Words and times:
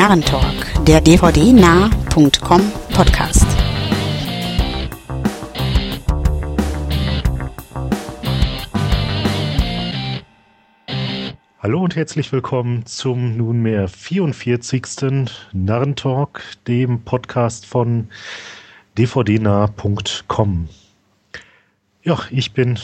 Narrentalk, 0.00 0.86
der 0.86 1.02
dvdnah.com 1.02 2.72
Podcast. 2.94 3.46
Hallo 11.58 11.82
und 11.84 11.96
herzlich 11.96 12.32
willkommen 12.32 12.86
zum 12.86 13.36
nunmehr 13.36 13.88
44. 13.88 15.26
Narrentalk, 15.52 16.44
dem 16.66 17.02
Podcast 17.02 17.66
von 17.66 18.08
dvdnah.com. 18.96 20.68
Ja, 22.04 22.18
ich 22.30 22.54
bin 22.54 22.78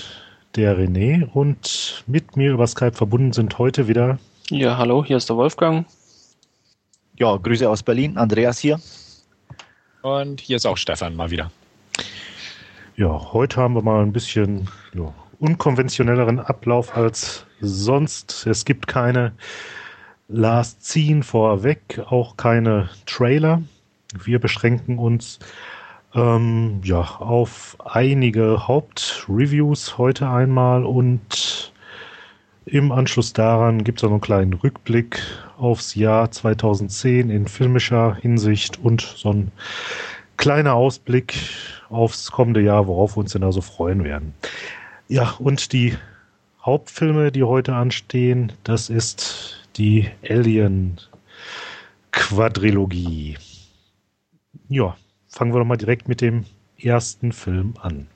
der 0.54 0.76
René 0.78 1.26
und 1.32 2.04
mit 2.06 2.36
mir 2.36 2.52
über 2.52 2.66
Skype 2.66 2.92
verbunden 2.92 3.32
sind 3.32 3.56
heute 3.56 3.88
wieder. 3.88 4.18
Ja, 4.50 4.76
hallo, 4.76 5.02
hier 5.02 5.16
ist 5.16 5.30
der 5.30 5.36
Wolfgang. 5.36 5.86
Ja, 7.18 7.34
Grüße 7.34 7.68
aus 7.68 7.82
Berlin, 7.82 8.18
Andreas 8.18 8.58
hier. 8.58 8.78
Und 10.02 10.38
hier 10.38 10.56
ist 10.56 10.66
auch 10.66 10.76
Stefan 10.76 11.16
mal 11.16 11.30
wieder. 11.30 11.50
Ja, 12.96 13.32
heute 13.32 13.56
haben 13.56 13.74
wir 13.74 13.80
mal 13.80 14.02
ein 14.02 14.12
bisschen 14.12 14.68
ja, 14.92 15.14
unkonventionelleren 15.38 16.40
Ablauf 16.40 16.94
als 16.94 17.46
sonst. 17.60 18.46
Es 18.46 18.66
gibt 18.66 18.86
keine 18.86 19.32
Last 20.28 20.84
Scene 20.84 21.22
vorweg, 21.22 22.02
auch 22.10 22.36
keine 22.36 22.90
Trailer. 23.06 23.62
Wir 24.22 24.38
beschränken 24.38 24.98
uns 24.98 25.38
ähm, 26.14 26.82
ja, 26.84 27.00
auf 27.00 27.78
einige 27.82 28.68
Hauptreviews 28.68 29.96
heute 29.96 30.28
einmal 30.28 30.84
und 30.84 31.72
im 32.66 32.92
Anschluss 32.92 33.32
daran 33.32 33.84
gibt 33.84 34.00
es 34.00 34.02
noch 34.02 34.10
einen 34.10 34.20
kleinen 34.20 34.52
Rückblick 34.52 35.22
aufs 35.58 35.94
Jahr 35.94 36.30
2010 36.30 37.30
in 37.30 37.46
filmischer 37.46 38.14
Hinsicht 38.16 38.78
und 38.78 39.00
so 39.00 39.32
ein 39.32 39.52
kleiner 40.36 40.74
Ausblick 40.74 41.34
aufs 41.88 42.30
kommende 42.30 42.60
Jahr, 42.60 42.86
worauf 42.86 43.16
wir 43.16 43.20
uns 43.20 43.32
denn 43.32 43.44
also 43.44 43.60
freuen 43.60 44.04
werden. 44.04 44.34
Ja, 45.08 45.34
und 45.38 45.72
die 45.72 45.96
Hauptfilme, 46.62 47.30
die 47.30 47.44
heute 47.44 47.74
anstehen, 47.74 48.52
das 48.64 48.90
ist 48.90 49.68
die 49.76 50.10
Alien 50.28 50.98
Quadrilogie. 52.10 53.38
Ja, 54.68 54.96
fangen 55.28 55.54
wir 55.54 55.60
doch 55.60 55.66
mal 55.66 55.76
direkt 55.76 56.08
mit 56.08 56.20
dem 56.20 56.44
ersten 56.76 57.32
Film 57.32 57.74
an. 57.80 58.08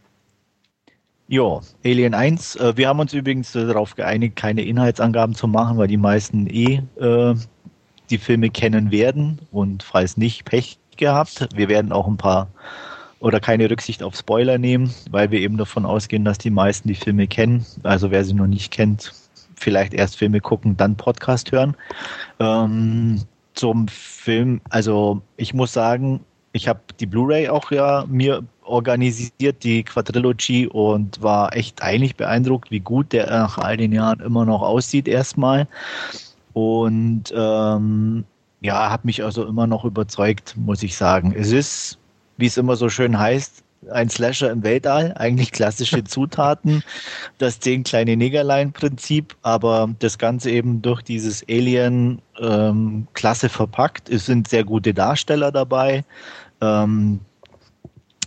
Ja, 1.33 1.61
Alien 1.85 2.13
1. 2.13 2.57
Äh, 2.57 2.77
wir 2.77 2.89
haben 2.89 2.99
uns 2.99 3.13
übrigens 3.13 3.53
darauf 3.53 3.95
geeinigt, 3.95 4.35
keine 4.35 4.63
Inhaltsangaben 4.63 5.37
zu 5.37 5.47
machen, 5.47 5.79
weil 5.79 5.87
die 5.87 5.97
meisten 5.97 6.49
eh 6.49 6.83
äh, 6.99 7.37
die 8.11 8.19
Filme 8.19 8.51
kennen 8.51 8.91
werden 8.91 9.39
und 9.53 9.85
falls 9.85 10.17
nicht, 10.17 10.45
Pech 10.45 10.81
gehabt. 10.97 11.47
Wir 11.55 11.69
werden 11.69 11.93
auch 11.93 12.09
ein 12.09 12.17
paar 12.17 12.49
oder 13.21 13.39
keine 13.39 13.71
Rücksicht 13.71 14.03
auf 14.03 14.17
Spoiler 14.17 14.59
nehmen, 14.59 14.93
weil 15.13 15.31
wir 15.31 15.39
eben 15.39 15.57
davon 15.57 15.87
ausgehen, 15.87 16.25
dass 16.25 16.39
die 16.39 16.51
meisten 16.51 16.89
die 16.89 16.97
Filme 16.97 17.29
kennen. 17.29 17.65
Also 17.85 18.11
wer 18.11 18.25
sie 18.25 18.35
noch 18.35 18.49
nicht 18.49 18.73
kennt, 18.73 19.13
vielleicht 19.55 19.95
erst 19.95 20.17
Filme 20.17 20.41
gucken, 20.41 20.77
dann 20.77 20.97
Podcast 20.97 21.53
hören. 21.53 21.77
Ähm, 22.41 23.23
zum 23.55 23.87
Film, 23.87 24.63
also 24.69 25.23
ich 25.37 25.55
muss 25.55 25.73
sagen, 25.73 26.25
ich 26.53 26.69
habe 26.69 26.81
die 26.99 27.07
Blu-ray 27.07 27.49
auch 27.49 27.71
ja 27.71 28.05
mir 28.09 28.43
organisiert, 28.63 29.63
die 29.63 29.83
Quadrilogy, 29.83 30.67
und 30.67 31.23
war 31.23 31.55
echt 31.57 31.83
eigentlich 31.83 32.17
beeindruckt, 32.17 32.71
wie 32.71 32.81
gut 32.81 33.13
der 33.13 33.27
nach 33.27 33.59
all 33.59 33.77
den 33.77 33.93
Jahren 33.93 34.21
immer 34.21 34.45
noch 34.45 34.63
aussieht 34.63 35.09
erstmal. 35.09 35.67
Und 36.53 37.33
ähm, 37.35 38.25
ja, 38.61 38.91
hat 38.91 39.05
mich 39.05 39.25
also 39.25 39.47
immer 39.47 39.67
noch 39.67 39.85
überzeugt, 39.85 40.55
muss 40.57 40.83
ich 40.83 40.97
sagen. 40.97 41.35
Es 41.37 41.53
ist, 41.53 41.99
wie 42.37 42.47
es 42.47 42.57
immer 42.57 42.77
so 42.77 42.89
schön 42.89 43.19
heißt, 43.19 43.63
ein 43.91 44.11
Slasher 44.11 44.51
im 44.51 44.63
Weltall, 44.63 45.15
eigentlich 45.17 45.53
klassische 45.53 46.05
Zutaten, 46.05 46.83
das 47.39 47.61
zehn 47.61 47.83
kleine 47.83 48.17
Negerlein-Prinzip, 48.17 49.37
aber 49.43 49.89
das 49.99 50.19
Ganze 50.19 50.51
eben 50.51 50.83
durch 50.83 51.03
dieses 51.03 51.45
Alien-Klasse 51.49 53.47
ähm, 53.47 53.51
verpackt. 53.51 54.09
Es 54.09 54.27
sind 54.27 54.49
sehr 54.49 54.65
gute 54.65 54.93
Darsteller 54.93 55.51
dabei. 55.51 56.05
Ähm, 56.61 57.21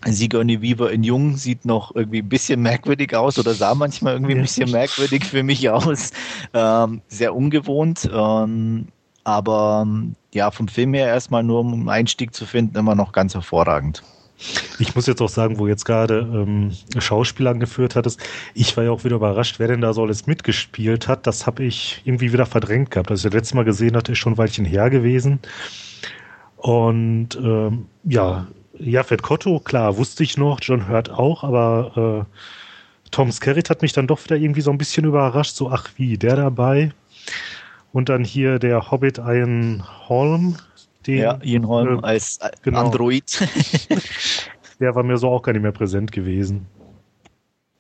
Sigourney 0.06 0.62
Weaver 0.62 0.92
in 0.92 1.04
Jung 1.04 1.38
sieht 1.38 1.66
noch 1.66 1.96
irgendwie 1.96 2.20
ein 2.20 2.30
bisschen 2.30 2.62
merkwürdig 2.62 3.16
aus 3.16 3.40
oder 3.40 3.54
sah 3.54 3.74
manchmal 3.74 4.14
irgendwie 4.14 4.36
ein 4.36 4.42
bisschen 4.42 4.70
merkwürdig 4.72 5.24
für 5.24 5.44
mich 5.44 5.70
aus. 5.70 6.12
Ähm, 6.54 7.02
sehr 7.08 7.34
ungewohnt. 7.36 8.10
Ähm, 8.14 8.88
aber 9.24 9.88
ja, 10.34 10.52
vom 10.52 10.68
Film 10.68 10.94
her 10.94 11.08
erstmal 11.08 11.44
nur 11.44 11.62
um 11.62 11.74
einen 11.74 11.90
Einstieg 11.90 12.36
zu 12.36 12.46
finden, 12.46 12.78
immer 12.78 12.96
noch 12.96 13.14
ganz 13.14 13.34
hervorragend. 13.34 14.04
Ich 14.80 14.96
muss 14.96 15.08
jetzt 15.08 15.22
auch 15.22 15.30
sagen, 15.30 15.60
wo 15.60 15.68
jetzt 15.68 15.86
gerade 15.86 16.20
ähm, 16.20 16.72
Schauspiel 16.98 17.48
angeführt 17.48 17.96
hattest, 17.96 18.20
ich 18.54 18.76
war 18.76 18.84
ja 18.84 18.92
auch 18.92 19.04
wieder 19.04 19.16
überrascht, 19.16 19.60
wer 19.60 19.68
denn 19.68 19.82
da 19.82 19.94
so 19.94 20.04
alles 20.04 20.28
mitgespielt 20.28 21.08
hat. 21.08 21.28
Das 21.28 21.46
habe 21.48 21.64
ich 21.64 22.02
irgendwie 22.04 22.34
wieder 22.34 22.46
verdrängt 22.46 22.92
gehabt. 22.92 23.12
Als 23.12 23.22
ich 23.22 23.26
das 23.26 23.34
letzte 23.34 23.56
Mal 23.56 23.66
gesehen 23.66 23.96
hatte, 23.96 24.12
ist 24.12 24.18
schon 24.18 24.34
ein 24.34 24.38
Weilchen 24.38 24.66
her 24.66 24.90
gewesen. 24.90 25.40
Und 26.58 27.36
ähm, 27.36 27.86
ja, 28.04 28.48
Jafet 28.80 29.22
Kotto, 29.22 29.60
klar, 29.60 29.98
wusste 29.98 30.24
ich 30.24 30.38
noch, 30.38 30.60
John 30.62 30.88
Hurt 30.88 31.10
auch, 31.10 31.44
aber 31.44 32.26
äh, 32.26 33.10
Tom 33.12 33.32
Skerritt 33.32 33.70
hat 33.70 33.82
mich 33.82 33.94
dann 33.94 34.08
doch 34.08 34.24
wieder 34.24 34.36
irgendwie 34.36 34.62
so 34.62 34.72
ein 34.72 34.78
bisschen 34.78 35.06
überrascht, 35.06 35.56
so 35.56 35.70
ach 35.70 35.90
wie, 35.98 36.18
der 36.18 36.36
dabei. 36.36 36.92
Und 37.92 38.10
dann 38.10 38.24
hier 38.24 38.58
der 38.58 38.90
Hobbit 38.90 39.20
Ian 39.20 39.84
Holm. 40.10 40.58
Den, 41.08 41.18
ja, 41.18 41.40
Ian 41.44 41.68
Holm 41.68 42.00
äh, 42.00 42.08
als 42.08 42.40
genau, 42.62 42.86
Android. 42.86 43.26
der 44.80 44.96
war 44.96 45.04
mir 45.04 45.18
so 45.18 45.30
auch 45.30 45.42
gar 45.42 45.54
nicht 45.54 45.62
mehr 45.62 45.72
präsent 45.72 46.12
gewesen. 46.12 46.66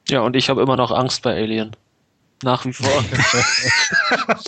Ja, 0.09 0.21
und 0.21 0.35
ich 0.35 0.49
habe 0.49 0.61
immer 0.61 0.75
noch 0.75 0.91
Angst 0.91 1.21
bei 1.23 1.33
Alien. 1.35 1.75
Nach 2.43 2.65
wie 2.65 2.73
vor. 2.73 3.03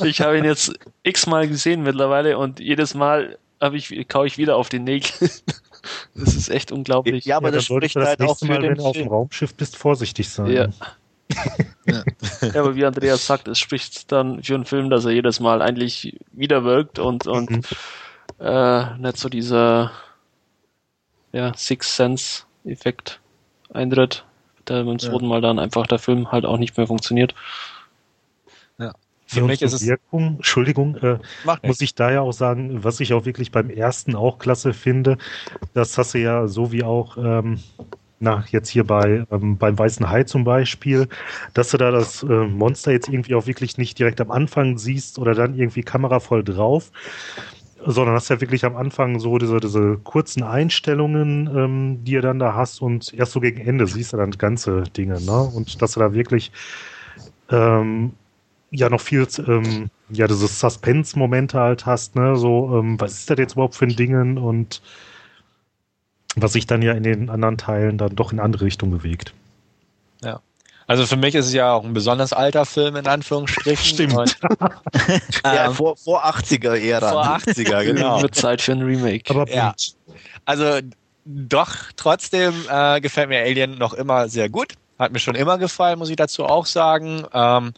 ich 0.06 0.20
habe 0.22 0.38
ihn 0.38 0.44
jetzt 0.44 0.74
x-mal 1.04 1.48
gesehen 1.48 1.84
mittlerweile 1.84 2.38
und 2.38 2.60
jedes 2.60 2.94
Mal 2.94 3.38
habe 3.62 3.78
ich, 3.78 4.08
kau 4.10 4.26
ich 4.26 4.38
wieder 4.38 4.58
auf 4.58 4.70
den 4.70 4.84
Nägeln. 4.84 5.30
Das 6.16 6.34
ist 6.34 6.50
echt 6.50 6.72
unglaublich. 6.72 7.26
Ja, 7.26 7.38
aber 7.38 7.50
ja, 7.50 7.56
das 7.56 7.66
spricht 7.66 7.96
halt 7.96 8.20
auch 8.20 8.40
für 8.40 8.46
Mal, 8.46 8.60
den 8.60 8.72
wenn 8.72 8.78
du 8.78 8.86
auf 8.86 8.98
dem 8.98 9.08
Raumschiff 9.08 9.54
bist, 9.54 9.78
vorsichtig 9.78 10.28
sein. 10.28 10.48
Ja. 10.48 10.68
ja. 11.86 12.04
ja. 12.42 12.60
aber 12.60 12.76
wie 12.76 12.86
Andreas 12.86 13.28
sagt, 13.28 13.48
es 13.48 13.60
spricht 13.60 14.12
dann 14.12 14.42
für 14.42 14.56
einen 14.56 14.66
Film, 14.66 14.90
dass 14.90 15.06
er 15.06 15.12
jedes 15.12 15.40
Mal 15.40 15.62
eigentlich 15.62 16.18
wieder 16.32 16.64
wirkt 16.64 16.98
und, 16.98 17.28
und 17.28 17.52
mhm. 17.52 17.62
Äh, 18.40 18.98
nicht 18.98 19.18
so 19.18 19.30
dieser 19.30 19.92
ja, 21.32 21.54
Six 21.56 21.96
Sense 21.96 22.44
Effekt 22.66 23.20
eintritt, 23.74 24.26
der 24.68 24.84
beim 24.84 25.00
zweiten 25.00 25.28
Mal 25.28 25.42
dann 25.42 25.60
einfach 25.60 25.88
der 25.88 26.00
Film 26.00 26.32
halt 26.32 26.46
auch 26.46 26.58
nicht 26.58 26.78
mehr 26.78 26.88
funktioniert. 26.88 27.36
Für 29.28 29.42
mich 29.42 29.62
ist 29.62 29.74
es 29.74 29.86
Wirkung, 29.86 30.36
Entschuldigung, 30.36 30.96
äh, 30.98 31.18
muss 31.64 31.82
ich 31.82 31.96
da 31.96 32.12
ja 32.12 32.22
auch 32.22 32.32
sagen, 32.32 32.84
was 32.84 33.00
ich 33.00 33.14
auch 33.14 33.26
wirklich 33.26 33.52
beim 33.52 33.70
ersten 33.70 34.16
auch 34.16 34.38
klasse 34.38 34.74
finde, 34.74 35.18
das 35.74 35.98
hast 35.98 36.14
du 36.14 36.20
ja 36.20 36.48
so 36.48 36.72
wie 36.72 36.84
auch 36.84 37.18
ähm, 37.18 37.60
na, 38.20 38.46
jetzt 38.50 38.70
hier 38.70 38.86
bei 38.86 39.26
ähm, 39.32 39.58
beim 39.58 39.78
Weißen 39.78 40.10
Hai 40.10 40.24
zum 40.24 40.44
Beispiel, 40.44 41.08
dass 41.54 41.72
du 41.72 41.78
da 41.78 41.92
das 41.92 42.24
äh, 42.24 42.28
Monster 42.28 42.92
jetzt 42.92 43.10
irgendwie 43.10 43.36
auch 43.36 43.48
wirklich 43.48 43.78
nicht 43.78 43.98
direkt 43.98 44.22
am 44.22 44.32
Anfang 44.32 44.78
siehst 44.78 45.18
oder 45.18 45.34
dann 45.34 45.58
irgendwie 45.58 45.82
kameravoll 45.82 46.44
drauf, 46.44 46.92
sondern 47.86 48.16
hast 48.16 48.30
ja 48.30 48.42
wirklich 48.42 48.66
am 48.66 48.76
Anfang 48.76 49.20
so 49.20 49.38
diese, 49.38 49.60
diese 49.60 49.98
kurzen 49.98 50.44
Einstellungen, 50.44 51.50
ähm, 51.56 52.04
die 52.04 52.14
ihr 52.14 52.22
dann 52.22 52.40
da 52.40 52.54
hast 52.56 52.82
und 52.82 53.14
erst 53.14 53.34
so 53.34 53.40
gegen 53.40 53.62
Ende 53.62 53.88
siehst 53.88 54.14
du 54.14 54.18
dann 54.18 54.32
ganze 54.32 54.84
Dinge, 54.84 55.22
ne? 55.22 55.42
Und 55.42 55.82
dass 55.82 55.94
du 55.94 56.00
da 56.00 56.14
wirklich 56.14 56.52
ähm, 57.50 58.14
ja 58.72 58.90
noch 58.90 59.02
viel, 59.02 59.28
ähm, 59.48 59.90
ja, 60.10 60.28
diese 60.28 60.48
Suspense-Momente 60.48 61.60
halt 61.60 61.86
hast, 61.86 62.16
ne, 62.16 62.36
so, 62.36 62.80
ähm, 62.80 63.00
was 63.00 63.14
ist 63.14 63.30
das 63.30 63.38
jetzt 63.38 63.54
überhaupt 63.54 63.76
für 63.76 63.86
ein 63.86 63.96
Dingen 63.96 64.38
und 64.38 64.82
was 66.36 66.54
sich 66.54 66.68
dann 66.68 66.82
ja 66.82 66.94
in 66.94 67.04
den 67.04 67.30
anderen 67.30 67.58
Teilen 67.58 67.98
dann 67.98 68.16
doch 68.16 68.34
in 68.34 68.40
andere 68.40 68.66
Richtung 68.66 68.92
bewegt. 68.92 69.34
Ja. 70.22 70.42
Also 70.88 71.06
für 71.06 71.16
mich 71.18 71.34
ist 71.34 71.48
es 71.48 71.54
ja 71.54 71.74
auch 71.74 71.84
ein 71.84 71.94
besonders 71.94 72.32
alter 72.32 72.66
Film 72.66 72.96
in 72.96 73.08
Anführungsstrichen. 73.08 73.86
Stimmt. 73.86 74.38
ja, 75.44 75.66
ähm, 75.66 75.74
vor, 75.74 75.98
vor 75.98 76.26
80er-Ära. 76.26 77.10
Vor 77.10 77.26
80er, 77.26 77.84
genau. 77.86 78.22
Wird 78.22 78.36
Zeit 78.36 78.62
für 78.62 78.74
ein 78.74 78.82
Remake. 78.82 79.30
Aber 79.30 79.50
ja. 79.50 79.74
Also 80.46 80.80
doch, 81.26 81.76
trotzdem 81.96 82.54
äh, 82.70 83.02
gefällt 83.02 83.30
mir 83.30 83.42
Alien 83.42 83.78
noch 83.78 83.94
immer 83.94 84.30
sehr 84.30 84.50
gut. 84.50 84.74
Hat 85.00 85.12
mir 85.12 85.20
schon 85.20 85.36
immer 85.36 85.58
gefallen, 85.58 85.98
muss 85.98 86.10
ich 86.10 86.16
dazu 86.16 86.46
auch 86.46 86.66
sagen. 86.66 87.26
Ähm, 87.34 87.74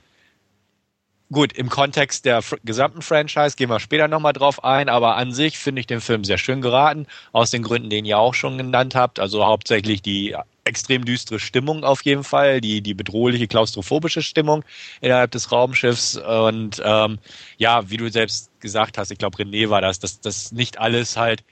Gut, 1.29 1.51
im 1.51 1.69
Kontext 1.69 2.23
der 2.23 2.41
gesamten 2.63 3.01
Franchise 3.01 3.57
gehen 3.57 3.69
wir 3.69 3.81
später 3.81 4.07
nochmal 4.07 4.31
drauf 4.31 4.63
ein, 4.63 4.87
aber 4.87 5.17
an 5.17 5.33
sich 5.33 5.57
finde 5.57 5.81
ich 5.81 5.87
den 5.87 5.99
Film 5.99 6.23
sehr 6.23 6.37
schön 6.37 6.61
geraten, 6.61 7.05
aus 7.33 7.51
den 7.51 7.63
Gründen, 7.63 7.89
den 7.89 8.05
ihr 8.05 8.17
auch 8.17 8.33
schon 8.33 8.57
genannt 8.57 8.95
habt. 8.95 9.19
Also 9.19 9.45
hauptsächlich 9.45 10.01
die 10.01 10.37
extrem 10.67 11.05
düstere 11.05 11.39
Stimmung 11.39 11.83
auf 11.83 12.03
jeden 12.03 12.23
Fall, 12.23 12.61
die, 12.61 12.81
die 12.81 12.93
bedrohliche 12.93 13.47
klaustrophobische 13.47 14.21
Stimmung 14.21 14.63
innerhalb 15.01 15.31
des 15.31 15.51
Raumschiffs 15.51 16.17
und 16.17 16.81
ähm, 16.83 17.19
ja, 17.57 17.89
wie 17.89 17.97
du 17.97 18.09
selbst 18.09 18.51
gesagt 18.59 18.97
hast, 18.97 19.11
ich 19.11 19.17
glaube 19.17 19.37
René 19.37 19.69
war 19.69 19.81
das, 19.81 19.99
dass 19.99 20.19
das 20.19 20.51
nicht 20.51 20.79
alles 20.79 21.17
halt 21.17 21.43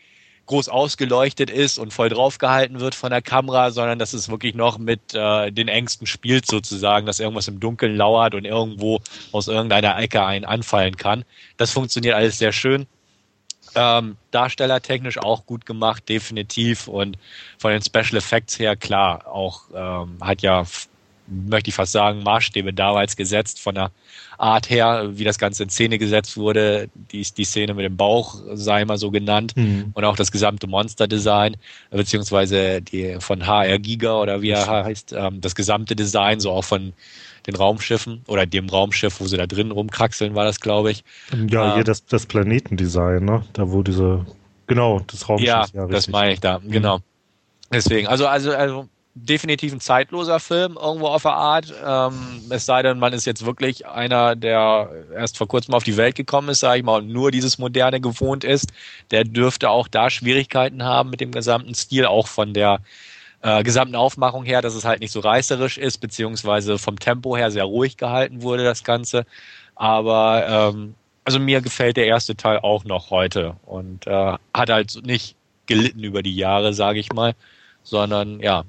groß 0.46 0.70
ausgeleuchtet 0.70 1.50
ist 1.50 1.78
und 1.80 1.94
voll 1.94 2.10
draufgehalten 2.10 2.80
wird 2.80 2.96
von 2.96 3.10
der 3.10 3.22
Kamera, 3.22 3.72
sondern 3.72 4.00
dass 4.00 4.14
es 4.14 4.30
wirklich 4.30 4.56
noch 4.56 4.78
mit 4.78 5.14
äh, 5.14 5.52
den 5.52 5.68
Ängsten 5.68 6.06
spielt 6.08 6.46
sozusagen, 6.46 7.06
dass 7.06 7.20
irgendwas 7.20 7.48
im 7.48 7.60
Dunkeln 7.60 7.96
lauert 7.96 8.36
und 8.36 8.46
irgendwo 8.46 9.00
aus 9.32 9.48
irgendeiner 9.48 9.98
Ecke 9.98 10.24
einen 10.24 10.46
anfallen 10.46 10.98
kann. 10.98 11.26
Das 11.58 11.72
funktioniert 11.72 12.16
alles 12.16 12.38
sehr 12.38 12.52
schön. 12.52 12.86
Ähm, 13.76 14.18
darstellertechnisch 14.32 15.18
auch 15.18 15.46
gut 15.46 15.66
gemacht, 15.66 16.08
definitiv. 16.08 16.88
Und 16.88 17.18
von 17.58 17.72
den 17.72 17.82
Special 17.82 18.18
Effects 18.18 18.58
her, 18.60 18.76
klar, 18.76 19.28
auch 19.28 19.64
ähm, 19.74 20.18
hat 20.22 20.42
ja, 20.42 20.66
möchte 21.28 21.70
ich 21.70 21.76
fast 21.76 21.92
sagen, 21.92 22.24
Maßstäbe 22.24 22.74
damals 22.74 23.16
gesetzt 23.16 23.60
von 23.60 23.76
der 23.76 23.92
Art 24.38 24.70
her, 24.70 25.10
wie 25.12 25.24
das 25.24 25.38
Ganze 25.38 25.64
in 25.64 25.70
Szene 25.70 25.98
gesetzt 25.98 26.38
wurde. 26.38 26.90
Die, 27.12 27.22
die 27.24 27.46
Szene 27.46 27.74
mit 27.74 27.86
dem 27.86 27.98
Bauch 27.98 28.36
sei 28.54 28.86
mal 28.86 28.98
so 28.98 29.12
genannt. 29.12 29.54
Mhm. 29.56 29.92
Und 29.94 30.04
auch 30.04 30.16
das 30.16 30.32
gesamte 30.32 30.68
Monster-Design, 30.68 31.58
beziehungsweise 31.90 32.82
die 32.82 33.18
von 33.20 33.46
HR 33.46 33.80
Giga 33.80 34.20
oder 34.20 34.42
wie 34.42 34.50
er 34.50 34.68
heißt, 34.68 35.14
ähm, 35.18 35.42
das 35.42 35.56
gesamte 35.56 35.96
Design, 35.96 36.40
so 36.40 36.52
auch 36.52 36.64
von 36.64 36.94
den 37.48 37.56
Raumschiffen 37.56 38.24
oder 38.28 38.46
dem 38.46 38.70
Raumschiff, 38.70 39.20
wo 39.20 39.28
sie 39.28 39.38
da 39.38 39.48
drin 39.48 39.72
rumkraxeln, 39.72 40.36
war 40.36 40.46
das, 40.46 40.60
glaube 40.60 40.92
ich. 40.92 41.04
Ja, 41.50 41.70
ähm, 41.70 41.76
hier 41.76 41.84
das, 41.84 42.06
das 42.06 42.26
Planetendesign, 42.26 43.24
ne? 43.24 43.44
Da 43.54 43.72
wo 43.72 43.84
diese, 43.84 44.26
genau, 44.68 45.02
das 45.08 45.28
Raumschiff. 45.30 45.48
Ja, 45.48 45.66
ja 45.74 45.88
das 45.88 46.08
meine 46.08 46.34
ich 46.34 46.40
da, 46.40 46.60
mhm. 46.60 46.72
genau. 46.72 47.00
Deswegen, 47.72 48.08
also, 48.08 48.28
also, 48.28 48.52
also 48.52 48.88
definitiv 49.16 49.72
ein 49.72 49.80
zeitloser 49.80 50.40
Film, 50.40 50.78
irgendwo 50.80 51.08
auf 51.08 51.24
der 51.24 51.34
Art. 51.34 51.74
Ähm, 51.86 52.42
es 52.50 52.66
sei 52.66 52.84
denn, 52.84 53.00
man 53.00 53.14
ist 53.14 53.26
jetzt 53.26 53.46
wirklich 53.46 53.88
einer, 53.88 54.36
der 54.36 54.90
erst 55.16 55.38
vor 55.38 55.48
kurzem 55.48 55.74
auf 55.74 55.84
die 55.84 55.98
Welt 55.98 56.16
gekommen 56.16 56.50
ist, 56.50 56.60
sage 56.60 56.80
ich 56.80 56.84
mal, 56.84 56.98
und 56.98 57.08
nur 57.08 57.32
dieses 57.32 57.58
Moderne 57.58 58.02
gewohnt 58.02 58.44
ist. 58.44 58.72
Der 59.12 59.24
dürfte 59.24 59.70
auch 59.70 59.88
da 59.88 60.10
Schwierigkeiten 60.10 60.84
haben 60.84 61.10
mit 61.10 61.22
dem 61.22 61.32
gesamten 61.32 61.74
Stil, 61.76 62.06
auch 62.06 62.28
von 62.28 62.54
der 62.54 62.82
äh, 63.46 63.62
gesamten 63.62 63.96
Aufmachung 63.96 64.44
her, 64.44 64.64
dass 64.64 64.74
es 64.74 64.86
halt 64.86 65.02
nicht 65.02 65.12
so 65.12 65.20
reißerisch 65.20 65.78
ist, 65.78 66.00
beziehungsweise 66.00 66.80
vom 66.80 66.98
Tempo 66.98 67.38
her 67.38 67.52
sehr 67.52 67.66
ruhig 67.66 67.96
gehalten 67.96 68.42
wurde, 68.42 68.64
das 68.64 68.84
Ganze. 68.84 69.28
Aber 69.76 70.74
ähm, 70.74 70.96
also 71.24 71.40
mir 71.40 71.62
gefällt 71.62 71.96
der 71.96 72.08
erste 72.08 72.36
Teil 72.36 72.58
auch 72.58 72.86
noch 72.86 73.12
heute 73.12 73.56
und 73.68 74.08
äh, 74.08 74.34
hat 74.52 74.70
halt 74.72 75.00
nicht 75.06 75.36
gelitten 75.68 76.04
über 76.04 76.24
die 76.24 76.36
Jahre, 76.36 76.74
sage 76.74 76.98
ich 76.98 77.14
mal, 77.14 77.36
sondern 77.84 78.40
ja, 78.40 78.64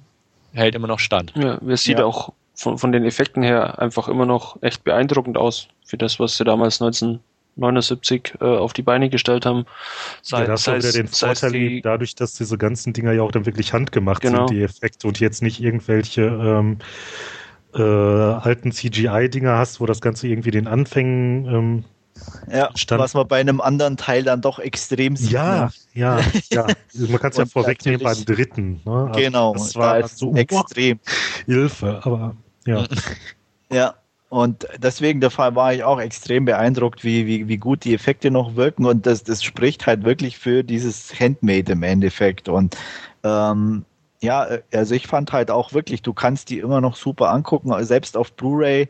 hält 0.52 0.74
immer 0.74 0.88
noch 0.88 0.98
stand. 0.98 1.32
Ja, 1.36 1.58
es 1.68 1.82
sieht 1.82 1.98
ja. 1.98 2.04
auch 2.04 2.34
von, 2.54 2.76
von 2.76 2.92
den 2.92 3.06
Effekten 3.06 3.42
her 3.42 3.78
einfach 3.78 4.08
immer 4.08 4.26
noch 4.26 4.62
echt 4.62 4.84
beeindruckend 4.84 5.38
aus 5.38 5.68
für 5.86 5.96
das, 5.96 6.20
was 6.20 6.36
sie 6.36 6.44
damals 6.44 6.80
19 6.80 7.20
79 7.56 8.34
äh, 8.40 8.44
auf 8.44 8.72
die 8.72 8.82
Beine 8.82 9.10
gestellt 9.10 9.46
haben. 9.46 9.66
Sei, 10.22 10.40
ja, 10.40 10.46
das 10.46 10.66
hat 10.66 10.78
wieder 10.78 10.92
den 10.92 11.08
Vorteil, 11.08 11.52
die, 11.52 11.80
dadurch, 11.80 12.14
dass 12.14 12.34
diese 12.34 12.58
ganzen 12.58 12.92
Dinger 12.92 13.12
ja 13.12 13.22
auch 13.22 13.32
dann 13.32 13.46
wirklich 13.46 13.72
handgemacht 13.72 14.22
genau. 14.22 14.46
sind, 14.46 14.56
die 14.56 14.62
Effekte 14.62 15.06
und 15.08 15.20
jetzt 15.20 15.42
nicht 15.42 15.60
irgendwelche 15.60 16.22
ähm, 16.22 16.78
äh, 17.74 17.82
alten 17.82 18.72
CGI-Dinger 18.72 19.56
hast, 19.56 19.80
wo 19.80 19.86
das 19.86 20.00
Ganze 20.00 20.28
irgendwie 20.28 20.50
den 20.50 20.66
Anfängen 20.66 21.44
ähm, 21.46 21.84
ja, 22.50 22.70
stand. 22.74 23.00
was 23.00 23.14
man 23.14 23.28
bei 23.28 23.40
einem 23.40 23.60
anderen 23.60 23.96
Teil 23.96 24.22
dann 24.22 24.40
doch 24.40 24.58
extrem 24.58 25.16
sieht. 25.16 25.32
Ja, 25.32 25.66
ne? 25.66 25.70
ja, 25.94 26.20
ja. 26.50 26.66
Man 27.08 27.18
kann 27.18 27.30
es 27.30 27.36
ja 27.36 27.46
vorwegnehmen 27.46 28.00
beim 28.00 28.24
dritten. 28.24 28.80
Ne? 28.84 28.92
Also 29.08 29.20
genau, 29.20 29.52
das 29.52 29.74
war 29.76 30.00
da 30.00 30.08
so 30.08 30.34
extrem. 30.34 30.98
Hilfe, 31.44 32.00
aber 32.04 32.36
ja. 32.66 32.86
ja, 33.70 33.94
und 34.28 34.66
deswegen 34.78 35.20
der 35.20 35.30
Fall 35.30 35.54
war 35.54 35.72
ich 35.72 35.84
auch 35.84 36.00
extrem 36.00 36.44
beeindruckt, 36.46 37.04
wie, 37.04 37.26
wie, 37.26 37.48
wie 37.48 37.58
gut 37.58 37.84
die 37.84 37.94
Effekte 37.94 38.30
noch 38.30 38.56
wirken. 38.56 38.84
Und 38.84 39.06
das, 39.06 39.22
das 39.22 39.44
spricht 39.44 39.86
halt 39.86 40.04
wirklich 40.04 40.38
für 40.38 40.64
dieses 40.64 41.18
Handmade 41.18 41.72
im 41.72 41.82
Endeffekt. 41.84 42.48
Und 42.48 42.76
ähm, 43.22 43.84
ja, 44.20 44.48
also 44.72 44.94
ich 44.94 45.06
fand 45.06 45.32
halt 45.32 45.50
auch 45.50 45.72
wirklich, 45.72 46.02
du 46.02 46.12
kannst 46.12 46.50
die 46.50 46.58
immer 46.58 46.80
noch 46.80 46.96
super 46.96 47.30
angucken, 47.30 47.72
selbst 47.84 48.16
auf 48.16 48.32
Blu-ray, 48.32 48.88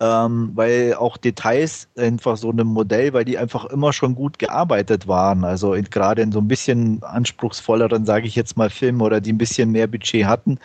ähm, 0.00 0.52
weil 0.54 0.94
auch 0.94 1.18
Details 1.18 1.88
einfach 1.96 2.36
so 2.38 2.50
einem 2.50 2.68
Modell, 2.68 3.12
weil 3.12 3.24
die 3.24 3.36
einfach 3.36 3.66
immer 3.66 3.92
schon 3.92 4.14
gut 4.14 4.38
gearbeitet 4.38 5.06
waren. 5.06 5.44
Also 5.44 5.76
gerade 5.90 6.22
in 6.22 6.32
so 6.32 6.38
ein 6.38 6.48
bisschen 6.48 7.02
anspruchsvolleren, 7.02 8.06
sage 8.06 8.26
ich 8.26 8.36
jetzt 8.36 8.56
mal, 8.56 8.70
Filmen 8.70 9.02
oder 9.02 9.20
die 9.20 9.32
ein 9.32 9.38
bisschen 9.38 9.70
mehr 9.70 9.86
Budget 9.86 10.24
hatten, 10.24 10.58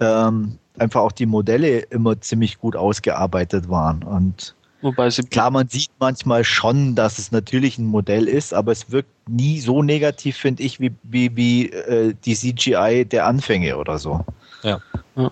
ähm, 0.00 0.58
einfach 0.80 1.02
auch 1.02 1.12
die 1.12 1.26
Modelle 1.26 1.80
immer 1.80 2.20
ziemlich 2.20 2.58
gut 2.58 2.76
ausgearbeitet 2.76 3.68
waren. 3.68 4.02
Und 4.02 4.54
Wobei 4.82 5.10
sie 5.10 5.22
klar, 5.22 5.50
man 5.50 5.68
sieht 5.68 5.90
manchmal 5.98 6.42
schon, 6.42 6.94
dass 6.94 7.18
es 7.18 7.32
natürlich 7.32 7.78
ein 7.78 7.84
Modell 7.84 8.26
ist, 8.26 8.54
aber 8.54 8.72
es 8.72 8.90
wirkt 8.90 9.10
nie 9.28 9.60
so 9.60 9.82
negativ, 9.82 10.38
finde 10.38 10.62
ich, 10.62 10.80
wie, 10.80 10.92
wie, 11.02 11.36
wie 11.36 11.70
äh, 11.70 12.14
die 12.24 12.34
CGI 12.34 13.04
der 13.04 13.26
Anfänge 13.26 13.76
oder 13.76 13.98
so. 13.98 14.24
Ja. 14.62 14.80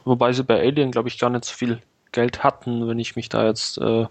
Wobei 0.04 0.32
sie 0.32 0.44
bei 0.44 0.60
Alien, 0.60 0.90
glaube 0.90 1.08
ich, 1.08 1.18
gar 1.18 1.30
nicht 1.30 1.46
so 1.46 1.54
viel 1.54 1.80
Geld 2.12 2.44
hatten, 2.44 2.86
wenn 2.88 2.98
ich 2.98 3.16
mich 3.16 3.28
da 3.30 3.46
jetzt. 3.46 3.78
Äh, 3.78 4.06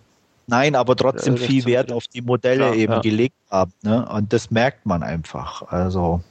Nein, 0.48 0.76
aber 0.76 0.96
trotzdem 0.96 1.36
äh, 1.36 1.38
viel 1.38 1.66
Wert 1.66 1.92
auf 1.92 2.08
die 2.08 2.22
Modelle 2.22 2.70
ja, 2.70 2.74
eben 2.74 2.94
ja. 2.94 3.00
gelegt 3.02 3.36
haben. 3.52 3.74
Ne? 3.84 4.08
Und 4.10 4.34
das 4.34 4.50
merkt 4.50 4.86
man 4.86 5.04
einfach. 5.04 5.62
Also. 5.64 6.22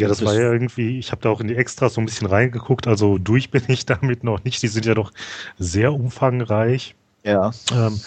Ja, 0.00 0.08
das, 0.08 0.18
das 0.18 0.26
war 0.26 0.34
ja 0.34 0.52
irgendwie, 0.52 0.98
ich 0.98 1.12
habe 1.12 1.22
da 1.22 1.30
auch 1.30 1.40
in 1.40 1.48
die 1.48 1.56
Extras 1.56 1.94
so 1.94 2.00
ein 2.00 2.06
bisschen 2.06 2.26
reingeguckt, 2.26 2.86
also 2.86 3.18
durch 3.18 3.50
bin 3.50 3.62
ich 3.68 3.86
damit 3.86 4.24
noch 4.24 4.42
nicht. 4.44 4.62
Die 4.62 4.68
sind 4.68 4.86
ja 4.86 4.94
doch 4.94 5.12
sehr 5.58 5.92
umfangreich. 5.92 6.94
Ja. 7.24 7.50
Ähm, 7.72 8.00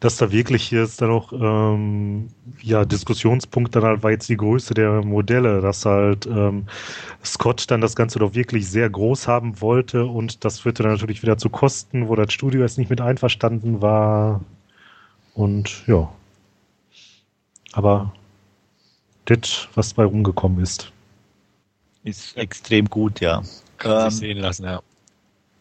dass 0.00 0.16
da 0.16 0.30
wirklich 0.30 0.70
jetzt 0.70 1.02
dann 1.02 1.08
noch 1.08 1.32
ähm, 1.32 2.28
ja 2.62 2.84
Diskussionspunkt 2.84 3.74
dann 3.74 3.82
halt 3.82 4.02
war 4.02 4.12
jetzt 4.12 4.28
die 4.28 4.36
Größe 4.36 4.74
der 4.74 5.04
Modelle, 5.04 5.60
dass 5.60 5.84
halt 5.84 6.26
ähm, 6.26 6.66
Scott 7.24 7.70
dann 7.70 7.80
das 7.80 7.96
Ganze 7.96 8.18
doch 8.20 8.34
wirklich 8.34 8.70
sehr 8.70 8.88
groß 8.88 9.26
haben 9.26 9.60
wollte 9.60 10.04
und 10.04 10.44
das 10.44 10.60
führte 10.60 10.84
dann 10.84 10.92
natürlich 10.92 11.22
wieder 11.22 11.36
zu 11.36 11.50
Kosten, 11.50 12.08
wo 12.08 12.14
das 12.14 12.32
Studio 12.32 12.60
jetzt 12.60 12.78
nicht 12.78 12.90
mit 12.90 13.00
einverstanden 13.00 13.82
war 13.82 14.40
und 15.34 15.84
ja. 15.86 16.08
Aber 17.72 18.12
das, 19.24 19.68
was 19.74 19.94
bei 19.94 20.04
rumgekommen 20.04 20.62
ist. 20.62 20.92
Ist 22.04 22.36
extrem 22.36 22.86
gut, 22.86 23.20
ja. 23.20 23.42
Kann 23.78 24.04
ähm, 24.04 24.10
sich 24.10 24.20
sehen 24.20 24.38
lassen, 24.38 24.64
ja. 24.64 24.80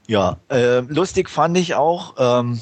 Ja, 0.07 0.37
äh, 0.49 0.79
lustig 0.79 1.29
fand 1.29 1.57
ich 1.57 1.75
auch 1.75 2.15
ähm, 2.17 2.59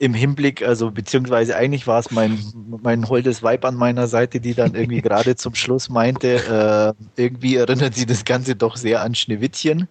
im 0.00 0.14
Hinblick, 0.14 0.62
also 0.62 0.90
beziehungsweise 0.90 1.54
eigentlich 1.54 1.86
war 1.86 2.00
es 2.00 2.10
mein, 2.10 2.42
mein 2.82 3.06
holdes 3.08 3.42
Weib 3.42 3.66
an 3.66 3.74
meiner 3.76 4.08
Seite, 4.08 4.40
die 4.40 4.54
dann 4.54 4.74
irgendwie 4.74 5.02
gerade 5.02 5.36
zum 5.36 5.54
Schluss 5.54 5.90
meinte, 5.90 6.94
äh, 7.16 7.20
irgendwie 7.20 7.56
erinnert 7.56 7.94
sie 7.94 8.06
das 8.06 8.24
Ganze 8.24 8.56
doch 8.56 8.76
sehr 8.76 9.02
an 9.02 9.14
Schneewittchen, 9.14 9.88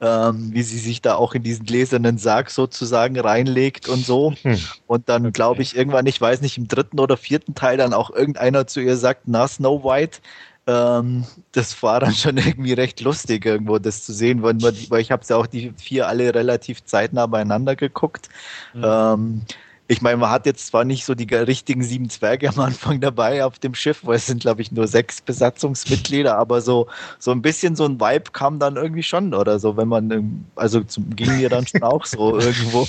ähm, 0.00 0.50
wie 0.52 0.62
sie 0.62 0.78
sich 0.78 1.00
da 1.00 1.14
auch 1.14 1.34
in 1.34 1.44
diesen 1.44 1.64
gläsernen 1.64 2.18
Sarg 2.18 2.50
sozusagen 2.50 3.18
reinlegt 3.18 3.88
und 3.88 4.04
so. 4.04 4.34
Hm. 4.42 4.58
Und 4.88 5.08
dann 5.08 5.22
okay. 5.22 5.32
glaube 5.32 5.62
ich 5.62 5.76
irgendwann, 5.76 6.06
ich 6.06 6.20
weiß 6.20 6.40
nicht, 6.40 6.58
im 6.58 6.66
dritten 6.66 6.98
oder 6.98 7.16
vierten 7.16 7.54
Teil 7.54 7.76
dann 7.76 7.94
auch 7.94 8.10
irgendeiner 8.10 8.66
zu 8.66 8.80
ihr 8.80 8.96
sagt, 8.96 9.22
na 9.26 9.46
Snow 9.46 9.84
White, 9.84 10.18
ähm, 10.66 11.24
das 11.52 11.82
war 11.82 12.00
dann 12.00 12.14
schon 12.14 12.36
irgendwie 12.36 12.72
recht 12.72 13.00
lustig, 13.00 13.44
irgendwo 13.44 13.78
das 13.78 14.04
zu 14.04 14.12
sehen, 14.12 14.42
weil, 14.42 14.60
weil 14.60 15.00
ich 15.00 15.10
habe 15.10 15.24
ja 15.28 15.36
auch 15.36 15.46
die 15.46 15.72
vier 15.76 16.06
alle 16.06 16.34
relativ 16.34 16.84
zeitnah 16.84 17.26
beieinander 17.26 17.76
geguckt. 17.76 18.28
Mhm. 18.74 18.84
Ähm, 18.84 19.42
ich 19.88 20.00
meine, 20.00 20.16
man 20.16 20.30
hat 20.30 20.46
jetzt 20.46 20.68
zwar 20.68 20.84
nicht 20.84 21.04
so 21.04 21.14
die 21.14 21.32
richtigen 21.34 21.82
sieben 21.82 22.08
Zwerge 22.08 22.48
am 22.48 22.60
Anfang 22.60 23.00
dabei 23.00 23.44
auf 23.44 23.58
dem 23.58 23.74
Schiff, 23.74 24.00
weil 24.04 24.16
es 24.16 24.26
sind, 24.26 24.40
glaube 24.40 24.62
ich, 24.62 24.72
nur 24.72 24.86
sechs 24.86 25.20
Besatzungsmitglieder, 25.20 26.38
aber 26.38 26.60
so, 26.60 26.86
so 27.18 27.30
ein 27.32 27.42
bisschen 27.42 27.76
so 27.76 27.84
ein 27.84 28.00
Vibe 28.00 28.30
kam 28.32 28.58
dann 28.58 28.76
irgendwie 28.76 29.02
schon 29.02 29.34
oder 29.34 29.58
so, 29.58 29.76
wenn 29.76 29.88
man, 29.88 30.46
also 30.54 30.82
zum, 30.82 31.14
ging 31.14 31.36
mir 31.36 31.48
dann 31.48 31.66
schon 31.66 31.82
auch 31.82 32.06
so 32.06 32.38
irgendwo, 32.40 32.86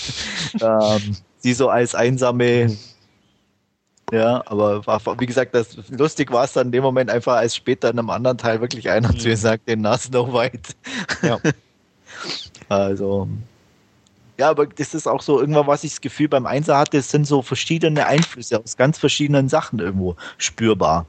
ähm, 0.62 1.18
die 1.44 1.54
so 1.54 1.68
als 1.68 1.94
einsame 1.94 2.78
ja, 4.14 4.44
aber 4.46 4.86
war, 4.86 5.02
wie 5.20 5.26
gesagt, 5.26 5.56
das 5.56 5.76
lustig 5.90 6.32
war 6.32 6.44
es 6.44 6.54
dann 6.54 6.68
in 6.68 6.72
dem 6.72 6.84
Moment 6.84 7.10
einfach, 7.10 7.38
als 7.38 7.56
später 7.56 7.90
in 7.90 7.98
einem 7.98 8.12
anderen 8.12 8.38
Teil 8.38 8.62
wirklich 8.62 8.88
einer 8.88 9.12
mhm. 9.12 9.18
zu 9.18 9.30
ihr 9.30 9.38
sagt, 9.38 9.68
den 9.68 9.82
Na 9.82 9.98
Snow 9.98 10.32
White. 10.32 10.74
Ja. 11.24 11.40
also. 12.70 13.28
Ja, 14.38 14.52
aber 14.52 14.68
das 14.68 14.94
ist 14.94 15.08
auch 15.08 15.24
so 15.24 15.40
irgendwann, 15.40 15.66
was 15.66 15.84
ich 15.84 15.94
das 15.94 16.02
Gefühl 16.02 16.28
beim 16.28 16.46
Einser 16.46 16.78
hatte, 16.78 16.98
es 16.98 17.10
sind 17.10 17.26
so 17.26 17.42
verschiedene 17.42 18.06
Einflüsse 18.06 18.60
aus 18.60 18.78
ganz 18.78 19.00
verschiedenen 19.00 19.50
Sachen 19.50 19.80
irgendwo 19.80 20.16
spürbar. 20.38 21.08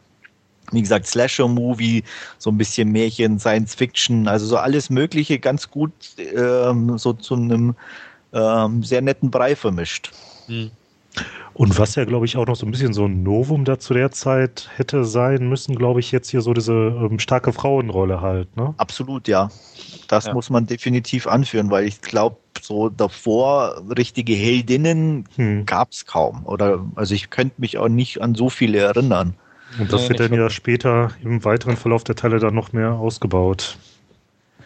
Wie 0.72 0.80
gesagt, 0.80 1.06
Slasher-Movie, 1.06 2.04
so 2.38 2.50
ein 2.50 2.56
bisschen 2.56 2.90
Märchen, 2.90 3.38
Science 3.38 3.74
Fiction, 3.74 4.28
also 4.28 4.46
so 4.46 4.56
alles 4.56 4.88
Mögliche 4.88 5.38
ganz 5.38 5.70
gut 5.70 5.92
ähm, 6.18 6.96
so 6.96 7.12
zu 7.12 7.34
einem 7.34 7.74
ähm, 8.32 8.82
sehr 8.82 9.02
netten 9.02 9.30
Brei 9.30 9.56
vermischt. 9.56 10.10
Mhm. 10.48 10.70
Und 11.54 11.78
was 11.78 11.94
ja, 11.94 12.04
glaube 12.04 12.26
ich, 12.26 12.36
auch 12.36 12.46
noch 12.46 12.56
so 12.56 12.66
ein 12.66 12.72
bisschen 12.72 12.92
so 12.92 13.04
ein 13.04 13.22
Novum 13.22 13.64
da 13.64 13.78
zu 13.78 13.94
der 13.94 14.10
Zeit 14.10 14.68
hätte 14.74 15.04
sein 15.04 15.48
müssen, 15.48 15.76
glaube 15.76 16.00
ich, 16.00 16.10
jetzt 16.10 16.28
hier 16.30 16.40
so 16.40 16.52
diese 16.52 16.72
ähm, 16.72 17.20
starke 17.20 17.52
Frauenrolle 17.52 18.20
halt, 18.20 18.56
ne? 18.56 18.74
Absolut, 18.76 19.28
ja. 19.28 19.50
Das 20.08 20.26
ja. 20.26 20.34
muss 20.34 20.50
man 20.50 20.66
definitiv 20.66 21.28
anführen, 21.28 21.70
weil 21.70 21.86
ich 21.86 22.00
glaube, 22.00 22.36
so 22.60 22.88
davor 22.88 23.82
richtige 23.96 24.34
Heldinnen 24.34 25.28
hm. 25.36 25.64
gab 25.64 25.92
es 25.92 26.06
kaum. 26.06 26.44
Oder 26.44 26.84
also 26.96 27.14
ich 27.14 27.30
könnte 27.30 27.60
mich 27.60 27.78
auch 27.78 27.88
nicht 27.88 28.20
an 28.20 28.34
so 28.34 28.50
viele 28.50 28.78
erinnern. 28.78 29.34
Und 29.78 29.92
das 29.92 30.02
nee, 30.02 30.08
wird 30.10 30.20
dann 30.20 30.34
ja 30.34 30.50
später 30.50 31.12
im 31.22 31.44
weiteren 31.44 31.76
Verlauf 31.76 32.04
der 32.04 32.16
Teile 32.16 32.38
dann 32.38 32.54
noch 32.54 32.72
mehr 32.72 32.92
ausgebaut. 32.92 33.76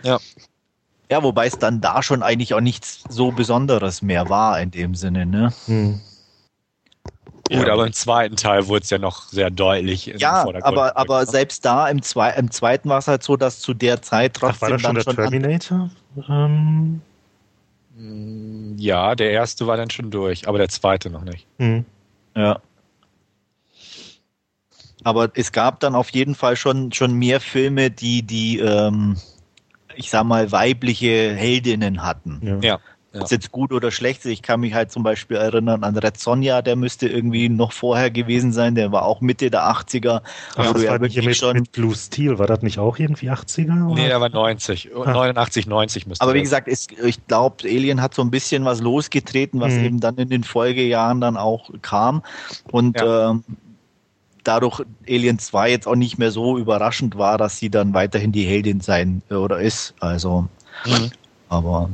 Ja. 0.03 0.19
Ja, 1.11 1.23
wobei 1.23 1.47
es 1.47 1.59
dann 1.59 1.81
da 1.81 2.03
schon 2.03 2.23
eigentlich 2.23 2.53
auch 2.53 2.61
nichts 2.61 3.03
so 3.09 3.31
Besonderes 3.33 4.03
mehr 4.03 4.29
war 4.29 4.61
in 4.61 4.71
dem 4.71 4.95
Sinne, 4.95 5.25
ne? 5.25 5.53
Hm. 5.67 6.01
Gut, 7.51 7.67
ja. 7.67 7.73
aber 7.73 7.87
im 7.87 7.93
zweiten 7.93 8.37
Teil 8.37 8.67
wurde 8.69 8.83
es 8.83 8.91
ja 8.91 8.99
noch 8.99 9.29
sehr 9.29 9.51
deutlich. 9.51 10.07
Ja, 10.19 10.47
aber, 10.63 10.97
aber 10.97 11.25
selbst 11.25 11.65
da 11.65 11.89
im, 11.89 12.03
Zwe 12.03 12.35
im 12.37 12.51
zweiten 12.51 12.89
war 12.89 12.99
es 12.99 13.09
halt 13.09 13.23
so, 13.23 13.37
dass 13.37 13.61
zu 13.61 13.73
der 13.73 14.03
Zeit 14.03 14.35
trotzdem. 14.35 14.57
Ach, 14.57 14.61
war 14.61 14.71
das 14.71 14.83
schon 14.83 14.95
der 14.95 15.03
schon 15.03 15.17
Terminator? 15.17 15.91
Ähm. 16.29 17.01
Ja, 18.77 19.15
der 19.15 19.31
erste 19.31 19.67
war 19.67 19.77
dann 19.77 19.91
schon 19.91 20.11
durch, 20.11 20.47
aber 20.47 20.59
der 20.59 20.69
zweite 20.69 21.11
noch 21.11 21.25
nicht. 21.25 21.47
Mhm. 21.59 21.85
Ja. 22.37 22.61
Aber 25.05 25.31
es 25.35 25.53
gab 25.53 25.81
dann 25.81 25.95
auf 25.95 26.11
jeden 26.11 26.35
Fall 26.35 26.57
schon, 26.57 26.93
schon 26.93 27.15
mehr 27.15 27.41
Filme, 27.41 27.91
die, 27.91 28.23
die, 28.23 28.59
ähm, 28.59 29.17
ich 29.97 30.11
sag 30.11 30.25
mal, 30.25 30.53
weibliche 30.53 31.35
Heldinnen 31.35 32.05
hatten. 32.05 32.41
Ja. 32.43 32.59
ja. 32.61 32.81
Ja. 33.19 33.25
Ist 33.25 33.31
jetzt 33.31 33.53
gut 33.53 33.73
oder 33.73 33.91
schlecht? 33.91 34.25
Ich 34.27 34.43
kann 34.43 34.61
mich 34.61 34.75
halt 34.75 34.93
zum 34.93 35.03
Beispiel 35.03 35.37
erinnern 35.37 35.85
an 35.85 35.97
Red 35.97 36.19
Sonja, 36.19 36.63
der 36.63 36.77
müsste 36.77 37.09
irgendwie 37.09 37.49
noch 37.49 37.73
vorher 37.73 38.11
gewesen 38.11 38.53
sein, 38.53 38.75
der 38.75 38.93
war 38.93 39.05
auch 39.05 39.21
Mitte 39.21 39.51
der 39.51 39.63
80er. 39.63 40.23
Ach, 40.57 40.73
das 40.73 40.75
war 40.75 40.81
ja 40.81 40.99
mit, 40.99 41.37
schon 41.37 41.57
mit 41.57 41.73
Blue 41.73 41.95
Steel, 41.95 42.39
war 42.39 42.47
das 42.47 42.63
nicht 42.63 42.79
auch 42.79 42.99
irgendwie 42.99 43.31
80er? 43.31 43.87
Oder? 43.87 43.95
Nee, 43.95 44.09
er 44.09 44.21
war 44.21 44.29
90, 44.29 44.91
ah. 44.95 45.13
89, 45.13 45.67
90 45.67 46.07
müsste 46.07 46.23
Aber 46.23 46.35
wie 46.35 46.43
gesagt, 46.43 46.69
ist, 46.69 46.93
ich 46.93 47.27
glaube, 47.27 47.65
Alien 47.65 48.01
hat 48.01 48.15
so 48.15 48.23
ein 48.23 48.31
bisschen 48.31 48.65
was 48.65 48.81
losgetreten, 48.81 49.61
was 49.61 49.75
mhm. 49.75 49.85
eben 49.85 50.01
dann 50.01 50.17
in 50.17 50.29
den 50.29 50.45
Folgejahren 50.45 51.21
dann 51.21 51.37
auch 51.37 51.71
kam. 51.83 52.23
Und 52.71 53.01
ja. 53.01 53.31
ähm, 53.31 53.45
dadurch 54.45 54.83
Alien 55.09 55.39
2 55.39 55.71
jetzt 55.71 55.87
auch 55.87 55.95
nicht 55.95 56.19
mehr 56.19 56.31
so 56.31 56.59
überraschend 56.59 57.17
war, 57.17 57.39
dass 57.39 57.59
sie 57.59 57.71
dann 57.71 57.95
weiterhin 57.95 58.33
die 58.33 58.45
Heldin 58.45 58.81
sein 58.81 59.23
äh, 59.31 59.35
oder 59.35 59.61
ist. 59.61 59.95
Also, 60.01 60.49
mhm. 60.87 61.11
aber 61.49 61.91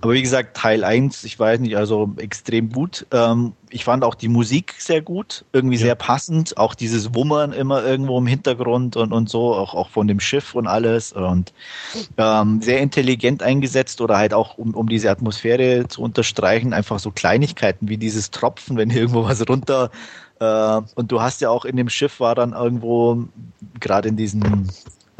aber 0.00 0.12
wie 0.12 0.22
gesagt, 0.22 0.56
Teil 0.56 0.84
1, 0.84 1.24
ich 1.24 1.38
weiß 1.38 1.58
nicht, 1.60 1.76
also 1.76 2.12
extrem 2.18 2.70
gut. 2.70 3.06
Ähm, 3.10 3.54
ich 3.70 3.84
fand 3.84 4.04
auch 4.04 4.14
die 4.14 4.28
Musik 4.28 4.74
sehr 4.78 5.02
gut, 5.02 5.44
irgendwie 5.52 5.76
ja. 5.76 5.82
sehr 5.82 5.94
passend. 5.96 6.56
Auch 6.56 6.74
dieses 6.74 7.14
Wummern 7.14 7.52
immer 7.52 7.84
irgendwo 7.84 8.16
im 8.18 8.26
Hintergrund 8.26 8.96
und, 8.96 9.12
und 9.12 9.28
so, 9.28 9.54
auch, 9.54 9.74
auch 9.74 9.90
von 9.90 10.06
dem 10.06 10.20
Schiff 10.20 10.54
und 10.54 10.68
alles. 10.68 11.12
Und 11.12 11.52
ähm, 12.16 12.62
sehr 12.62 12.80
intelligent 12.80 13.42
eingesetzt 13.42 14.00
oder 14.00 14.18
halt 14.18 14.32
auch, 14.34 14.56
um, 14.56 14.74
um 14.74 14.88
diese 14.88 15.10
Atmosphäre 15.10 15.88
zu 15.88 16.02
unterstreichen, 16.02 16.72
einfach 16.72 17.00
so 17.00 17.10
Kleinigkeiten 17.10 17.88
wie 17.88 17.98
dieses 17.98 18.30
Tropfen, 18.30 18.76
wenn 18.76 18.90
irgendwo 18.90 19.24
was 19.24 19.48
runter. 19.48 19.90
Äh, 20.38 20.80
und 20.94 21.10
du 21.10 21.20
hast 21.20 21.40
ja 21.40 21.50
auch 21.50 21.64
in 21.64 21.76
dem 21.76 21.88
Schiff 21.88 22.20
war 22.20 22.36
dann 22.36 22.52
irgendwo, 22.52 23.24
gerade 23.80 24.08
in 24.08 24.16
diesen 24.16 24.68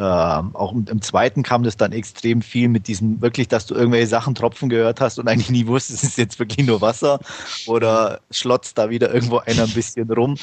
ähm, 0.01 0.55
auch 0.55 0.71
im, 0.71 0.87
im, 0.89 1.03
zweiten 1.03 1.43
kam 1.43 1.65
das 1.65 1.77
dann 1.77 1.91
extrem 1.91 2.41
viel 2.41 2.69
mit 2.69 2.87
diesem, 2.87 3.21
wirklich, 3.21 3.49
dass 3.49 3.67
du 3.67 3.75
irgendwelche 3.75 4.07
Sachen 4.07 4.37
tropfen 4.37 4.69
gehört 4.69 5.01
hast 5.01 5.19
und 5.19 5.27
eigentlich 5.27 5.51
nie 5.51 5.67
wusstest, 5.67 6.05
es 6.05 6.11
ist 6.11 6.19
jetzt 6.19 6.39
wirklich 6.39 6.65
nur 6.69 6.81
Wasser 6.81 7.19
oder 7.67 8.21
schlotzt 8.31 8.79
da 8.79 8.91
wieder 8.91 9.13
irgendwo 9.13 9.39
einer 9.39 9.65
ein 9.65 9.73
bisschen 9.73 10.09
rum. 10.13 10.37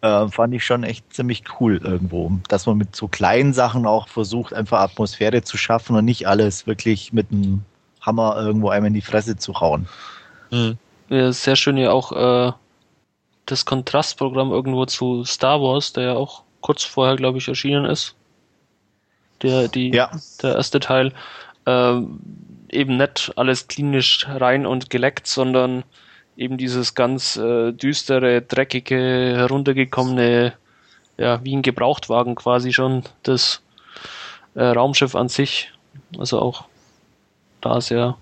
Äh, 0.00 0.28
fand 0.28 0.54
ich 0.54 0.64
schon 0.64 0.82
echt 0.82 1.12
ziemlich 1.12 1.44
cool 1.60 1.78
irgendwo, 1.84 2.32
dass 2.48 2.64
man 2.64 2.78
mit 2.78 2.96
so 2.96 3.06
kleinen 3.06 3.52
Sachen 3.52 3.86
auch 3.86 4.08
versucht, 4.08 4.54
einfach 4.54 4.80
Atmosphäre 4.80 5.42
zu 5.42 5.58
schaffen 5.58 5.94
und 5.94 6.06
nicht 6.06 6.26
alles 6.26 6.66
wirklich 6.66 7.12
mit 7.12 7.30
einem 7.30 7.66
Hammer 8.00 8.36
irgendwo 8.38 8.70
einem 8.70 8.86
in 8.86 8.94
die 8.94 9.02
Fresse 9.02 9.36
zu 9.36 9.60
hauen. 9.60 9.88
Mhm. 10.50 10.78
Ja, 11.10 11.30
sehr 11.32 11.56
schön 11.56 11.76
ja 11.76 11.92
auch 11.92 12.12
äh, 12.12 12.52
das 13.44 13.66
Kontrastprogramm 13.66 14.52
irgendwo 14.52 14.86
zu 14.86 15.22
Star 15.24 15.60
Wars, 15.60 15.92
der 15.92 16.04
ja 16.04 16.14
auch 16.14 16.44
kurz 16.62 16.82
vorher, 16.82 17.16
glaube 17.16 17.36
ich, 17.36 17.48
erschienen 17.48 17.84
ist 17.84 18.16
der, 19.42 19.68
die, 19.68 19.90
ja. 19.90 20.10
der 20.42 20.56
erste 20.56 20.80
Teil. 20.80 21.12
Ähm, 21.66 22.20
eben 22.70 22.96
nicht 22.96 23.32
alles 23.36 23.68
klinisch 23.68 24.26
rein 24.28 24.66
und 24.66 24.90
geleckt, 24.90 25.26
sondern 25.26 25.84
eben 26.36 26.56
dieses 26.56 26.94
ganz 26.94 27.36
äh, 27.36 27.72
düstere, 27.72 28.42
dreckige, 28.42 29.34
heruntergekommene, 29.36 30.54
ja, 31.18 31.44
wie 31.44 31.54
ein 31.54 31.62
Gebrauchtwagen 31.62 32.34
quasi 32.34 32.72
schon, 32.72 33.04
das 33.22 33.62
äh, 34.54 34.64
Raumschiff 34.64 35.14
an 35.14 35.28
sich. 35.28 35.70
Also 36.18 36.40
auch 36.40 36.64
da 37.60 37.80
sehr 37.80 38.16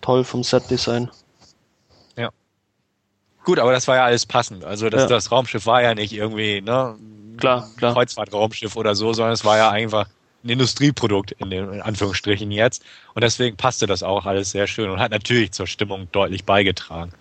toll 0.00 0.24
vom 0.24 0.42
Set-Design. 0.42 1.10
Ja. 2.16 2.30
Gut, 3.44 3.58
aber 3.58 3.72
das 3.72 3.86
war 3.86 3.96
ja 3.96 4.04
alles 4.04 4.26
passend. 4.26 4.64
Also 4.64 4.88
das, 4.88 5.02
ja. 5.02 5.08
das 5.08 5.30
Raumschiff 5.30 5.66
war 5.66 5.82
ja 5.82 5.94
nicht 5.94 6.12
irgendwie, 6.12 6.62
ne, 6.62 6.96
klar, 7.36 7.68
klar. 7.76 7.94
Kreuzfahrtraumschiff 7.94 8.76
oder 8.76 8.94
so, 8.94 9.12
sondern 9.12 9.32
es 9.32 9.44
war 9.44 9.56
ja 9.56 9.70
einfach 9.70 10.08
ein 10.44 10.50
Industrieprodukt 10.50 11.32
in 11.32 11.50
den 11.50 11.72
in 11.72 11.80
Anführungsstrichen 11.80 12.50
jetzt. 12.50 12.84
Und 13.14 13.24
deswegen 13.24 13.56
passte 13.56 13.86
das 13.86 14.02
auch 14.02 14.26
alles 14.26 14.50
sehr 14.50 14.66
schön 14.66 14.90
und 14.90 15.00
hat 15.00 15.10
natürlich 15.10 15.52
zur 15.52 15.66
Stimmung 15.66 16.08
deutlich 16.12 16.44
beigetragen. 16.44 17.12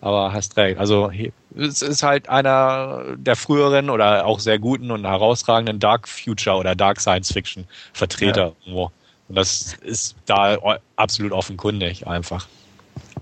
Aber 0.00 0.32
hast 0.32 0.56
recht. 0.56 0.78
Also 0.78 1.10
es 1.56 1.80
ist 1.80 2.02
halt 2.02 2.28
einer 2.28 3.16
der 3.16 3.34
früheren 3.34 3.88
oder 3.88 4.26
auch 4.26 4.40
sehr 4.40 4.58
guten 4.58 4.90
und 4.90 5.06
herausragenden 5.06 5.80
Dark 5.80 6.06
Future 6.06 6.56
oder 6.56 6.74
Dark 6.74 7.00
Science 7.00 7.32
Fiction 7.32 7.64
Vertreter 7.94 8.48
ja. 8.48 8.52
irgendwo. 8.64 8.90
Und 9.28 9.34
das 9.34 9.74
ist 9.82 10.14
da 10.26 10.58
absolut 10.96 11.32
offenkundig 11.32 12.06
einfach. 12.06 12.46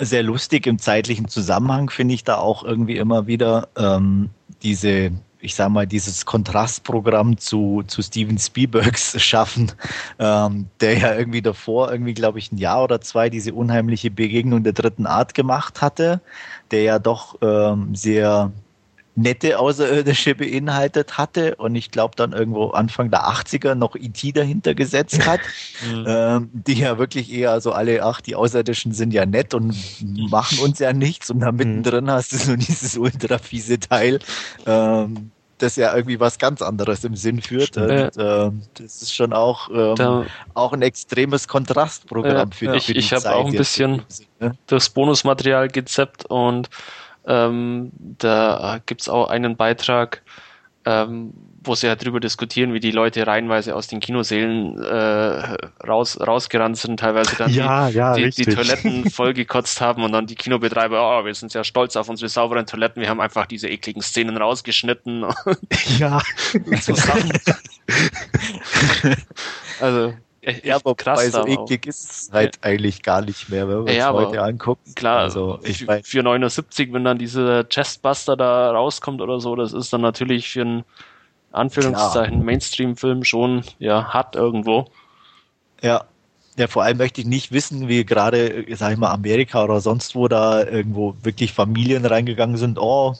Sehr 0.00 0.24
lustig 0.24 0.66
im 0.66 0.78
zeitlichen 0.78 1.28
Zusammenhang 1.28 1.88
finde 1.88 2.14
ich 2.14 2.24
da 2.24 2.36
auch 2.36 2.64
irgendwie 2.64 2.96
immer 2.96 3.28
wieder 3.28 3.68
ähm, 3.76 4.30
diese 4.62 5.12
ich 5.44 5.54
sag 5.54 5.68
mal, 5.68 5.86
dieses 5.86 6.24
Kontrastprogramm 6.24 7.36
zu, 7.36 7.82
zu 7.86 8.02
Steven 8.02 8.38
Spielbergs 8.38 9.20
schaffen, 9.22 9.72
ähm, 10.18 10.66
der 10.80 10.98
ja 10.98 11.14
irgendwie 11.14 11.42
davor, 11.42 11.92
irgendwie, 11.92 12.14
glaube 12.14 12.38
ich, 12.38 12.50
ein 12.50 12.58
Jahr 12.58 12.82
oder 12.82 13.00
zwei 13.00 13.28
diese 13.28 13.52
unheimliche 13.52 14.10
Begegnung 14.10 14.64
der 14.64 14.72
dritten 14.72 15.06
Art 15.06 15.34
gemacht 15.34 15.82
hatte, 15.82 16.20
der 16.70 16.82
ja 16.82 16.98
doch 16.98 17.36
ähm, 17.42 17.94
sehr 17.94 18.52
nette 19.16 19.58
Außerirdische 19.58 20.34
beinhaltet 20.34 21.18
hatte 21.18 21.54
und 21.56 21.74
ich 21.76 21.90
glaube 21.90 22.14
dann 22.16 22.32
irgendwo 22.32 22.70
Anfang 22.70 23.10
der 23.10 23.24
80er 23.26 23.74
noch 23.74 23.94
IT 23.94 24.24
e 24.24 24.32
dahinter 24.32 24.74
gesetzt 24.74 25.26
hat, 25.26 25.40
mhm. 25.88 26.04
ähm, 26.06 26.50
die 26.52 26.74
ja 26.74 26.98
wirklich 26.98 27.32
eher 27.32 27.60
so 27.60 27.72
alle, 27.72 28.02
ach, 28.02 28.20
die 28.20 28.34
Außerirdischen 28.34 28.92
sind 28.92 29.12
ja 29.12 29.24
nett 29.24 29.54
und 29.54 29.76
machen 30.30 30.58
uns 30.58 30.80
ja 30.80 30.92
nichts 30.92 31.30
und 31.30 31.40
da 31.40 31.52
mhm. 31.52 31.58
mittendrin 31.58 32.10
hast 32.10 32.32
du 32.32 32.36
so 32.38 32.56
dieses 32.56 32.96
ultra 32.96 33.38
fiese 33.38 33.78
Teil, 33.78 34.18
ähm, 34.66 35.30
das 35.58 35.76
ja 35.76 35.94
irgendwie 35.94 36.18
was 36.18 36.38
ganz 36.38 36.62
anderes 36.62 37.04
im 37.04 37.14
Sinn 37.14 37.40
führt. 37.40 37.76
Und, 37.76 37.88
äh, 37.88 38.10
das 38.74 39.02
ist 39.02 39.14
schon 39.14 39.32
auch, 39.32 39.70
ähm, 39.70 39.94
da, 39.94 40.26
auch 40.54 40.72
ein 40.72 40.82
extremes 40.82 41.46
Kontrastprogramm 41.46 42.50
äh, 42.50 42.54
für, 42.54 42.64
ja, 42.66 42.72
für 42.72 42.76
Ich, 42.76 42.96
ich 42.96 43.12
habe 43.12 43.32
auch 43.32 43.46
ein 43.46 43.52
bisschen 43.52 44.02
ne? 44.40 44.56
das 44.66 44.90
Bonusmaterial 44.90 45.68
gezappt 45.68 46.26
und 46.26 46.68
ähm, 47.26 47.92
da 48.18 48.80
gibt's 48.86 49.08
auch 49.08 49.28
einen 49.28 49.56
Beitrag, 49.56 50.22
ähm, 50.84 51.32
wo 51.62 51.74
sie 51.74 51.86
ja 51.86 51.90
halt 51.92 52.04
drüber 52.04 52.20
diskutieren, 52.20 52.74
wie 52.74 52.80
die 52.80 52.90
Leute 52.90 53.26
reihenweise 53.26 53.74
aus 53.74 53.86
den 53.86 54.00
Kinosälen 54.00 54.82
äh, 54.82 55.56
raus, 55.86 56.18
rausgerannt 56.20 56.76
sind, 56.76 57.00
teilweise 57.00 57.36
dann 57.36 57.50
ja, 57.54 57.88
die, 57.88 57.96
ja, 57.96 58.14
die, 58.14 58.30
die, 58.30 58.44
Toiletten 58.44 59.10
vollgekotzt 59.10 59.80
haben 59.80 60.02
und 60.02 60.12
dann 60.12 60.26
die 60.26 60.34
Kinobetreiber, 60.34 61.00
oh, 61.00 61.24
wir 61.24 61.34
sind 61.34 61.52
sehr 61.52 61.64
stolz 61.64 61.96
auf 61.96 62.08
unsere 62.08 62.28
sauberen 62.28 62.66
Toiletten, 62.66 63.00
wir 63.00 63.08
haben 63.08 63.20
einfach 63.20 63.46
diese 63.46 63.68
ekligen 63.68 64.02
Szenen 64.02 64.36
rausgeschnitten. 64.36 65.24
Ja. 65.98 66.20
so 66.80 66.94
Sachen. 66.94 67.32
also 69.80 70.12
ja, 70.62 70.76
aber 70.76 70.94
krass 70.94 71.32
so 71.32 71.46
eklig 71.46 71.86
ist 71.86 72.10
es 72.10 72.30
halt 72.32 72.56
ja. 72.56 72.62
eigentlich 72.62 73.02
gar 73.02 73.22
nicht 73.22 73.48
mehr, 73.48 73.68
wenn 73.68 73.86
wir 73.86 73.92
ja, 73.94 74.10
uns 74.10 74.26
heute 74.26 74.42
angucken. 74.42 74.94
Klar, 74.94 75.20
also 75.20 75.58
ich 75.62 75.84
für, 75.84 76.00
für 76.02 76.22
79, 76.22 76.92
wenn 76.92 77.04
dann 77.04 77.18
dieser 77.18 77.64
Chestbuster 77.64 78.36
da 78.36 78.70
rauskommt 78.72 79.20
oder 79.20 79.40
so, 79.40 79.56
das 79.56 79.72
ist 79.72 79.92
dann 79.92 80.00
natürlich 80.00 80.50
für 80.50 80.62
einen 80.62 80.84
Anführungszeichen 81.52 82.44
Mainstream-Film 82.44 83.24
schon 83.24 83.62
ja 83.78 84.12
hart 84.12 84.36
irgendwo. 84.36 84.90
Ja. 85.82 86.04
Ja, 86.56 86.68
vor 86.68 86.84
allem 86.84 86.98
möchte 86.98 87.20
ich 87.20 87.26
nicht 87.26 87.50
wissen, 87.50 87.88
wie 87.88 88.04
gerade, 88.04 88.64
sag 88.76 88.92
ich 88.92 88.98
mal, 88.98 89.10
Amerika 89.10 89.64
oder 89.64 89.80
sonst 89.80 90.14
wo 90.14 90.28
da 90.28 90.62
irgendwo 90.62 91.16
wirklich 91.24 91.52
Familien 91.52 92.06
reingegangen 92.06 92.56
sind. 92.56 92.78
Oh, 92.78 93.16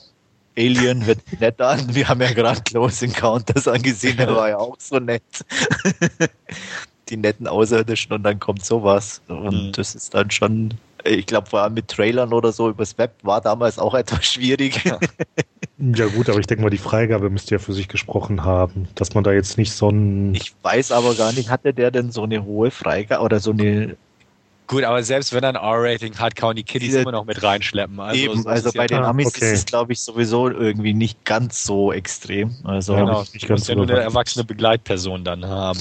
Alien 0.57 1.05
wird 1.05 1.19
nett 1.39 1.59
an. 1.61 1.93
Wir 1.93 2.07
haben 2.07 2.21
ja 2.21 2.31
gerade 2.31 2.61
Close 2.61 3.05
Encounters 3.05 3.67
angesehen, 3.67 4.17
der 4.17 4.33
war 4.33 4.49
ja 4.49 4.57
auch 4.57 4.77
so 4.79 4.99
nett. 4.99 5.23
Die 7.09 7.17
netten 7.17 7.47
Außerirdischen 7.47 8.13
und 8.13 8.23
dann 8.23 8.39
kommt 8.39 8.65
sowas. 8.65 9.21
Und 9.27 9.67
mhm. 9.67 9.71
das 9.73 9.95
ist 9.95 10.13
dann 10.13 10.31
schon 10.31 10.73
Ich 11.03 11.25
glaube, 11.25 11.49
vor 11.49 11.61
allem 11.61 11.75
mit 11.75 11.87
Trailern 11.87 12.33
oder 12.33 12.51
so 12.51 12.69
übers 12.69 12.97
Web 12.97 13.13
war 13.23 13.41
damals 13.41 13.77
auch 13.79 13.93
etwas 13.95 14.25
schwierig. 14.25 14.83
Ja. 14.85 14.99
ja 15.77 16.07
gut, 16.07 16.29
aber 16.29 16.39
ich 16.39 16.47
denke 16.47 16.63
mal, 16.63 16.69
die 16.69 16.77
Freigabe 16.77 17.29
müsste 17.29 17.55
ja 17.55 17.59
für 17.59 17.73
sich 17.73 17.87
gesprochen 17.87 18.43
haben, 18.43 18.87
dass 18.95 19.13
man 19.13 19.23
da 19.23 19.31
jetzt 19.31 19.57
nicht 19.57 19.71
so 19.71 19.89
ein... 19.89 20.33
Ich 20.33 20.53
weiß 20.63 20.91
aber 20.91 21.13
gar 21.15 21.33
nicht, 21.33 21.49
hatte 21.49 21.73
der 21.73 21.91
denn 21.91 22.11
so 22.11 22.23
eine 22.23 22.43
hohe 22.43 22.71
Freigabe 22.71 23.23
oder 23.23 23.39
so 23.39 23.51
eine 23.51 23.97
Gut, 24.67 24.83
aber 24.83 25.03
selbst 25.03 25.31
wenn 25.33 25.43
er 25.43 25.49
ein 25.49 25.55
R-Rating 25.55 26.17
hat, 26.17 26.35
kann 26.35 26.49
man 26.49 26.55
die 26.55 26.63
Kiddies 26.63 26.95
immer 26.95 27.11
noch 27.11 27.25
mit 27.25 27.41
reinschleppen. 27.43 27.99
Also, 27.99 28.19
eben, 28.19 28.41
so 28.41 28.49
also 28.49 28.71
bei 28.73 28.87
den 28.87 29.03
Amis 29.03 29.27
okay. 29.27 29.45
ist 29.45 29.59
es, 29.59 29.65
glaube 29.65 29.93
ich, 29.93 29.99
sowieso 29.99 30.49
irgendwie 30.49 30.93
nicht 30.93 31.23
ganz 31.23 31.63
so 31.63 31.91
extrem. 31.93 32.55
Also 32.63 32.95
genau, 32.95 33.23
nicht 33.31 33.47
ganz 33.47 33.67
ja 33.67 33.75
nur 33.75 33.87
eine 33.87 33.99
erwachsene 33.99 34.43
Begleitperson 34.43 35.23
dann 35.23 35.45
haben. 35.45 35.79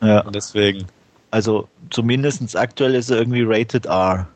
Ja. 0.00 0.20
Und 0.20 0.34
deswegen. 0.34 0.86
Also 1.30 1.68
zumindest 1.90 2.56
aktuell 2.56 2.94
ist 2.94 3.10
er 3.10 3.18
irgendwie 3.18 3.42
rated 3.42 3.86
R. 3.86 4.26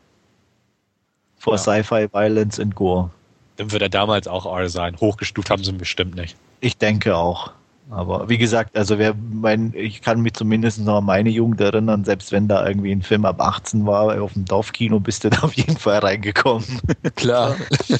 For 1.39 1.55
ja. 1.55 1.57
Sci-Fi, 1.57 2.07
Violence 2.11 2.59
and 2.59 2.75
Gore. 2.75 3.09
Dann 3.57 3.71
wird 3.71 3.81
er 3.81 3.89
damals 3.89 4.27
auch 4.27 4.45
R 4.45 4.69
sein. 4.69 4.95
Hochgestuft 4.99 5.49
haben 5.49 5.63
sie 5.63 5.71
ihn 5.71 5.77
bestimmt 5.77 6.15
nicht. 6.15 6.35
Ich 6.61 6.77
denke 6.77 7.15
auch. 7.15 7.51
Aber 7.89 8.29
wie 8.29 8.37
gesagt, 8.37 8.77
also 8.77 8.97
wer 8.97 9.13
mein, 9.13 9.73
ich 9.75 10.01
kann 10.01 10.21
mich 10.21 10.33
zumindest 10.33 10.79
noch 10.79 10.97
an 10.97 11.05
meine 11.05 11.29
Jugend 11.29 11.59
erinnern, 11.59 12.05
selbst 12.05 12.31
wenn 12.31 12.47
da 12.47 12.65
irgendwie 12.65 12.91
ein 12.91 13.01
Film 13.01 13.25
ab 13.25 13.41
18 13.41 13.85
war, 13.85 14.21
auf 14.21 14.33
dem 14.33 14.45
Dorfkino 14.45 14.99
bist 14.99 15.23
du 15.23 15.29
da 15.29 15.41
auf 15.41 15.53
jeden 15.53 15.77
Fall 15.77 15.99
reingekommen. 15.99 16.65
Klar. 17.15 17.55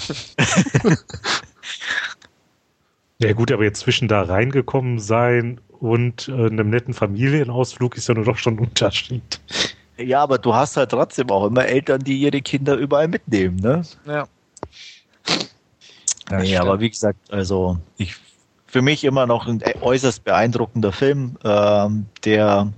ja 3.19 3.33
gut, 3.33 3.51
aber 3.51 3.63
jetzt 3.63 3.81
zwischen 3.81 4.07
da 4.07 4.23
reingekommen 4.23 4.99
sein 4.99 5.59
und 5.83 6.29
äh, 6.29 6.45
einem 6.45 6.69
netten 6.69 6.93
Familienausflug 6.93 7.97
ist 7.97 8.07
ja 8.07 8.13
nur 8.13 8.23
doch 8.23 8.37
schon 8.37 8.55
ein 8.55 8.59
Unterschied. 8.59 9.41
Ja, 9.97 10.23
aber 10.23 10.37
du 10.37 10.55
hast 10.55 10.77
halt 10.77 10.91
trotzdem 10.91 11.29
auch 11.29 11.45
immer 11.45 11.65
Eltern, 11.65 12.01
die 12.01 12.17
ihre 12.19 12.41
Kinder 12.41 12.75
überall 12.77 13.09
mitnehmen, 13.09 13.57
ne? 13.57 13.83
Ja. 14.05 14.25
ja 16.31 16.39
nee, 16.39 16.55
aber 16.55 16.79
wie 16.79 16.89
gesagt, 16.89 17.31
also 17.31 17.77
ich 17.97 18.15
für 18.65 18.81
mich 18.81 19.03
immer 19.03 19.27
noch 19.27 19.45
ein 19.45 19.61
äußerst 19.81 20.23
beeindruckender 20.23 20.93
Film, 20.93 21.37
ähm, 21.43 22.05
der 22.23 22.71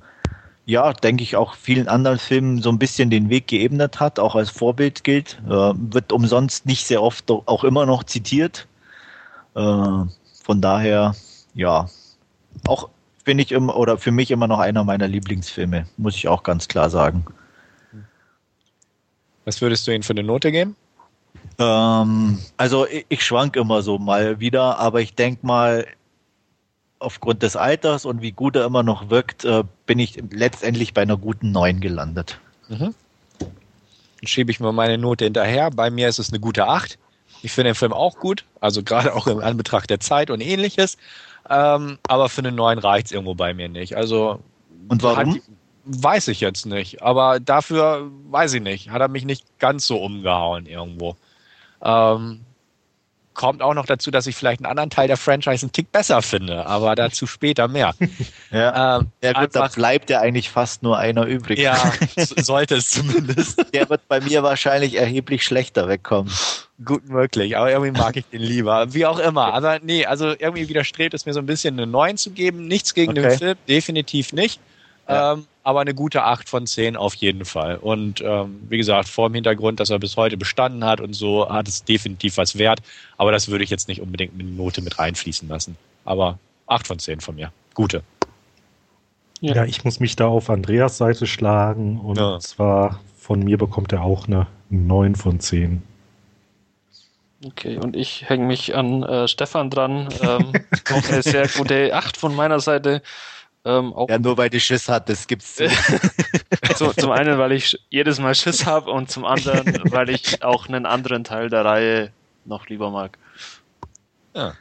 ja, 0.66 0.92
denke 0.92 1.22
ich, 1.22 1.36
auch 1.36 1.54
vielen 1.54 1.88
anderen 1.88 2.18
Filmen 2.18 2.60
so 2.64 2.70
ein 2.70 2.80
bisschen 2.80 3.12
den 3.12 3.30
Weg 3.30 3.46
geebnet 3.46 4.00
hat, 4.00 4.18
auch 4.18 4.34
als 4.34 4.50
Vorbild 4.50 5.04
gilt. 5.04 5.40
Äh, 5.46 5.74
wird 5.76 6.12
umsonst 6.12 6.66
nicht 6.66 6.88
sehr 6.88 7.04
oft 7.04 7.30
auch 7.30 7.64
immer 7.64 7.86
noch 7.86 8.04
zitiert. 8.04 8.68
Äh, 9.54 9.62
von 9.62 10.62
daher, 10.62 11.14
ja, 11.54 11.88
auch 12.68 12.90
finde 13.26 13.44
ich 13.44 13.52
immer, 13.52 13.76
oder 13.76 13.98
für 13.98 14.12
mich 14.12 14.32
immer 14.32 14.48
noch 14.48 14.60
einer 14.60 14.84
meiner 14.84 15.08
Lieblingsfilme, 15.08 15.88
muss 15.98 16.16
ich 16.16 16.28
auch 16.28 16.44
ganz 16.44 16.68
klar 16.68 16.90
sagen. 16.90 17.26
Was 19.44 19.62
würdest 19.62 19.88
du 19.88 19.92
ihm 19.92 20.04
für 20.04 20.14
eine 20.14 20.24
Note 20.24 20.52
geben? 20.52 20.76
Ähm, 21.60 22.40
also 22.58 22.88
ich, 22.88 23.06
ich 23.10 23.26
schwank 23.26 23.56
immer 23.56 23.82
so 23.82 23.98
mal 23.98 24.40
wieder, 24.40 24.80
aber 24.80 25.02
ich 25.02 25.16
denke 25.16 25.46
mal, 25.46 25.86
aufgrund 27.00 27.44
des 27.44 27.56
Alters 27.56 28.06
und 28.06 28.22
wie 28.22 28.32
gut 28.32 28.56
er 28.56 28.66
immer 28.66 28.84
noch 28.84 29.10
wirkt, 29.10 29.44
äh, 29.44 29.64
bin 29.86 30.00
ich 30.00 30.22
letztendlich 30.32 30.94
bei 30.94 31.02
einer 31.02 31.18
guten 31.18 31.52
9 31.52 31.82
gelandet. 31.82 32.40
Mhm. 32.70 32.96
Dann 33.40 34.28
schiebe 34.28 34.52
ich 34.52 34.60
mal 34.60 34.72
meine 34.72 34.98
Note 34.98 35.26
hinterher. 35.26 35.70
Bei 35.72 35.90
mir 35.90 36.08
ist 36.08 36.20
es 36.20 36.30
eine 36.30 36.40
gute 36.40 36.68
8. 36.68 36.98
Ich 37.42 37.52
finde 37.52 37.72
den 37.72 37.76
Film 37.76 37.94
auch 37.94 38.18
gut, 38.18 38.46
also 38.60 38.82
gerade 38.82 39.14
auch 39.14 39.28
im 39.28 39.40
Anbetracht 39.40 39.90
der 39.90 40.00
Zeit 40.00 40.30
und 40.30 40.42
ähnliches. 40.42 40.98
Ähm, 41.50 42.00
aber 42.08 42.30
für 42.30 42.42
eine 42.42 42.52
9 42.52 42.80
reicht 42.80 43.08
es 43.08 43.12
irgendwo 43.12 43.36
bei 43.36 43.54
mir 43.54 43.70
nicht. 43.70 43.96
Also 43.96 44.40
und 44.88 45.04
warum? 45.04 45.36
Hat, 45.36 45.42
weiß 45.86 46.28
ich 46.30 46.42
jetzt 46.42 46.66
nicht. 46.66 47.02
Aber 47.02 47.40
dafür 47.40 48.10
weiß 48.30 48.54
ich 48.54 48.62
nicht. 48.62 48.90
Hat 48.90 49.02
er 49.02 49.08
mich 49.08 49.26
nicht 49.26 49.60
ganz 49.60 49.86
so 49.86 49.98
umgehauen 49.98 50.66
irgendwo. 50.66 51.16
Ähm, 51.84 52.42
kommt 53.36 53.62
auch 53.62 53.74
noch 53.74 53.86
dazu, 53.86 54.10
dass 54.10 54.26
ich 54.26 54.36
vielleicht 54.36 54.62
einen 54.62 54.66
anderen 54.66 54.90
Teil 54.90 55.08
der 55.08 55.18
Franchise 55.18 55.64
einen 55.64 55.72
Tick 55.72 55.92
besser 55.92 56.22
finde, 56.22 56.66
aber 56.66 56.96
dazu 56.96 57.28
später 57.28 57.68
mehr. 57.68 57.94
ja, 58.52 58.98
ähm, 58.98 59.08
ja 59.22 59.34
gut, 59.34 59.56
da 59.56 59.68
bleibt 59.68 60.10
ja 60.10 60.22
eigentlich 60.22 60.50
fast 60.50 60.82
nur 60.82 60.98
einer 60.98 61.26
übrig. 61.26 61.60
Ja, 61.60 61.94
sollte 62.18 62.76
es 62.76 62.90
zumindest. 62.90 63.64
Der 63.74 63.90
wird 63.90 64.08
bei 64.08 64.22
mir 64.22 64.42
wahrscheinlich 64.42 64.96
erheblich 64.96 65.44
schlechter 65.44 65.88
wegkommen. 65.88 66.34
Gut 66.84 67.08
möglich, 67.08 67.56
aber 67.56 67.72
irgendwie 67.72 67.92
mag 67.92 68.18
ich 68.18 68.26
den 68.26 68.42
lieber. 68.42 68.94
Wie 68.94 69.06
auch 69.06 69.20
immer. 69.20 69.54
Aber 69.54 69.80
nee, 69.82 70.06
also 70.06 70.28
irgendwie 70.28 70.68
widerstrebt 70.68 71.14
es 71.14 71.26
mir 71.26 71.34
so 71.34 71.40
ein 71.40 71.46
bisschen 71.46 71.76
eine 71.76 71.88
9 71.88 72.18
zu 72.18 72.32
geben. 72.32 72.68
Nichts 72.68 72.94
gegen 72.94 73.12
okay. 73.12 73.22
den 73.22 73.38
Film, 73.38 73.58
definitiv 73.68 74.34
nicht. 74.34 74.60
Ja. 75.08 75.34
Ähm, 75.34 75.46
aber 75.64 75.82
eine 75.82 75.94
gute 75.94 76.24
8 76.24 76.48
von 76.48 76.68
10 76.68 76.96
auf 76.96 77.16
jeden 77.16 77.46
Fall. 77.46 77.78
Und 77.78 78.22
ähm, 78.22 78.60
wie 78.70 78.78
gesagt, 78.78 79.10
vor 79.10 79.30
dem 79.30 79.36
Hintergrund, 79.36 79.80
dass 79.80 79.90
er 79.90 80.00
bis 80.00 80.16
heute 80.16 80.38
bestanden 80.38 80.84
hat 80.84 81.02
und 81.02 81.14
so, 81.14 81.50
hat 81.50 81.68
es 81.68 81.84
definitiv 81.84 82.38
was 82.38 82.58
wert. 82.58 82.80
Aber 83.18 83.32
das 83.32 83.48
würde 83.50 83.64
ich 83.64 83.70
jetzt 83.70 83.88
nicht 83.88 84.02
unbedingt 84.02 84.38
mit 84.38 84.48
Note 84.48 84.82
mit 84.82 85.00
einfließen 85.00 85.48
lassen. 85.48 85.78
Aber 86.06 86.38
8 86.68 86.88
von 86.88 87.00
10 87.00 87.22
von 87.22 87.36
mir. 87.36 87.52
Gute. 87.74 88.04
Ja. 89.42 89.56
ja, 89.56 89.66
ich 89.66 89.84
muss 89.84 90.00
mich 90.00 90.16
da 90.16 90.28
auf 90.28 90.50
Andreas 90.50 90.98
Seite 90.98 91.28
schlagen 91.28 92.00
und 92.00 92.18
ja. 92.18 92.40
zwar 92.40 93.00
von 93.18 93.40
mir 93.40 93.58
bekommt 93.58 93.92
er 93.92 94.02
auch 94.02 94.28
eine 94.28 94.48
9 94.70 95.16
von 95.16 95.40
10. 95.40 95.84
Okay, 97.46 97.78
und 97.78 97.96
ich 97.96 98.28
hänge 98.30 98.46
mich 98.46 98.76
an 98.76 99.04
äh, 99.04 99.28
Stefan 99.28 99.70
dran. 99.70 100.10
Ähm, 100.22 100.54
auch 100.94 101.10
eine 101.10 101.22
sehr 101.22 101.48
gute 101.48 101.94
8 101.94 102.18
von 102.18 102.36
meiner 102.36 102.60
Seite. 102.60 103.02
Ähm, 103.66 103.94
ja, 104.08 104.20
nur 104.20 104.38
weil 104.38 104.52
die 104.52 104.60
Schiss 104.60 104.88
hat, 104.88 105.10
das 105.10 105.26
gibt's. 105.26 105.58
so, 106.76 106.94
zum 106.94 107.12
einen, 107.12 107.40
weil 107.40 107.52
ich 107.52 107.76
jedes 107.90 108.20
Mal 108.20 108.36
Schiss 108.36 108.66
habe 108.66 108.92
und 108.92 109.10
zum 109.10 109.26
anderen, 109.26 109.66
weil 109.92 110.12
ich 110.12 110.44
auch 110.44 110.68
einen 110.68 110.86
anderen 110.86 111.24
Teil 111.24 111.50
der 111.50 111.66
Reihe 111.66 112.12
noch 112.46 112.68
lieber 112.68 112.92
mag. 112.92 113.18
Ja. 114.36 114.54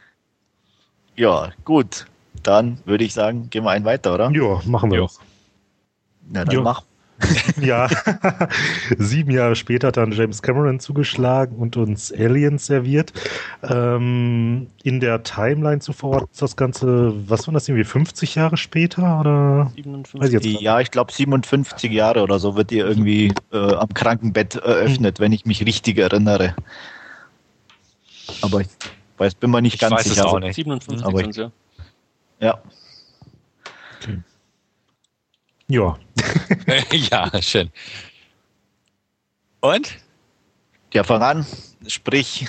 Ja, 1.15 1.51
gut. 1.63 2.07
Dann 2.41 2.79
würde 2.85 3.03
ich 3.03 3.13
sagen, 3.13 3.49
gehen 3.51 3.63
wir 3.63 3.71
einen 3.71 3.85
weiter, 3.85 4.13
oder? 4.13 4.31
Ja, 4.31 4.61
machen 4.65 4.91
wir. 4.91 4.97
Jo. 4.97 5.09
Na, 6.27 6.43
dann 6.43 6.55
jo. 6.55 6.61
mach. 6.63 6.81
Ja, 7.61 7.87
sieben 8.97 9.31
Jahre 9.31 9.55
später 9.55 9.87
hat 9.87 9.97
dann 9.97 10.11
James 10.11 10.41
Cameron 10.41 10.79
zugeschlagen 10.79 11.57
und 11.57 11.77
uns 11.77 12.11
Aliens 12.11 12.65
serviert. 12.65 13.13
Ähm, 13.63 14.67
in 14.83 14.99
der 14.99 15.23
Timeline 15.23 15.79
zuvor 15.79 16.27
ist 16.31 16.41
das 16.41 16.55
Ganze, 16.55 17.13
was 17.29 17.47
war 17.47 17.53
das 17.53 17.67
irgendwie, 17.69 17.85
50 17.85 18.35
Jahre 18.35 18.57
später 18.57 19.19
oder? 19.21 19.71
57. 19.75 20.59
Ja, 20.59 20.79
ich 20.81 20.91
glaube 20.91 21.11
57 21.11 21.91
Jahre 21.91 22.21
oder 22.21 22.39
so 22.39 22.55
wird 22.55 22.71
ihr 22.71 22.85
irgendwie 22.85 23.33
äh, 23.51 23.57
am 23.57 23.93
Krankenbett 23.93 24.55
eröffnet, 24.55 25.17
hm. 25.17 25.23
wenn 25.23 25.31
ich 25.31 25.45
mich 25.45 25.65
richtig 25.65 25.97
erinnere. 25.97 26.55
Aber 28.41 28.61
ich 28.61 28.67
weiß, 29.17 29.35
bin 29.35 29.51
mir 29.51 29.61
nicht 29.61 29.75
ich 29.75 29.79
ganz 29.79 30.03
sicher. 30.03 30.21
Es 30.21 30.27
auch 30.27 30.39
nicht. 30.39 30.55
57 30.55 31.05
aber 31.05 31.21
ich, 31.21 31.35
ja. 31.35 31.51
Ja. 32.39 32.59
Okay. 34.01 34.19
Ja. 35.67 35.97
ja, 36.91 37.41
schön. 37.41 37.71
Und? 39.61 39.95
Ja, 40.93 41.03
voran, 41.03 41.45
sprich. 41.87 42.47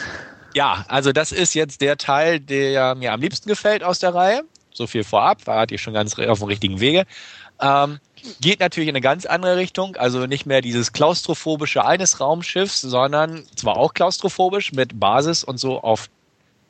Ja, 0.55 0.85
also 0.88 1.12
das 1.12 1.33
ist 1.33 1.55
jetzt 1.55 1.81
der 1.81 1.96
Teil, 1.96 2.40
der 2.40 2.94
mir 2.94 3.12
am 3.12 3.20
liebsten 3.20 3.48
gefällt 3.48 3.83
aus 3.83 3.98
der 3.98 4.14
Reihe. 4.14 4.42
So 4.72 4.87
viel 4.87 5.05
vorab, 5.05 5.46
war 5.46 5.70
ihr 5.70 5.79
schon 5.79 5.94
ganz 5.94 6.18
auf 6.18 6.38
dem 6.38 6.48
richtigen 6.48 6.81
Wege. 6.81 7.07
Ähm, 7.61 7.98
geht 8.40 8.61
natürlich 8.61 8.88
in 8.88 8.94
eine 8.94 9.00
ganz 9.00 9.24
andere 9.24 9.57
Richtung, 9.57 9.96
also 9.96 10.26
nicht 10.26 10.46
mehr 10.46 10.61
dieses 10.61 10.92
klaustrophobische 10.92 11.85
eines 11.85 12.20
Raumschiffs, 12.20 12.83
sondern 12.83 13.44
zwar 13.55 13.76
auch 13.76 13.94
klaustrophobisch 13.94 14.72
mit 14.72 15.00
Basis 15.00 15.44
und 15.44 15.59
so 15.59 15.81
auf 15.81 16.09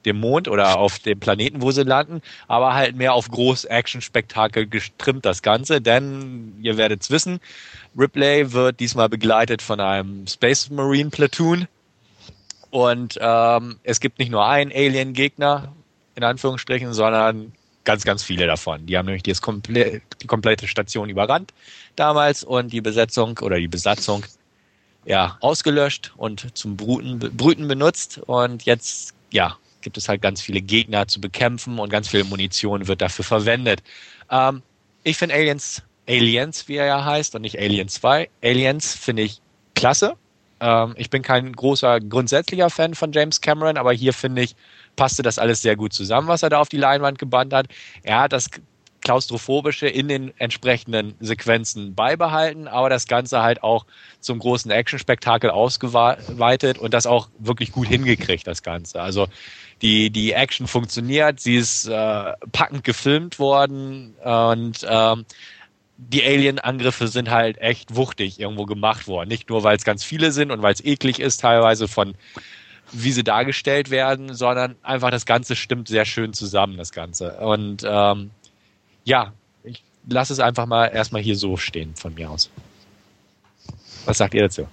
dem 0.07 0.21
Mond 0.21 0.49
oder 0.49 0.79
auf 0.79 0.99
dem 1.01 1.21
Planeten, 1.21 1.61
wo 1.61 1.71
sie 1.71 1.83
landen, 1.83 2.23
aber 2.49 2.75
halt 2.75 2.97
mehr 2.97 3.12
auf 3.12 3.29
Groß-Action-Spektakel 3.29 4.66
gestrimmt 4.66 5.27
das 5.27 5.42
Ganze, 5.42 5.81
denn 5.81 6.55
ihr 6.62 6.77
werdet 6.77 7.03
es 7.03 7.11
wissen, 7.11 7.40
Ripley 7.99 8.53
wird 8.53 8.81
diesmal 8.81 9.09
begleitet 9.09 9.61
von 9.61 9.81
einem 9.81 10.27
Space 10.27 10.71
Marine 10.71 11.11
Platoon 11.11 11.66
und 12.71 13.19
ähm, 13.21 13.79
es 13.83 14.01
gibt 14.01 14.19
nicht 14.19 14.31
nur 14.31 14.47
einen 14.47 14.73
Alien-Gegner, 14.73 15.73
in 16.14 16.25
Anführungsstrichen, 16.25 16.95
sondern 16.95 17.53
ganz, 17.85 18.05
ganz 18.05 18.23
viele 18.23 18.47
davon. 18.47 18.87
Die 18.87 18.97
haben 18.97 19.07
nämlich 19.07 19.23
das 19.23 19.40
komple 19.40 20.03
die 20.21 20.27
komplette 20.27 20.69
Station 20.69 21.09
überrannt 21.09 21.53
damals 21.95 22.45
und 22.45 22.73
die 22.73 22.81
Besetzung 22.81 23.38
oder 23.38 23.59
die 23.59 23.69
Besatzung 23.69 24.25
ja, 25.07 25.38
ausgelöscht 25.40 26.12
und 26.16 26.57
zum 26.59 26.77
Bruten, 26.77 27.19
Brüten 27.19 27.69
benutzt. 27.69 28.19
Und 28.27 28.64
jetzt, 28.64 29.14
ja, 29.31 29.57
gibt 29.87 29.96
es 29.99 30.09
halt 30.09 30.20
ganz 30.20 30.42
viele 30.42 30.61
Gegner 30.61 31.07
zu 31.07 31.20
bekämpfen 31.20 31.79
und 31.79 31.90
ganz 31.90 32.09
viel 32.09 32.25
Munition 32.25 32.88
wird 32.88 33.01
dafür 33.01 33.25
verwendet. 33.25 33.85
Ähm, 34.29 34.62
ich 35.05 35.16
finde 35.16 35.37
Aliens, 35.37 35.85
Aliens, 36.09 36.66
wie 36.66 36.75
er 36.75 36.87
ja 36.87 37.05
heißt, 37.05 37.37
und 37.37 37.42
nicht 37.42 37.57
Alien 37.57 37.87
2. 37.87 38.29
Aliens 38.42 38.96
finde 38.96 39.22
ich 39.22 39.40
klasse. 39.77 40.14
Ähm, 40.59 40.94
ich 40.96 41.09
bin 41.09 41.22
kein 41.22 41.53
großer 41.53 42.01
grundsätzlicher 42.01 42.68
Fan 42.68 42.96
von 42.96 43.12
James 43.12 43.40
Cameron, 43.40 43.77
aber 43.77 43.92
hier 43.92 44.12
finde 44.12 44.42
ich, 44.42 44.57
passte 44.96 45.22
das 45.22 45.38
alles 45.38 45.62
sehr 45.62 45.77
gut 45.77 45.92
zusammen, 45.92 46.27
was 46.27 46.42
er 46.42 46.51
da 46.51 46.59
auf 46.59 46.68
die 46.68 46.79
Leinwand 46.79 47.20
gebannt 47.20 47.53
hat. 47.53 47.68
Er 48.03 48.18
hat 48.18 48.33
das 48.33 48.51
klaustrophobische 49.00 49.87
in 49.87 50.09
den 50.09 50.32
entsprechenden 50.38 51.14
Sequenzen 51.20 51.94
beibehalten, 51.94 52.68
aber 52.68 52.88
das 52.88 53.06
Ganze 53.06 53.42
halt 53.42 53.62
auch 53.62 53.87
zum 54.20 54.38
großen 54.38 54.70
Action-Spektakel 54.70 55.50
ausgeweitet 55.50 56.78
und 56.78 56.94
das 56.94 57.06
auch 57.06 57.28
wirklich 57.38 57.72
gut 57.72 57.88
hingekriegt, 57.88 58.46
das 58.46 58.62
Ganze. 58.62 59.00
Also 59.00 59.28
die, 59.82 60.11
die 60.11 60.32
Action 60.32 60.66
funktioniert, 60.66 61.40
sie 61.40 61.56
ist 61.56 61.87
äh, 61.87 62.32
packend 62.52 62.85
gefilmt 62.85 63.38
worden 63.38 64.14
und 64.24 64.87
ähm, 64.88 65.24
die 65.98 66.24
Alien-Angriffe 66.24 67.09
sind 67.09 67.30
halt 67.30 67.59
echt 67.59 67.96
wuchtig 67.96 68.38
irgendwo 68.38 68.66
gemacht 68.66 69.09
worden. 69.09 69.28
Nicht 69.28 69.48
nur, 69.48 69.62
weil 69.62 69.76
es 69.76 69.85
ganz 69.85 70.04
viele 70.04 70.30
sind 70.32 70.50
und 70.50 70.62
weil 70.62 70.74
es 70.74 70.85
eklig 70.85 71.20
ist, 71.20 71.40
teilweise 71.40 71.88
von 71.88 72.14
wie 72.92 73.12
sie 73.12 73.24
dargestellt 73.24 73.90
werden, 73.90 74.35
sondern 74.35 74.76
einfach 74.82 75.11
das 75.11 75.26
Ganze 75.26 75.56
stimmt 75.56 75.88
sehr 75.88 76.04
schön 76.04 76.32
zusammen, 76.32 76.76
das 76.76 76.92
Ganze. 76.92 77.32
Und 77.38 77.82
ähm, 77.85 78.30
ja, 79.07 79.33
ich 79.62 79.83
lasse 80.09 80.33
es 80.33 80.40
einfach 80.40 80.66
mal 80.66 80.87
erstmal 80.87 81.23
hier 81.23 81.37
so 81.37 81.57
stehen 81.57 81.95
von 81.95 82.12
mir 82.14 82.31
aus. 82.31 82.51
Was 84.05 84.19
sagt 84.19 84.35
ihr 84.35 84.42
dazu? 84.42 84.66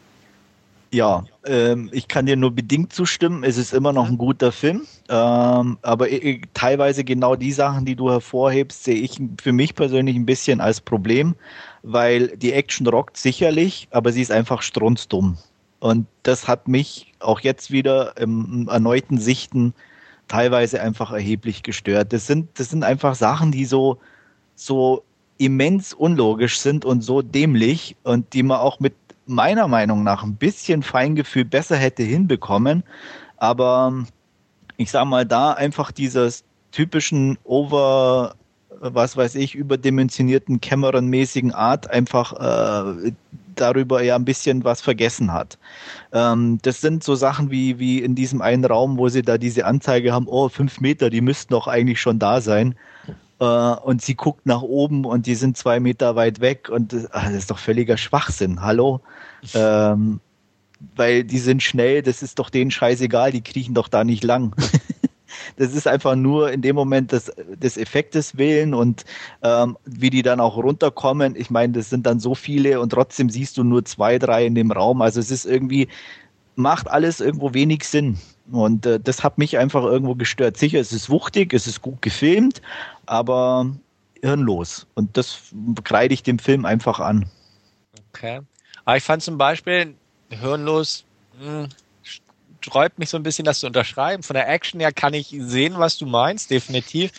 Ja, 0.92 1.24
ähm, 1.46 1.90
ich 1.92 2.08
kann 2.08 2.26
dir 2.26 2.36
nur 2.36 2.52
bedingt 2.52 2.94
zustimmen. 2.94 3.44
Es 3.44 3.58
ist 3.58 3.74
immer 3.74 3.94
noch 3.94 4.08
ein 4.08 4.18
guter 4.18 4.52
Film, 4.52 4.86
ähm, 5.10 5.78
aber 5.82 6.12
äh, 6.12 6.42
teilweise 6.54 7.04
genau 7.04 7.36
die 7.36 7.52
Sachen, 7.52 7.86
die 7.86 7.96
du 7.96 8.12
hervorhebst, 8.12 8.84
sehe 8.84 8.96
ich 8.96 9.20
für 9.42 9.54
mich 9.54 9.74
persönlich 9.74 10.16
ein 10.16 10.26
bisschen 10.26 10.62
als 10.62 10.82
Problem, 10.82 11.36
weil 11.82 12.38
die 12.38 12.54
Action 12.54 12.86
rockt 12.86 13.18
sicherlich, 13.18 13.88
aber 13.90 14.12
sie 14.12 14.22
ist 14.22 14.32
einfach 14.32 14.62
strunzdumm. 14.62 15.38
Und 15.80 16.06
das 16.22 16.48
hat 16.48 16.68
mich 16.68 17.14
auch 17.20 17.40
jetzt 17.40 17.72
wieder 17.72 18.16
im 18.18 18.68
erneuten 18.70 19.18
Sichten 19.18 19.74
teilweise 20.28 20.82
einfach 20.82 21.12
erheblich 21.12 21.64
gestört. 21.64 22.14
Das 22.14 22.28
sind, 22.28 22.60
das 22.60 22.70
sind 22.70 22.84
einfach 22.84 23.16
Sachen, 23.16 23.52
die 23.52 23.66
so, 23.66 23.98
so 24.56 25.04
immens 25.38 25.94
unlogisch 25.94 26.60
sind 26.60 26.86
und 26.86 27.02
so 27.02 27.22
dämlich 27.22 27.96
und 28.04 28.34
die 28.34 28.44
man 28.44 28.60
auch 28.60 28.80
mit 28.80 28.94
meiner 29.26 29.68
Meinung 29.68 30.04
nach 30.04 30.24
ein 30.24 30.36
bisschen 30.36 30.84
Feingefühl 30.84 31.46
besser 31.46 31.76
hätte 31.76 32.04
hinbekommen. 32.04 32.84
Aber 33.38 34.06
ich 34.78 34.92
sag 34.92 35.06
mal, 35.06 35.26
da 35.26 35.54
einfach 35.54 35.92
dieses 35.92 36.44
typischen 36.72 37.38
Over, 37.44 38.36
was 38.80 39.16
weiß 39.16 39.36
ich, 39.36 39.56
überdimensionierten 39.56 40.60
Cameron-mäßigen 40.60 41.54
Art 41.54 41.90
einfach 41.90 42.34
äh, 42.34 43.12
darüber 43.56 44.02
ja 44.02 44.16
ein 44.16 44.26
bisschen 44.26 44.64
was 44.64 44.82
vergessen 44.82 45.32
hat. 45.32 45.58
Ähm, 46.12 46.60
das 46.64 46.82
sind 46.82 47.04
so 47.04 47.16
Sachen 47.16 47.52
wie, 47.52 47.80
wie 47.80 48.00
in 48.00 48.16
diesem 48.16 48.42
einen 48.42 48.66
Raum, 48.66 48.98
wo 48.98 49.10
sie 49.10 49.22
da 49.22 49.38
diese 49.38 49.66
Anzeige 49.66 50.12
haben, 50.12 50.28
oh, 50.28 50.50
fünf 50.50 50.82
Meter, 50.82 51.10
die 51.10 51.22
müssten 51.22 51.54
doch 51.54 51.68
eigentlich 51.68 52.02
schon 52.02 52.20
da 52.20 52.42
sein. 52.42 52.76
Äh, 53.44 53.76
und 53.82 54.02
sie 54.02 54.16
guckt 54.16 54.46
nach 54.46 54.62
oben 54.62 55.04
und 55.04 55.26
die 55.26 55.36
sind 55.36 55.58
zwei 55.58 55.82
Meter 55.82 56.16
weit 56.16 56.40
weg 56.40 56.70
und 56.70 56.94
das, 56.94 57.10
ach, 57.12 57.26
das 57.26 57.34
ist 57.34 57.52
doch 57.52 57.60
völliger 57.60 57.98
Schwachsinn. 57.98 58.62
Hallo? 58.62 59.02
Ähm, 59.54 60.22
weil 60.96 61.26
die 61.26 61.40
sind 61.40 61.62
schnell, 61.62 62.02
das 62.02 62.24
ist 62.24 62.40
doch 62.40 62.50
denen 62.50 62.72
scheißegal, 62.72 63.32
die 63.32 63.42
kriechen 63.42 63.74
doch 63.74 63.90
da 63.90 64.06
nicht 64.06 64.24
lang. 64.24 64.56
das 65.58 65.74
ist 65.74 65.88
einfach 65.88 66.16
nur 66.16 66.54
in 66.54 66.62
dem 66.62 66.76
Moment 66.76 67.12
des, 67.12 67.34
des 67.62 67.76
Effektes 67.76 68.38
willen 68.38 68.74
und 68.74 69.04
ähm, 69.42 69.78
wie 69.84 70.10
die 70.10 70.22
dann 70.22 70.40
auch 70.40 70.56
runterkommen. 70.56 71.36
Ich 71.36 71.50
meine, 71.50 71.74
das 71.74 71.90
sind 71.90 72.06
dann 72.06 72.22
so 72.22 72.36
viele 72.36 72.80
und 72.80 72.92
trotzdem 72.92 73.30
siehst 73.30 73.58
du 73.58 73.66
nur 73.66 73.84
zwei, 73.84 74.20
drei 74.20 74.46
in 74.46 74.56
dem 74.56 74.72
Raum. 74.72 75.02
Also 75.02 75.20
es 75.20 75.32
ist 75.32 75.46
irgendwie, 75.46 75.90
macht 76.56 76.90
alles 76.90 77.20
irgendwo 77.20 77.54
wenig 77.54 77.84
Sinn. 77.84 78.18
Und 78.52 78.86
äh, 78.86 79.00
das 79.00 79.24
hat 79.24 79.38
mich 79.38 79.58
einfach 79.58 79.84
irgendwo 79.84 80.16
gestört. 80.16 80.58
Sicher, 80.58 80.80
es 80.80 80.92
ist 80.92 81.10
wuchtig, 81.10 81.54
es 81.54 81.68
ist 81.68 81.82
gut 81.82 82.02
gefilmt, 82.02 82.62
aber 83.06 83.72
hirnlos. 84.22 84.88
Und 84.96 85.18
das 85.18 85.40
kreide 85.84 86.14
ich 86.14 86.24
dem 86.24 86.40
Film 86.40 86.66
einfach 86.66 87.00
an. 87.00 87.30
Okay. 88.14 88.42
Aber 88.86 88.98
ich 88.98 89.04
fand 89.04 89.24
zum 89.24 89.38
Beispiel 89.38 89.96
hirnlos, 90.30 91.06
mh, 91.40 91.46
hm, 91.46 91.70
sträubt 92.64 92.98
mich 92.98 93.10
so 93.10 93.18
ein 93.18 93.24
bisschen, 93.24 93.46
das 93.46 93.60
zu 93.60 93.68
unterschreiben. 93.68 94.24
Von 94.24 94.36
der 94.36 94.48
Action 94.50 94.80
her 94.80 94.92
kann 94.92 95.14
ich 95.14 95.36
sehen, 95.38 95.76
was 95.78 95.98
du 95.98 96.06
meinst, 96.06 96.50
definitiv. 96.50 97.12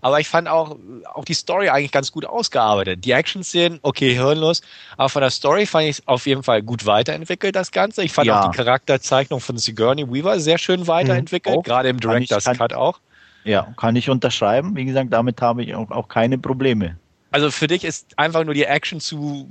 Aber 0.00 0.20
ich 0.20 0.28
fand 0.28 0.48
auch, 0.48 0.76
auch 1.12 1.24
die 1.24 1.34
Story 1.34 1.68
eigentlich 1.68 1.92
ganz 1.92 2.12
gut 2.12 2.24
ausgearbeitet. 2.24 3.04
Die 3.04 3.10
Action-Szenen, 3.10 3.80
okay, 3.82 4.14
hirnlos. 4.14 4.62
Aber 4.96 5.08
von 5.08 5.22
der 5.22 5.30
Story 5.30 5.66
fand 5.66 5.84
ich 5.84 5.98
es 5.98 6.08
auf 6.08 6.26
jeden 6.26 6.42
Fall 6.42 6.62
gut 6.62 6.86
weiterentwickelt, 6.86 7.56
das 7.56 7.72
Ganze. 7.72 8.02
Ich 8.04 8.12
fand 8.12 8.28
ja. 8.28 8.40
auch 8.40 8.50
die 8.50 8.56
Charakterzeichnung 8.56 9.40
von 9.40 9.58
Sigourney 9.58 10.10
Weaver 10.10 10.40
sehr 10.40 10.58
schön 10.58 10.86
weiterentwickelt, 10.86 11.58
mhm. 11.58 11.62
gerade 11.62 11.88
im 11.88 12.00
Director's 12.00 12.44
Cut 12.44 12.72
auch. 12.72 13.00
Ja, 13.44 13.74
kann 13.76 13.96
ich 13.96 14.08
unterschreiben. 14.08 14.76
Wie 14.76 14.84
gesagt, 14.84 15.12
damit 15.12 15.40
habe 15.40 15.62
ich 15.62 15.74
auch, 15.74 15.90
auch 15.90 16.08
keine 16.08 16.38
Probleme. 16.38 16.96
Also 17.30 17.50
für 17.50 17.66
dich 17.66 17.84
ist 17.84 18.18
einfach 18.18 18.44
nur 18.44 18.54
die 18.54 18.64
Action 18.64 19.00
zu 19.00 19.48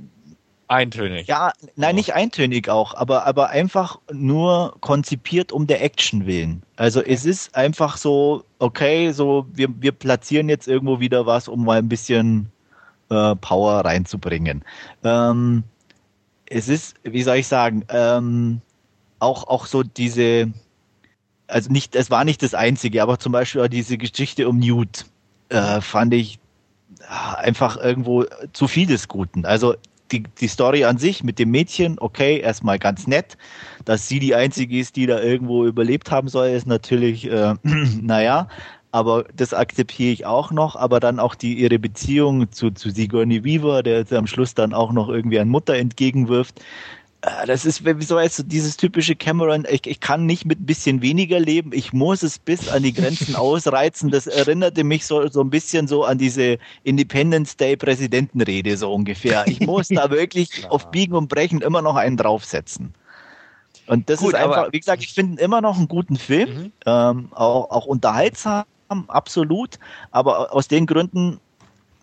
eintönig. 0.68 1.26
Ja, 1.26 1.52
nein, 1.76 1.94
nicht 1.96 2.14
eintönig 2.14 2.68
auch, 2.68 2.94
aber, 2.94 3.26
aber 3.26 3.50
einfach 3.50 3.98
nur 4.10 4.76
konzipiert 4.80 5.52
um 5.52 5.66
der 5.66 5.84
Action 5.84 6.26
willen. 6.26 6.62
Also 6.76 7.00
okay. 7.00 7.12
es 7.12 7.24
ist 7.26 7.54
einfach 7.54 7.96
so, 7.96 8.44
okay, 8.58 9.10
so 9.12 9.46
wir, 9.52 9.68
wir 9.80 9.92
platzieren 9.92 10.48
jetzt 10.48 10.66
irgendwo 10.68 10.98
wieder 10.98 11.26
was, 11.26 11.48
um 11.48 11.64
mal 11.64 11.78
ein 11.78 11.88
bisschen 11.88 12.50
äh, 13.10 13.36
Power 13.36 13.84
reinzubringen. 13.84 14.64
Ähm, 15.04 15.64
es 16.46 16.68
ist, 16.68 16.94
wie 17.02 17.22
soll 17.22 17.36
ich 17.36 17.48
sagen, 17.48 17.84
ähm, 17.88 18.60
auch, 19.18 19.46
auch 19.48 19.66
so 19.66 19.82
diese, 19.82 20.52
also 21.52 21.70
nicht, 21.70 21.94
es 21.94 22.10
war 22.10 22.24
nicht 22.24 22.42
das 22.42 22.54
Einzige, 22.54 23.02
aber 23.02 23.18
zum 23.18 23.32
Beispiel 23.32 23.60
auch 23.60 23.68
diese 23.68 23.98
Geschichte 23.98 24.48
um 24.48 24.58
Newt 24.58 25.06
äh, 25.48 25.80
fand 25.80 26.14
ich 26.14 26.38
einfach 27.08 27.76
irgendwo 27.76 28.24
zu 28.52 28.68
viel 28.68 28.86
des 28.86 29.08
Guten. 29.08 29.44
Also 29.44 29.74
die, 30.10 30.24
die 30.40 30.48
Story 30.48 30.84
an 30.84 30.98
sich 30.98 31.24
mit 31.24 31.38
dem 31.38 31.50
Mädchen, 31.50 31.98
okay, 31.98 32.38
erstmal 32.38 32.78
ganz 32.78 33.06
nett. 33.06 33.36
Dass 33.84 34.08
sie 34.08 34.18
die 34.18 34.34
einzige 34.34 34.78
ist, 34.78 34.96
die 34.96 35.06
da 35.06 35.20
irgendwo 35.20 35.66
überlebt 35.66 36.10
haben 36.10 36.28
soll, 36.28 36.48
ist 36.48 36.66
natürlich, 36.66 37.30
äh, 37.30 37.54
naja, 37.62 38.48
aber 38.90 39.24
das 39.34 39.54
akzeptiere 39.54 40.12
ich 40.12 40.26
auch 40.26 40.50
noch, 40.50 40.76
aber 40.76 41.00
dann 41.00 41.18
auch 41.18 41.34
die 41.34 41.54
ihre 41.54 41.78
Beziehung 41.78 42.52
zu, 42.52 42.70
zu 42.72 42.90
Sigourney 42.90 43.42
Weaver, 43.42 43.82
der 43.82 44.04
am 44.12 44.26
Schluss 44.26 44.54
dann 44.54 44.74
auch 44.74 44.92
noch 44.92 45.08
irgendwie 45.08 45.38
an 45.38 45.48
Mutter 45.48 45.74
entgegenwirft, 45.74 46.60
äh, 46.60 46.62
das 47.46 47.64
ist, 47.64 47.84
wie 47.84 48.04
so 48.04 48.18
heißt 48.18 48.44
dieses 48.46 48.76
typische 48.76 49.14
Cameron, 49.14 49.64
ich, 49.70 49.86
ich 49.86 50.00
kann 50.00 50.26
nicht 50.26 50.44
mit 50.44 50.60
ein 50.60 50.66
bisschen 50.66 51.02
weniger 51.02 51.38
leben, 51.38 51.70
ich 51.72 51.92
muss 51.92 52.24
es 52.24 52.40
bis 52.40 52.68
an 52.68 52.82
die 52.82 52.92
Grenzen 52.92 53.36
ausreizen. 53.36 54.10
Das 54.10 54.26
erinnerte 54.26 54.82
mich 54.82 55.06
so, 55.06 55.28
so 55.28 55.40
ein 55.40 55.50
bisschen 55.50 55.86
so 55.86 56.04
an 56.04 56.18
diese 56.18 56.58
Independence 56.82 57.56
Day 57.56 57.76
Präsidentenrede, 57.76 58.76
so 58.76 58.92
ungefähr. 58.92 59.46
Ich 59.46 59.60
muss 59.60 59.88
da 59.88 60.10
wirklich 60.10 60.68
auf 60.68 60.90
Biegen 60.90 61.14
und 61.14 61.28
Brechen 61.28 61.60
immer 61.60 61.80
noch 61.80 61.94
einen 61.94 62.16
draufsetzen. 62.16 62.92
Und 63.86 64.10
das 64.10 64.18
Gut, 64.18 64.30
ist 64.30 64.34
einfach, 64.34 64.72
wie 64.72 64.80
gesagt, 64.80 65.02
ich 65.02 65.12
finde 65.12 65.40
immer 65.40 65.60
noch 65.60 65.76
einen 65.76 65.88
guten 65.88 66.16
Film, 66.16 66.50
mhm. 66.50 66.72
ähm, 66.86 67.28
auch, 67.32 67.70
auch 67.70 67.86
unterhaltsam, 67.86 68.64
absolut, 69.06 69.78
aber 70.10 70.52
aus 70.52 70.66
den 70.66 70.86
Gründen 70.86 71.38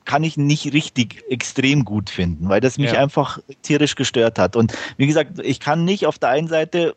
kann 0.09 0.23
ich 0.23 0.37
nicht 0.37 0.73
richtig 0.73 1.23
extrem 1.29 1.85
gut 1.85 2.09
finden, 2.09 2.49
weil 2.49 2.61
das 2.61 2.79
mich 2.79 2.93
ja. 2.93 2.99
einfach 2.99 3.37
tierisch 3.61 3.93
gestört 3.93 4.39
hat. 4.39 4.55
Und 4.55 4.73
wie 4.97 5.05
gesagt, 5.05 5.37
ich 5.43 5.59
kann 5.59 5.85
nicht 5.85 6.07
auf 6.07 6.17
der 6.17 6.29
einen 6.29 6.47
Seite 6.47 6.95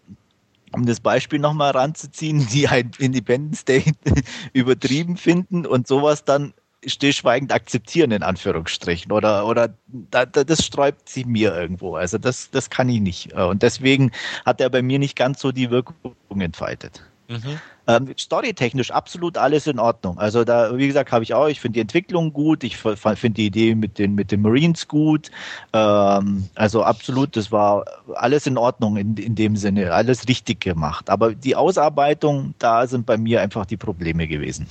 um 0.72 0.86
das 0.86 0.98
Beispiel 0.98 1.38
nochmal 1.38 1.72
ranzuziehen, 1.72 2.46
die 2.52 2.68
ein 2.68 2.90
Independence 2.98 3.66
Day 3.66 3.92
übertrieben 4.54 5.18
finden 5.18 5.66
und 5.66 5.86
sowas 5.86 6.24
dann 6.24 6.54
stillschweigend 6.86 7.52
akzeptieren, 7.52 8.12
in 8.12 8.22
Anführungsstrichen. 8.22 9.12
Oder, 9.12 9.46
oder 9.46 9.74
da, 10.10 10.24
da, 10.24 10.42
das 10.42 10.64
sträubt 10.64 11.06
sich 11.06 11.26
mir 11.26 11.54
irgendwo. 11.54 11.96
Also 11.96 12.16
das, 12.16 12.50
das 12.50 12.70
kann 12.70 12.88
ich 12.88 13.02
nicht. 13.02 13.34
Und 13.34 13.62
deswegen 13.62 14.10
hat 14.46 14.58
er 14.62 14.70
bei 14.70 14.80
mir 14.80 14.98
nicht 14.98 15.16
ganz 15.16 15.38
so 15.38 15.52
die 15.52 15.70
Wirkung 15.70 16.14
entfaltet. 16.40 17.02
Mhm. 17.32 17.58
Ähm, 17.88 18.14
Storytechnisch 18.16 18.90
absolut 18.90 19.36
alles 19.36 19.66
in 19.66 19.78
Ordnung. 19.78 20.18
Also 20.18 20.44
da, 20.44 20.76
wie 20.76 20.86
gesagt, 20.86 21.10
habe 21.10 21.24
ich 21.24 21.34
auch, 21.34 21.48
ich 21.48 21.60
finde 21.60 21.74
die 21.74 21.80
Entwicklung 21.80 22.32
gut, 22.32 22.62
ich 22.62 22.76
finde 22.76 23.30
die 23.30 23.46
Idee 23.46 23.74
mit 23.74 23.98
den, 23.98 24.14
mit 24.14 24.30
den 24.30 24.42
Marines 24.42 24.86
gut. 24.86 25.30
Ähm, 25.72 26.48
also 26.54 26.84
absolut, 26.84 27.36
das 27.36 27.50
war 27.50 27.84
alles 28.14 28.46
in 28.46 28.56
Ordnung 28.56 28.96
in, 28.96 29.16
in 29.16 29.34
dem 29.34 29.56
Sinne, 29.56 29.92
alles 29.92 30.28
richtig 30.28 30.60
gemacht. 30.60 31.10
Aber 31.10 31.34
die 31.34 31.56
Ausarbeitung, 31.56 32.54
da 32.58 32.86
sind 32.86 33.06
bei 33.06 33.16
mir 33.16 33.40
einfach 33.40 33.66
die 33.66 33.76
Probleme 33.76 34.28
gewesen. 34.28 34.68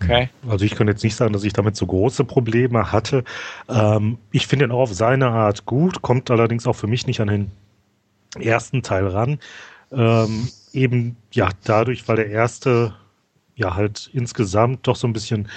Okay. 0.00 0.30
Also 0.48 0.64
ich 0.64 0.74
kann 0.76 0.88
jetzt 0.88 1.02
nicht 1.02 1.16
sagen, 1.16 1.32
dass 1.32 1.44
ich 1.44 1.52
damit 1.52 1.76
so 1.76 1.86
große 1.86 2.24
Probleme 2.24 2.92
hatte. 2.92 3.24
Ähm, 3.68 4.18
ich 4.30 4.46
finde 4.46 4.66
ihn 4.66 4.70
auch 4.70 4.80
auf 4.80 4.94
seine 4.94 5.28
Art 5.28 5.66
gut, 5.66 6.00
kommt 6.00 6.30
allerdings 6.30 6.66
auch 6.66 6.76
für 6.76 6.86
mich 6.86 7.06
nicht 7.06 7.20
an 7.20 7.28
den 7.28 7.50
ersten 8.38 8.82
Teil 8.82 9.08
ran. 9.08 9.40
Ähm, 9.92 10.48
eben 10.72 11.16
ja 11.32 11.48
dadurch, 11.64 12.08
weil 12.08 12.16
der 12.16 12.30
erste 12.30 12.94
ja 13.54 13.74
halt 13.74 14.10
insgesamt 14.12 14.86
doch 14.86 14.96
so 14.96 15.06
ein 15.06 15.12
bisschen 15.12 15.48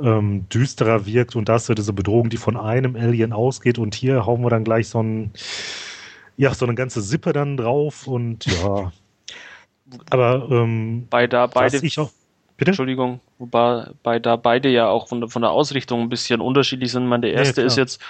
ähm, 0.00 0.48
düsterer 0.48 1.06
wirkt 1.06 1.36
und 1.36 1.48
da 1.48 1.56
ist 1.56 1.68
ja 1.68 1.74
diese 1.74 1.92
Bedrohung, 1.92 2.28
die 2.28 2.36
von 2.36 2.56
einem 2.56 2.96
Alien 2.96 3.32
ausgeht 3.32 3.78
und 3.78 3.94
hier 3.94 4.26
hauen 4.26 4.42
wir 4.42 4.50
dann 4.50 4.64
gleich 4.64 4.88
so 4.88 5.02
ein 5.02 5.32
ja 6.36 6.52
so 6.52 6.66
eine 6.66 6.74
ganze 6.74 7.00
Sippe 7.00 7.32
dann 7.32 7.56
drauf 7.56 8.06
und 8.06 8.44
ja 8.46 8.92
aber 10.10 10.48
ähm, 10.50 11.06
Bei 11.08 11.26
da 11.26 11.46
beide 11.46 11.78
ich 11.78 11.98
auch 11.98 12.10
Bitte? 12.56 12.70
Entschuldigung, 12.70 13.20
wobei 13.38 13.90
bei 14.02 14.18
da 14.18 14.36
beide 14.36 14.70
ja 14.70 14.88
auch 14.88 15.08
von, 15.08 15.28
von 15.28 15.42
der 15.42 15.50
Ausrichtung 15.50 16.00
ein 16.00 16.08
bisschen 16.08 16.40
unterschiedlich 16.40 16.90
sind. 16.90 17.06
Man, 17.06 17.20
der 17.20 17.34
erste 17.34 17.60
ja, 17.60 17.66
ist 17.66 17.76
jetzt, 17.76 18.00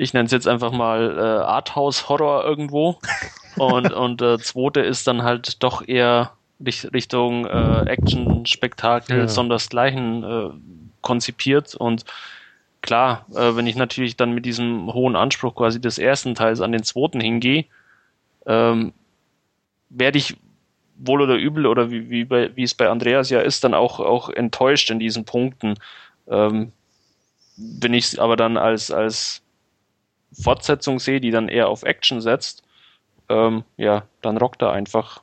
ich 0.00 0.14
nenne 0.14 0.24
es 0.24 0.32
jetzt 0.32 0.48
einfach 0.48 0.72
mal 0.72 1.18
äh, 1.18 1.44
Arthouse-Horror 1.44 2.44
irgendwo. 2.44 2.98
und 3.56 3.92
und 3.92 4.22
äh, 4.22 4.38
zweite 4.38 4.80
ist 4.80 5.06
dann 5.06 5.22
halt 5.22 5.62
doch 5.62 5.86
eher 5.86 6.32
Richtung 6.64 7.46
äh, 7.46 7.82
Action-Spektakel 7.82 9.18
ja. 9.18 9.28
sondersgleichen 9.28 10.24
äh, 10.24 10.50
konzipiert. 11.02 11.74
Und 11.74 12.04
klar, 12.80 13.26
äh, 13.34 13.54
wenn 13.56 13.66
ich 13.66 13.76
natürlich 13.76 14.16
dann 14.16 14.32
mit 14.32 14.46
diesem 14.46 14.92
hohen 14.92 15.16
Anspruch 15.16 15.54
quasi 15.54 15.80
des 15.80 15.98
ersten 15.98 16.34
Teils 16.34 16.62
an 16.62 16.72
den 16.72 16.82
zweiten 16.82 17.20
hingehe, 17.20 17.66
ähm, 18.46 18.94
werde 19.90 20.16
ich 20.16 20.36
wohl 20.96 21.20
oder 21.20 21.34
übel 21.34 21.66
oder 21.66 21.90
wie, 21.90 22.08
wie, 22.08 22.24
bei, 22.24 22.56
wie 22.56 22.62
es 22.62 22.74
bei 22.74 22.88
Andreas 22.88 23.28
ja 23.28 23.40
ist, 23.40 23.64
dann 23.64 23.74
auch, 23.74 24.00
auch 24.00 24.30
enttäuscht 24.30 24.90
in 24.90 24.98
diesen 24.98 25.26
Punkten. 25.26 25.74
Ähm, 26.26 26.72
wenn 27.56 27.92
ich 27.92 28.04
es 28.06 28.18
aber 28.18 28.36
dann 28.36 28.56
als, 28.56 28.90
als 28.90 29.42
Fortsetzung 30.32 30.98
sehe, 30.98 31.20
die 31.20 31.30
dann 31.30 31.48
eher 31.48 31.68
auf 31.68 31.82
Action 31.82 32.20
setzt, 32.20 32.62
ähm, 33.28 33.64
ja, 33.76 34.04
dann 34.22 34.36
rockt 34.36 34.62
er 34.62 34.72
einfach 34.72 35.22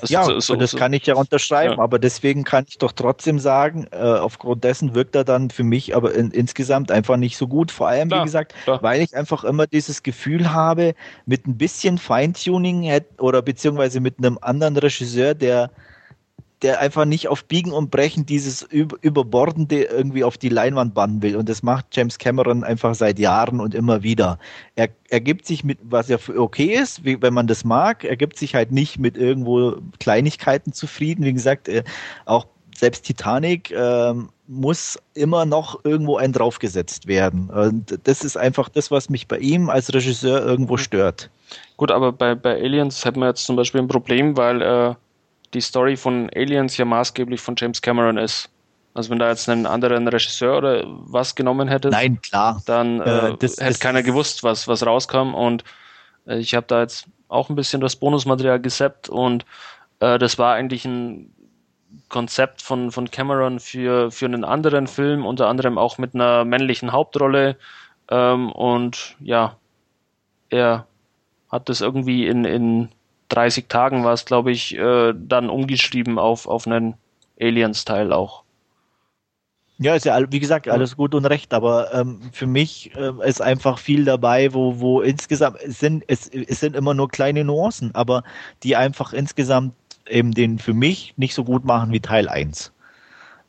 das 0.00 0.10
ja, 0.10 0.24
so, 0.24 0.40
so, 0.40 0.56
das 0.56 0.74
kann 0.74 0.92
ich 0.92 1.06
ja 1.06 1.14
unterschreiben, 1.14 1.76
ja. 1.76 1.82
aber 1.82 1.98
deswegen 1.98 2.42
kann 2.42 2.64
ich 2.68 2.78
doch 2.78 2.92
trotzdem 2.92 3.38
sagen, 3.38 3.86
äh, 3.92 3.96
aufgrund 3.98 4.64
dessen 4.64 4.94
wirkt 4.94 5.14
er 5.14 5.22
dann 5.22 5.50
für 5.50 5.62
mich 5.62 5.94
aber 5.94 6.12
in, 6.14 6.32
insgesamt 6.32 6.90
einfach 6.90 7.16
nicht 7.16 7.36
so 7.36 7.46
gut. 7.46 7.70
Vor 7.70 7.86
allem, 7.86 8.08
klar, 8.08 8.22
wie 8.22 8.24
gesagt, 8.24 8.54
klar. 8.64 8.82
weil 8.82 9.00
ich 9.00 9.16
einfach 9.16 9.44
immer 9.44 9.66
dieses 9.66 10.02
Gefühl 10.02 10.52
habe, 10.52 10.94
mit 11.24 11.46
ein 11.46 11.56
bisschen 11.56 11.98
Feintuning 11.98 12.90
oder 13.18 13.42
beziehungsweise 13.42 14.00
mit 14.00 14.18
einem 14.18 14.38
anderen 14.40 14.76
Regisseur, 14.76 15.34
der 15.34 15.70
der 16.62 16.80
einfach 16.80 17.04
nicht 17.04 17.28
auf 17.28 17.44
Biegen 17.44 17.72
und 17.72 17.90
Brechen 17.90 18.24
dieses 18.24 18.62
Überbordende 18.62 19.84
irgendwie 19.84 20.24
auf 20.24 20.38
die 20.38 20.48
Leinwand 20.48 20.94
bannen 20.94 21.20
will. 21.20 21.36
Und 21.36 21.48
das 21.48 21.62
macht 21.62 21.86
James 21.92 22.18
Cameron 22.18 22.64
einfach 22.64 22.94
seit 22.94 23.18
Jahren 23.18 23.60
und 23.60 23.74
immer 23.74 24.02
wieder. 24.02 24.38
Er, 24.74 24.88
er 25.10 25.20
gibt 25.20 25.46
sich 25.46 25.64
mit, 25.64 25.78
was 25.82 26.08
ja 26.08 26.16
okay 26.36 26.74
ist, 26.74 27.04
wie, 27.04 27.20
wenn 27.20 27.34
man 27.34 27.46
das 27.46 27.64
mag, 27.64 28.04
er 28.04 28.16
gibt 28.16 28.38
sich 28.38 28.54
halt 28.54 28.72
nicht 28.72 28.98
mit 28.98 29.18
irgendwo 29.18 29.76
Kleinigkeiten 30.00 30.72
zufrieden. 30.72 31.24
Wie 31.24 31.34
gesagt, 31.34 31.68
äh, 31.68 31.84
auch 32.24 32.46
selbst 32.74 33.04
Titanic 33.04 33.70
äh, 33.70 34.14
muss 34.46 34.98
immer 35.14 35.44
noch 35.44 35.84
irgendwo 35.84 36.16
ein 36.16 36.32
draufgesetzt 36.32 37.06
werden. 37.06 37.50
Und 37.50 37.98
das 38.04 38.24
ist 38.24 38.36
einfach 38.36 38.68
das, 38.68 38.90
was 38.90 39.10
mich 39.10 39.28
bei 39.28 39.38
ihm 39.38 39.68
als 39.68 39.92
Regisseur 39.92 40.44
irgendwo 40.44 40.74
mhm. 40.74 40.78
stört. 40.78 41.30
Gut, 41.76 41.90
aber 41.90 42.12
bei, 42.12 42.34
bei 42.34 42.54
Aliens 42.54 43.04
hat 43.04 43.16
man 43.16 43.28
jetzt 43.28 43.44
zum 43.44 43.56
Beispiel 43.56 43.80
ein 43.80 43.88
Problem, 43.88 44.36
weil 44.36 44.62
äh, 44.62 44.94
die 45.56 45.62
Story 45.62 45.96
von 45.96 46.28
Aliens 46.36 46.76
ja 46.76 46.84
maßgeblich 46.84 47.40
von 47.40 47.54
James 47.56 47.80
Cameron 47.80 48.18
ist. 48.18 48.50
Also 48.92 49.10
wenn 49.10 49.18
da 49.18 49.28
jetzt 49.28 49.48
einen 49.48 49.66
anderen 49.66 50.06
Regisseur 50.06 50.58
oder 50.58 50.84
was 50.86 51.34
genommen 51.34 51.68
hätte, 51.68 51.88
Nein, 51.88 52.20
klar. 52.20 52.62
dann 52.66 53.00
äh, 53.00 53.28
äh 53.30 53.36
das, 53.38 53.56
hätte 53.56 53.70
das 53.70 53.80
keiner 53.80 54.02
gewusst, 54.02 54.42
was, 54.42 54.68
was 54.68 54.84
rauskam. 54.84 55.34
Und 55.34 55.64
äh, 56.26 56.38
ich 56.38 56.54
habe 56.54 56.66
da 56.66 56.82
jetzt 56.82 57.06
auch 57.28 57.48
ein 57.48 57.56
bisschen 57.56 57.80
das 57.80 57.96
Bonusmaterial 57.96 58.60
gesappt 58.60 59.08
und 59.08 59.44
äh, 60.00 60.18
das 60.18 60.38
war 60.38 60.54
eigentlich 60.54 60.84
ein 60.84 61.32
Konzept 62.08 62.62
von, 62.62 62.90
von 62.90 63.10
Cameron 63.10 63.58
für, 63.58 64.10
für 64.10 64.26
einen 64.26 64.44
anderen 64.44 64.86
Film, 64.86 65.26
unter 65.26 65.48
anderem 65.48 65.78
auch 65.78 65.98
mit 65.98 66.14
einer 66.14 66.44
männlichen 66.44 66.92
Hauptrolle. 66.92 67.56
Ähm, 68.10 68.52
und 68.52 69.16
ja, 69.20 69.56
er 70.50 70.86
hat 71.50 71.68
das 71.68 71.80
irgendwie 71.80 72.26
in, 72.26 72.44
in 72.44 72.88
30 73.28 73.68
Tagen 73.68 74.04
war 74.04 74.12
es, 74.12 74.24
glaube 74.24 74.52
ich, 74.52 74.76
äh, 74.76 75.14
dann 75.16 75.50
umgeschrieben 75.50 76.18
auf, 76.18 76.46
auf 76.46 76.66
einen 76.66 76.94
Aliens-Teil 77.40 78.12
auch. 78.12 78.44
Ja, 79.78 79.94
ist 79.94 80.06
ja, 80.06 80.18
wie 80.32 80.40
gesagt, 80.40 80.68
alles 80.68 80.96
gut 80.96 81.14
und 81.14 81.26
recht, 81.26 81.52
aber 81.52 81.92
ähm, 81.92 82.20
für 82.32 82.46
mich 82.46 82.96
äh, 82.96 83.12
ist 83.28 83.42
einfach 83.42 83.78
viel 83.78 84.06
dabei, 84.06 84.54
wo, 84.54 84.80
wo 84.80 85.02
insgesamt, 85.02 85.58
es 85.62 85.80
sind, 85.80 86.02
es, 86.06 86.28
es 86.28 86.60
sind 86.60 86.74
immer 86.74 86.94
nur 86.94 87.08
kleine 87.08 87.44
Nuancen, 87.44 87.94
aber 87.94 88.24
die 88.62 88.74
einfach 88.74 89.12
insgesamt 89.12 89.74
eben 90.08 90.32
den 90.32 90.58
für 90.58 90.72
mich 90.72 91.12
nicht 91.18 91.34
so 91.34 91.44
gut 91.44 91.66
machen 91.66 91.92
wie 91.92 92.00
Teil 92.00 92.28
1. 92.28 92.72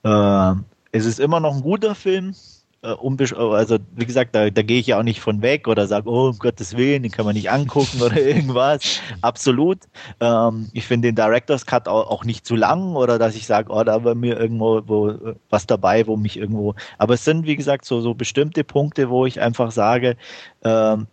Äh, 0.03 0.53
es 0.91 1.05
ist 1.05 1.21
immer 1.21 1.39
noch 1.39 1.55
ein 1.55 1.61
guter 1.61 1.95
Film, 1.95 2.35
äh, 2.81 2.95
also 3.33 3.77
wie 3.95 4.05
gesagt, 4.05 4.35
da, 4.35 4.49
da 4.49 4.61
gehe 4.61 4.79
ich 4.79 4.87
ja 4.87 4.99
auch 4.99 5.03
nicht 5.03 5.19
von 5.19 5.41
weg 5.41 5.67
oder 5.67 5.87
sage, 5.87 6.09
oh, 6.09 6.29
um 6.29 6.39
Gottes 6.39 6.77
Willen, 6.77 7.03
den 7.03 7.11
kann 7.11 7.25
man 7.25 7.35
nicht 7.35 7.49
angucken 7.49 8.01
oder 8.01 8.17
irgendwas. 8.21 8.99
Absolut. 9.21 9.79
Ähm, 10.19 10.69
ich 10.73 10.85
finde 10.85 11.09
den 11.09 11.15
Director's 11.15 11.65
Cut 11.65 11.87
auch, 11.87 12.09
auch, 12.09 12.25
nicht 12.25 12.45
zu 12.45 12.55
lang 12.55 12.95
oder 12.95 13.17
dass 13.19 13.35
ich 13.35 13.47
sage, 13.47 13.71
oh, 13.71 13.83
da 13.83 14.03
war 14.03 14.15
mir 14.15 14.39
irgendwo 14.39 14.81
wo, 14.85 15.35
was 15.49 15.65
dabei, 15.65 16.05
wo 16.07 16.17
mich 16.17 16.37
irgendwo. 16.37 16.75
Aber 16.97 17.15
es 17.15 17.25
sind, 17.25 17.45
wie 17.45 17.55
gesagt, 17.55 17.85
so, 17.85 18.01
so 18.01 18.13
bestimmte 18.13 18.63
Punkte, 18.63 19.09
wo 19.09 19.25
ich 19.25 19.41
einfach 19.41 19.71
sage, 19.71 20.17
ähm, 20.63 21.07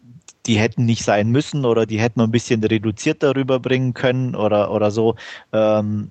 die 0.47 0.59
hätten 0.59 0.85
nicht 0.85 1.05
sein 1.05 1.31
müssen 1.31 1.65
oder 1.65 1.87
die 1.87 2.01
hätten 2.01 2.21
ein 2.21 2.31
bisschen 2.31 2.63
reduzierter 2.63 3.35
rüberbringen 3.35 3.95
können 3.95 4.35
oder, 4.35 4.71
oder 4.71 4.91
so. 4.91 5.17
Ähm, 5.53 6.11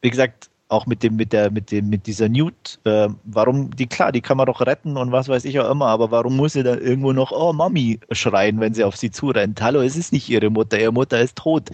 wie 0.00 0.10
gesagt, 0.10 0.50
auch 0.68 0.86
mit 0.86 1.02
dem, 1.02 1.16
mit 1.16 1.32
der, 1.32 1.50
mit 1.50 1.70
dem, 1.70 1.88
mit 1.88 2.06
dieser 2.06 2.28
Newt, 2.28 2.80
äh, 2.84 3.08
warum, 3.24 3.74
die, 3.76 3.86
klar, 3.86 4.12
die 4.12 4.20
kann 4.20 4.36
man 4.36 4.46
doch 4.46 4.60
retten 4.60 4.96
und 4.96 5.12
was 5.12 5.28
weiß 5.28 5.44
ich 5.44 5.60
auch 5.60 5.70
immer, 5.70 5.86
aber 5.86 6.10
warum 6.10 6.36
muss 6.36 6.54
sie 6.54 6.62
dann 6.62 6.80
irgendwo 6.80 7.12
noch, 7.12 7.32
oh, 7.32 7.52
Mami, 7.52 8.00
schreien, 8.12 8.60
wenn 8.60 8.74
sie 8.74 8.84
auf 8.84 8.96
sie 8.96 9.10
zurennt? 9.10 9.60
Hallo, 9.60 9.82
es 9.82 9.96
ist 9.96 10.12
nicht 10.12 10.28
ihre 10.28 10.50
Mutter, 10.50 10.78
ihre 10.80 10.92
Mutter 10.92 11.20
ist 11.20 11.36
tot. 11.36 11.70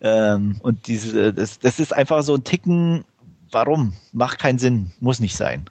Ähm, 0.00 0.56
und 0.62 0.86
diese, 0.86 1.34
das, 1.34 1.58
das 1.58 1.80
ist 1.80 1.92
einfach 1.92 2.22
so 2.22 2.34
ein 2.34 2.44
Ticken, 2.44 3.04
warum? 3.50 3.94
Macht 4.12 4.38
keinen 4.38 4.58
Sinn, 4.58 4.92
muss 5.00 5.20
nicht 5.20 5.36
sein. 5.36 5.68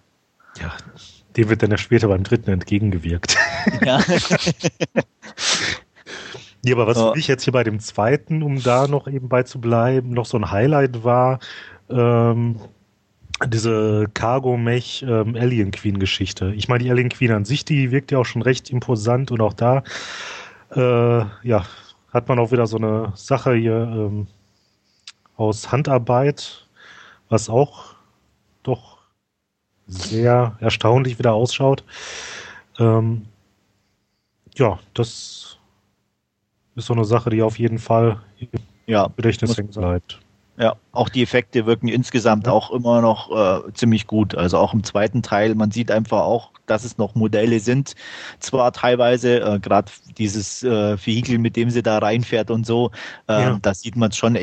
Ja, 0.59 0.75
dem 1.37 1.49
wird 1.49 1.63
dann 1.63 1.71
ja 1.71 1.77
später 1.77 2.09
beim 2.09 2.23
dritten 2.23 2.51
entgegengewirkt. 2.51 3.37
Ja. 3.85 3.99
Ja, 6.65 6.75
aber 6.75 6.87
was 6.87 6.97
für 6.97 7.13
mich 7.15 7.27
jetzt 7.27 7.43
hier 7.43 7.53
bei 7.53 7.63
dem 7.63 7.79
zweiten, 7.79 8.43
um 8.43 8.61
da 8.61 8.87
noch 8.87 9.07
eben 9.07 9.29
bei 9.29 9.43
zu 9.43 9.61
bleiben, 9.61 10.09
noch 10.09 10.25
so 10.25 10.37
ein 10.37 10.51
Highlight 10.51 11.03
war, 11.03 11.39
ähm, 11.89 12.59
diese 13.45 14.05
Cargo-Mech 14.13 15.03
ähm, 15.07 15.35
Alien 15.35 15.71
Queen-Geschichte. 15.71 16.53
Ich 16.55 16.67
meine, 16.67 16.83
die 16.83 16.89
Alien 16.89 17.09
Queen 17.09 17.31
an 17.31 17.45
sich, 17.45 17.65
die 17.65 17.91
wirkt 17.91 18.11
ja 18.11 18.17
auch 18.19 18.25
schon 18.25 18.41
recht 18.41 18.69
imposant 18.69 19.31
und 19.31 19.41
auch 19.41 19.53
da, 19.53 19.83
äh, 20.71 21.25
ja, 21.47 21.65
hat 22.11 22.27
man 22.27 22.39
auch 22.39 22.51
wieder 22.51 22.65
so 22.67 22.77
eine 22.77 23.11
Sache 23.15 23.53
hier 23.53 23.75
ähm, 23.75 24.27
aus 25.35 25.71
Handarbeit, 25.71 26.67
was 27.29 27.49
auch 27.49 27.95
doch 28.63 28.97
sehr 29.85 30.57
erstaunlich 30.59 31.19
wieder 31.19 31.33
ausschaut. 31.33 31.83
Ähm, 32.79 33.25
ja, 34.55 34.79
das 34.93 35.57
ist 36.75 36.85
so 36.85 36.93
eine 36.93 37.05
Sache, 37.05 37.29
die 37.29 37.41
auf 37.41 37.59
jeden 37.59 37.79
Fall 37.79 38.19
ja, 38.87 39.07
Gedächtnis 39.15 39.57
hängen 39.57 39.69
bleibt. 39.69 40.19
Ja, 40.59 40.75
auch 40.91 41.09
die 41.09 41.21
Effekte 41.21 41.67
wirken 41.67 41.87
insgesamt 41.87 42.47
ja. 42.47 42.53
auch 42.53 42.71
immer 42.71 43.01
noch 43.01 43.31
äh, 43.67 43.73
ziemlich 43.73 44.07
gut. 44.07 44.35
Also 44.35 44.57
auch 44.57 44.73
im 44.73 44.83
zweiten 44.83 45.21
Teil, 45.21 45.53
man 45.53 45.69
sieht 45.69 45.91
einfach 45.91 46.21
auch, 46.21 46.51
dass 46.65 46.83
es 46.83 46.97
noch 46.97 47.13
Modelle 47.13 47.59
sind. 47.59 47.93
Zwar 48.39 48.73
teilweise, 48.73 49.39
äh, 49.39 49.59
gerade 49.59 49.91
dieses 50.17 50.63
äh, 50.63 50.97
Vehikel, 50.97 51.37
mit 51.37 51.55
dem 51.55 51.69
sie 51.69 51.83
da 51.83 51.99
reinfährt 51.99 52.49
und 52.49 52.65
so, 52.65 52.89
äh, 53.29 53.33
ja. 53.33 53.59
da 53.61 53.73
sieht 53.75 53.95
man 53.95 54.11
schon 54.11 54.35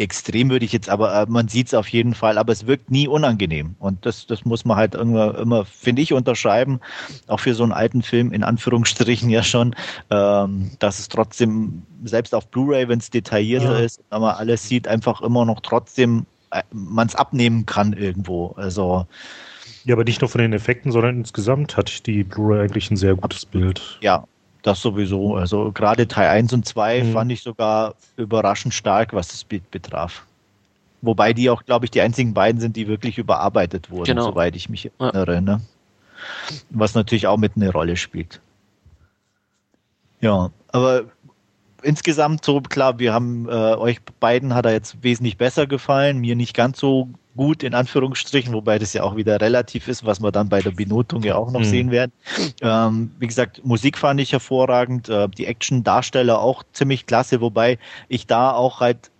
extrem 0.00 0.50
würde 0.50 0.64
ich 0.64 0.72
jetzt, 0.72 0.88
aber 0.88 1.14
äh, 1.14 1.26
man 1.28 1.48
sieht 1.48 1.68
es 1.68 1.74
auf 1.74 1.88
jeden 1.88 2.14
Fall, 2.14 2.38
aber 2.38 2.52
es 2.52 2.66
wirkt 2.66 2.90
nie 2.90 3.06
unangenehm. 3.06 3.76
Und 3.78 4.06
das, 4.06 4.26
das 4.26 4.44
muss 4.44 4.64
man 4.64 4.76
halt 4.76 4.94
immer, 4.94 5.38
immer 5.38 5.64
finde 5.64 6.02
ich, 6.02 6.12
unterschreiben, 6.12 6.80
auch 7.26 7.40
für 7.40 7.54
so 7.54 7.62
einen 7.62 7.72
alten 7.72 8.02
Film, 8.02 8.32
in 8.32 8.42
Anführungsstrichen 8.42 9.30
ja 9.30 9.42
schon, 9.42 9.76
ähm, 10.10 10.70
dass 10.78 10.98
es 10.98 11.08
trotzdem, 11.08 11.82
selbst 12.04 12.34
auf 12.34 12.48
Blu-ray, 12.48 12.88
wenn 12.88 12.98
es 12.98 13.10
detaillierter 13.10 13.78
ja. 13.78 13.84
ist, 13.84 14.00
aber 14.10 14.38
alles 14.38 14.66
sieht, 14.66 14.88
einfach 14.88 15.20
immer 15.20 15.44
noch 15.44 15.60
trotzdem, 15.60 16.26
äh, 16.50 16.62
man 16.72 17.06
es 17.06 17.14
abnehmen 17.14 17.66
kann 17.66 17.92
irgendwo. 17.92 18.54
Also 18.56 19.06
ja, 19.84 19.94
aber 19.94 20.04
nicht 20.04 20.20
nur 20.20 20.28
von 20.28 20.40
den 20.40 20.52
Effekten, 20.52 20.92
sondern 20.92 21.18
insgesamt 21.18 21.76
hat 21.76 22.06
die 22.06 22.24
Blu-ray 22.24 22.60
eigentlich 22.60 22.90
ein 22.90 22.96
sehr 22.96 23.14
gutes 23.14 23.46
Bild. 23.46 23.98
Ja, 24.02 24.24
das 24.62 24.80
sowieso. 24.80 25.36
Also 25.36 25.72
gerade 25.72 26.08
Teil 26.08 26.28
1 26.28 26.52
und 26.52 26.66
2 26.66 27.04
mhm. 27.04 27.12
fand 27.12 27.32
ich 27.32 27.42
sogar 27.42 27.94
überraschend 28.16 28.74
stark, 28.74 29.12
was 29.12 29.28
das 29.28 29.44
Bild 29.44 29.70
betraf. 29.70 30.24
Wobei 31.02 31.32
die 31.32 31.48
auch, 31.48 31.64
glaube 31.64 31.86
ich, 31.86 31.90
die 31.90 32.00
einzigen 32.00 32.34
beiden 32.34 32.60
sind, 32.60 32.76
die 32.76 32.86
wirklich 32.86 33.16
überarbeitet 33.18 33.90
wurden, 33.90 34.04
genau. 34.04 34.24
soweit 34.24 34.54
ich 34.54 34.68
mich 34.68 34.90
erinnere. 34.98 35.34
Ja. 35.34 35.40
Ne? 35.40 35.60
Was 36.68 36.94
natürlich 36.94 37.26
auch 37.26 37.38
mit 37.38 37.52
eine 37.56 37.72
Rolle 37.72 37.96
spielt. 37.96 38.40
Ja, 40.20 40.50
aber 40.68 41.04
insgesamt 41.82 42.44
so 42.44 42.60
klar, 42.60 42.98
wir 42.98 43.14
haben 43.14 43.48
äh, 43.48 43.52
euch 43.52 44.02
beiden 44.20 44.54
hat 44.54 44.66
er 44.66 44.72
jetzt 44.72 45.02
wesentlich 45.02 45.38
besser 45.38 45.66
gefallen, 45.66 46.18
mir 46.18 46.36
nicht 46.36 46.54
ganz 46.54 46.78
so 46.78 47.08
gut, 47.40 47.62
in 47.62 47.72
Anführungsstrichen, 47.72 48.52
wobei 48.52 48.78
das 48.78 48.92
ja 48.92 49.02
auch 49.02 49.16
wieder 49.16 49.40
relativ 49.40 49.88
ist, 49.88 50.04
was 50.04 50.20
wir 50.20 50.30
dann 50.30 50.50
bei 50.50 50.60
der 50.60 50.72
Benotung 50.72 51.22
ja 51.22 51.36
auch 51.36 51.50
noch 51.50 51.60
mhm. 51.60 51.64
sehen 51.64 51.90
werden. 51.90 52.12
Ähm, 52.60 53.12
wie 53.18 53.26
gesagt, 53.26 53.64
Musik 53.64 53.96
fand 53.96 54.20
ich 54.20 54.32
hervorragend, 54.32 55.08
äh, 55.08 55.26
die 55.26 55.46
Action-Darsteller 55.46 56.38
auch 56.38 56.64
ziemlich 56.74 57.06
klasse, 57.06 57.40
wobei 57.40 57.78
ich 58.08 58.26
da 58.26 58.52
auch 58.52 58.80
halt 58.80 59.10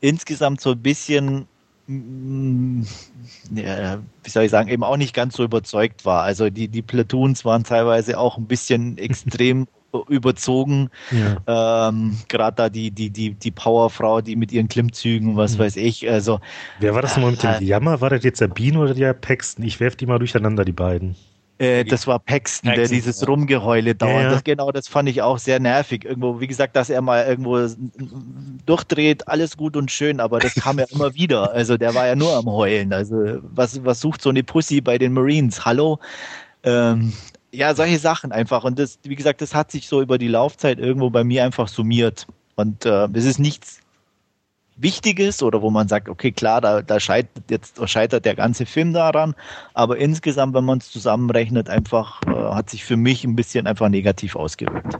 insgesamt 0.00 0.60
so 0.60 0.70
ein 0.70 0.78
bisschen 0.80 1.48
mm, 1.88 2.82
ja, 3.56 3.98
wie 4.22 4.30
soll 4.30 4.44
ich 4.44 4.52
sagen, 4.52 4.68
eben 4.68 4.84
auch 4.84 4.96
nicht 4.96 5.12
ganz 5.12 5.34
so 5.34 5.42
überzeugt 5.42 6.04
war. 6.04 6.22
Also 6.22 6.50
die, 6.50 6.68
die 6.68 6.82
Platoons 6.82 7.44
waren 7.44 7.64
teilweise 7.64 8.16
auch 8.16 8.38
ein 8.38 8.46
bisschen 8.46 8.96
extrem 9.08 9.66
überzogen. 10.08 10.90
Ja. 11.10 11.88
Ähm, 11.88 12.16
Gerade 12.28 12.56
da 12.56 12.68
die, 12.68 12.90
die, 12.90 13.10
die, 13.10 13.34
die 13.34 13.50
Powerfrau, 13.50 14.20
die 14.20 14.36
mit 14.36 14.52
ihren 14.52 14.68
Klimmzügen, 14.68 15.36
was 15.36 15.54
mhm. 15.54 15.58
weiß 15.60 15.76
ich. 15.76 16.08
Also, 16.10 16.40
Wer 16.80 16.94
war 16.94 17.02
das 17.02 17.16
nochmal 17.16 17.32
mit 17.32 17.42
dem 17.42 17.50
äh, 17.50 17.64
Jammer? 17.64 18.00
War 18.00 18.10
das 18.10 18.24
jetzt 18.24 18.40
der 18.40 18.48
Bean 18.48 18.76
oder 18.76 18.94
der 18.94 19.12
Paxton? 19.12 19.64
Ich 19.64 19.80
werfe 19.80 19.96
die 19.96 20.06
mal 20.06 20.18
durcheinander, 20.18 20.64
die 20.64 20.72
beiden. 20.72 21.16
Äh, 21.58 21.84
das 21.84 22.06
war 22.06 22.18
Paxton, 22.18 22.68
Paxton, 22.68 22.74
der 22.74 22.88
dieses 22.88 23.20
ja. 23.20 23.26
Rumgeheule 23.26 23.94
dauert. 23.94 24.12
Ja, 24.12 24.22
ja. 24.22 24.30
Das, 24.30 24.44
genau, 24.44 24.70
das 24.72 24.88
fand 24.88 25.08
ich 25.08 25.22
auch 25.22 25.38
sehr 25.38 25.58
nervig. 25.58 26.04
Irgendwo, 26.04 26.38
wie 26.38 26.46
gesagt, 26.46 26.76
dass 26.76 26.90
er 26.90 27.00
mal 27.00 27.24
irgendwo 27.24 27.66
durchdreht, 28.66 29.26
alles 29.26 29.56
gut 29.56 29.76
und 29.76 29.90
schön, 29.90 30.20
aber 30.20 30.38
das 30.38 30.54
kam 30.54 30.78
ja 30.78 30.84
immer 30.90 31.14
wieder. 31.14 31.52
Also 31.52 31.78
der 31.78 31.94
war 31.94 32.06
ja 32.06 32.14
nur 32.14 32.34
am 32.34 32.46
Heulen. 32.46 32.92
Also 32.92 33.38
was, 33.42 33.82
was 33.84 34.00
sucht 34.00 34.20
so 34.20 34.28
eine 34.28 34.42
Pussy 34.42 34.82
bei 34.82 34.98
den 34.98 35.14
Marines? 35.14 35.64
Hallo? 35.64 35.98
Ähm, 36.62 37.14
ja, 37.56 37.74
solche 37.74 37.98
Sachen 37.98 38.32
einfach. 38.32 38.64
Und 38.64 38.78
das, 38.78 38.98
wie 39.02 39.14
gesagt, 39.14 39.40
das 39.40 39.54
hat 39.54 39.70
sich 39.70 39.88
so 39.88 40.02
über 40.02 40.18
die 40.18 40.28
Laufzeit 40.28 40.78
irgendwo 40.78 41.08
bei 41.10 41.24
mir 41.24 41.42
einfach 41.44 41.68
summiert. 41.68 42.26
Und 42.54 42.84
äh, 42.84 43.08
es 43.14 43.24
ist 43.24 43.38
nichts 43.38 43.80
Wichtiges 44.76 45.42
oder 45.42 45.62
wo 45.62 45.70
man 45.70 45.88
sagt, 45.88 46.10
okay, 46.10 46.32
klar, 46.32 46.60
da, 46.60 46.82
da 46.82 47.00
scheitert 47.00 47.50
jetzt 47.50 47.88
scheitert 47.88 48.26
der 48.26 48.34
ganze 48.34 48.66
Film 48.66 48.92
daran. 48.92 49.34
Aber 49.72 49.96
insgesamt, 49.96 50.54
wenn 50.54 50.66
man 50.66 50.78
es 50.78 50.90
zusammenrechnet, 50.90 51.70
einfach 51.70 52.20
äh, 52.26 52.54
hat 52.54 52.68
sich 52.68 52.84
für 52.84 52.98
mich 52.98 53.24
ein 53.24 53.36
bisschen 53.36 53.66
einfach 53.66 53.88
negativ 53.88 54.36
ausgewirkt. 54.36 54.98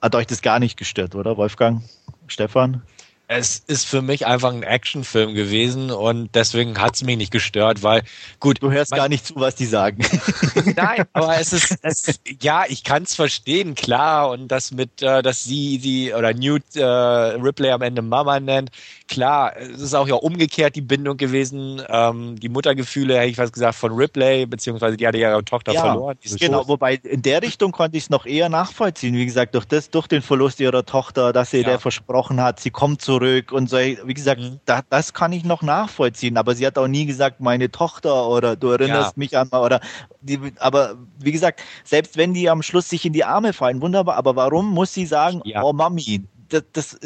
Hat 0.00 0.14
euch 0.14 0.28
das 0.28 0.40
gar 0.40 0.60
nicht 0.60 0.76
gestört, 0.76 1.16
oder 1.16 1.36
Wolfgang? 1.36 1.82
Stefan? 2.28 2.82
Es 3.26 3.62
ist 3.66 3.86
für 3.86 4.02
mich 4.02 4.26
einfach 4.26 4.52
ein 4.52 4.62
Actionfilm 4.62 5.34
gewesen 5.34 5.90
und 5.90 6.34
deswegen 6.34 6.78
hat 6.78 6.96
es 6.96 7.04
mich 7.04 7.16
nicht 7.16 7.32
gestört, 7.32 7.82
weil 7.82 8.02
gut. 8.38 8.62
Du 8.62 8.70
hörst 8.70 8.92
gar 8.92 9.08
nicht 9.08 9.26
zu, 9.26 9.36
was 9.36 9.54
die 9.54 9.64
sagen. 9.64 10.04
Nein, 10.76 11.04
aber 11.14 11.38
es 11.38 11.52
ist, 11.54 11.78
es, 11.82 12.20
ja, 12.42 12.64
ich 12.68 12.84
kann 12.84 13.04
es 13.04 13.14
verstehen, 13.14 13.74
klar. 13.74 14.30
Und 14.30 14.48
das 14.48 14.72
mit, 14.72 15.02
äh, 15.02 15.22
dass 15.22 15.42
sie 15.44 15.78
die 15.78 16.12
oder 16.12 16.34
Newt 16.34 16.76
äh, 16.76 16.84
Ripley 16.84 17.70
am 17.70 17.80
Ende 17.80 18.02
Mama 18.02 18.40
nennt, 18.40 18.70
klar, 19.08 19.56
es 19.56 19.80
ist 19.80 19.94
auch 19.94 20.06
ja 20.06 20.16
umgekehrt 20.16 20.76
die 20.76 20.82
Bindung 20.82 21.16
gewesen. 21.16 21.82
Ähm, 21.88 22.38
die 22.38 22.50
Muttergefühle, 22.50 23.16
hätte 23.18 23.30
ich 23.30 23.38
was 23.38 23.52
gesagt, 23.52 23.76
von 23.76 23.92
Ripley, 23.92 24.44
beziehungsweise 24.44 24.98
die 24.98 25.06
hatte 25.06 25.18
ja 25.18 25.30
ihre 25.30 25.44
Tochter 25.44 25.72
ja, 25.72 25.80
verloren. 25.80 26.18
Genau, 26.38 26.58
Schoß. 26.58 26.68
wobei 26.68 26.94
in 26.96 27.22
der 27.22 27.40
Richtung 27.42 27.72
konnte 27.72 27.96
ich 27.96 28.04
es 28.04 28.10
noch 28.10 28.26
eher 28.26 28.50
nachvollziehen. 28.50 29.14
Wie 29.14 29.24
gesagt, 29.24 29.54
durch 29.54 29.64
das, 29.64 29.88
durch 29.88 30.08
den 30.08 30.20
Verlust 30.20 30.60
ihrer 30.60 30.84
Tochter, 30.84 31.32
dass 31.32 31.52
sie 31.52 31.58
ja. 31.58 31.64
der 31.64 31.78
versprochen 31.78 32.42
hat, 32.42 32.60
sie 32.60 32.70
kommt 32.70 33.00
zurück 33.18 33.52
und 33.52 33.70
so. 33.70 33.76
Wie 33.76 34.14
gesagt, 34.14 34.40
mhm. 34.40 34.60
da, 34.64 34.82
das 34.90 35.12
kann 35.12 35.32
ich 35.32 35.44
noch 35.44 35.62
nachvollziehen. 35.62 36.36
Aber 36.36 36.54
sie 36.54 36.66
hat 36.66 36.78
auch 36.78 36.88
nie 36.88 37.06
gesagt, 37.06 37.40
meine 37.40 37.70
Tochter 37.70 38.28
oder 38.28 38.56
du 38.56 38.70
erinnerst 38.70 39.12
ja. 39.12 39.14
mich 39.16 39.36
an 39.36 39.48
oder 39.48 39.80
die, 40.20 40.38
aber 40.58 40.96
wie 41.18 41.32
gesagt, 41.32 41.62
selbst 41.84 42.16
wenn 42.16 42.34
die 42.34 42.48
am 42.48 42.62
Schluss 42.62 42.88
sich 42.88 43.04
in 43.04 43.12
die 43.12 43.24
Arme 43.24 43.52
fallen, 43.52 43.80
wunderbar. 43.80 44.16
Aber 44.16 44.36
warum 44.36 44.70
muss 44.70 44.92
sie 44.92 45.06
sagen, 45.06 45.42
oh 45.62 45.72
Mami, 45.72 46.22
das, 46.48 46.62
das, 46.72 46.98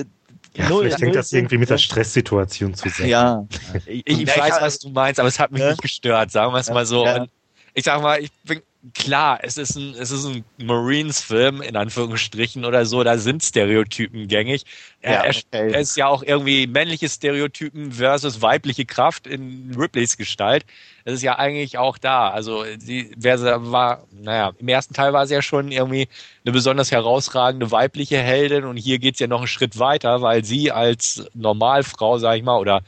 ja, 0.55 0.69
null, 0.69 0.85
vielleicht 0.85 1.01
hängt 1.01 1.17
das 1.17 1.33
irgendwie 1.33 1.59
mit 1.59 1.71
der 1.71 1.79
Stresssituation 1.79 2.75
zusammen. 2.75 3.09
Ja, 3.09 3.47
ich, 3.87 4.07
ich 4.07 4.27
weiß, 4.27 4.61
was 4.61 4.79
du 4.79 4.91
meinst, 4.91 5.21
aber 5.21 5.29
es 5.29 5.39
hat 5.39 5.53
mich 5.53 5.63
ja? 5.63 5.71
nicht 5.71 5.83
gestört, 5.83 6.31
sagen 6.31 6.53
wir 6.53 6.59
es 6.59 6.71
mal 6.71 6.87
so. 6.87 7.05
Ja. 7.05 7.27
ich 7.75 7.85
sag 7.85 8.03
mal, 8.03 8.21
ich 8.21 8.33
bin 8.45 8.61
klar, 8.95 9.41
es 9.43 9.59
ist 9.59 9.77
ein, 9.77 9.95
es 9.99 10.11
ist 10.11 10.25
ein 10.25 10.45
Marines-Film, 10.59 11.63
in 11.63 11.77
Anführungsstrichen 11.77 12.65
oder 12.65 12.87
so, 12.87 13.03
da 13.03 13.19
sind 13.19 13.43
Stereotypen 13.43 14.29
gängig. 14.29 14.65
Ja, 15.03 15.21
okay. 15.21 15.43
er, 15.51 15.79
ist 15.81 15.97
ja 15.97 16.07
auch 16.07 16.23
irgendwie 16.23 16.67
männliche 16.67 17.09
Stereotypen 17.09 17.93
versus 17.93 18.41
weibliche 18.41 18.85
Kraft 18.85 19.27
in 19.27 19.75
Ripleys 19.77 20.17
Gestalt. 20.17 20.65
Das 21.05 21.15
ist 21.15 21.23
ja 21.23 21.39
eigentlich 21.39 21.79
auch 21.79 21.99
da. 21.99 22.31
Also, 22.31 22.65
sie 22.79 23.11
wer 23.17 23.39
war, 23.71 24.07
naja, 24.13 24.53
im 24.59 24.69
ersten 24.69 24.95
Teil 24.95 25.13
war 25.13 25.27
sie 25.27 25.35
ja 25.35 25.43
schon 25.43 25.73
irgendwie 25.73 26.09
eine 26.45 26.53
besonders 26.53 26.91
herausragende 26.91 27.71
weibliche 27.71 28.19
Heldin 28.19 28.65
und 28.65 28.77
hier 28.77 28.99
geht's 28.99 29.19
ja 29.21 29.27
noch 29.27 29.39
einen 29.39 29.49
Schritt 29.49 29.79
weiter, 29.79 30.23
weil 30.23 30.45
sie 30.45 30.71
als 30.71 31.25
Normalfrau, 31.35 32.19
sag 32.19 32.37
ich 32.37 32.43
mal, 32.43 32.59
oder 32.59 32.83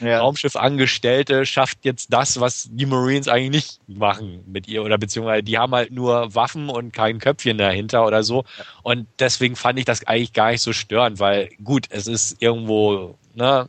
ja. 0.00 0.18
Raumschiffangestellte 0.18 1.46
schafft 1.46 1.78
jetzt 1.84 2.12
das, 2.12 2.40
was 2.40 2.68
die 2.70 2.86
Marines 2.86 3.28
eigentlich 3.28 3.78
nicht 3.86 3.98
machen 3.98 4.44
mit 4.46 4.68
ihr 4.68 4.82
oder 4.84 4.98
beziehungsweise 4.98 5.42
die 5.42 5.58
haben 5.58 5.74
halt 5.74 5.92
nur 5.92 6.34
Waffen 6.34 6.68
und 6.68 6.92
kein 6.92 7.18
Köpfchen 7.18 7.58
dahinter 7.58 8.06
oder 8.06 8.22
so. 8.22 8.44
Und 8.82 9.06
deswegen 9.18 9.56
fand 9.56 9.78
ich 9.78 9.84
das 9.84 10.06
eigentlich 10.06 10.32
gar 10.32 10.50
nicht 10.50 10.62
so 10.62 10.72
störend, 10.72 11.18
weil 11.18 11.50
gut, 11.62 11.86
es 11.90 12.06
ist 12.06 12.36
irgendwo, 12.40 13.16
ne, 13.34 13.68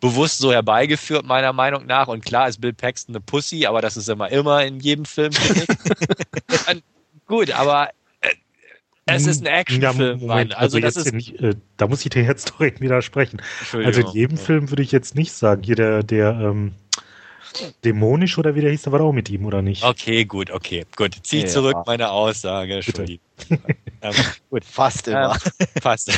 bewusst 0.00 0.38
so 0.38 0.52
herbeigeführt, 0.52 1.24
meiner 1.24 1.52
Meinung 1.52 1.86
nach. 1.86 2.08
Und 2.08 2.24
klar 2.24 2.48
ist 2.48 2.60
Bill 2.60 2.72
Paxton 2.72 3.14
eine 3.14 3.20
Pussy, 3.20 3.66
aber 3.66 3.80
das 3.82 3.96
ist 3.96 4.08
immer, 4.08 4.30
immer 4.30 4.64
in 4.64 4.80
jedem 4.80 5.04
Film, 5.04 5.32
gut, 7.26 7.50
aber 7.52 7.90
es 9.14 9.26
ist 9.26 9.42
ein 9.42 9.46
Actionfilm, 9.46 10.20
ja, 10.20 10.26
Moment, 10.26 10.56
also, 10.56 10.76
also 10.76 10.80
das 10.80 10.96
ist 10.96 11.12
nicht, 11.12 11.40
äh, 11.40 11.54
da 11.76 11.86
muss 11.86 12.04
ich 12.04 12.10
dir 12.10 12.22
jetzt 12.22 12.54
direkt 12.58 12.80
widersprechen. 12.80 13.42
Also 13.72 14.00
in 14.00 14.08
jedem 14.08 14.36
ja. 14.36 14.42
Film 14.42 14.70
würde 14.70 14.82
ich 14.82 14.92
jetzt 14.92 15.14
nicht 15.14 15.32
sagen, 15.32 15.62
hier 15.62 15.76
der, 15.76 16.02
der 16.02 16.30
ähm, 16.30 16.74
dämonisch 17.84 18.38
oder 18.38 18.54
wie 18.54 18.60
der 18.60 18.70
hieß, 18.70 18.82
der 18.82 18.92
war 18.92 19.00
auch 19.00 19.12
mit 19.12 19.28
ihm, 19.28 19.44
oder 19.44 19.62
nicht? 19.62 19.82
Okay, 19.82 20.24
gut, 20.24 20.50
okay, 20.50 20.84
gut. 20.96 21.16
Zieh 21.22 21.40
ja. 21.40 21.46
zurück 21.46 21.76
meine 21.86 22.10
Aussage, 22.10 22.80
ähm, 24.02 24.14
gut, 24.50 24.64
fast 24.64 25.08
immer. 25.08 25.36
Ähm, 25.58 25.66
fast. 25.82 26.12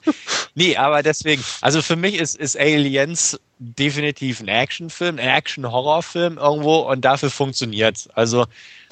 nee, 0.54 0.76
aber 0.76 1.02
deswegen, 1.02 1.42
also 1.60 1.82
für 1.82 1.96
mich 1.96 2.16
ist, 2.16 2.36
ist 2.36 2.58
Aliens 2.58 3.38
definitiv 3.58 4.40
ein 4.40 4.48
Actionfilm, 4.48 5.18
ein 5.18 5.28
Action-Horrorfilm 5.28 6.38
irgendwo 6.38 6.76
und 6.78 7.04
dafür 7.04 7.30
funktioniert 7.30 8.08
Also, 8.14 8.42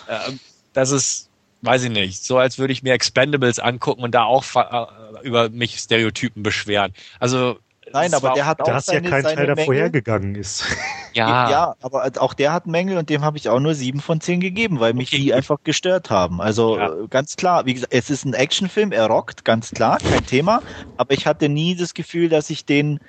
äh, 0.08 0.32
das 0.72 0.90
ist 0.90 1.25
weiß 1.66 1.84
ich 1.84 1.90
nicht, 1.90 2.24
so 2.24 2.38
als 2.38 2.58
würde 2.58 2.72
ich 2.72 2.82
mir 2.82 2.94
Expendables 2.94 3.58
angucken 3.58 4.02
und 4.02 4.14
da 4.14 4.24
auch 4.24 4.44
äh, 4.54 5.26
über 5.26 5.50
mich 5.50 5.78
Stereotypen 5.78 6.42
beschweren. 6.42 6.92
Also 7.20 7.58
Nein, 7.92 8.14
aber 8.14 8.32
der 8.32 8.46
hat 8.46 8.60
auch 8.60 8.66
da 8.66 8.80
seine, 8.80 9.08
ja 9.08 9.10
kein 9.10 9.22
Teil, 9.22 9.46
der 9.46 9.64
vorhergegangen 9.64 10.34
ist. 10.34 10.64
Ja. 11.16 11.50
ja, 11.50 11.76
aber 11.80 12.10
auch 12.18 12.34
der 12.34 12.52
hat 12.52 12.66
Mängel 12.66 12.98
und 12.98 13.08
dem 13.08 13.24
habe 13.24 13.38
ich 13.38 13.48
auch 13.48 13.58
nur 13.58 13.74
sieben 13.74 14.00
von 14.00 14.20
zehn 14.20 14.38
gegeben, 14.38 14.80
weil 14.80 14.92
mich 14.92 15.08
okay. 15.08 15.16
die 15.16 15.32
einfach 15.32 15.56
gestört 15.64 16.10
haben. 16.10 16.42
Also 16.42 16.76
ja. 16.76 16.92
Äh, 16.92 17.08
ganz 17.08 17.36
klar, 17.36 17.64
wie 17.64 17.72
gesagt, 17.72 17.94
es 17.94 18.10
ist 18.10 18.26
ein 18.26 18.34
Actionfilm, 18.34 18.92
er 18.92 19.06
rockt, 19.06 19.42
ganz 19.42 19.70
klar, 19.70 19.96
kein 19.96 20.26
Thema. 20.26 20.60
Aber 20.98 21.14
ich 21.14 21.26
hatte 21.26 21.48
nie 21.48 21.74
das 21.74 21.94
Gefühl, 21.94 22.28
dass 22.28 22.50
ich 22.50 22.66
den 22.66 23.00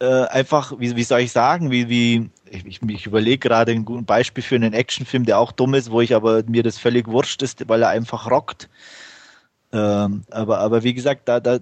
äh, 0.00 0.26
einfach, 0.28 0.72
wie, 0.78 0.96
wie 0.96 1.04
soll 1.04 1.20
ich 1.20 1.32
sagen, 1.32 1.70
wie, 1.70 1.88
wie, 1.88 2.30
ich, 2.50 2.80
ich 2.82 3.06
überlege 3.06 3.38
gerade 3.38 3.72
ein 3.72 3.84
gutes 3.84 4.06
Beispiel 4.06 4.42
für 4.42 4.54
einen 4.54 4.72
Actionfilm, 4.72 5.24
der 5.26 5.38
auch 5.38 5.52
dumm 5.52 5.74
ist, 5.74 5.90
wo 5.90 6.00
ich 6.00 6.14
aber 6.14 6.42
mir 6.44 6.62
das 6.62 6.78
völlig 6.78 7.06
wurscht 7.06 7.42
ist, 7.42 7.68
weil 7.68 7.82
er 7.82 7.90
einfach 7.90 8.30
rockt. 8.30 8.68
Ähm, 9.72 10.24
aber, 10.30 10.58
aber 10.58 10.82
wie 10.82 10.94
gesagt, 10.94 11.28
da, 11.28 11.38
da, 11.38 11.58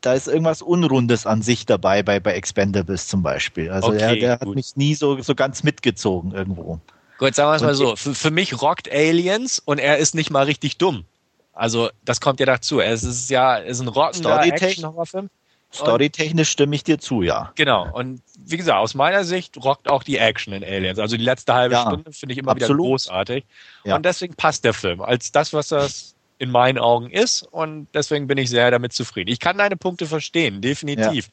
da 0.00 0.14
ist 0.14 0.26
irgendwas 0.26 0.62
Unrundes 0.62 1.26
an 1.26 1.42
sich 1.42 1.66
dabei 1.66 2.02
bei, 2.02 2.18
bei 2.18 2.32
Expendables 2.32 3.06
zum 3.06 3.22
Beispiel. 3.22 3.70
Also 3.70 3.88
okay, 3.88 3.98
der, 3.98 4.16
der 4.16 4.32
hat 4.32 4.48
mich 4.48 4.74
nie 4.76 4.94
so, 4.94 5.20
so 5.22 5.34
ganz 5.34 5.62
mitgezogen 5.62 6.32
irgendwo. 6.32 6.80
Gut, 7.18 7.34
sagen 7.34 7.50
wir 7.50 7.56
es 7.56 7.62
mal 7.62 7.74
so. 7.74 7.94
Für, 7.94 8.14
für 8.14 8.30
mich 8.30 8.60
rockt 8.60 8.90
Aliens 8.90 9.60
und 9.64 9.78
er 9.78 9.98
ist 9.98 10.14
nicht 10.14 10.30
mal 10.30 10.44
richtig 10.44 10.78
dumm. 10.78 11.04
Also 11.52 11.90
das 12.04 12.20
kommt 12.20 12.40
ja 12.40 12.46
dazu. 12.46 12.80
Es 12.80 13.04
ist 13.04 13.30
ja 13.30 13.56
ist 13.56 13.80
ein 13.80 13.88
rockender 13.88 14.42
Action-Horrorfilm. 14.42 15.28
Storytechnisch 15.74 16.50
stimme 16.50 16.74
ich 16.74 16.84
dir 16.84 16.98
zu, 16.98 17.22
ja. 17.22 17.52
Genau. 17.54 17.90
Und 17.92 18.20
wie 18.36 18.56
gesagt, 18.56 18.78
aus 18.78 18.94
meiner 18.94 19.24
Sicht 19.24 19.56
rockt 19.64 19.88
auch 19.88 20.02
die 20.02 20.18
Action 20.18 20.52
in 20.52 20.62
Aliens. 20.62 20.98
Also 20.98 21.16
die 21.16 21.24
letzte 21.24 21.54
halbe 21.54 21.74
ja, 21.74 21.82
Stunde 21.82 22.12
finde 22.12 22.34
ich 22.34 22.38
immer 22.38 22.52
absolut. 22.52 22.78
wieder 22.78 22.88
großartig. 22.88 23.44
Ja. 23.84 23.96
Und 23.96 24.04
deswegen 24.04 24.34
passt 24.34 24.64
der 24.64 24.74
Film 24.74 25.00
als 25.00 25.32
das, 25.32 25.52
was 25.52 25.68
das 25.68 26.14
in 26.38 26.50
meinen 26.50 26.78
Augen 26.78 27.10
ist. 27.10 27.42
Und 27.42 27.86
deswegen 27.94 28.26
bin 28.26 28.36
ich 28.36 28.50
sehr 28.50 28.70
damit 28.70 28.92
zufrieden. 28.92 29.30
Ich 29.30 29.40
kann 29.40 29.58
deine 29.58 29.76
Punkte 29.76 30.06
verstehen, 30.06 30.60
definitiv. 30.60 31.26
Ja. 31.26 31.32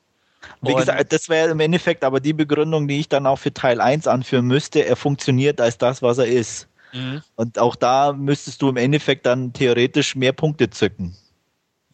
Wie 0.70 0.74
gesagt, 0.74 1.12
das 1.12 1.28
wäre 1.28 1.50
im 1.50 1.60
Endeffekt 1.60 2.04
aber 2.06 2.22
die 2.22 2.34
Begründung, 2.34 2.88
die 2.88 3.02
ich 3.02 3.10
dann 3.10 3.26
auch 3.26 3.38
für 3.38 3.54
Teil 3.54 3.82
1 3.82 4.08
anführen 4.08 4.46
müsste. 4.46 4.86
Er 4.86 4.96
funktioniert 4.96 5.60
als 5.60 5.78
das, 5.78 6.02
was 6.02 6.18
er 6.18 6.28
ist. 6.28 6.68
Mhm. 6.94 7.22
Und 7.36 7.60
auch 7.60 7.76
da 7.76 8.14
müsstest 8.14 8.62
du 8.62 8.70
im 8.70 8.78
Endeffekt 8.78 9.26
dann 9.26 9.52
theoretisch 9.52 10.16
mehr 10.16 10.32
Punkte 10.32 10.70
zücken. 10.70 11.16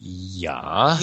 Ja. 0.08 0.98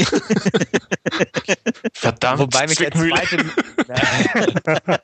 Verdammt. 1.92 2.38
Wobei 2.38 2.68
mich 2.68 2.78
der 2.78 2.92
zweite. 2.92 3.38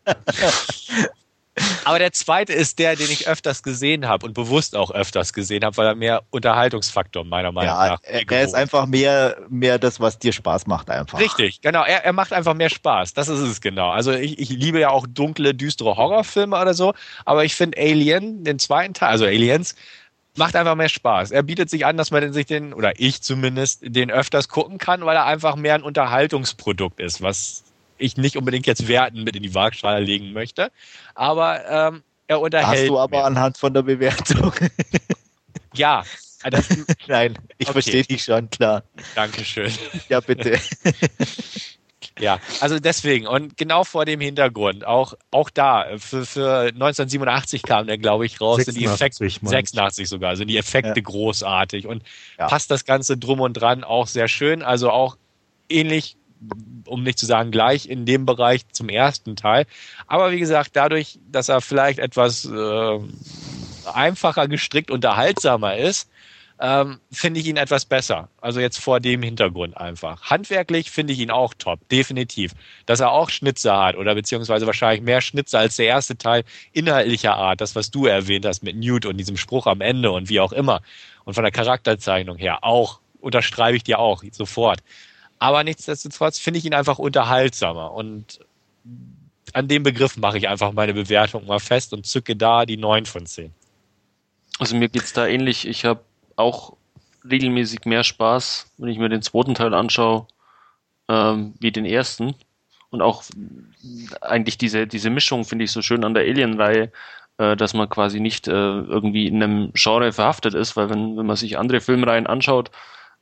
Aber 1.85 1.99
der 1.99 2.12
zweite 2.12 2.53
ist 2.53 2.79
der, 2.79 2.95
den 2.95 3.11
ich 3.11 3.27
öfters 3.27 3.64
gesehen 3.64 4.07
habe 4.07 4.25
und 4.25 4.35
bewusst 4.35 4.77
auch 4.77 4.93
öfters 4.93 5.33
gesehen 5.33 5.64
habe, 5.64 5.77
weil 5.77 5.89
er 5.89 5.97
mehr 5.97 6.22
Unterhaltungsfaktor 6.31 7.25
meiner 7.25 7.51
Meinung 7.51 7.75
ja, 7.75 7.89
nach. 7.89 7.99
Er, 8.05 8.31
er 8.31 8.45
ist 8.45 8.55
einfach 8.55 8.87
mehr, 8.87 9.37
mehr 9.49 9.81
das, 9.81 9.99
was 9.99 10.20
dir 10.20 10.33
Spaß 10.33 10.68
macht 10.68 10.91
einfach. 10.91 11.18
Richtig, 11.18 11.61
genau. 11.61 11.83
Er, 11.83 12.05
er 12.05 12.12
macht 12.12 12.33
einfach 12.33 12.55
mehr 12.55 12.70
Spaß. 12.70 13.14
Das 13.14 13.27
ist 13.27 13.41
es 13.41 13.61
genau. 13.61 13.91
Also 13.91 14.12
ich, 14.12 14.39
ich 14.39 14.51
liebe 14.51 14.79
ja 14.79 14.91
auch 14.91 15.09
dunkle, 15.09 15.55
düstere 15.55 15.97
Horrorfilme 15.97 16.57
oder 16.57 16.75
so, 16.75 16.95
aber 17.25 17.45
ich 17.45 17.57
finde 17.57 17.77
Alien, 17.79 18.45
den 18.45 18.61
zweiten 18.61 18.95
Teil, 18.95 19.11
also 19.11 19.25
Aliens, 19.25 19.75
macht 20.39 20.57
einfach 20.57 20.74
mehr 20.74 20.89
Spaß. 20.89 21.30
Er 21.30 21.43
bietet 21.43 21.68
sich 21.68 21.84
an, 21.84 21.97
dass 21.97 22.11
man 22.11 22.32
sich 22.32 22.47
den, 22.47 22.72
oder 22.72 22.99
ich 22.99 23.22
zumindest, 23.22 23.80
den 23.82 24.11
öfters 24.11 24.49
gucken 24.49 24.78
kann, 24.78 25.05
weil 25.05 25.16
er 25.16 25.26
einfach 25.26 25.57
mehr 25.57 25.74
ein 25.74 25.82
Unterhaltungsprodukt 25.82 27.01
ist, 27.01 27.20
was 27.20 27.64
ich 27.99 28.16
nicht 28.16 28.36
unbedingt 28.36 28.66
jetzt 28.66 28.89
Werten 28.89 29.24
mit 29.24 29.36
in 29.36 29.43
die 29.43 29.55
Waagschale 29.55 30.05
legen 30.05 30.32
möchte. 30.32 30.70
Aber 31.14 31.61
ähm, 31.68 32.03
er 32.28 32.41
unterhält. 32.41 32.82
Hast 32.82 32.89
du 32.89 32.99
aber 32.99 33.18
mich. 33.18 33.26
anhand 33.26 33.59
von 33.59 33.74
der 33.74 33.82
Bewertung. 33.82 34.53
ja. 35.74 36.05
Das, 36.51 36.68
Nein, 37.09 37.36
ich 37.59 37.66
okay. 37.66 37.72
verstehe 37.72 38.05
dich 38.05 38.22
schon, 38.22 38.49
klar. 38.49 38.84
Dankeschön. 39.14 39.72
Ja, 40.09 40.20
bitte. 40.20 40.61
Ja, 42.18 42.38
also 42.61 42.78
deswegen 42.78 43.26
und 43.26 43.57
genau 43.57 43.84
vor 43.84 44.05
dem 44.05 44.20
Hintergrund, 44.20 44.86
auch, 44.86 45.14
auch 45.30 45.51
da, 45.51 45.84
für, 45.99 46.24
für 46.24 46.61
1987 46.68 47.62
kam 47.62 47.86
der, 47.86 47.99
glaube 47.99 48.26
ich, 48.26 48.40
raus, 48.40 48.64
86, 48.64 48.66
sind 48.66 48.80
die 48.80 48.84
Effekte, 48.86 49.49
86 49.49 50.09
sogar, 50.09 50.36
sind 50.36 50.49
die 50.49 50.59
Effekte 50.59 50.94
ja. 51.01 51.03
großartig 51.03 51.86
und 51.86 52.03
ja. 52.38 52.46
passt 52.46 52.70
das 52.70 52.84
Ganze 52.84 53.16
drum 53.16 53.40
und 53.40 53.55
dran 53.55 53.84
auch 53.84 54.07
sehr 54.07 54.28
schön, 54.28 54.62
also 54.62 54.90
auch 54.90 55.16
ähnlich, 55.68 56.16
um 56.86 57.03
nicht 57.03 57.18
zu 57.18 57.26
sagen 57.26 57.51
gleich 57.51 57.88
in 57.88 58.07
dem 58.07 58.26
Bereich 58.26 58.68
zum 58.68 58.88
ersten 58.88 59.34
Teil, 59.34 59.66
aber 60.07 60.30
wie 60.30 60.38
gesagt, 60.38 60.70
dadurch, 60.74 61.18
dass 61.30 61.49
er 61.49 61.61
vielleicht 61.61 61.99
etwas 61.99 62.44
äh, 62.44 62.99
einfacher 63.92 64.46
gestrickt, 64.46 64.90
unterhaltsamer 64.90 65.76
ist, 65.76 66.09
ähm, 66.61 67.01
finde 67.13 67.41
ich 67.41 67.47
ihn 67.47 67.57
etwas 67.57 67.85
besser. 67.85 68.29
Also 68.41 68.61
jetzt 68.61 68.79
vor 68.79 69.01
dem 69.01 69.23
Hintergrund 69.23 69.77
einfach. 69.77 70.23
Handwerklich 70.23 70.91
finde 70.91 71.13
ich 71.13 71.21
ihn 71.21 71.31
auch 71.31 71.55
top, 71.55 71.89
definitiv. 71.89 72.53
Dass 72.87 73.01
er 73.01 73.13
auch 73.13 73.31
Schnitzer 73.31 73.79
hat 73.79 73.97
oder 73.97 74.15
beziehungsweise 74.15 74.67
wahrscheinlich 74.67 75.03
mehr 75.03 75.21
Schnitzer 75.21 75.61
als 75.61 75.77
der 75.77 75.87
erste 75.87 76.19
Teil 76.19 76.45
inhaltlicher 76.73 77.37
Art, 77.37 77.61
das 77.61 77.77
was 77.77 77.91
du 77.91 78.07
erwähnt 78.07 78.45
hast 78.45 78.63
mit 78.63 78.77
Newt 78.77 79.07
und 79.07 79.17
diesem 79.17 79.37
Spruch 79.37 79.67
am 79.67 79.81
Ende 79.81 80.11
und 80.11 80.29
wie 80.29 80.41
auch 80.41 80.53
immer. 80.53 80.81
Und 81.25 81.35
von 81.35 81.45
der 81.45 81.53
Charakterzeichnung 81.53 82.37
her 82.37 82.65
auch, 82.65 83.01
unterschreibe 83.21 83.77
ich 83.77 83.85
dir 83.85 83.99
auch 83.99 84.23
sofort. 84.33 84.81
Aber 85.39 85.63
nichtsdestotrotz 85.63 86.39
finde 86.39 86.59
ich 86.59 86.65
ihn 86.65 86.75
einfach 86.75 86.99
unterhaltsamer 86.99 87.93
und 87.93 88.41
an 89.53 89.69
dem 89.69 89.83
Begriff 89.83 90.17
mache 90.17 90.39
ich 90.39 90.49
einfach 90.49 90.73
meine 90.73 90.95
Bewertung 90.95 91.47
mal 91.47 91.61
fest 91.61 91.93
und 91.93 92.07
zücke 92.07 92.37
da 92.37 92.67
die 92.67 92.77
9 92.77 93.07
von 93.07 93.27
10. 93.27 93.53
Also 94.59 94.77
mir 94.77 94.89
geht's 94.89 95.13
da 95.13 95.27
ähnlich. 95.27 95.67
Ich 95.67 95.85
habe 95.85 96.01
auch 96.39 96.76
regelmäßig 97.28 97.84
mehr 97.84 98.05
Spaß, 98.05 98.72
wenn 98.78 98.89
ich 98.89 98.99
mir 98.99 99.09
den 99.09 99.22
zweiten 99.22 99.55
Teil 99.55 99.74
anschaue, 99.74 100.26
ähm, 101.09 101.55
wie 101.61 101.72
den 101.72 101.84
ersten. 101.84 102.34
Und 102.91 103.03
auch 103.03 103.24
eigentlich 104.22 104.57
diese, 104.57 104.86
diese 104.86 105.11
Mischung 105.11 105.45
finde 105.45 105.64
ich 105.64 105.72
so 105.72 105.82
schön 105.82 106.05
an 106.05 106.14
der 106.14 106.22
Alien-Reihe, 106.22 106.91
äh, 107.39 107.57
dass 107.57 107.74
man 107.74 107.89
quasi 107.89 108.20
nicht 108.20 108.49
äh, 108.49 108.53
irgendwie 108.53 109.26
in 109.26 109.43
einem 109.43 109.72
Genre 109.74 110.12
verhaftet 110.12 110.55
ist, 110.55 110.76
weil 110.76 110.89
wenn, 110.91 111.16
wenn 111.16 111.26
man 111.26 111.36
sich 111.36 111.59
andere 111.59 111.80
Filmreihen 111.80 112.26
anschaut, 112.26 112.70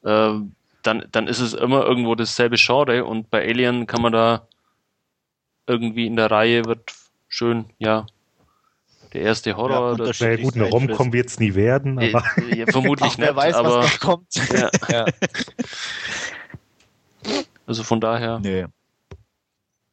äh, 0.04 0.34
dann, 0.82 1.04
dann 1.10 1.26
ist 1.26 1.40
es 1.40 1.54
immer 1.54 1.84
irgendwo 1.84 2.14
dasselbe 2.14 2.56
Genre 2.56 3.04
und 3.04 3.30
bei 3.30 3.42
Alien 3.46 3.86
kann 3.86 4.02
man 4.02 4.12
da 4.12 4.46
irgendwie 5.66 6.06
in 6.06 6.16
der 6.16 6.30
Reihe 6.30 6.64
wird 6.64 6.92
schön, 7.28 7.66
ja, 7.78 8.06
der 9.12 9.22
erste 9.22 9.57
Horror. 9.57 9.98
Ja, 9.98 10.04
das 10.07 10.18
ja, 10.18 10.36
gut, 10.36 10.54
eine 10.54 10.64
Rom-Com 10.64 11.12
wird 11.12 11.28
es 11.28 11.38
nie 11.38 11.54
werden. 11.54 11.98
Aber 11.98 12.24
ja, 12.54 12.66
vermutlich 12.66 13.12
Ach, 13.12 13.18
nicht. 13.18 13.26
Wer 13.26 13.36
weiß, 13.36 13.54
aber, 13.54 13.78
was 13.78 13.92
da 13.92 13.98
kommt. 13.98 14.26
Ja. 14.88 15.07
Also 17.66 17.82
von 17.82 18.00
daher. 18.00 18.38
Nee. 18.38 18.66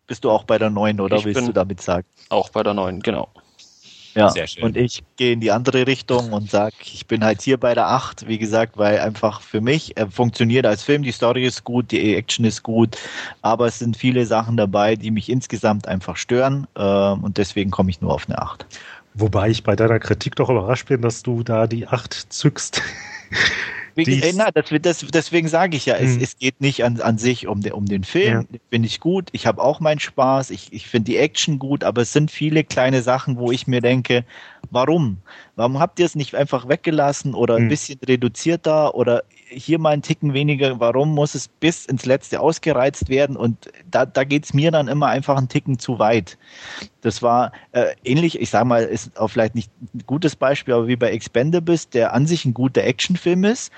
Bist 0.05 0.23
du 0.23 0.29
auch 0.29 0.43
bei 0.43 0.59
der 0.59 0.69
neuen 0.69 0.99
oder 0.99 1.17
ich 1.17 1.25
willst 1.25 1.47
du 1.47 1.51
damit 1.51 1.81
sagen? 1.81 2.05
Auch 2.29 2.49
bei 2.49 2.61
der 2.61 2.73
neuen, 2.73 3.01
genau. 3.01 3.29
Ja, 4.15 4.31
und 4.61 4.77
ich 4.77 5.03
gehe 5.15 5.33
in 5.33 5.39
die 5.39 5.51
andere 5.51 5.87
Richtung 5.87 6.33
und 6.33 6.49
sage, 6.49 6.75
ich 6.83 7.07
bin 7.07 7.23
halt 7.23 7.41
hier 7.41 7.57
bei 7.57 7.73
der 7.73 7.87
8, 7.87 8.27
wie 8.27 8.37
gesagt, 8.37 8.77
weil 8.77 8.99
einfach 8.99 9.41
für 9.41 9.59
mich 9.59 9.97
er 9.97 10.11
funktioniert 10.11 10.67
als 10.67 10.83
Film, 10.83 11.01
die 11.01 11.11
Story 11.11 11.45
ist 11.45 11.63
gut, 11.63 11.91
die 11.91 12.15
Action 12.15 12.45
ist 12.45 12.61
gut, 12.61 12.95
aber 13.41 13.65
es 13.65 13.79
sind 13.79 13.97
viele 13.97 14.25
Sachen 14.27 14.55
dabei, 14.55 14.95
die 14.95 15.09
mich 15.09 15.29
insgesamt 15.29 15.87
einfach 15.87 16.15
stören 16.15 16.67
äh, 16.75 16.83
und 16.83 17.39
deswegen 17.39 17.71
komme 17.71 17.89
ich 17.89 18.01
nur 18.01 18.13
auf 18.13 18.29
eine 18.29 18.39
8. 18.39 18.67
Wobei 19.15 19.49
ich 19.49 19.63
bei 19.63 19.75
deiner 19.75 19.99
Kritik 19.99 20.35
doch 20.35 20.49
überrascht 20.49 20.87
bin, 20.87 21.01
dass 21.01 21.23
du 21.23 21.43
da 21.43 21.67
die 21.67 21.87
8 21.87 22.13
zückst. 22.13 22.81
Äh, 23.95 24.33
na, 24.35 24.49
das, 24.51 24.65
das, 24.81 25.05
deswegen 25.13 25.47
sage 25.47 25.77
ich 25.77 25.85
ja, 25.85 25.95
es, 25.95 26.15
hm. 26.15 26.21
es 26.21 26.37
geht 26.37 26.61
nicht 26.61 26.83
an, 26.83 26.99
an 27.01 27.17
sich 27.17 27.47
um, 27.47 27.61
de, 27.61 27.73
um 27.73 27.85
den 27.85 28.03
Film. 28.03 28.47
Ja. 28.51 28.59
Finde 28.71 28.87
ich 28.87 28.99
gut. 28.99 29.29
Ich 29.33 29.45
habe 29.45 29.61
auch 29.61 29.79
meinen 29.79 29.99
Spaß. 29.99 30.49
Ich, 30.49 30.73
ich 30.73 30.87
finde 30.87 31.11
die 31.11 31.17
Action 31.17 31.59
gut, 31.59 31.83
aber 31.83 32.01
es 32.01 32.13
sind 32.13 32.31
viele 32.31 32.63
kleine 32.63 33.01
Sachen, 33.01 33.37
wo 33.37 33.51
ich 33.51 33.67
mir 33.67 33.81
denke, 33.81 34.25
warum? 34.71 35.17
Warum 35.55 35.79
habt 35.79 35.99
ihr 35.99 36.05
es 36.05 36.15
nicht 36.15 36.33
einfach 36.33 36.67
weggelassen 36.67 37.35
oder 37.35 37.55
ein 37.55 37.63
hm. 37.63 37.69
bisschen 37.69 37.99
reduzierter 38.07 38.95
oder 38.95 39.23
hier 39.49 39.77
mal 39.77 39.91
einen 39.91 40.01
Ticken 40.01 40.33
weniger? 40.33 40.79
Warum 40.79 41.13
muss 41.13 41.35
es 41.35 41.47
bis 41.47 41.85
ins 41.85 42.05
Letzte 42.05 42.39
ausgereizt 42.39 43.07
werden? 43.09 43.37
Und 43.37 43.71
da, 43.89 44.05
da 44.05 44.23
geht 44.23 44.45
es 44.45 44.53
mir 44.53 44.71
dann 44.71 44.87
immer 44.87 45.07
einfach 45.07 45.37
einen 45.37 45.49
Ticken 45.49 45.77
zu 45.77 45.99
weit. 45.99 46.39
Das 47.01 47.21
war 47.21 47.51
äh, 47.71 47.93
ähnlich, 48.03 48.39
ich 48.41 48.49
sage 48.49 48.65
mal, 48.65 48.83
ist 48.83 49.19
auch 49.19 49.27
vielleicht 49.27 49.53
nicht 49.53 49.71
ein 49.93 50.03
gutes 50.07 50.35
Beispiel, 50.35 50.73
aber 50.73 50.87
wie 50.87 50.95
bei 50.95 51.11
Expendables, 51.11 51.89
der 51.89 52.13
an 52.13 52.25
sich 52.25 52.45
ein 52.45 52.55
guter 52.55 52.83
Actionfilm 52.83 53.43
ist, 53.43 53.71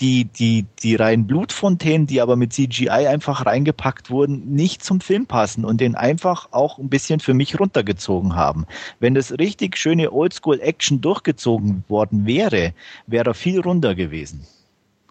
die, 0.00 0.24
die, 0.24 0.66
die 0.82 0.94
reinen 0.94 1.26
Blutfontänen, 1.26 2.06
die 2.06 2.20
aber 2.20 2.36
mit 2.36 2.52
CGI 2.52 2.88
einfach 2.88 3.46
reingepackt 3.46 4.10
wurden, 4.10 4.54
nicht 4.54 4.82
zum 4.82 5.00
Film 5.00 5.26
passen 5.26 5.64
und 5.64 5.80
den 5.80 5.94
einfach 5.94 6.48
auch 6.50 6.78
ein 6.78 6.88
bisschen 6.88 7.20
für 7.20 7.34
mich 7.34 7.58
runtergezogen 7.60 8.34
haben. 8.34 8.66
Wenn 9.00 9.14
das 9.14 9.32
richtig 9.32 9.76
schöne 9.76 10.12
Oldschool-Action 10.12 11.00
durchgezogen 11.00 11.84
worden 11.88 12.26
wäre, 12.26 12.72
wäre 13.06 13.30
er 13.30 13.34
viel 13.34 13.60
runder 13.60 13.94
gewesen. 13.94 14.46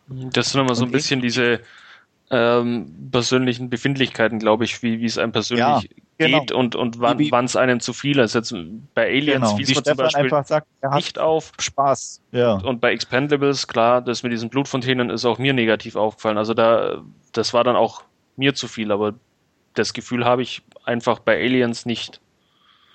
Das 0.07 0.51
sind 0.51 0.61
immer 0.61 0.75
so 0.75 0.85
ein 0.85 0.91
bisschen 0.91 1.21
diese 1.21 1.61
ähm, 2.31 3.09
persönlichen 3.11 3.69
Befindlichkeiten, 3.69 4.39
glaube 4.39 4.63
ich, 4.63 4.81
wie, 4.81 5.01
wie 5.01 5.05
es 5.05 5.17
einem 5.17 5.33
persönlich 5.33 5.65
ja, 5.65 5.81
genau. 6.17 6.39
geht 6.39 6.51
und, 6.53 6.75
und 6.75 6.99
wann 6.99 7.45
es 7.45 7.57
einem 7.57 7.81
zu 7.81 7.91
viel 7.91 8.19
ist. 8.19 8.35
Jetzt 8.35 8.55
bei 8.95 9.07
Aliens 9.07 9.49
genau. 9.49 9.55
fiel 9.57 9.77
es 9.77 9.83
zum 9.83 9.97
Beispiel 9.97 10.29
sagt, 10.45 10.67
nicht 10.93 11.19
auf. 11.19 11.51
Spaß. 11.59 12.21
Ja. 12.31 12.53
Und, 12.53 12.65
und 12.65 12.81
bei 12.81 12.93
Expendables, 12.93 13.67
klar, 13.67 14.01
das 14.01 14.23
mit 14.23 14.31
diesen 14.31 14.49
Blutfontänen 14.49 15.09
ist 15.09 15.25
auch 15.25 15.39
mir 15.39 15.53
negativ 15.53 15.97
aufgefallen. 15.97 16.37
Also 16.37 16.53
da, 16.53 17.01
das 17.33 17.53
war 17.53 17.65
dann 17.65 17.75
auch 17.75 18.03
mir 18.37 18.55
zu 18.55 18.69
viel, 18.69 18.93
aber 18.93 19.13
das 19.73 19.91
Gefühl 19.91 20.23
habe 20.23 20.41
ich 20.41 20.61
einfach 20.85 21.19
bei 21.19 21.37
Aliens 21.37 21.85
nicht. 21.85 22.20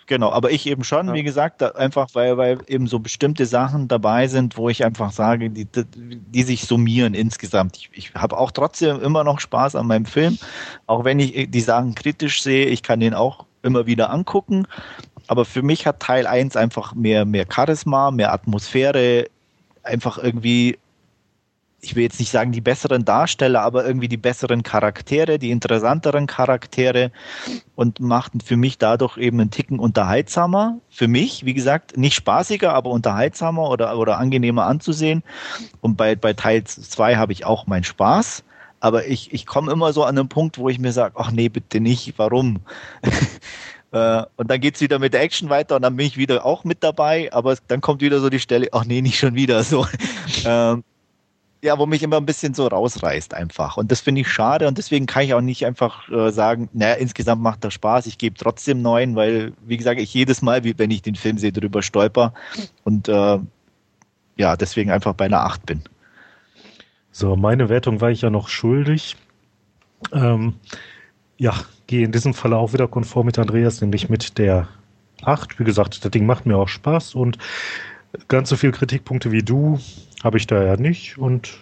Genau, 0.06 0.30
aber 0.30 0.52
ich 0.52 0.66
eben 0.66 0.84
schon, 0.84 1.08
ja. 1.08 1.14
wie 1.14 1.24
gesagt, 1.24 1.62
einfach 1.76 2.08
weil, 2.12 2.36
weil 2.36 2.58
eben 2.68 2.86
so 2.86 3.00
bestimmte 3.00 3.44
Sachen 3.44 3.88
dabei 3.88 4.28
sind, 4.28 4.56
wo 4.56 4.68
ich 4.68 4.84
einfach 4.84 5.10
sage, 5.10 5.50
die, 5.50 5.66
die, 5.66 6.42
sich 6.44 6.62
summieren 6.62 7.12
insgesamt. 7.12 7.76
Ich, 7.76 7.90
ich 7.92 8.14
habe 8.14 8.38
auch 8.38 8.52
trotzdem 8.52 9.00
immer 9.00 9.24
noch 9.24 9.40
Spaß 9.40 9.74
an 9.74 9.88
meinem 9.88 10.06
Film, 10.06 10.38
auch 10.86 11.04
wenn 11.04 11.18
ich 11.18 11.50
die 11.50 11.60
Sachen 11.60 11.96
kritisch 11.96 12.42
sehe, 12.42 12.66
ich 12.66 12.84
kann 12.84 13.00
den 13.00 13.14
auch 13.14 13.46
immer 13.62 13.86
wieder 13.86 14.10
angucken. 14.10 14.68
Aber 15.26 15.44
für 15.44 15.62
mich 15.62 15.86
hat 15.86 15.98
Teil 15.98 16.28
1 16.28 16.56
einfach 16.56 16.94
mehr, 16.94 17.24
mehr 17.24 17.46
Charisma, 17.52 18.12
mehr 18.12 18.32
Atmosphäre, 18.32 19.26
einfach 19.82 20.18
irgendwie 20.18 20.78
ich 21.80 21.94
will 21.94 22.02
jetzt 22.02 22.18
nicht 22.18 22.30
sagen 22.30 22.52
die 22.52 22.60
besseren 22.60 23.04
Darsteller, 23.04 23.60
aber 23.60 23.84
irgendwie 23.84 24.08
die 24.08 24.16
besseren 24.16 24.62
Charaktere, 24.62 25.38
die 25.38 25.50
interessanteren 25.50 26.26
Charaktere 26.26 27.12
und 27.74 28.00
machten 28.00 28.40
für 28.40 28.56
mich 28.56 28.78
dadurch 28.78 29.18
eben 29.18 29.40
einen 29.40 29.50
Ticken 29.50 29.78
unterhaltsamer. 29.78 30.78
Für 30.90 31.06
mich, 31.06 31.44
wie 31.44 31.54
gesagt, 31.54 31.96
nicht 31.96 32.14
spaßiger, 32.14 32.72
aber 32.72 32.90
unterhaltsamer 32.90 33.68
oder, 33.68 33.96
oder 33.98 34.18
angenehmer 34.18 34.66
anzusehen. 34.66 35.22
Und 35.80 35.96
bei, 35.96 36.16
bei 36.16 36.32
Teil 36.32 36.64
2 36.64 37.16
habe 37.16 37.32
ich 37.32 37.44
auch 37.44 37.66
meinen 37.66 37.84
Spaß. 37.84 38.42
Aber 38.80 39.06
ich, 39.06 39.32
ich 39.32 39.46
komme 39.46 39.72
immer 39.72 39.92
so 39.92 40.04
an 40.04 40.18
einen 40.18 40.28
Punkt, 40.28 40.58
wo 40.58 40.68
ich 40.68 40.78
mir 40.78 40.92
sage, 40.92 41.14
ach 41.18 41.30
nee, 41.30 41.48
bitte 41.48 41.80
nicht, 41.80 42.14
warum? 42.16 42.60
Äh, 43.92 44.24
und 44.34 44.50
dann 44.50 44.60
geht 44.60 44.74
es 44.74 44.80
wieder 44.80 44.98
mit 44.98 45.14
der 45.14 45.22
Action 45.22 45.48
weiter 45.48 45.76
und 45.76 45.82
dann 45.82 45.94
bin 45.94 46.06
ich 46.06 46.16
wieder 46.16 46.44
auch 46.44 46.64
mit 46.64 46.82
dabei, 46.82 47.32
aber 47.32 47.56
dann 47.68 47.80
kommt 47.80 48.00
wieder 48.00 48.18
so 48.18 48.28
die 48.28 48.40
Stelle, 48.40 48.66
ach 48.72 48.84
nee, 48.84 49.00
nicht 49.00 49.16
schon 49.16 49.36
wieder 49.36 49.62
so. 49.62 49.86
Ja, 51.66 51.78
wo 51.80 51.86
mich 51.86 52.04
immer 52.04 52.18
ein 52.18 52.26
bisschen 52.26 52.54
so 52.54 52.68
rausreißt 52.68 53.34
einfach. 53.34 53.76
Und 53.76 53.90
das 53.90 54.00
finde 54.00 54.20
ich 54.20 54.28
schade 54.28 54.68
und 54.68 54.78
deswegen 54.78 55.06
kann 55.06 55.24
ich 55.24 55.34
auch 55.34 55.40
nicht 55.40 55.66
einfach 55.66 56.08
äh, 56.10 56.30
sagen, 56.30 56.68
naja, 56.72 56.94
insgesamt 56.94 57.42
macht 57.42 57.64
das 57.64 57.74
Spaß, 57.74 58.06
ich 58.06 58.18
gebe 58.18 58.36
trotzdem 58.36 58.82
neun, 58.82 59.16
weil, 59.16 59.52
wie 59.66 59.76
gesagt, 59.76 60.00
ich 60.00 60.14
jedes 60.14 60.42
Mal, 60.42 60.62
wenn 60.64 60.90
ich 60.92 61.02
den 61.02 61.16
Film 61.16 61.38
sehe, 61.38 61.50
drüber 61.50 61.82
stolper 61.82 62.34
und 62.84 63.08
äh, 63.08 63.38
ja, 64.36 64.56
deswegen 64.56 64.92
einfach 64.92 65.14
bei 65.14 65.24
einer 65.24 65.40
acht 65.40 65.66
bin. 65.66 65.82
So, 67.10 67.34
meine 67.34 67.68
Wertung 67.68 68.00
war 68.00 68.10
ich 68.10 68.22
ja 68.22 68.30
noch 68.30 68.48
schuldig. 68.48 69.16
Ähm, 70.12 70.54
ja, 71.38 71.52
gehe 71.88 72.04
in 72.04 72.12
diesem 72.12 72.32
Fall 72.32 72.52
auch 72.52 72.74
wieder 72.74 72.86
konform 72.86 73.26
mit 73.26 73.40
Andreas, 73.40 73.80
nämlich 73.80 74.08
mit 74.08 74.38
der 74.38 74.68
8. 75.22 75.58
Wie 75.58 75.64
gesagt, 75.64 76.04
das 76.04 76.10
Ding 76.12 76.26
macht 76.26 76.46
mir 76.46 76.56
auch 76.56 76.68
Spaß 76.68 77.16
und 77.16 77.38
ganz 78.28 78.50
so 78.50 78.56
viele 78.56 78.72
Kritikpunkte 78.72 79.32
wie 79.32 79.42
du 79.42 79.80
habe 80.22 80.38
ich 80.38 80.46
da 80.46 80.62
ja 80.62 80.76
nicht 80.76 81.18
und 81.18 81.58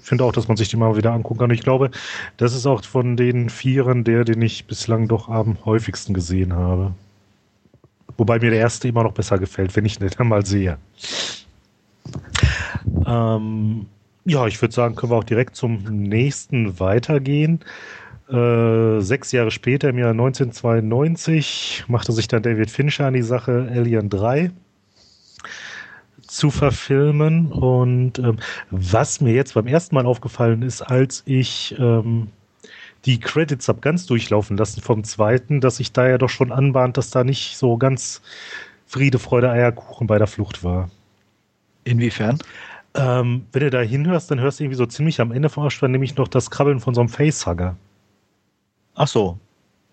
finde 0.00 0.24
auch, 0.24 0.32
dass 0.32 0.48
man 0.48 0.56
sich 0.56 0.68
die 0.68 0.76
mal 0.76 0.96
wieder 0.96 1.12
angucken 1.12 1.40
kann. 1.40 1.50
Ich 1.50 1.62
glaube, 1.62 1.90
das 2.36 2.54
ist 2.54 2.66
auch 2.66 2.84
von 2.84 3.16
den 3.16 3.50
Vieren 3.50 4.04
der, 4.04 4.24
den 4.24 4.42
ich 4.42 4.66
bislang 4.66 5.08
doch 5.08 5.28
am 5.28 5.64
häufigsten 5.64 6.14
gesehen 6.14 6.52
habe. 6.54 6.92
Wobei 8.16 8.38
mir 8.38 8.50
der 8.50 8.60
erste 8.60 8.88
immer 8.88 9.02
noch 9.02 9.12
besser 9.12 9.38
gefällt, 9.38 9.76
wenn 9.76 9.84
ich 9.84 9.98
den 9.98 10.08
dann 10.08 10.28
mal 10.28 10.46
sehe. 10.46 10.78
Ähm, 13.04 13.86
ja, 14.24 14.46
ich 14.46 14.60
würde 14.60 14.74
sagen, 14.74 14.94
können 14.94 15.12
wir 15.12 15.16
auch 15.16 15.24
direkt 15.24 15.56
zum 15.56 15.82
nächsten 15.84 16.80
weitergehen. 16.80 17.60
Äh, 18.28 19.00
sechs 19.00 19.32
Jahre 19.32 19.50
später, 19.50 19.90
im 19.90 19.98
Jahr 19.98 20.10
1992, 20.10 21.84
machte 21.88 22.12
sich 22.12 22.26
dann 22.26 22.42
David 22.42 22.70
Fincher 22.70 23.06
an 23.06 23.14
die 23.14 23.22
Sache, 23.22 23.68
Alien 23.70 24.08
3 24.08 24.50
zu 26.36 26.50
verfilmen. 26.50 27.52
Und 27.52 28.18
ähm, 28.18 28.38
was 28.70 29.20
mir 29.20 29.32
jetzt 29.32 29.54
beim 29.54 29.66
ersten 29.66 29.94
Mal 29.94 30.06
aufgefallen 30.06 30.62
ist, 30.62 30.82
als 30.82 31.22
ich 31.26 31.74
ähm, 31.78 32.28
die 33.04 33.18
Credits 33.20 33.68
habe 33.68 33.80
ganz 33.80 34.06
durchlaufen 34.06 34.56
lassen 34.56 34.80
vom 34.80 35.04
zweiten, 35.04 35.60
dass 35.60 35.76
sich 35.76 35.92
da 35.92 36.08
ja 36.08 36.18
doch 36.18 36.28
schon 36.28 36.52
anbahnt, 36.52 36.96
dass 36.96 37.10
da 37.10 37.24
nicht 37.24 37.56
so 37.56 37.76
ganz 37.76 38.20
Friede, 38.86 39.18
Freude, 39.18 39.50
Eierkuchen 39.50 40.06
bei 40.06 40.18
der 40.18 40.26
Flucht 40.26 40.62
war. 40.62 40.90
Inwiefern? 41.84 42.38
Ähm, 42.94 43.46
wenn 43.52 43.60
du 43.60 43.70
da 43.70 43.80
hinhörst, 43.80 44.30
dann 44.30 44.40
hörst 44.40 44.58
du 44.58 44.64
irgendwie 44.64 44.78
so 44.78 44.86
ziemlich 44.86 45.20
am 45.20 45.32
Ende 45.32 45.48
vom 45.48 45.64
Abspann 45.64 45.90
nämlich 45.90 46.16
noch 46.16 46.28
das 46.28 46.50
Krabbeln 46.50 46.80
von 46.80 46.94
so 46.94 47.00
einem 47.00 47.08
Facehugger. 47.08 47.76
Ach 48.94 49.08
so. 49.08 49.38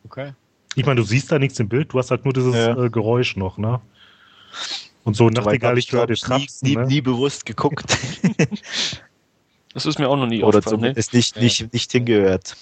Okay. 0.06 0.34
Ich 0.76 0.86
meine, 0.86 1.02
du 1.02 1.06
siehst 1.06 1.32
da 1.32 1.38
nichts 1.38 1.60
im 1.60 1.70
Bild, 1.70 1.94
du 1.94 2.00
hast 2.00 2.10
halt 2.10 2.26
nur 2.26 2.34
dieses 2.34 2.56
ja. 2.56 2.86
äh, 2.86 2.90
Geräusch 2.90 3.36
noch, 3.36 3.58
ne? 3.58 3.80
Und 5.04 5.16
so 5.16 5.30
Nachtigall, 5.30 5.78
ich 5.78 5.92
höre 5.92 6.08
nie, 6.08 6.48
nie, 6.62 6.76
ne? 6.76 6.86
nie 6.86 7.02
bewusst 7.02 7.46
geguckt. 7.46 7.84
das 9.74 9.86
ist 9.86 10.00
mir 10.00 10.08
auch 10.08 10.16
noch 10.16 10.28
nie 10.28 10.44
Oder 10.44 10.62
zumindest 10.62 11.14
ne? 11.14 11.18
nicht, 11.18 11.38
nicht, 11.38 11.74
nicht 11.74 11.92
hingehört. 11.92 12.56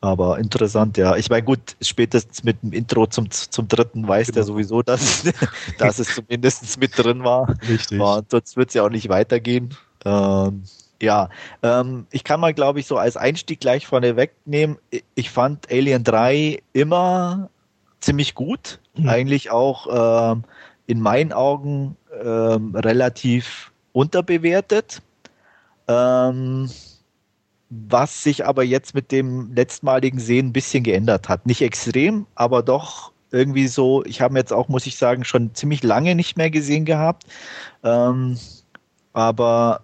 Aber 0.00 0.38
interessant, 0.38 0.96
ja. 0.98 1.16
Ich 1.16 1.30
meine, 1.30 1.42
gut, 1.42 1.76
spätestens 1.80 2.44
mit 2.44 2.62
dem 2.62 2.72
Intro 2.72 3.06
zum, 3.06 3.30
zum 3.30 3.66
dritten 3.68 4.06
weiß 4.06 4.28
genau. 4.28 4.34
der 4.34 4.44
sowieso, 4.44 4.82
dass, 4.82 5.24
dass 5.78 5.98
es 5.98 6.14
zumindest 6.14 6.78
mit 6.78 6.96
drin 6.96 7.24
war. 7.24 7.54
Richtig. 7.68 8.00
Und 8.00 8.30
sonst 8.30 8.56
wird 8.56 8.68
es 8.68 8.74
ja 8.74 8.84
auch 8.84 8.90
nicht 8.90 9.08
weitergehen. 9.08 9.74
Ähm, 10.04 10.64
ja, 11.00 11.28
ähm, 11.62 12.06
ich 12.10 12.24
kann 12.24 12.40
mal, 12.40 12.54
glaube 12.54 12.80
ich, 12.80 12.86
so 12.86 12.96
als 12.96 13.16
Einstieg 13.16 13.60
gleich 13.60 13.86
vorne 13.86 14.16
wegnehmen. 14.16 14.78
Ich 15.14 15.30
fand 15.30 15.70
Alien 15.70 16.04
3 16.04 16.62
immer 16.72 17.50
ziemlich 18.00 18.34
gut. 18.34 18.78
Mhm. 18.96 19.08
Eigentlich 19.08 19.50
auch 19.50 20.32
ähm, 20.32 20.44
in 20.86 21.00
meinen 21.00 21.32
Augen 21.32 21.96
ähm, 22.22 22.74
relativ 22.74 23.72
unterbewertet. 23.92 25.02
Ähm, 25.88 26.68
was 27.68 28.22
sich 28.22 28.46
aber 28.46 28.62
jetzt 28.62 28.94
mit 28.94 29.10
dem 29.10 29.52
letztmaligen 29.52 30.20
Sehen 30.20 30.48
ein 30.48 30.52
bisschen 30.52 30.84
geändert 30.84 31.28
hat. 31.28 31.46
Nicht 31.46 31.62
extrem, 31.62 32.26
aber 32.34 32.62
doch 32.62 33.12
irgendwie 33.32 33.66
so, 33.66 34.04
ich 34.04 34.20
habe 34.20 34.38
jetzt 34.38 34.52
auch, 34.52 34.68
muss 34.68 34.86
ich 34.86 34.96
sagen, 34.96 35.24
schon 35.24 35.54
ziemlich 35.54 35.82
lange 35.82 36.14
nicht 36.14 36.36
mehr 36.36 36.50
gesehen 36.50 36.84
gehabt. 36.84 37.24
Ähm, 37.82 38.38
aber 39.12 39.82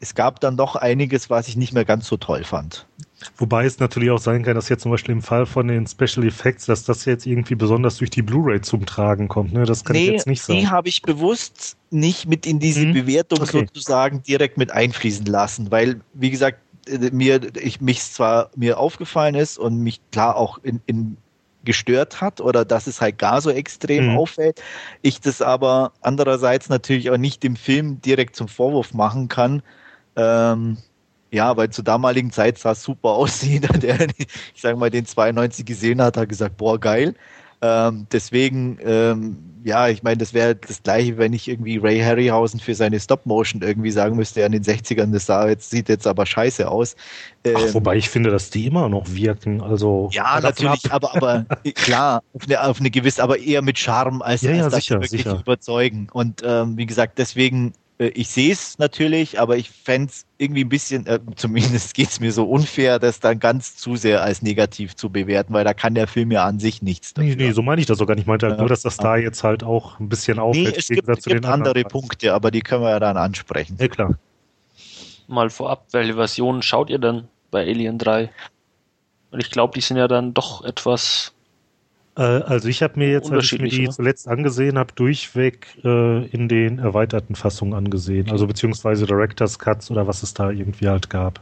es 0.00 0.14
gab 0.14 0.40
dann 0.40 0.56
doch 0.56 0.76
einiges, 0.76 1.30
was 1.30 1.48
ich 1.48 1.56
nicht 1.56 1.72
mehr 1.72 1.84
ganz 1.84 2.06
so 2.06 2.16
toll 2.16 2.44
fand. 2.44 2.86
Wobei 3.36 3.64
es 3.64 3.80
natürlich 3.80 4.10
auch 4.10 4.18
sein 4.18 4.44
kann, 4.44 4.54
dass 4.54 4.68
jetzt 4.68 4.82
zum 4.82 4.92
Beispiel 4.92 5.12
im 5.12 5.22
Fall 5.22 5.44
von 5.44 5.66
den 5.66 5.86
Special 5.86 6.24
Effects, 6.26 6.66
dass 6.66 6.84
das 6.84 7.04
jetzt 7.04 7.26
irgendwie 7.26 7.56
besonders 7.56 7.96
durch 7.96 8.10
die 8.10 8.22
Blu-ray 8.22 8.60
zum 8.60 8.86
Tragen 8.86 9.26
kommt. 9.26 9.52
Ne? 9.52 9.64
Das 9.64 9.84
kann 9.84 9.96
nee, 9.96 10.04
ich 10.04 10.10
jetzt 10.12 10.26
nicht 10.26 10.42
sagen. 10.42 10.60
Die 10.60 10.68
habe 10.68 10.88
ich 10.88 11.02
bewusst 11.02 11.76
nicht 11.90 12.28
mit 12.28 12.46
in 12.46 12.60
diese 12.60 12.82
hm? 12.82 12.92
Bewertung 12.92 13.40
okay. 13.40 13.66
sozusagen 13.66 14.22
direkt 14.22 14.56
mit 14.56 14.70
einfließen 14.70 15.26
lassen, 15.26 15.70
weil, 15.70 16.00
wie 16.14 16.30
gesagt, 16.30 16.60
äh, 16.86 17.10
mir, 17.10 17.40
ich 17.60 17.80
mich 17.80 18.02
zwar 18.02 18.50
mir 18.54 18.78
aufgefallen 18.78 19.34
ist 19.34 19.58
und 19.58 19.80
mich 19.80 20.00
klar 20.12 20.36
auch 20.36 20.58
in, 20.62 20.80
in 20.86 21.16
gestört 21.64 22.20
hat 22.20 22.40
oder 22.40 22.64
dass 22.64 22.86
es 22.86 23.00
halt 23.00 23.18
gar 23.18 23.40
so 23.40 23.50
extrem 23.50 24.12
mhm. 24.12 24.18
auffällt. 24.18 24.62
Ich 25.02 25.20
das 25.20 25.42
aber 25.42 25.92
andererseits 26.00 26.68
natürlich 26.68 27.10
auch 27.10 27.18
nicht 27.18 27.42
dem 27.42 27.56
Film 27.56 28.00
direkt 28.00 28.36
zum 28.36 28.48
Vorwurf 28.48 28.94
machen 28.94 29.28
kann, 29.28 29.62
ähm, 30.16 30.78
ja, 31.30 31.56
weil 31.56 31.70
zur 31.70 31.84
damaligen 31.84 32.30
Zeit 32.30 32.58
sah 32.58 32.72
es 32.72 32.82
super 32.82 33.10
aus. 33.10 33.42
Jeder, 33.42 33.76
der, 33.78 34.08
ich 34.18 34.60
sage 34.60 34.76
mal, 34.76 34.90
den 34.90 35.06
92 35.06 35.64
gesehen 35.64 36.00
hat, 36.02 36.16
hat 36.16 36.28
gesagt, 36.28 36.56
boah, 36.56 36.78
geil. 36.78 37.14
Ähm, 37.60 38.06
deswegen, 38.12 38.78
ähm, 38.84 39.36
ja, 39.64 39.88
ich 39.88 40.04
meine, 40.04 40.18
das 40.18 40.32
wäre 40.32 40.54
das 40.54 40.82
gleiche, 40.82 41.18
wenn 41.18 41.32
ich 41.32 41.48
irgendwie 41.48 41.76
Ray 41.78 42.00
Harryhausen 42.00 42.60
für 42.60 42.76
seine 42.76 43.00
Stop-Motion 43.00 43.62
irgendwie 43.62 43.90
sagen 43.90 44.14
müsste, 44.14 44.42
in 44.42 44.52
den 44.52 44.62
60ern, 44.62 45.12
das 45.12 45.26
sah 45.26 45.48
jetzt, 45.48 45.70
sieht 45.70 45.88
jetzt 45.88 46.06
aber 46.06 46.24
scheiße 46.24 46.70
aus. 46.70 46.94
Ähm, 47.42 47.56
Ach, 47.58 47.74
wobei 47.74 47.96
ich 47.96 48.08
finde, 48.08 48.30
dass 48.30 48.50
die 48.50 48.66
immer 48.66 48.88
noch 48.88 49.08
wirken. 49.08 49.60
Also 49.60 50.08
ja, 50.12 50.40
natürlich, 50.40 50.92
aber, 50.92 51.16
aber 51.16 51.46
klar, 51.74 52.22
auf 52.32 52.42
eine, 52.44 52.62
auf 52.62 52.78
eine 52.78 52.90
gewisse, 52.90 53.22
aber 53.22 53.38
eher 53.38 53.62
mit 53.62 53.78
Charme 53.78 54.22
als, 54.22 54.42
ja, 54.42 54.52
als 54.52 54.60
ja, 54.60 54.70
sicher, 54.70 54.94
wirklich 54.96 55.22
sicher. 55.22 55.40
überzeugen. 55.40 56.08
Und 56.12 56.42
ähm, 56.44 56.76
wie 56.76 56.86
gesagt, 56.86 57.18
deswegen 57.18 57.68
äh, 57.68 57.72
ich 57.98 58.28
sehe 58.28 58.52
es 58.52 58.78
natürlich, 58.78 59.40
aber 59.40 59.56
ich 59.56 59.70
fände 59.70 60.10
es 60.10 60.24
irgendwie 60.38 60.64
ein 60.64 60.68
bisschen, 60.68 61.06
äh, 61.06 61.18
zumindest 61.34 61.94
geht 61.94 62.08
es 62.08 62.20
mir 62.20 62.32
so 62.32 62.44
unfair, 62.44 63.00
das 63.00 63.18
dann 63.18 63.40
ganz 63.40 63.76
zu 63.76 63.96
sehr 63.96 64.22
als 64.22 64.40
negativ 64.40 64.94
zu 64.94 65.10
bewerten, 65.10 65.52
weil 65.52 65.64
da 65.64 65.74
kann 65.74 65.94
der 65.94 66.06
Film 66.06 66.30
ja 66.30 66.44
an 66.44 66.60
sich 66.60 66.80
nichts 66.80 67.12
dafür. 67.14 67.34
Nee, 67.34 67.46
nee, 67.46 67.52
so 67.52 67.62
meine 67.62 67.80
ich 67.80 67.86
das 67.88 67.98
sogar 67.98 68.14
nicht. 68.14 68.22
Ich 68.22 68.28
meinte 68.28 68.46
halt 68.46 68.58
nur, 68.60 68.68
dass 68.68 68.82
das 68.82 68.98
da 68.98 69.16
jetzt 69.16 69.42
halt 69.42 69.64
auch 69.64 69.98
ein 69.98 70.08
bisschen 70.08 70.38
auffällt. 70.38 70.68
Nee, 70.68 70.74
es 70.76 70.88
gibt, 70.88 71.08
es 71.08 71.24
gibt 71.24 71.44
andere 71.44 71.82
Punkte, 71.82 72.34
aber 72.34 72.52
die 72.52 72.60
können 72.60 72.82
wir 72.82 72.90
ja 72.90 73.00
dann 73.00 73.16
ansprechen. 73.16 73.76
Ja, 73.80 73.88
klar. 73.88 74.16
Mal 75.26 75.50
vorab, 75.50 75.86
welche 75.90 76.14
Version 76.14 76.62
schaut 76.62 76.90
ihr 76.90 76.98
denn 76.98 77.26
bei 77.50 77.62
Alien 77.66 77.98
3? 77.98 78.30
Und 79.32 79.40
ich 79.42 79.50
glaube, 79.50 79.74
die 79.74 79.80
sind 79.80 79.96
ja 79.96 80.06
dann 80.06 80.34
doch 80.34 80.64
etwas 80.64 81.32
äh, 82.18 82.22
also 82.22 82.68
ich 82.68 82.82
habe 82.82 82.98
mir 82.98 83.10
jetzt, 83.10 83.30
als 83.30 83.52
ich 83.52 83.60
mir 83.60 83.68
die 83.68 83.88
zuletzt 83.88 84.26
angesehen 84.26 84.76
habe, 84.76 84.92
durchweg 84.94 85.68
äh, 85.84 86.26
in 86.26 86.48
den 86.48 86.80
erweiterten 86.80 87.36
Fassungen 87.36 87.74
angesehen. 87.74 88.30
Also 88.30 88.46
beziehungsweise 88.46 89.06
Director's 89.06 89.58
Cuts 89.58 89.90
oder 89.90 90.06
was 90.06 90.22
es 90.24 90.34
da 90.34 90.50
irgendwie 90.50 90.88
halt 90.88 91.08
gab. 91.08 91.40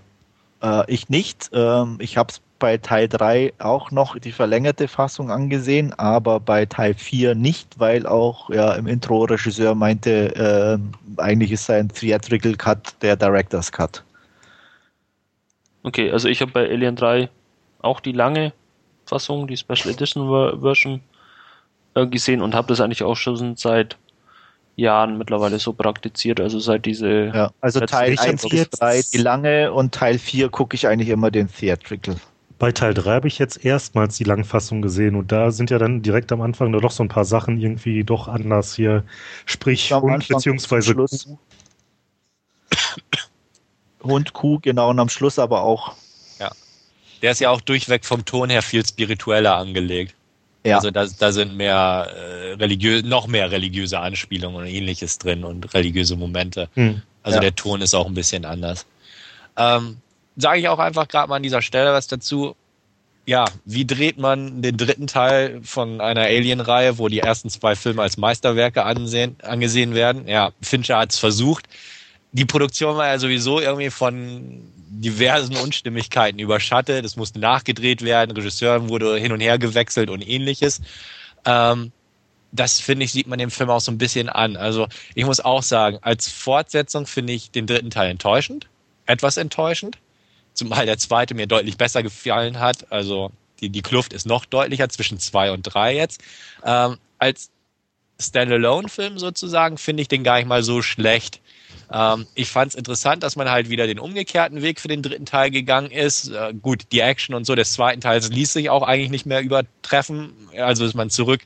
Äh, 0.62 0.84
ich 0.92 1.08
nicht. 1.08 1.50
Ähm, 1.54 1.96
ich 1.98 2.18
habe 2.18 2.30
es 2.30 2.42
bei 2.58 2.76
Teil 2.76 3.08
3 3.08 3.54
auch 3.58 3.90
noch 3.90 4.18
die 4.18 4.32
verlängerte 4.32 4.88
Fassung 4.88 5.30
angesehen, 5.30 5.92
aber 5.94 6.40
bei 6.40 6.66
Teil 6.66 6.94
4 6.94 7.34
nicht, 7.34 7.78
weil 7.78 8.06
auch 8.06 8.50
ja, 8.50 8.74
im 8.74 8.86
Intro 8.86 9.24
Regisseur 9.24 9.74
meinte, 9.74 10.34
äh, 10.36 11.20
eigentlich 11.20 11.52
ist 11.52 11.66
sein 11.66 11.88
Theatrical 11.88 12.54
Cut 12.54 12.94
der 13.02 13.16
Director's 13.16 13.72
Cut. 13.72 14.04
Okay, 15.82 16.10
also 16.10 16.28
ich 16.28 16.40
habe 16.42 16.52
bei 16.52 16.68
Alien 16.68 16.96
3 16.96 17.28
auch 17.80 18.00
die 18.00 18.12
lange 18.12 18.52
Fassung, 19.06 19.46
die 19.46 19.56
Special 19.56 19.92
Edition 19.94 20.60
Version 20.60 21.00
äh, 21.94 22.06
gesehen 22.06 22.42
und 22.42 22.54
habe 22.54 22.68
das 22.68 22.80
eigentlich 22.80 23.02
auch 23.02 23.16
schon 23.16 23.56
seit 23.56 23.96
Jahren 24.76 25.16
mittlerweile 25.16 25.58
so 25.58 25.72
praktiziert, 25.72 26.38
also 26.38 26.58
seit 26.58 26.84
diese 26.84 27.32
ja, 27.34 27.50
also 27.60 27.80
Teil 27.80 28.18
1 28.18 28.46
bis 28.48 28.68
3 28.70 29.02
die 29.12 29.18
lange 29.18 29.72
und 29.72 29.94
Teil 29.94 30.18
4 30.18 30.50
gucke 30.50 30.74
ich 30.74 30.86
eigentlich 30.86 31.08
immer 31.08 31.30
den 31.30 31.48
Theatrical. 31.48 32.16
Bei 32.58 32.72
Teil 32.72 32.92
3 32.94 33.10
habe 33.10 33.28
ich 33.28 33.38
jetzt 33.38 33.64
erstmals 33.64 34.16
die 34.16 34.24
Langfassung 34.24 34.82
gesehen 34.82 35.14
und 35.16 35.32
da 35.32 35.50
sind 35.50 35.70
ja 35.70 35.78
dann 35.78 36.02
direkt 36.02 36.30
am 36.32 36.42
Anfang 36.42 36.72
doch 36.72 36.90
so 36.90 37.02
ein 37.02 37.08
paar 37.08 37.24
Sachen 37.24 37.58
irgendwie 37.58 38.04
doch 38.04 38.28
anders 38.28 38.74
hier. 38.74 39.04
Sprich 39.46 39.92
Hund 39.92 40.28
beziehungsweise 40.28 40.94
Kuh. 40.94 41.38
Hund, 44.02 44.32
Kuh, 44.34 44.58
genau, 44.60 44.90
und 44.90 45.00
am 45.00 45.08
Schluss 45.08 45.38
aber 45.38 45.62
auch 45.62 45.94
der 47.26 47.32
ist 47.32 47.40
ja 47.40 47.50
auch 47.50 47.60
durchweg 47.60 48.04
vom 48.04 48.24
Ton 48.24 48.50
her 48.50 48.62
viel 48.62 48.86
spiritueller 48.86 49.56
angelegt. 49.56 50.14
Ja. 50.64 50.76
Also 50.76 50.92
da, 50.92 51.06
da 51.06 51.32
sind 51.32 51.56
mehr 51.56 52.06
äh, 52.14 52.52
religiös, 52.52 53.02
noch 53.02 53.26
mehr 53.26 53.50
religiöse 53.50 53.98
Anspielungen 53.98 54.58
und 54.58 54.66
ähnliches 54.66 55.18
drin 55.18 55.42
und 55.42 55.74
religiöse 55.74 56.14
Momente. 56.14 56.68
Hm. 56.74 57.02
Also 57.24 57.38
ja. 57.38 57.40
der 57.40 57.56
Ton 57.56 57.80
ist 57.82 57.94
auch 57.94 58.06
ein 58.06 58.14
bisschen 58.14 58.44
anders. 58.44 58.86
Ähm, 59.56 59.96
Sage 60.36 60.60
ich 60.60 60.68
auch 60.68 60.78
einfach 60.78 61.08
gerade 61.08 61.28
mal 61.28 61.34
an 61.34 61.42
dieser 61.42 61.62
Stelle 61.62 61.92
was 61.92 62.06
dazu. 62.06 62.54
Ja, 63.24 63.46
wie 63.64 63.84
dreht 63.84 64.18
man 64.18 64.62
den 64.62 64.76
dritten 64.76 65.08
Teil 65.08 65.60
von 65.64 66.00
einer 66.00 66.20
Alien-Reihe, 66.20 66.98
wo 66.98 67.08
die 67.08 67.18
ersten 67.18 67.50
zwei 67.50 67.74
Filme 67.74 68.02
als 68.02 68.18
Meisterwerke 68.18 68.84
ansehen, 68.84 69.34
angesehen 69.42 69.96
werden? 69.96 70.28
Ja, 70.28 70.52
Fincher 70.62 70.98
hat 70.98 71.12
es 71.12 71.18
versucht. 71.18 71.66
Die 72.36 72.44
Produktion 72.44 72.98
war 72.98 73.06
ja 73.06 73.18
sowieso 73.18 73.60
irgendwie 73.60 73.88
von 73.88 74.60
diversen 74.88 75.56
Unstimmigkeiten 75.56 76.38
überschattet. 76.38 77.02
Es 77.02 77.16
musste 77.16 77.38
nachgedreht 77.38 78.02
werden, 78.02 78.36
Regisseur 78.36 78.90
wurde 78.90 79.16
hin 79.16 79.32
und 79.32 79.40
her 79.40 79.58
gewechselt 79.58 80.10
und 80.10 80.20
ähnliches. 80.20 80.82
Ähm, 81.46 81.92
das 82.52 82.78
finde 82.78 83.06
ich, 83.06 83.12
sieht 83.12 83.26
man 83.26 83.38
dem 83.38 83.50
Film 83.50 83.70
auch 83.70 83.80
so 83.80 83.90
ein 83.90 83.96
bisschen 83.96 84.28
an. 84.28 84.58
Also 84.58 84.86
ich 85.14 85.24
muss 85.24 85.40
auch 85.40 85.62
sagen, 85.62 85.98
als 86.02 86.28
Fortsetzung 86.28 87.06
finde 87.06 87.32
ich 87.32 87.52
den 87.52 87.66
dritten 87.66 87.88
Teil 87.88 88.10
enttäuschend, 88.10 88.66
etwas 89.06 89.38
enttäuschend, 89.38 89.96
zumal 90.52 90.84
der 90.84 90.98
zweite 90.98 91.34
mir 91.34 91.46
deutlich 91.46 91.78
besser 91.78 92.02
gefallen 92.02 92.60
hat. 92.60 92.92
Also 92.92 93.32
die, 93.60 93.70
die 93.70 93.82
Kluft 93.82 94.12
ist 94.12 94.26
noch 94.26 94.44
deutlicher 94.44 94.90
zwischen 94.90 95.18
zwei 95.18 95.52
und 95.52 95.62
drei 95.62 95.96
jetzt. 95.96 96.22
Ähm, 96.62 96.98
als 97.18 97.48
Standalone-Film 98.20 99.18
sozusagen 99.18 99.78
finde 99.78 100.02
ich 100.02 100.08
den 100.08 100.22
gar 100.22 100.36
nicht 100.36 100.48
mal 100.48 100.62
so 100.62 100.82
schlecht. 100.82 101.40
Ähm, 101.92 102.26
ich 102.34 102.48
fand 102.48 102.70
es 102.70 102.74
interessant, 102.74 103.22
dass 103.22 103.36
man 103.36 103.50
halt 103.50 103.68
wieder 103.68 103.86
den 103.86 103.98
umgekehrten 103.98 104.62
Weg 104.62 104.80
für 104.80 104.88
den 104.88 105.02
dritten 105.02 105.26
Teil 105.26 105.50
gegangen 105.50 105.90
ist. 105.90 106.28
Äh, 106.28 106.54
gut, 106.60 106.84
die 106.92 107.00
Action 107.00 107.34
und 107.34 107.44
so 107.44 107.54
des 107.54 107.72
zweiten 107.72 108.00
Teils 108.00 108.28
ließ 108.28 108.52
sich 108.52 108.70
auch 108.70 108.82
eigentlich 108.82 109.10
nicht 109.10 109.26
mehr 109.26 109.40
übertreffen. 109.40 110.32
Also 110.56 110.84
ist 110.84 110.94
man 110.94 111.10
zurück 111.10 111.42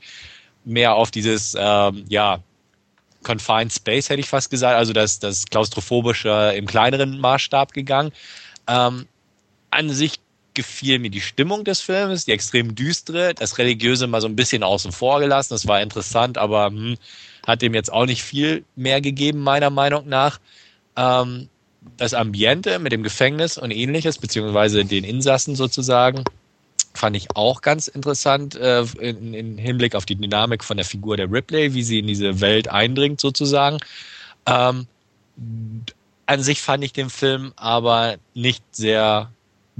mehr 0.64 0.95
auf 0.95 1.11
dieses, 1.11 1.57
ähm, 1.59 2.05
ja, 2.09 2.43
Confined 3.22 3.72
Space, 3.72 4.09
hätte 4.09 4.20
ich 4.20 4.28
fast 4.28 4.51
gesagt, 4.51 4.76
also 4.76 4.93
das, 4.93 5.18
das 5.18 5.45
klaustrophobische 5.47 6.55
im 6.57 6.66
kleineren 6.66 7.18
Maßstab 7.18 7.72
gegangen. 7.72 8.12
Ähm, 8.66 9.07
an 9.70 9.91
sich 9.91 10.20
gefiel 10.55 10.99
mir 10.99 11.11
die 11.11 11.20
Stimmung 11.20 11.64
des 11.64 11.80
Films, 11.80 12.24
die 12.24 12.32
extrem 12.32 12.74
düstere, 12.74 13.34
das 13.34 13.59
Religiöse 13.59 14.07
mal 14.07 14.20
so 14.20 14.26
ein 14.26 14.36
bisschen 14.36 14.62
außen 14.62 14.93
vor 14.93 15.20
gelassen. 15.20 15.55
Das 15.55 15.66
war 15.66 15.80
interessant, 15.80 16.38
aber 16.38 16.66
hm, 16.66 16.97
hat 17.47 17.62
dem 17.62 17.74
jetzt 17.74 17.93
auch 17.93 18.07
nicht 18.07 18.22
viel 18.22 18.64
mehr 18.76 19.01
gegeben, 19.01 19.41
meiner 19.41 19.70
Meinung 19.70 20.09
nach. 20.09 20.41
Ähm, 20.97 21.49
das 21.97 22.14
Ambiente 22.14 22.78
mit 22.78 22.93
dem 22.93 23.03
Gefängnis 23.03 23.57
und 23.57 23.70
ähnliches, 23.70 24.18
beziehungsweise 24.18 24.84
den 24.84 25.05
Insassen 25.05 25.57
sozusagen, 25.57 26.24
fand 26.95 27.16
ich 27.16 27.34
auch 27.34 27.62
ganz 27.62 27.88
interessant 27.88 28.57
äh, 28.57 28.82
in, 29.01 29.32
in, 29.32 29.59
Hinblick 29.59 29.95
auf 29.95 30.05
die 30.05 30.16
Dynamik 30.16 30.64
von 30.64 30.76
der 30.76 30.84
Figur 30.86 31.16
der 31.16 31.30
Ripley, 31.30 31.72
wie 31.74 31.82
sie 31.82 32.01
in 32.01 32.07
diese 32.07 32.41
Welt 32.41 32.68
eindringt 32.68 33.20
sozusagen. 33.20 33.78
Ähm, 34.47 34.86
an 36.26 36.43
sich 36.43 36.61
fand 36.61 36.84
ich 36.84 36.93
den 36.93 37.11
Film 37.11 37.53
aber 37.57 38.16
nicht 38.34 38.62
sehr 38.72 39.30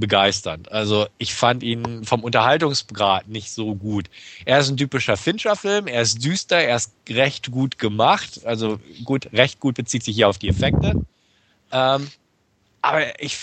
begeisternd. 0.01 0.69
Also 0.69 1.07
ich 1.17 1.33
fand 1.33 1.63
ihn 1.63 2.03
vom 2.03 2.25
Unterhaltungsgrad 2.25 3.29
nicht 3.29 3.51
so 3.51 3.75
gut. 3.75 4.09
Er 4.43 4.59
ist 4.59 4.67
ein 4.69 4.75
typischer 4.75 5.15
Fincher-Film, 5.15 5.87
er 5.87 6.01
ist 6.01 6.21
düster, 6.23 6.57
er 6.57 6.75
ist 6.75 6.91
recht 7.09 7.51
gut 7.51 7.77
gemacht. 7.77 8.41
Also 8.45 8.81
gut, 9.05 9.29
recht 9.31 9.61
gut 9.61 9.75
bezieht 9.75 10.03
sich 10.03 10.15
hier 10.15 10.27
auf 10.27 10.37
die 10.37 10.49
Effekte. 10.49 11.05
Ähm, 11.71 12.09
aber 12.81 13.21
ich, 13.21 13.37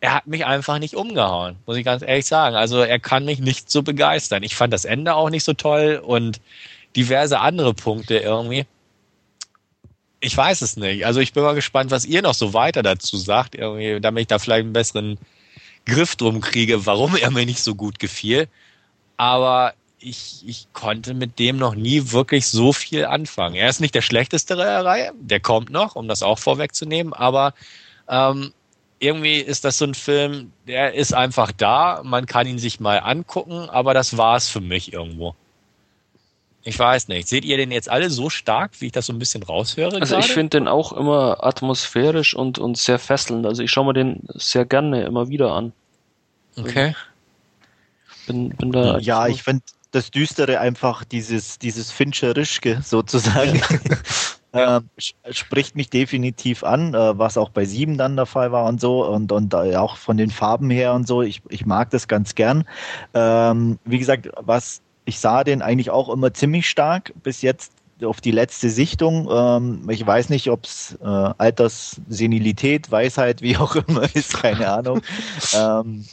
er 0.00 0.14
hat 0.14 0.26
mich 0.28 0.44
einfach 0.44 0.78
nicht 0.78 0.94
umgehauen, 0.94 1.56
muss 1.66 1.76
ich 1.76 1.84
ganz 1.84 2.02
ehrlich 2.02 2.26
sagen. 2.26 2.54
Also 2.54 2.80
er 2.80 3.00
kann 3.00 3.24
mich 3.24 3.40
nicht 3.40 3.70
so 3.70 3.82
begeistern. 3.82 4.44
Ich 4.44 4.54
fand 4.54 4.72
das 4.72 4.84
Ende 4.84 5.14
auch 5.14 5.30
nicht 5.30 5.44
so 5.44 5.54
toll 5.54 6.00
und 6.04 6.40
diverse 6.94 7.40
andere 7.40 7.74
Punkte 7.74 8.18
irgendwie. 8.18 8.66
Ich 10.20 10.36
weiß 10.36 10.62
es 10.62 10.76
nicht. 10.76 11.04
Also 11.04 11.18
ich 11.18 11.32
bin 11.32 11.42
mal 11.42 11.54
gespannt, 11.54 11.90
was 11.90 12.04
ihr 12.04 12.22
noch 12.22 12.34
so 12.34 12.54
weiter 12.54 12.82
dazu 12.82 13.16
sagt, 13.16 13.56
irgendwie, 13.56 14.00
damit 14.00 14.22
ich 14.22 14.26
da 14.28 14.38
vielleicht 14.38 14.64
einen 14.64 14.72
besseren 14.72 15.18
Griff 15.86 16.16
drum 16.16 16.40
kriege, 16.40 16.86
warum 16.86 17.16
er 17.16 17.30
mir 17.30 17.46
nicht 17.46 17.62
so 17.62 17.74
gut 17.74 17.98
gefiel. 17.98 18.48
Aber 19.16 19.74
ich, 19.98 20.42
ich 20.46 20.66
konnte 20.72 21.14
mit 21.14 21.38
dem 21.38 21.56
noch 21.56 21.74
nie 21.74 22.12
wirklich 22.12 22.46
so 22.48 22.72
viel 22.72 23.04
anfangen. 23.04 23.54
Er 23.54 23.68
ist 23.68 23.80
nicht 23.80 23.94
der 23.94 24.02
schlechteste 24.02 24.56
der 24.56 24.84
Reihe, 24.84 25.12
der 25.20 25.40
kommt 25.40 25.70
noch, 25.70 25.96
um 25.96 26.08
das 26.08 26.22
auch 26.22 26.38
vorwegzunehmen, 26.38 27.12
aber 27.12 27.54
ähm, 28.08 28.52
irgendwie 28.98 29.38
ist 29.38 29.64
das 29.64 29.78
so 29.78 29.84
ein 29.84 29.94
Film, 29.94 30.52
der 30.66 30.94
ist 30.94 31.12
einfach 31.12 31.52
da, 31.52 32.02
man 32.04 32.26
kann 32.26 32.46
ihn 32.46 32.58
sich 32.58 32.80
mal 32.80 32.98
angucken, 32.98 33.68
aber 33.68 33.94
das 33.94 34.16
war 34.16 34.36
es 34.36 34.48
für 34.48 34.60
mich 34.60 34.92
irgendwo. 34.92 35.34
Ich 36.64 36.78
weiß 36.78 37.08
nicht. 37.08 37.28
Seht 37.28 37.44
ihr 37.44 37.56
den 37.56 37.72
jetzt 37.72 37.88
alle 37.88 38.08
so 38.08 38.30
stark, 38.30 38.72
wie 38.80 38.86
ich 38.86 38.92
das 38.92 39.06
so 39.06 39.12
ein 39.12 39.18
bisschen 39.18 39.42
raushöre? 39.42 40.00
Also 40.00 40.14
gerade? 40.14 40.26
ich 40.26 40.32
finde 40.32 40.58
den 40.58 40.68
auch 40.68 40.92
immer 40.92 41.42
atmosphärisch 41.42 42.34
und, 42.34 42.58
und 42.58 42.78
sehr 42.78 42.98
fesselnd. 42.98 43.46
Also 43.46 43.62
ich 43.62 43.70
schaue 43.70 43.86
mir 43.86 43.94
den 43.94 44.20
sehr 44.34 44.64
gerne 44.64 45.02
immer 45.02 45.28
wieder 45.28 45.52
an. 45.52 45.72
Okay. 46.56 46.94
Bin, 48.26 48.50
bin 48.50 48.70
da 48.70 48.98
ja, 48.98 49.26
ich 49.26 49.42
finde 49.42 49.64
das 49.90 50.10
Düstere 50.10 50.60
einfach 50.60 51.04
dieses, 51.04 51.58
dieses 51.58 51.90
Fincherischke 51.90 52.80
sozusagen. 52.84 53.60
Ja. 54.54 54.76
ähm, 54.78 54.88
spricht 55.30 55.74
mich 55.74 55.90
definitiv 55.90 56.62
an, 56.62 56.94
äh, 56.94 57.18
was 57.18 57.36
auch 57.36 57.48
bei 57.48 57.64
sieben 57.64 57.98
dann 57.98 58.14
der 58.14 58.26
Fall 58.26 58.52
war 58.52 58.66
und 58.66 58.80
so 58.80 59.04
und, 59.04 59.32
und 59.32 59.52
äh, 59.54 59.74
auch 59.76 59.96
von 59.96 60.16
den 60.16 60.30
Farben 60.30 60.70
her 60.70 60.92
und 60.94 61.08
so. 61.08 61.22
Ich, 61.22 61.42
ich 61.48 61.66
mag 61.66 61.90
das 61.90 62.06
ganz 62.06 62.36
gern. 62.36 62.64
Ähm, 63.14 63.80
wie 63.84 63.98
gesagt, 63.98 64.28
was 64.40 64.80
ich 65.04 65.18
sah 65.18 65.44
den 65.44 65.62
eigentlich 65.62 65.90
auch 65.90 66.08
immer 66.08 66.32
ziemlich 66.32 66.68
stark 66.68 67.12
bis 67.22 67.42
jetzt 67.42 67.72
auf 68.04 68.20
die 68.20 68.30
letzte 68.30 68.70
Sichtung. 68.70 69.28
Ähm, 69.30 69.88
ich 69.90 70.04
weiß 70.04 70.28
nicht, 70.28 70.50
ob 70.50 70.64
es 70.64 70.98
äh, 71.02 71.06
Alterssenilität, 71.06 72.90
Weisheit, 72.90 73.42
wie 73.42 73.56
auch 73.56 73.76
immer 73.76 74.02
ist, 74.14 74.34
keine 74.34 74.70
Ahnung. 74.70 75.02
ähm, 75.56 76.04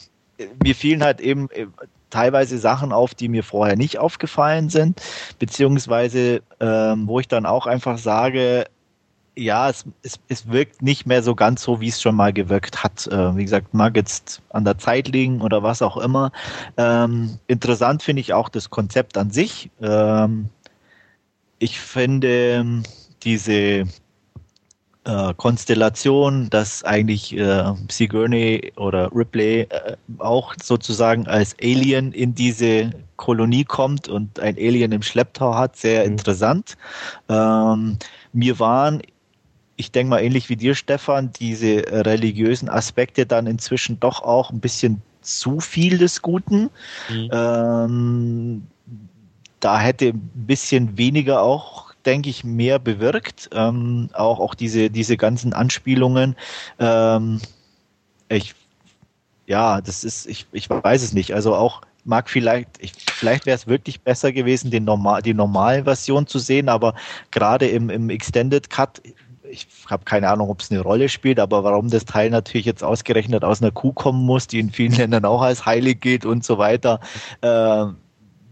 mir 0.62 0.74
fielen 0.74 1.02
halt 1.02 1.20
eben 1.20 1.50
äh, 1.50 1.66
teilweise 2.10 2.58
Sachen 2.58 2.92
auf, 2.92 3.14
die 3.14 3.28
mir 3.28 3.42
vorher 3.42 3.76
nicht 3.76 3.98
aufgefallen 3.98 4.68
sind, 4.68 5.00
beziehungsweise 5.38 6.42
ähm, 6.60 7.06
wo 7.06 7.20
ich 7.20 7.28
dann 7.28 7.46
auch 7.46 7.66
einfach 7.66 7.98
sage, 7.98 8.66
ja, 9.36 9.70
es, 9.70 9.84
es, 10.02 10.18
es 10.28 10.48
wirkt 10.48 10.82
nicht 10.82 11.06
mehr 11.06 11.22
so 11.22 11.34
ganz 11.34 11.62
so, 11.62 11.80
wie 11.80 11.88
es 11.88 12.02
schon 12.02 12.14
mal 12.14 12.32
gewirkt 12.32 12.82
hat. 12.82 13.06
Äh, 13.06 13.36
wie 13.36 13.44
gesagt, 13.44 13.74
mag 13.74 13.96
jetzt 13.96 14.42
an 14.50 14.64
der 14.64 14.78
Zeit 14.78 15.08
liegen 15.08 15.40
oder 15.40 15.62
was 15.62 15.82
auch 15.82 15.96
immer. 15.96 16.32
Ähm, 16.76 17.38
interessant 17.46 18.02
finde 18.02 18.20
ich 18.20 18.32
auch 18.32 18.48
das 18.48 18.70
Konzept 18.70 19.16
an 19.16 19.30
sich. 19.30 19.70
Ähm, 19.80 20.48
ich 21.58 21.78
finde 21.78 22.82
diese 23.22 23.86
äh, 25.04 25.34
Konstellation, 25.36 26.50
dass 26.50 26.84
eigentlich 26.84 27.36
äh, 27.36 27.72
Sigourney 27.90 28.72
oder 28.76 29.10
Ripley 29.14 29.62
äh, 29.62 29.96
auch 30.18 30.54
sozusagen 30.62 31.26
als 31.26 31.56
Alien 31.62 32.12
in 32.12 32.34
diese 32.34 32.90
Kolonie 33.16 33.64
kommt 33.64 34.08
und 34.08 34.40
ein 34.40 34.56
Alien 34.56 34.92
im 34.92 35.02
Schlepptau 35.02 35.54
hat, 35.54 35.76
sehr 35.76 36.04
mhm. 36.04 36.12
interessant. 36.12 36.76
Ähm, 37.28 37.98
mir 38.32 38.58
waren 38.58 39.02
ich 39.80 39.90
denke 39.90 40.10
mal 40.10 40.22
ähnlich 40.22 40.48
wie 40.48 40.56
dir, 40.56 40.74
Stefan, 40.74 41.32
diese 41.32 41.82
religiösen 41.88 42.68
Aspekte 42.68 43.26
dann 43.26 43.46
inzwischen 43.46 43.98
doch 43.98 44.22
auch 44.22 44.50
ein 44.50 44.60
bisschen 44.60 45.02
zu 45.22 45.60
viel 45.60 45.98
des 45.98 46.22
Guten. 46.22 46.70
Mhm. 47.08 47.30
Ähm, 47.32 48.66
da 49.58 49.80
hätte 49.80 50.08
ein 50.08 50.30
bisschen 50.34 50.96
weniger 50.96 51.42
auch, 51.42 51.92
denke 52.04 52.30
ich, 52.30 52.44
mehr 52.44 52.78
bewirkt. 52.78 53.50
Ähm, 53.52 54.10
auch, 54.12 54.38
auch 54.38 54.54
diese, 54.54 54.90
diese 54.90 55.16
ganzen 55.16 55.52
Anspielungen. 55.52 56.36
Ähm, 56.78 57.40
ich, 58.28 58.54
ja, 59.46 59.80
das 59.80 60.04
ist, 60.04 60.26
ich, 60.26 60.46
ich 60.52 60.68
weiß 60.68 61.02
es 61.02 61.12
nicht. 61.12 61.34
Also 61.34 61.54
auch 61.54 61.82
mag 62.04 62.30
vielleicht, 62.30 62.68
ich, 62.78 62.92
vielleicht 63.12 63.46
wäre 63.46 63.56
es 63.56 63.66
wirklich 63.66 64.00
besser 64.00 64.32
gewesen, 64.32 64.70
den 64.70 64.84
normal, 64.84 65.22
die 65.22 65.34
normale 65.34 65.84
Version 65.84 66.26
zu 66.26 66.38
sehen, 66.38 66.68
aber 66.68 66.94
gerade 67.30 67.66
im, 67.66 67.90
im 67.90 68.10
Extended 68.10 68.70
Cut 68.70 69.02
ich 69.50 69.66
habe 69.88 70.04
keine 70.04 70.28
Ahnung, 70.28 70.48
ob 70.48 70.60
es 70.60 70.70
eine 70.70 70.80
Rolle 70.80 71.08
spielt, 71.08 71.40
aber 71.40 71.64
warum 71.64 71.90
das 71.90 72.04
Teil 72.04 72.30
natürlich 72.30 72.66
jetzt 72.66 72.84
ausgerechnet 72.84 73.44
aus 73.44 73.60
einer 73.60 73.70
Kuh 73.70 73.92
kommen 73.92 74.24
muss, 74.24 74.46
die 74.46 74.60
in 74.60 74.70
vielen 74.70 74.92
Ländern 74.92 75.24
auch 75.24 75.42
als 75.42 75.66
heilig 75.66 76.00
gilt 76.00 76.24
und 76.24 76.44
so 76.44 76.58
weiter. 76.58 77.00
Äh, 77.40 77.86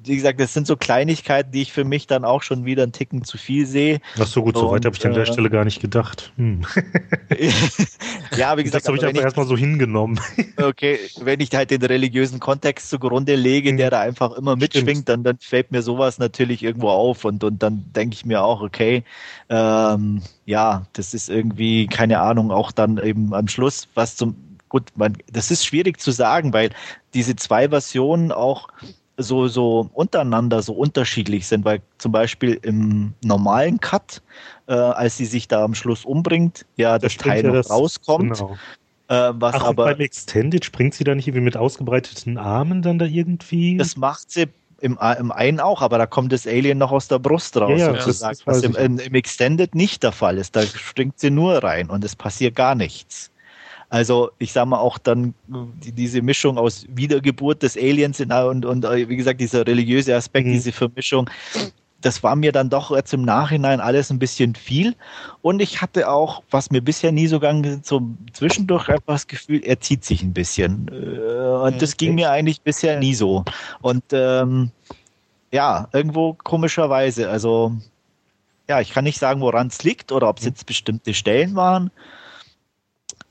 wie 0.09 0.17
gesagt, 0.17 0.41
das 0.41 0.55
sind 0.55 0.67
so 0.67 0.77
Kleinigkeiten, 0.77 1.53
die 1.53 1.63
ich 1.63 1.73
für 1.73 1.85
mich 1.85 2.07
dann 2.07 2.25
auch 2.25 2.43
schon 2.43 2.65
wieder 2.65 2.83
einen 2.83 2.93
Ticken 2.93 3.25
zu 3.25 3.39
viel 3.39 3.67
sehe. 3.67 4.01
Ach 4.19 4.27
so 4.27 4.43
gut, 4.43 4.57
so 4.57 4.71
weit 4.71 4.85
habe 4.85 4.97
ich 4.97 5.07
an 5.07 5.15
der 5.15 5.23
äh, 5.23 5.27
Stelle 5.27 5.51
gar 5.51 5.65
nicht 5.65 5.81
gedacht. 5.81 6.33
Hm. 6.37 6.63
ja, 8.37 8.57
wie 8.57 8.65
gesagt, 8.65 8.85
das 8.85 8.89
habe 8.89 8.97
ich 8.97 9.05
einfach 9.05 9.23
erstmal 9.23 9.47
so 9.47 9.57
hingenommen. 9.57 10.21
okay, 10.57 10.99
wenn 11.21 11.41
ich 11.41 11.55
halt 11.55 11.71
den 11.71 11.83
religiösen 11.83 12.41
Kontext 12.41 12.91
zugrunde 12.91 13.37
lege, 13.37 13.75
der 13.77 13.87
hm. 13.87 13.91
da 13.91 14.01
einfach 14.01 14.33
immer 14.33 14.57
mitschwingt, 14.57 15.09
dann, 15.09 15.23
dann 15.23 15.39
fällt 15.39 15.71
mir 15.71 15.83
sowas 15.83 16.19
natürlich 16.19 16.63
irgendwo 16.63 16.89
auf 16.89 17.25
und, 17.25 17.45
und 17.45 17.63
dann 17.63 17.85
denke 17.95 18.15
ich 18.15 18.25
mir 18.25 18.43
auch, 18.43 18.63
okay, 18.63 19.05
ähm, 19.49 20.23
ja, 20.47 20.87
das 20.95 21.15
ist 21.15 21.29
irgendwie, 21.29 21.87
keine 21.87 22.21
Ahnung, 22.21 22.51
auch 22.51 22.73
dann 22.73 22.99
eben 22.99 23.35
am 23.35 23.49
Schluss, 23.49 23.89
was 23.95 24.17
zum 24.17 24.37
gut, 24.69 24.93
man, 24.97 25.17
das 25.33 25.51
ist 25.51 25.65
schwierig 25.65 26.01
zu 26.01 26.11
sagen, 26.11 26.53
weil 26.53 26.71
diese 27.15 27.37
zwei 27.37 27.69
Versionen 27.71 28.33
auch 28.33 28.69
so, 29.19 29.49
so 29.49 29.91
untereinander 29.93 30.63
so 30.63 30.73
unterschiedlich 30.73 31.47
sind, 31.47 31.65
weil 31.65 31.81
zum 31.99 32.13
Beispiel 32.13 32.59
im 32.63 33.15
normalen 33.23 33.81
Cut, 33.81 34.23
äh, 34.69 34.73
als 34.73 35.17
sie 35.17 35.27
sich 35.27 35.49
da 35.49 35.65
am 35.65 35.75
Schluss 35.75 36.05
umbringt, 36.05 36.65
ja, 36.77 36.99
das, 36.99 37.17
das 37.17 37.25
Teil 37.25 37.45
ja, 37.45 37.53
das, 37.53 37.71
rauskommt. 37.71 38.39
Genau. 38.39 38.57
Äh, 39.09 39.33
was 39.35 39.55
Ach, 39.57 39.65
aber 39.65 39.87
beim 39.87 40.01
Extended 40.01 40.65
springt 40.65 40.95
sie 40.95 41.05
da 41.05 41.15
nicht 41.15 41.27
irgendwie 41.27 41.45
mit 41.45 41.57
ausgebreiteten 41.57 42.39
Armen 42.39 42.83
dann 42.83 42.99
da 42.99 43.07
irgendwie? 43.07 43.77
Das 43.77 43.97
macht 43.97 44.31
sie 44.31 44.47
im, 44.81 44.99
äh, 45.01 45.19
im 45.19 45.33
einen 45.33 45.61
auch, 45.61 45.83
aber 45.83 45.99
da 45.99 46.07
kommt 46.07 46.33
das 46.33 46.47
Alien 46.47 46.79
noch 46.79 46.93
aus 46.93 47.09
der 47.09 47.19
Brust 47.19 47.57
raus, 47.57 47.81
ja, 47.81 47.95
sozusagen, 47.95 48.37
das, 48.37 48.45
das 48.45 48.47
was 48.47 48.63
im, 48.63 48.99
im, 48.99 49.15
Extended 49.15 49.75
nicht 49.75 50.03
der 50.03 50.13
Fall 50.13 50.39
ist. 50.39 50.55
Da 50.55 50.63
springt 50.63 51.19
sie 51.19 51.31
nur 51.31 51.63
rein 51.65 51.91
und 51.91 52.05
es 52.05 52.15
passiert 52.15 52.55
gar 52.55 52.75
nichts. 52.75 53.33
Also 53.91 54.31
ich 54.39 54.53
sage 54.53 54.69
mal 54.69 54.79
auch 54.79 54.99
dann 54.99 55.35
die, 55.47 55.93
diese 55.93 56.21
Mischung 56.21 56.59
aus 56.59 56.87
Wiedergeburt 56.89 57.63
des 57.63 57.77
Aliens 57.77 58.21
und, 58.21 58.65
und 58.65 58.85
äh, 58.85 59.09
wie 59.09 59.17
gesagt 59.17 59.41
dieser 59.41 59.67
religiöse 59.67 60.15
Aspekt, 60.15 60.47
mhm. 60.47 60.53
diese 60.53 60.73
Vermischung, 60.73 61.31
das 62.01 62.23
war 62.23 62.37
mir 62.37 62.53
dann 62.53 62.71
doch 62.71 62.95
jetzt 62.95 63.13
im 63.13 63.23
Nachhinein 63.23 63.81
alles 63.81 64.11
ein 64.11 64.19
bisschen 64.19 64.55
viel. 64.55 64.95
Und 65.43 65.61
ich 65.61 65.81
hatte 65.81 66.09
auch, 66.09 66.43
was 66.51 66.71
mir 66.71 66.81
bisher 66.81 67.13
nie 67.13 67.27
so 67.27 67.41
gegangen 67.41 67.65
ist, 67.65 67.87
so 67.87 68.03
zwischendurch 68.33 68.89
einfach 68.89 69.15
das 69.15 69.27
Gefühl, 69.27 69.63
er 69.65 69.81
zieht 69.81 70.05
sich 70.05 70.23
ein 70.23 70.33
bisschen. 70.33 70.89
Äh, 70.89 71.67
und 71.67 71.83
das 71.83 71.97
ging 71.97 72.15
mir 72.15 72.31
eigentlich 72.31 72.61
bisher 72.61 72.99
nie 72.99 73.15
so. 73.15 73.45
Und 73.81 74.05
ähm, 74.13 74.71
ja, 75.51 75.89
irgendwo 75.93 76.35
komischerweise. 76.35 77.31
Also 77.31 77.73
ja, 78.69 78.81
ich 78.81 78.93
kann 78.93 79.05
nicht 79.05 79.19
sagen, 79.19 79.41
woran 79.41 79.69
es 79.69 79.83
liegt 79.83 80.13
oder 80.13 80.29
ob 80.29 80.39
es 80.39 80.45
mhm. 80.45 80.51
jetzt 80.51 80.67
bestimmte 80.67 81.15
Stellen 81.15 81.57
waren. 81.57 81.91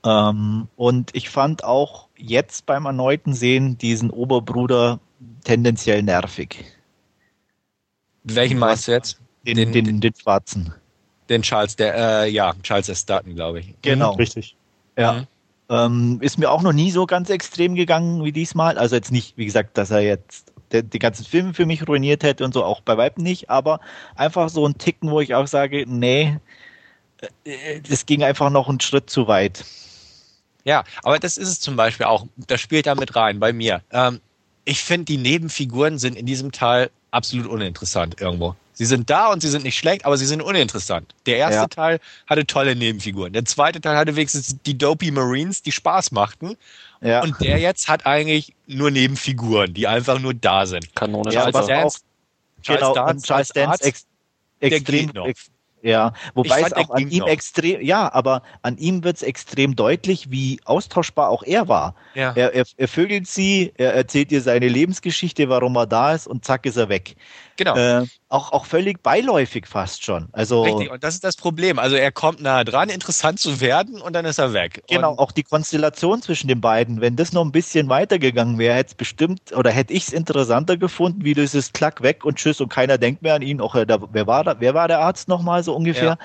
Ähm, 0.08 0.68
und 0.76 1.10
ich 1.14 1.28
fand 1.28 1.64
auch 1.64 2.08
jetzt 2.16 2.64
beim 2.64 2.86
erneuten 2.86 3.34
Sehen 3.34 3.76
diesen 3.76 4.10
Oberbruder 4.10 5.00
tendenziell 5.44 6.02
nervig. 6.02 6.64
Welchen 8.24 8.58
meinst 8.58 8.88
du 8.88 8.92
jetzt? 8.92 9.20
Den, 9.46 9.56
den, 9.56 9.72
den, 9.72 10.00
den 10.00 10.14
schwarzen. 10.14 10.72
Den 11.28 11.42
Charles, 11.42 11.76
der, 11.76 11.94
äh, 11.94 12.30
ja, 12.30 12.54
Charles 12.62 12.88
S. 12.88 13.04
Dutton, 13.04 13.34
glaube 13.34 13.60
ich. 13.60 13.74
Genau. 13.82 14.12
Mhm, 14.14 14.18
richtig. 14.18 14.56
Ja. 14.96 15.12
Mhm. 15.12 15.26
Ähm, 15.70 16.18
ist 16.22 16.38
mir 16.38 16.50
auch 16.50 16.62
noch 16.62 16.72
nie 16.72 16.90
so 16.90 17.04
ganz 17.04 17.28
extrem 17.28 17.74
gegangen 17.74 18.24
wie 18.24 18.32
diesmal. 18.32 18.78
Also 18.78 18.96
jetzt 18.96 19.12
nicht, 19.12 19.36
wie 19.36 19.44
gesagt, 19.44 19.76
dass 19.76 19.90
er 19.90 20.00
jetzt 20.00 20.52
die 20.72 20.98
ganzen 20.98 21.24
Filme 21.24 21.52
für 21.52 21.66
mich 21.66 21.86
ruiniert 21.86 22.22
hätte 22.22 22.44
und 22.44 22.54
so, 22.54 22.64
auch 22.64 22.80
bei 22.80 22.96
Weitem 22.96 23.24
nicht, 23.24 23.50
aber 23.50 23.80
einfach 24.14 24.48
so 24.48 24.66
ein 24.66 24.78
Ticken, 24.78 25.10
wo 25.10 25.20
ich 25.20 25.34
auch 25.34 25.46
sage, 25.46 25.84
nee, 25.86 26.38
äh, 27.44 27.80
das 27.80 28.06
ging 28.06 28.22
einfach 28.22 28.50
noch 28.50 28.68
einen 28.68 28.80
Schritt 28.80 29.10
zu 29.10 29.28
weit. 29.28 29.64
Ja, 30.64 30.84
aber 31.02 31.18
das 31.18 31.36
ist 31.36 31.48
es 31.48 31.60
zum 31.60 31.76
Beispiel 31.76 32.06
auch, 32.06 32.26
das 32.36 32.60
spielt 32.60 32.86
da 32.86 32.94
mit 32.94 33.16
rein 33.16 33.40
bei 33.40 33.52
mir. 33.52 33.82
Ähm, 33.90 34.20
ich 34.64 34.82
finde, 34.82 35.06
die 35.06 35.16
Nebenfiguren 35.16 35.98
sind 35.98 36.16
in 36.16 36.26
diesem 36.26 36.52
Teil 36.52 36.90
absolut 37.10 37.46
uninteressant 37.46 38.20
irgendwo. 38.20 38.54
Sie 38.78 38.84
sind 38.84 39.10
da 39.10 39.32
und 39.32 39.40
sie 39.40 39.48
sind 39.48 39.64
nicht 39.64 39.76
schlecht, 39.76 40.04
aber 40.04 40.16
sie 40.16 40.26
sind 40.26 40.40
uninteressant. 40.40 41.12
Der 41.26 41.38
erste 41.38 41.62
ja. 41.62 41.66
Teil 41.66 42.00
hatte 42.28 42.46
tolle 42.46 42.76
Nebenfiguren. 42.76 43.32
Der 43.32 43.44
zweite 43.44 43.80
Teil 43.80 43.96
hatte 43.96 44.14
wenigstens 44.14 44.56
die 44.66 44.78
Dopey 44.78 45.10
Marines, 45.10 45.62
die 45.62 45.72
Spaß 45.72 46.12
machten. 46.12 46.56
Ja. 47.00 47.22
Und 47.22 47.40
der 47.40 47.58
jetzt 47.58 47.88
hat 47.88 48.06
eigentlich 48.06 48.54
nur 48.66 48.92
Nebenfiguren, 48.92 49.74
die 49.74 49.88
einfach 49.88 50.20
nur 50.20 50.32
da 50.32 50.66
sind. 50.66 50.94
Kanone. 50.94 51.32
Ja, 51.32 51.50
Charles 51.50 51.66
Dance, 51.66 51.98
Charles 52.62 52.80
genau, 52.80 52.94
Dance, 52.94 53.26
Charles 53.26 53.48
Dance 53.48 53.84
ex 53.84 54.06
extrem, 54.60 55.10
ex 55.24 55.50
ja, 55.82 56.12
wobei 56.34 56.62
es 56.62 56.72
auch 56.72 56.90
an 56.90 57.08
ihm 57.08 57.20
noch. 57.20 57.28
extrem, 57.28 57.80
ja, 57.80 58.12
aber 58.12 58.42
an 58.62 58.76
ihm 58.78 59.04
wird 59.04 59.16
es 59.16 59.22
extrem 59.22 59.76
deutlich, 59.76 60.30
wie 60.30 60.60
austauschbar 60.64 61.28
auch 61.28 61.42
er 61.42 61.68
war. 61.68 61.94
Ja. 62.14 62.32
Er, 62.34 62.54
er, 62.54 62.64
er 62.76 62.88
vögelt 62.88 63.26
sie, 63.26 63.72
er 63.76 63.94
erzählt 63.94 64.32
ihr 64.32 64.42
seine 64.42 64.68
Lebensgeschichte, 64.68 65.48
warum 65.48 65.76
er 65.76 65.86
da 65.86 66.14
ist 66.14 66.26
und 66.26 66.44
zack 66.44 66.66
ist 66.66 66.76
er 66.76 66.88
weg. 66.88 67.16
Genau. 67.56 67.76
Äh, 67.76 68.06
auch, 68.28 68.52
auch 68.52 68.66
völlig 68.66 69.02
beiläufig 69.02 69.66
fast 69.66 70.04
schon. 70.04 70.28
Also, 70.32 70.62
Richtig, 70.62 70.90
und 70.90 71.02
das 71.02 71.14
ist 71.14 71.24
das 71.24 71.36
Problem. 71.36 71.78
Also 71.78 71.96
er 71.96 72.12
kommt 72.12 72.40
nah 72.40 72.62
dran, 72.62 72.88
interessant 72.88 73.40
zu 73.40 73.60
werden 73.60 74.00
und 74.00 74.12
dann 74.12 74.24
ist 74.24 74.38
er 74.38 74.52
weg. 74.52 74.82
Genau, 74.88 75.12
und 75.12 75.18
auch 75.18 75.32
die 75.32 75.42
Konstellation 75.42 76.22
zwischen 76.22 76.46
den 76.46 76.60
beiden, 76.60 77.00
wenn 77.00 77.16
das 77.16 77.32
noch 77.32 77.44
ein 77.44 77.50
bisschen 77.50 77.88
weitergegangen 77.88 78.58
wäre, 78.58 78.76
hätte 78.76 78.90
es 78.90 78.94
bestimmt, 78.94 79.52
oder 79.56 79.70
hätte 79.70 79.92
ich 79.92 80.08
es 80.08 80.12
interessanter 80.12 80.76
gefunden, 80.76 81.24
wie 81.24 81.32
ist 81.32 81.74
klack 81.74 82.02
weg 82.02 82.24
und 82.24 82.36
tschüss 82.36 82.60
und 82.60 82.68
keiner 82.68 82.98
denkt 82.98 83.22
mehr 83.22 83.34
an 83.34 83.42
ihn. 83.42 83.60
Auch, 83.60 83.74
da, 83.84 83.98
wer, 84.12 84.26
war 84.26 84.44
da, 84.44 84.56
wer 84.60 84.74
war 84.74 84.88
der 84.88 85.00
Arzt 85.00 85.28
nochmal 85.28 85.62
so 85.68 85.76
ungefähr? 85.76 86.18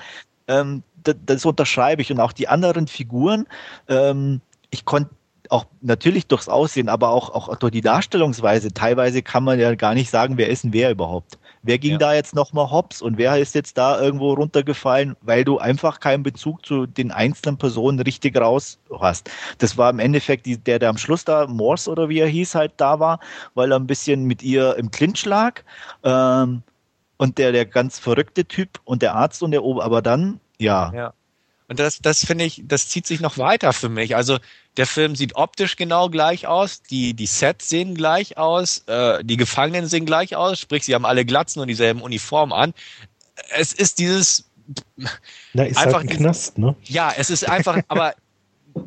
Ja. 0.48 0.60
Ähm, 0.60 0.82
das, 1.02 1.16
das, 1.26 1.44
unterschreibe 1.44 2.02
ich. 2.02 2.10
Und 2.10 2.20
auch 2.20 2.32
die 2.32 2.48
anderen 2.48 2.86
Figuren, 2.86 3.46
ähm, 3.88 4.40
ich 4.70 4.84
konnte 4.84 5.10
auch 5.50 5.66
natürlich 5.82 6.26
durchs 6.26 6.48
Aussehen, 6.48 6.88
aber 6.88 7.10
auch, 7.10 7.30
auch 7.30 7.54
durch 7.56 7.72
die 7.72 7.82
Darstellungsweise. 7.82 8.72
Teilweise 8.72 9.22
kann 9.22 9.44
man 9.44 9.60
ja 9.60 9.74
gar 9.74 9.94
nicht 9.94 10.10
sagen, 10.10 10.38
wer 10.38 10.48
ist 10.48 10.64
denn 10.64 10.72
wer 10.72 10.90
überhaupt. 10.90 11.38
Wer 11.62 11.78
ging 11.78 11.92
ja. 11.92 11.98
da 11.98 12.14
jetzt 12.14 12.34
nochmal 12.34 12.70
hops 12.70 13.00
und 13.02 13.18
wer 13.18 13.38
ist 13.38 13.54
jetzt 13.54 13.78
da 13.78 14.00
irgendwo 14.00 14.32
runtergefallen, 14.34 15.16
weil 15.20 15.44
du 15.44 15.58
einfach 15.58 16.00
keinen 16.00 16.22
Bezug 16.22 16.64
zu 16.64 16.86
den 16.86 17.10
einzelnen 17.10 17.56
Personen 17.56 18.00
richtig 18.00 18.36
raus 18.36 18.78
hast. 18.98 19.30
Das 19.58 19.76
war 19.78 19.90
im 19.90 19.98
Endeffekt 19.98 20.46
die, 20.46 20.56
der, 20.56 20.78
der 20.78 20.90
am 20.90 20.98
Schluss 20.98 21.24
da, 21.24 21.46
Morse 21.46 21.90
oder 21.90 22.08
wie 22.08 22.20
er 22.20 22.26
hieß, 22.26 22.54
halt 22.54 22.72
da 22.78 22.98
war, 23.00 23.20
weil 23.54 23.72
er 23.72 23.78
ein 23.78 23.86
bisschen 23.86 24.24
mit 24.24 24.42
ihr 24.42 24.76
im 24.76 24.90
Clinch 24.90 25.24
lag. 25.24 25.62
Ähm, 26.02 26.62
und 27.16 27.38
der, 27.38 27.52
der 27.52 27.66
ganz 27.66 27.98
verrückte 27.98 28.44
Typ 28.44 28.80
und 28.84 29.02
der 29.02 29.14
Arzt 29.14 29.42
und 29.42 29.50
der 29.50 29.62
Ober, 29.62 29.84
aber 29.84 30.02
dann, 30.02 30.40
ja. 30.58 30.92
Ja. 30.94 31.14
Und 31.66 31.78
das, 31.78 31.98
das 32.00 32.24
finde 32.24 32.44
ich, 32.44 32.62
das 32.66 32.88
zieht 32.88 33.06
sich 33.06 33.20
noch 33.20 33.38
weiter 33.38 33.72
für 33.72 33.88
mich. 33.88 34.16
Also 34.16 34.38
der 34.76 34.86
Film 34.86 35.16
sieht 35.16 35.34
optisch 35.36 35.76
genau 35.76 36.10
gleich 36.10 36.46
aus, 36.46 36.82
die, 36.82 37.14
die 37.14 37.26
Sets 37.26 37.68
sehen 37.68 37.94
gleich 37.94 38.36
aus, 38.36 38.84
äh, 38.86 39.24
die 39.24 39.36
Gefangenen 39.36 39.86
sehen 39.86 40.04
gleich 40.04 40.36
aus, 40.36 40.60
sprich, 40.60 40.84
sie 40.84 40.94
haben 40.94 41.06
alle 41.06 41.24
Glatzen 41.24 41.62
und 41.62 41.68
dieselben 41.68 42.02
Uniformen 42.02 42.52
an. 42.52 42.74
Es 43.56 43.72
ist 43.72 43.98
dieses 43.98 44.50
Na, 45.54 45.64
ist 45.64 45.78
einfach 45.78 46.00
halt 46.00 46.10
ein 46.10 46.16
Knast, 46.16 46.58
ne? 46.58 46.76
Ja, 46.84 47.12
es 47.16 47.30
ist 47.30 47.48
einfach, 47.48 47.80
aber 47.88 48.14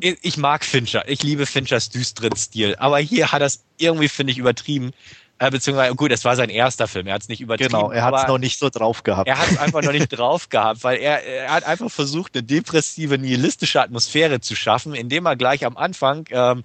ich 0.00 0.36
mag 0.36 0.64
Fincher. 0.64 1.08
Ich 1.08 1.22
liebe 1.22 1.46
Finchers 1.46 1.88
düsteren 1.88 2.36
Stil. 2.36 2.76
Aber 2.78 2.98
hier 2.98 3.32
hat 3.32 3.42
das 3.42 3.64
irgendwie, 3.78 4.08
finde 4.08 4.32
ich, 4.32 4.38
übertrieben. 4.38 4.92
Äh, 5.40 5.50
beziehungsweise, 5.50 5.94
gut, 5.94 6.10
es 6.10 6.24
war 6.24 6.34
sein 6.34 6.50
erster 6.50 6.88
Film, 6.88 7.06
er 7.06 7.14
hat 7.14 7.22
es 7.22 7.28
nicht 7.28 7.40
übertrieben. 7.40 7.70
Genau, 7.70 7.90
er 7.90 8.04
hat 8.04 8.14
es 8.14 8.26
noch 8.26 8.38
nicht 8.38 8.58
so 8.58 8.70
drauf 8.70 9.04
gehabt. 9.04 9.28
Er 9.28 9.38
hat 9.38 9.50
es 9.50 9.58
einfach 9.58 9.82
noch 9.82 9.92
nicht 9.92 10.08
drauf 10.08 10.48
gehabt, 10.48 10.82
weil 10.82 10.98
er, 10.98 11.22
er 11.24 11.52
hat 11.52 11.64
einfach 11.64 11.90
versucht, 11.90 12.34
eine 12.34 12.42
depressive, 12.42 13.18
nihilistische 13.18 13.80
Atmosphäre 13.80 14.40
zu 14.40 14.56
schaffen, 14.56 14.94
indem 14.94 15.26
er 15.26 15.36
gleich 15.36 15.64
am 15.64 15.76
Anfang 15.76 16.26
ähm, 16.30 16.64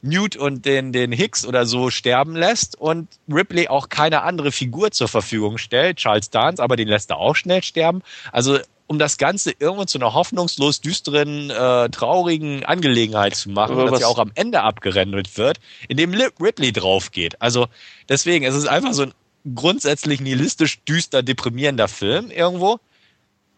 Newt 0.00 0.36
und 0.36 0.64
den, 0.66 0.92
den 0.92 1.12
Hicks 1.12 1.46
oder 1.46 1.66
so 1.66 1.90
sterben 1.90 2.36
lässt 2.36 2.78
und 2.78 3.08
Ripley 3.28 3.68
auch 3.68 3.88
keine 3.88 4.22
andere 4.22 4.52
Figur 4.52 4.90
zur 4.90 5.08
Verfügung 5.08 5.58
stellt. 5.58 5.96
Charles 5.96 6.30
Dance, 6.30 6.62
aber 6.62 6.76
den 6.76 6.88
lässt 6.88 7.10
er 7.10 7.18
auch 7.18 7.36
schnell 7.36 7.62
sterben. 7.62 8.02
Also 8.30 8.58
um 8.86 8.98
das 8.98 9.16
Ganze 9.16 9.52
irgendwo 9.58 9.84
zu 9.84 9.98
einer 9.98 10.12
hoffnungslos 10.12 10.80
düsteren, 10.80 11.50
äh, 11.50 11.88
traurigen 11.88 12.64
Angelegenheit 12.64 13.34
zu 13.34 13.50
machen, 13.50 13.76
dass 13.86 14.00
ja 14.00 14.06
auch 14.06 14.18
am 14.18 14.32
Ende 14.34 14.62
abgerendelt 14.62 15.38
wird, 15.38 15.58
indem 15.88 16.12
Ripley 16.40 16.72
drauf 16.72 17.10
geht. 17.10 17.40
Also 17.40 17.66
deswegen, 18.08 18.44
es 18.44 18.54
ist 18.54 18.66
einfach 18.66 18.92
so 18.92 19.04
ein 19.04 19.14
grundsätzlich 19.54 20.20
nihilistisch 20.20 20.80
düster, 20.84 21.22
deprimierender 21.22 21.88
Film 21.88 22.30
irgendwo. 22.30 22.78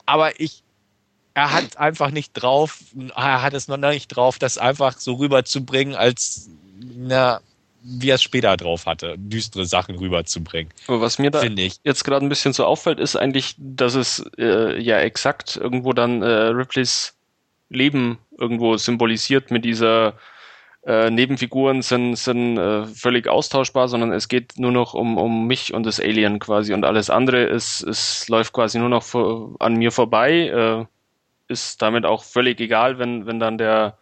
Aber 0.05 0.39
ich, 0.41 0.62
er 1.35 1.53
hat 1.53 1.77
einfach 1.77 2.11
nicht 2.11 2.33
drauf, 2.33 2.79
er 3.14 3.43
hat 3.43 3.55
es 3.55 3.68
noch 3.68 3.77
nicht 3.77 4.09
drauf, 4.09 4.39
das 4.39 4.59
einfach 4.59 4.99
so 4.99 5.14
rüberzubringen, 5.14 5.95
als, 5.95 6.49
na, 6.79 7.41
wie 7.89 8.11
er 8.11 8.16
es 8.16 8.22
später 8.22 8.57
drauf 8.57 8.87
hatte, 8.87 9.14
düstere 9.16 9.64
Sachen 9.64 9.97
rüberzubringen. 9.97 10.72
Aber 10.89 11.01
was 11.01 11.18
mir 11.18 11.30
da 11.30 11.43
jetzt 11.43 12.05
gerade 12.05 12.26
ein 12.26 12.28
bisschen 12.28 12.53
so 12.53 12.64
auffällt, 12.64 12.99
ist 12.99 13.16
eigentlich, 13.16 13.55
dass 13.59 13.95
es 13.95 14.24
äh, 14.39 14.80
ja 14.80 14.99
exakt 14.99 15.57
irgendwo 15.57 15.93
dann 15.93 16.22
äh, 16.22 16.26
Ripleys 16.26 17.14
Leben 17.68 18.18
irgendwo 18.39 18.76
symbolisiert 18.76 19.51
mit 19.51 19.64
dieser 19.64 20.14
äh, 20.84 21.11
Nebenfiguren 21.11 21.82
sind, 21.82 22.16
sind 22.16 22.59
äh, 22.59 22.87
völlig 22.87 23.28
austauschbar, 23.28 23.89
sondern 23.89 24.12
es 24.12 24.28
geht 24.28 24.59
nur 24.59 24.72
noch 24.72 24.95
um, 24.95 25.18
um 25.18 25.47
mich 25.47 25.74
und 25.74 25.84
das 25.84 26.01
Alien 26.01 26.39
quasi 26.39 26.74
und 26.74 26.84
alles 26.84 27.11
andere 27.11 27.43
ist, 27.45 27.82
es 27.82 28.28
läuft 28.28 28.53
quasi 28.53 28.78
nur 28.78 28.89
noch 28.89 29.03
vor, 29.03 29.57
an 29.59 29.74
mir 29.76 29.91
vorbei, 29.91 30.49
äh, 30.49 30.84
ist 31.49 31.82
damit 31.82 32.05
auch 32.05 32.22
völlig 32.24 32.61
egal, 32.61 32.99
wenn, 32.99 33.26
wenn 33.26 33.41
dann 33.41 33.59
der 33.59 33.99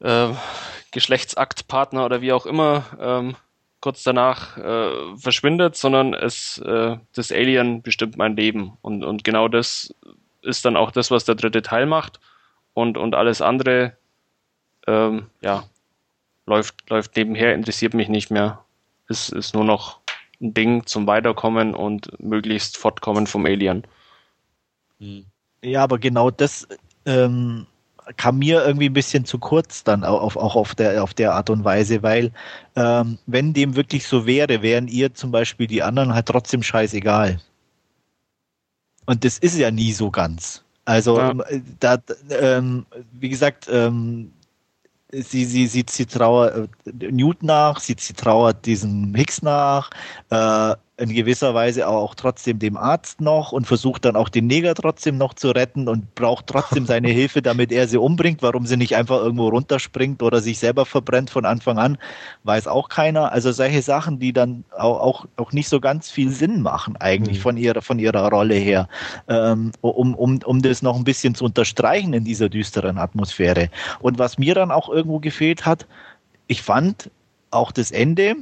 äh, 0.00 0.28
Geschlechtsaktpartner 0.90 2.04
oder 2.04 2.20
wie 2.20 2.32
auch 2.32 2.46
immer 2.46 2.84
ähm, 2.98 3.36
kurz 3.80 4.02
danach 4.02 4.56
äh, 4.58 5.16
verschwindet, 5.16 5.76
sondern 5.76 6.14
es 6.14 6.58
äh, 6.58 6.96
das 7.14 7.32
Alien 7.32 7.82
bestimmt 7.82 8.16
mein 8.16 8.36
Leben 8.36 8.76
und 8.82 9.04
und 9.04 9.24
genau 9.24 9.48
das 9.48 9.94
ist 10.42 10.64
dann 10.64 10.76
auch 10.76 10.90
das, 10.90 11.10
was 11.10 11.24
der 11.24 11.34
dritte 11.34 11.62
Teil 11.62 11.86
macht 11.86 12.20
und 12.74 12.98
und 12.98 13.14
alles 13.14 13.40
andere 13.40 13.96
ähm, 14.86 15.26
ja 15.40 15.64
läuft 16.46 16.90
läuft 16.90 17.16
nebenher 17.16 17.54
interessiert 17.54 17.94
mich 17.94 18.08
nicht 18.08 18.30
mehr. 18.30 18.64
Es 19.08 19.28
ist 19.28 19.54
nur 19.54 19.64
noch 19.64 20.00
ein 20.40 20.54
Ding 20.54 20.86
zum 20.86 21.06
Weiterkommen 21.06 21.74
und 21.74 22.18
möglichst 22.20 22.76
Fortkommen 22.76 23.26
vom 23.26 23.46
Alien. 23.46 23.84
Ja, 25.62 25.82
aber 25.82 25.98
genau 25.98 26.30
das 26.30 26.66
ähm, 27.06 27.66
kam 28.16 28.38
mir 28.38 28.64
irgendwie 28.64 28.88
ein 28.88 28.94
bisschen 28.94 29.24
zu 29.24 29.38
kurz 29.38 29.84
dann 29.84 30.04
auch, 30.04 30.36
auch 30.36 30.56
auf, 30.56 30.74
der, 30.74 31.02
auf 31.02 31.14
der 31.14 31.34
Art 31.34 31.50
und 31.50 31.64
Weise, 31.64 32.02
weil 32.02 32.32
ähm, 32.76 33.18
wenn 33.26 33.52
dem 33.52 33.76
wirklich 33.76 34.06
so 34.06 34.26
wäre, 34.26 34.62
wären 34.62 34.88
ihr 34.88 35.14
zum 35.14 35.30
Beispiel 35.30 35.66
die 35.66 35.82
anderen 35.82 36.14
halt 36.14 36.26
trotzdem 36.26 36.62
scheißegal. 36.62 37.40
Und 39.06 39.24
das 39.24 39.38
ist 39.38 39.56
ja 39.56 39.70
nie 39.70 39.92
so 39.92 40.10
ganz. 40.10 40.62
Also 40.84 41.18
ja. 41.18 41.34
da, 41.78 41.98
ähm, 42.30 42.86
wie 43.12 43.28
gesagt, 43.28 43.68
ähm, 43.70 44.32
sie, 45.12 45.44
sie, 45.44 45.66
sie, 45.66 45.84
sie 45.88 46.06
trauert 46.06 46.68
äh, 46.86 47.10
Newt 47.10 47.42
nach, 47.42 47.80
sie, 47.80 47.96
sie 47.98 48.14
trauert 48.14 48.64
diesem 48.66 49.14
Hicks 49.14 49.42
nach, 49.42 49.90
äh, 50.30 50.74
in 51.00 51.14
gewisser 51.14 51.54
Weise 51.54 51.88
auch 51.88 52.14
trotzdem 52.14 52.58
dem 52.58 52.76
Arzt 52.76 53.22
noch 53.22 53.52
und 53.52 53.66
versucht 53.66 54.04
dann 54.04 54.16
auch 54.16 54.28
den 54.28 54.46
Neger 54.46 54.74
trotzdem 54.74 55.16
noch 55.16 55.32
zu 55.32 55.50
retten 55.50 55.88
und 55.88 56.14
braucht 56.14 56.46
trotzdem 56.46 56.84
seine 56.84 57.08
Hilfe, 57.10 57.40
damit 57.40 57.72
er 57.72 57.88
sie 57.88 57.96
umbringt. 57.96 58.42
Warum 58.42 58.66
sie 58.66 58.76
nicht 58.76 58.94
einfach 58.96 59.16
irgendwo 59.16 59.48
runterspringt 59.48 60.22
oder 60.22 60.40
sich 60.40 60.58
selber 60.58 60.84
verbrennt 60.84 61.30
von 61.30 61.46
Anfang 61.46 61.78
an, 61.78 61.96
weiß 62.44 62.66
auch 62.66 62.90
keiner. 62.90 63.32
Also 63.32 63.50
solche 63.50 63.80
Sachen, 63.80 64.18
die 64.18 64.34
dann 64.34 64.64
auch, 64.76 65.00
auch, 65.00 65.26
auch 65.38 65.52
nicht 65.52 65.70
so 65.70 65.80
ganz 65.80 66.10
viel 66.10 66.30
Sinn 66.30 66.60
machen 66.60 66.96
eigentlich 66.98 67.38
mhm. 67.38 67.42
von 67.42 67.56
ihrer, 67.56 67.80
von 67.80 67.98
ihrer 67.98 68.28
Rolle 68.28 68.56
her, 68.56 68.86
ähm, 69.28 69.72
um, 69.80 70.14
um, 70.14 70.38
um 70.44 70.62
das 70.62 70.82
noch 70.82 70.96
ein 70.96 71.04
bisschen 71.04 71.34
zu 71.34 71.46
unterstreichen 71.46 72.12
in 72.12 72.24
dieser 72.24 72.50
düsteren 72.50 72.98
Atmosphäre. 72.98 73.70
Und 74.00 74.18
was 74.18 74.36
mir 74.36 74.54
dann 74.54 74.70
auch 74.70 74.90
irgendwo 74.90 75.18
gefehlt 75.18 75.64
hat, 75.64 75.86
ich 76.46 76.60
fand 76.60 77.10
auch 77.50 77.72
das 77.72 77.90
Ende, 77.90 78.36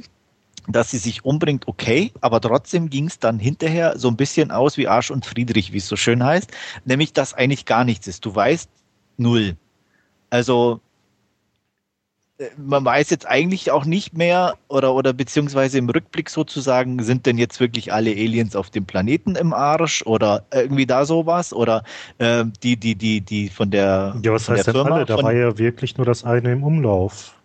dass 0.71 0.91
sie 0.91 0.97
sich 0.97 1.25
umbringt, 1.25 1.67
okay, 1.67 2.11
aber 2.21 2.39
trotzdem 2.41 2.89
ging 2.89 3.07
es 3.07 3.19
dann 3.19 3.39
hinterher 3.39 3.97
so 3.97 4.07
ein 4.07 4.17
bisschen 4.17 4.51
aus 4.51 4.77
wie 4.77 4.87
Arsch 4.87 5.11
und 5.11 5.25
Friedrich, 5.25 5.73
wie 5.73 5.77
es 5.77 5.87
so 5.87 5.95
schön 5.95 6.23
heißt, 6.23 6.51
nämlich 6.85 7.13
dass 7.13 7.33
eigentlich 7.33 7.65
gar 7.65 7.83
nichts 7.83 8.07
ist. 8.07 8.25
Du 8.25 8.33
weißt 8.33 8.69
null. 9.17 9.55
Also 10.29 10.81
man 12.57 12.85
weiß 12.85 13.09
jetzt 13.09 13.27
eigentlich 13.27 13.71
auch 13.71 13.85
nicht 13.85 14.15
mehr 14.15 14.55
oder, 14.69 14.93
oder 14.93 15.11
beziehungsweise 15.13 15.77
im 15.77 15.89
Rückblick 15.89 16.29
sozusagen, 16.29 17.03
sind 17.03 17.25
denn 17.25 17.37
jetzt 17.37 17.59
wirklich 17.59 17.91
alle 17.91 18.11
Aliens 18.11 18.55
auf 18.55 18.69
dem 18.69 18.85
Planeten 18.85 19.35
im 19.35 19.53
Arsch 19.53 20.03
oder 20.05 20.45
irgendwie 20.53 20.85
da 20.85 21.05
sowas 21.05 21.51
oder 21.53 21.83
äh, 22.17 22.45
die, 22.63 22.77
die, 22.77 22.95
die, 22.95 23.21
die 23.21 23.49
von 23.49 23.71
der. 23.71 24.15
Ja, 24.23 24.31
was 24.31 24.47
heißt 24.47 24.67
denn 24.67 24.73
Firma, 24.73 24.95
alle? 24.95 25.05
Da 25.05 25.21
war 25.21 25.33
ja 25.33 25.57
wirklich 25.57 25.97
nur 25.97 26.05
das 26.05 26.23
eine 26.23 26.51
im 26.53 26.63
Umlauf. 26.63 27.35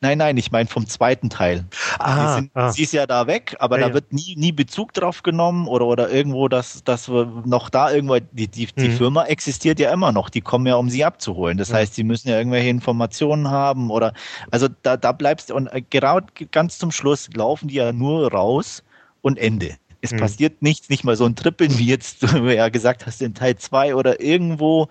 Nein, 0.00 0.18
nein, 0.18 0.36
ich 0.36 0.52
meine 0.52 0.68
vom 0.68 0.86
zweiten 0.86 1.28
Teil. 1.28 1.64
Ah, 1.98 2.36
sind, 2.36 2.50
ah. 2.54 2.70
Sie 2.70 2.82
ist 2.82 2.92
ja 2.92 3.06
da 3.06 3.26
weg, 3.26 3.56
aber 3.58 3.76
ja, 3.76 3.82
da 3.82 3.88
ja. 3.88 3.94
wird 3.94 4.12
nie, 4.12 4.36
nie 4.36 4.52
Bezug 4.52 4.92
drauf 4.92 5.22
genommen 5.22 5.66
oder, 5.66 5.86
oder 5.86 6.10
irgendwo, 6.10 6.48
dass, 6.48 6.84
dass 6.84 7.08
wir 7.08 7.42
noch 7.44 7.68
da 7.68 7.90
irgendwo, 7.90 8.18
die, 8.18 8.46
die, 8.46 8.66
die 8.66 8.88
mhm. 8.88 8.96
Firma 8.96 9.24
existiert 9.24 9.80
ja 9.80 9.92
immer 9.92 10.12
noch, 10.12 10.30
die 10.30 10.40
kommen 10.40 10.66
ja, 10.66 10.76
um 10.76 10.88
sie 10.88 11.04
abzuholen. 11.04 11.58
Das 11.58 11.70
mhm. 11.70 11.74
heißt, 11.74 11.94
sie 11.94 12.04
müssen 12.04 12.28
ja 12.28 12.38
irgendwelche 12.38 12.68
Informationen 12.68 13.50
haben 13.50 13.90
oder, 13.90 14.12
also 14.50 14.68
da, 14.82 14.96
da 14.96 15.12
bleibst 15.12 15.50
du, 15.50 15.56
und 15.56 15.66
äh, 15.68 15.82
gerade 15.82 16.26
ganz 16.50 16.78
zum 16.78 16.92
Schluss 16.92 17.28
laufen 17.34 17.68
die 17.68 17.76
ja 17.76 17.92
nur 17.92 18.30
raus 18.30 18.84
und 19.22 19.38
Ende. 19.38 19.76
Es 20.00 20.12
mhm. 20.12 20.18
passiert 20.18 20.62
nichts, 20.62 20.88
nicht 20.88 21.02
mal 21.02 21.16
so 21.16 21.24
ein 21.24 21.34
Trippeln, 21.34 21.76
wie 21.78 21.86
jetzt 21.86 22.22
du 22.32 22.52
ja 22.52 22.68
gesagt 22.68 23.04
hast 23.06 23.20
in 23.20 23.34
Teil 23.34 23.56
2 23.56 23.96
oder 23.96 24.20
irgendwo, 24.20 24.88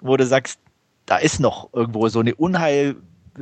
wo 0.00 0.16
du 0.16 0.24
sagst, 0.24 0.58
da 1.06 1.18
ist 1.18 1.40
noch 1.40 1.68
irgendwo 1.74 2.08
so 2.08 2.20
eine 2.20 2.34
Unheil, 2.34 2.96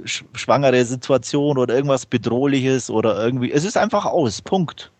schwangere 0.04 0.84
Situation 0.84 1.58
oder 1.58 1.74
irgendwas 1.74 2.06
Bedrohliches 2.06 2.90
oder 2.90 3.22
irgendwie. 3.22 3.52
Es 3.52 3.64
ist 3.64 3.76
einfach 3.76 4.04
aus. 4.04 4.42
Punkt. 4.42 4.90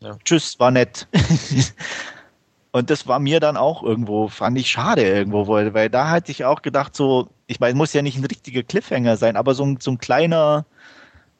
Ja. 0.00 0.16
Tschüss, 0.24 0.58
war 0.58 0.70
nett. 0.70 1.06
Und 2.72 2.88
das 2.88 3.06
war 3.06 3.18
mir 3.18 3.40
dann 3.40 3.56
auch 3.56 3.82
irgendwo, 3.82 4.28
fand 4.28 4.56
ich 4.56 4.70
schade 4.70 5.02
irgendwo, 5.02 5.48
weil, 5.48 5.74
weil 5.74 5.90
da 5.90 6.08
hatte 6.08 6.30
ich 6.30 6.44
auch 6.44 6.62
gedacht, 6.62 6.94
so, 6.94 7.28
ich 7.48 7.58
meine, 7.58 7.74
muss 7.74 7.92
ja 7.92 8.00
nicht 8.00 8.16
ein 8.16 8.24
richtiger 8.24 8.62
Cliffhanger 8.62 9.16
sein, 9.16 9.36
aber 9.36 9.54
so 9.54 9.64
ein, 9.64 9.78
so 9.80 9.90
ein 9.90 9.98
kleiner, 9.98 10.66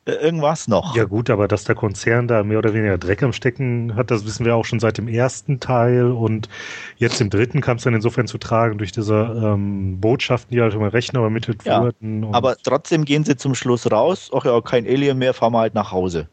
irgendwas 0.06 0.68
noch. 0.68 0.96
Ja 0.96 1.04
gut, 1.04 1.30
aber 1.30 1.48
dass 1.48 1.64
der 1.64 1.74
Konzern 1.74 2.26
da 2.26 2.42
mehr 2.42 2.58
oder 2.58 2.74
weniger 2.74 2.98
Dreck 2.98 3.22
am 3.22 3.32
Stecken 3.32 3.94
hat, 3.96 4.10
das 4.10 4.24
wissen 4.24 4.44
wir 4.44 4.56
auch 4.56 4.64
schon 4.64 4.80
seit 4.80 4.98
dem 4.98 5.08
ersten 5.08 5.60
Teil 5.60 6.06
und 6.06 6.48
jetzt 6.96 7.20
im 7.20 7.30
dritten 7.30 7.60
kam 7.60 7.76
es 7.76 7.84
dann 7.84 7.94
insofern 7.94 8.26
zu 8.26 8.38
tragen 8.38 8.78
durch 8.78 8.92
diese 8.92 9.14
ähm, 9.14 10.00
Botschaften, 10.00 10.54
die 10.54 10.62
halt 10.62 10.74
immer 10.74 10.92
Rechner 10.92 11.20
übermittelt 11.20 11.64
ja, 11.64 11.82
wurden. 11.82 12.26
aber 12.32 12.56
trotzdem 12.56 13.04
gehen 13.04 13.24
sie 13.24 13.36
zum 13.36 13.54
Schluss 13.54 13.90
raus, 13.90 14.30
ach 14.34 14.44
ja, 14.44 14.60
kein 14.60 14.86
Alien 14.86 15.18
mehr, 15.18 15.34
fahren 15.34 15.52
wir 15.52 15.60
halt 15.60 15.74
nach 15.74 15.92
Hause 15.92 16.28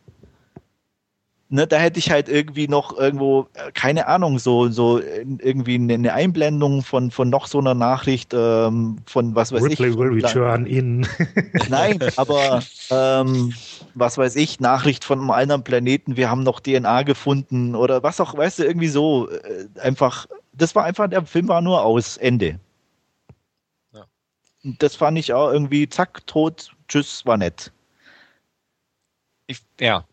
ne, 1.49 1.67
da 1.67 1.77
hätte 1.77 1.99
ich 1.99 2.11
halt 2.11 2.29
irgendwie 2.29 2.67
noch 2.67 2.97
irgendwo, 2.97 3.47
äh, 3.53 3.71
keine 3.71 4.07
Ahnung, 4.07 4.39
so, 4.39 4.69
so 4.69 4.99
irgendwie 4.99 5.75
eine 5.75 6.13
Einblendung 6.13 6.83
von, 6.83 7.11
von 7.11 7.29
noch 7.29 7.47
so 7.47 7.59
einer 7.59 7.73
Nachricht 7.73 8.33
ähm, 8.33 8.97
von 9.05 9.35
was 9.35 9.51
weiß 9.51 9.63
Ripley 9.63 9.89
ich. 9.89 9.97
Will 9.97 10.09
return 10.09 10.65
in. 10.65 11.07
Nein, 11.69 11.99
aber 12.17 12.61
ähm, 12.89 13.53
was 13.95 14.17
weiß 14.17 14.35
ich, 14.35 14.59
Nachricht 14.59 15.03
von 15.03 15.19
einem 15.19 15.31
anderen 15.31 15.63
Planeten, 15.63 16.17
wir 16.17 16.29
haben 16.29 16.43
noch 16.43 16.59
DNA 16.59 17.03
gefunden 17.03 17.75
oder 17.75 18.03
was 18.03 18.19
auch, 18.19 18.35
weißt 18.35 18.59
du, 18.59 18.63
irgendwie 18.63 18.89
so. 18.89 19.29
Äh, 19.29 19.67
einfach, 19.79 20.27
das 20.53 20.75
war 20.75 20.83
einfach, 20.83 21.07
der 21.07 21.25
Film 21.25 21.47
war 21.47 21.61
nur 21.61 21.83
aus, 21.83 22.17
Ende. 22.17 22.59
Ja. 23.93 24.05
Das 24.63 24.95
fand 24.95 25.17
ich 25.17 25.33
auch 25.33 25.51
irgendwie, 25.51 25.87
zack, 25.87 26.25
tot, 26.27 26.71
tschüss, 26.87 27.25
war 27.25 27.37
nett. 27.37 27.71
Ich, 29.47 29.61
ja 29.79 30.03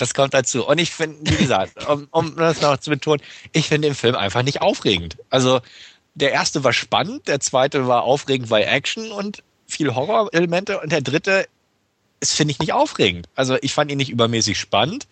das 0.00 0.14
kommt 0.14 0.34
dazu. 0.34 0.66
Und 0.66 0.78
ich 0.78 0.90
finde, 0.90 1.30
wie 1.30 1.36
gesagt, 1.36 1.86
um, 1.88 2.08
um 2.10 2.36
das 2.36 2.60
noch 2.60 2.78
zu 2.78 2.90
betonen, 2.90 3.22
ich 3.52 3.68
finde 3.68 3.88
den 3.88 3.94
Film 3.94 4.14
einfach 4.14 4.42
nicht 4.42 4.62
aufregend. 4.62 5.16
Also 5.30 5.60
der 6.14 6.32
erste 6.32 6.64
war 6.64 6.72
spannend, 6.72 7.28
der 7.28 7.40
zweite 7.40 7.86
war 7.86 8.02
aufregend, 8.02 8.50
weil 8.50 8.64
Action 8.64 9.12
und 9.12 9.42
viel 9.66 9.94
Horror-Elemente 9.94 10.80
und 10.80 10.90
der 10.90 11.00
dritte 11.00 11.46
ist, 12.20 12.34
finde 12.34 12.52
ich, 12.52 12.58
nicht 12.58 12.72
aufregend. 12.72 13.28
Also 13.34 13.56
ich 13.62 13.72
fand 13.72 13.90
ihn 13.90 13.98
nicht 13.98 14.10
übermäßig 14.10 14.58
spannend. 14.58 15.06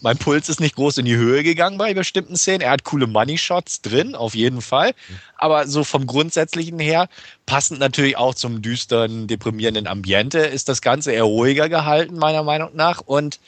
Mein 0.00 0.16
Puls 0.16 0.48
ist 0.48 0.60
nicht 0.60 0.76
groß 0.76 0.98
in 0.98 1.04
die 1.04 1.16
Höhe 1.16 1.42
gegangen 1.42 1.76
bei 1.76 1.92
bestimmten 1.92 2.36
Szenen. 2.36 2.62
Er 2.62 2.70
hat 2.70 2.84
coole 2.84 3.06
Money-Shots 3.06 3.82
drin, 3.82 4.14
auf 4.14 4.34
jeden 4.34 4.62
Fall. 4.62 4.94
Aber 5.36 5.66
so 5.66 5.84
vom 5.84 6.06
Grundsätzlichen 6.06 6.78
her, 6.78 7.08
passend 7.44 7.80
natürlich 7.80 8.16
auch 8.16 8.34
zum 8.34 8.62
düsteren, 8.62 9.26
deprimierenden 9.26 9.86
Ambiente, 9.86 10.38
ist 10.38 10.68
das 10.68 10.80
Ganze 10.80 11.12
eher 11.12 11.24
ruhiger 11.24 11.68
gehalten, 11.68 12.16
meiner 12.16 12.42
Meinung 12.42 12.70
nach. 12.74 13.00
Und 13.00 13.38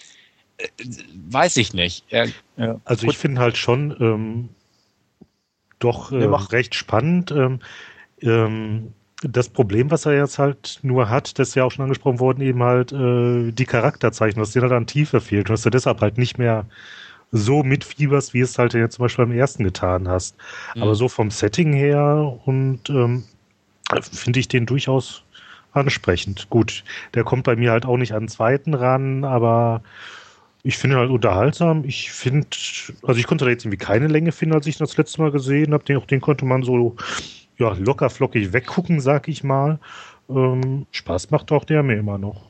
weiß 1.31 1.57
ich 1.57 1.73
nicht. 1.73 2.05
Ja, 2.11 2.27
also 2.85 3.07
ich 3.07 3.19
finde 3.19 3.41
halt 3.41 3.57
schon 3.57 3.97
ähm, 4.01 4.49
doch 5.79 6.13
äh, 6.13 6.25
recht 6.25 6.75
spannend. 6.75 7.31
Ähm, 7.31 7.61
ähm, 8.21 8.93
das 9.23 9.49
Problem, 9.49 9.91
was 9.91 10.07
er 10.07 10.17
jetzt 10.17 10.39
halt 10.39 10.79
nur 10.83 11.09
hat, 11.09 11.39
das 11.39 11.49
ist 11.49 11.55
ja 11.57 11.65
auch 11.65 11.73
schon 11.73 11.85
angesprochen 11.85 12.21
worden, 12.21 12.41
eben 12.41 12.63
halt 12.63 12.93
äh, 12.93 13.51
die 13.51 13.65
Charakterzeichen, 13.65 14.41
was 14.41 14.53
dir 14.53 14.63
halt 14.63 14.73
an 14.73 14.87
Tiefe 14.87 15.21
fehlt 15.21 15.49
und 15.49 15.55
dass 15.55 15.63
du 15.63 15.71
deshalb 15.71 16.01
halt 16.01 16.19
nicht 16.19 16.39
mehr 16.39 16.67
so 17.31 17.63
mitfieberst, 17.63 18.33
wie 18.33 18.41
es 18.41 18.59
halt 18.59 18.75
jetzt 18.75 18.95
zum 18.95 19.05
Beispiel 19.05 19.27
beim 19.27 19.37
ersten 19.37 19.65
getan 19.65 20.09
hast. 20.09 20.37
Mhm. 20.75 20.83
Aber 20.83 20.95
so 20.95 21.09
vom 21.09 21.31
Setting 21.31 21.73
her 21.73 22.39
und 22.45 22.89
ähm, 22.91 23.25
finde 24.01 24.41
ich 24.41 24.49
den 24.49 24.67
durchaus 24.67 25.25
ansprechend. 25.73 26.49
Gut, 26.49 26.85
der 27.15 27.25
kommt 27.25 27.45
bei 27.45 27.57
mir 27.57 27.73
halt 27.73 27.87
auch 27.87 27.97
nicht 27.97 28.13
an 28.13 28.25
den 28.25 28.29
zweiten 28.29 28.75
ran, 28.75 29.25
aber 29.25 29.83
ich 30.63 30.77
finde 30.77 30.97
halt 30.97 31.11
unterhaltsam. 31.11 31.85
Ich 31.85 32.11
finde, 32.11 32.47
also 33.03 33.19
ich 33.19 33.27
konnte 33.27 33.45
da 33.45 33.51
jetzt 33.51 33.65
irgendwie 33.65 33.79
keine 33.79 34.09
Länge 34.09 34.33
finden, 34.33 34.55
als 34.55 34.67
ich 34.67 34.77
das 34.77 34.97
letzte 34.97 35.23
Mal 35.23 35.31
gesehen 35.31 35.73
habe. 35.73 35.85
Den, 35.85 36.01
den 36.07 36.21
konnte 36.21 36.45
man 36.45 36.63
so 36.63 36.97
ja, 37.59 37.73
locker 37.75 38.11
flockig 38.11 38.53
weggucken, 38.53 39.01
sag 39.01 39.29
ich 39.29 39.45
mal. 39.45 39.79
Ähm, 40.29 40.87
Spaß 40.91 41.31
macht 41.31 41.53
auch 41.53 41.65
der 41.65 41.83
mir 41.83 41.97
immer 41.97 42.19
noch. 42.19 42.49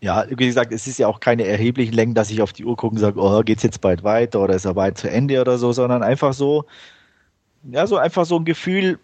Ja, 0.00 0.24
wie 0.28 0.46
gesagt, 0.46 0.72
es 0.72 0.86
ist 0.86 0.98
ja 0.98 1.08
auch 1.08 1.18
keine 1.18 1.44
erheblichen 1.44 1.92
Längen, 1.92 2.14
dass 2.14 2.30
ich 2.30 2.40
auf 2.40 2.52
die 2.52 2.64
Uhr 2.64 2.76
gucke 2.76 2.94
und 2.94 3.00
sage, 3.00 3.20
oh, 3.20 3.42
geht's 3.42 3.64
jetzt 3.64 3.80
bald 3.80 4.04
weiter 4.04 4.40
oder 4.40 4.54
ist 4.54 4.64
er 4.64 4.74
bald 4.74 4.96
zu 4.96 5.10
Ende 5.10 5.40
oder 5.40 5.58
so, 5.58 5.72
sondern 5.72 6.04
einfach 6.04 6.32
so, 6.32 6.66
ja, 7.64 7.86
so 7.86 7.96
einfach 7.96 8.24
so 8.24 8.36
ein 8.36 8.44
Gefühl, 8.44 9.00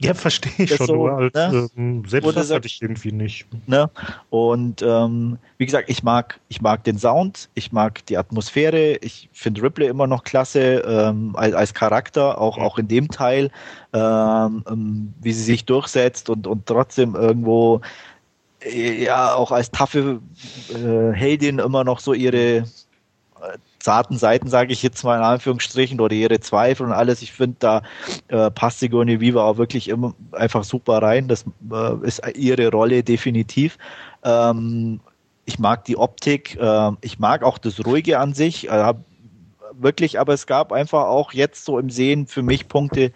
ja, 0.00 0.14
verstehe 0.14 0.52
ich 0.58 0.74
schon, 0.74 0.86
so, 0.86 0.94
nur 0.94 1.12
als, 1.12 1.34
ne? 1.34 1.70
ähm, 1.76 2.04
selbst 2.06 2.36
das 2.36 2.50
hatte 2.50 2.66
ich 2.66 2.82
irgendwie 2.82 3.12
nicht. 3.12 3.46
Ne? 3.66 3.90
Und 4.28 4.82
ähm, 4.82 5.38
wie 5.58 5.66
gesagt, 5.66 5.88
ich 5.88 6.02
mag, 6.02 6.38
ich 6.48 6.60
mag 6.60 6.84
den 6.84 6.98
Sound, 6.98 7.48
ich 7.54 7.72
mag 7.72 8.04
die 8.06 8.18
Atmosphäre, 8.18 8.96
ich 8.96 9.28
finde 9.32 9.62
Ripley 9.62 9.88
immer 9.88 10.06
noch 10.06 10.24
klasse 10.24 10.82
ähm, 10.86 11.34
als, 11.34 11.54
als 11.54 11.74
Charakter, 11.74 12.40
auch, 12.40 12.58
ja. 12.58 12.64
auch 12.64 12.78
in 12.78 12.88
dem 12.88 13.08
Teil, 13.08 13.50
ähm, 13.92 14.64
ähm, 14.70 15.14
wie 15.20 15.32
sie 15.32 15.44
sich 15.44 15.64
durchsetzt 15.64 16.28
und, 16.28 16.46
und 16.46 16.66
trotzdem 16.66 17.14
irgendwo 17.14 17.80
äh, 18.60 19.04
ja 19.04 19.34
auch 19.34 19.50
als 19.50 19.70
taffe 19.70 20.20
äh, 20.74 21.12
Heldin 21.12 21.58
immer 21.58 21.84
noch 21.84 22.00
so 22.00 22.12
ihre 22.12 22.64
zarten 23.78 24.18
Seiten, 24.18 24.48
sage 24.48 24.72
ich 24.72 24.82
jetzt 24.82 25.02
mal 25.04 25.16
in 25.16 25.24
Anführungsstrichen, 25.24 26.00
oder 26.00 26.14
ihre 26.14 26.40
Zweifel 26.40 26.86
und 26.86 26.92
alles. 26.92 27.22
Ich 27.22 27.32
finde, 27.32 27.56
da 27.58 27.82
äh, 28.28 28.50
passt 28.50 28.80
Sigourney 28.80 29.20
Viva 29.20 29.44
auch 29.44 29.56
wirklich 29.56 29.88
immer 29.88 30.14
einfach 30.32 30.64
super 30.64 31.02
rein. 31.02 31.28
Das 31.28 31.44
äh, 31.72 32.06
ist 32.06 32.22
ihre 32.36 32.70
Rolle 32.70 33.02
definitiv. 33.02 33.78
Ähm, 34.22 35.00
ich 35.46 35.58
mag 35.58 35.84
die 35.84 35.96
Optik, 35.96 36.56
äh, 36.60 36.90
ich 37.00 37.18
mag 37.18 37.42
auch 37.42 37.58
das 37.58 37.84
Ruhige 37.84 38.18
an 38.18 38.34
sich. 38.34 38.68
Äh, 38.68 38.94
wirklich, 39.72 40.20
aber 40.20 40.34
es 40.34 40.46
gab 40.46 40.72
einfach 40.72 41.04
auch 41.04 41.32
jetzt 41.32 41.64
so 41.64 41.78
im 41.78 41.90
Sehen 41.90 42.26
für 42.26 42.42
mich 42.42 42.68
Punkte, 42.68 43.12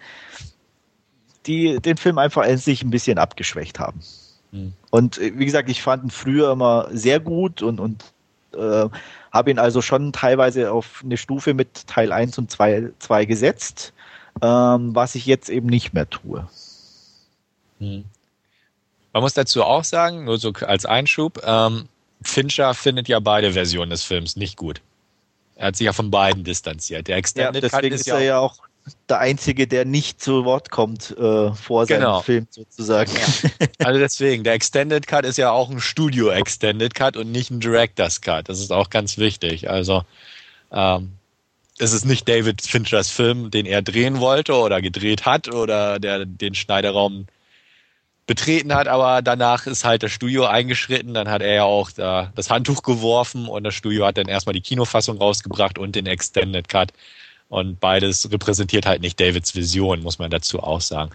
die 1.45 1.79
den 1.79 1.97
Film 1.97 2.17
einfach 2.17 2.43
endlich 2.43 2.83
ein 2.83 2.89
bisschen 2.89 3.17
abgeschwächt 3.17 3.79
haben. 3.79 4.01
Mhm. 4.51 4.73
Und 4.89 5.17
äh, 5.19 5.33
wie 5.35 5.45
gesagt, 5.45 5.69
ich 5.69 5.81
fand 5.81 6.05
ihn 6.05 6.09
früher 6.09 6.51
immer 6.51 6.87
sehr 6.91 7.19
gut 7.19 7.61
und, 7.61 7.79
und 7.79 8.03
äh, 8.55 8.89
habe 9.35 9.51
ihn 9.51 9.59
also 9.59 9.81
schon 9.81 10.13
teilweise 10.13 10.71
auf 10.71 11.01
eine 11.03 11.17
Stufe 11.17 11.53
mit 11.53 11.87
Teil 11.87 12.13
1 12.13 12.37
und 12.37 12.49
2, 12.49 12.91
2 12.99 13.25
gesetzt, 13.25 13.91
ähm, 14.41 14.95
was 14.95 15.13
ich 15.15 15.25
jetzt 15.25 15.49
eben 15.49 15.67
nicht 15.67 15.93
mehr 15.93 16.09
tue. 16.09 16.47
Hm. 17.79 18.05
Man 19.11 19.21
muss 19.21 19.33
dazu 19.33 19.63
auch 19.63 19.83
sagen, 19.83 20.23
nur 20.23 20.37
so 20.37 20.53
als 20.53 20.85
Einschub, 20.85 21.41
ähm, 21.45 21.89
Fincher 22.21 22.73
findet 22.73 23.09
ja 23.09 23.19
beide 23.19 23.51
Versionen 23.51 23.89
des 23.89 24.03
Films 24.03 24.37
nicht 24.37 24.55
gut. 24.55 24.79
Er 25.55 25.67
hat 25.67 25.75
sich 25.75 25.85
ja 25.85 25.91
von 25.91 26.11
beiden 26.11 26.45
distanziert. 26.45 27.09
Der 27.09 27.17
Extended 27.17 27.61
ja, 27.61 27.69
deswegen 27.69 27.93
ist, 27.93 28.01
ist 28.01 28.07
er 28.07 28.21
ja 28.21 28.39
auch 28.39 28.59
der 29.09 29.19
Einzige, 29.19 29.67
der 29.67 29.85
nicht 29.85 30.21
zu 30.21 30.45
Wort 30.45 30.69
kommt 30.69 31.11
äh, 31.17 31.51
vor 31.53 31.85
genau. 31.85 32.13
seinem 32.15 32.23
Film 32.23 32.47
sozusagen. 32.49 33.11
Ja. 33.11 33.67
Also 33.85 33.99
deswegen, 33.99 34.43
der 34.43 34.53
Extended 34.53 35.07
Cut 35.07 35.25
ist 35.25 35.37
ja 35.37 35.51
auch 35.51 35.69
ein 35.69 35.79
Studio 35.79 36.29
Extended 36.29 36.93
Cut 36.93 37.17
und 37.17 37.31
nicht 37.31 37.51
ein 37.51 37.59
Director's 37.59 38.21
Cut. 38.21 38.49
Das 38.49 38.59
ist 38.59 38.71
auch 38.71 38.89
ganz 38.89 39.17
wichtig. 39.17 39.69
Also 39.69 40.03
ähm, 40.71 41.13
es 41.77 41.93
ist 41.93 42.05
nicht 42.05 42.27
David 42.27 42.61
Finchers 42.61 43.09
Film, 43.09 43.51
den 43.51 43.65
er 43.65 43.81
drehen 43.81 44.19
wollte 44.19 44.53
oder 44.53 44.81
gedreht 44.81 45.25
hat 45.25 45.53
oder 45.53 45.99
der 45.99 46.25
den 46.25 46.55
Schneiderraum 46.55 47.27
betreten 48.27 48.73
hat, 48.73 48.87
aber 48.87 49.21
danach 49.21 49.67
ist 49.67 49.85
halt 49.85 50.01
das 50.01 50.11
Studio 50.11 50.45
eingeschritten, 50.45 51.13
dann 51.13 51.29
hat 51.29 51.41
er 51.41 51.53
ja 51.53 51.63
auch 51.63 51.91
da 51.91 52.31
das 52.35 52.49
Handtuch 52.49 52.81
geworfen 52.81 53.47
und 53.47 53.63
das 53.63 53.75
Studio 53.75 54.05
hat 54.05 54.17
dann 54.17 54.27
erstmal 54.27 54.53
die 54.53 54.61
Kinofassung 54.61 55.17
rausgebracht 55.17 55.77
und 55.77 55.95
den 55.95 56.07
Extended 56.07 56.67
Cut. 56.67 56.91
Und 57.49 57.79
beides 57.79 58.29
repräsentiert 58.31 58.85
halt 58.85 59.01
nicht 59.01 59.19
Davids 59.19 59.55
Vision, 59.55 60.01
muss 60.01 60.19
man 60.19 60.29
dazu 60.29 60.61
auch 60.61 60.81
sagen. 60.81 61.11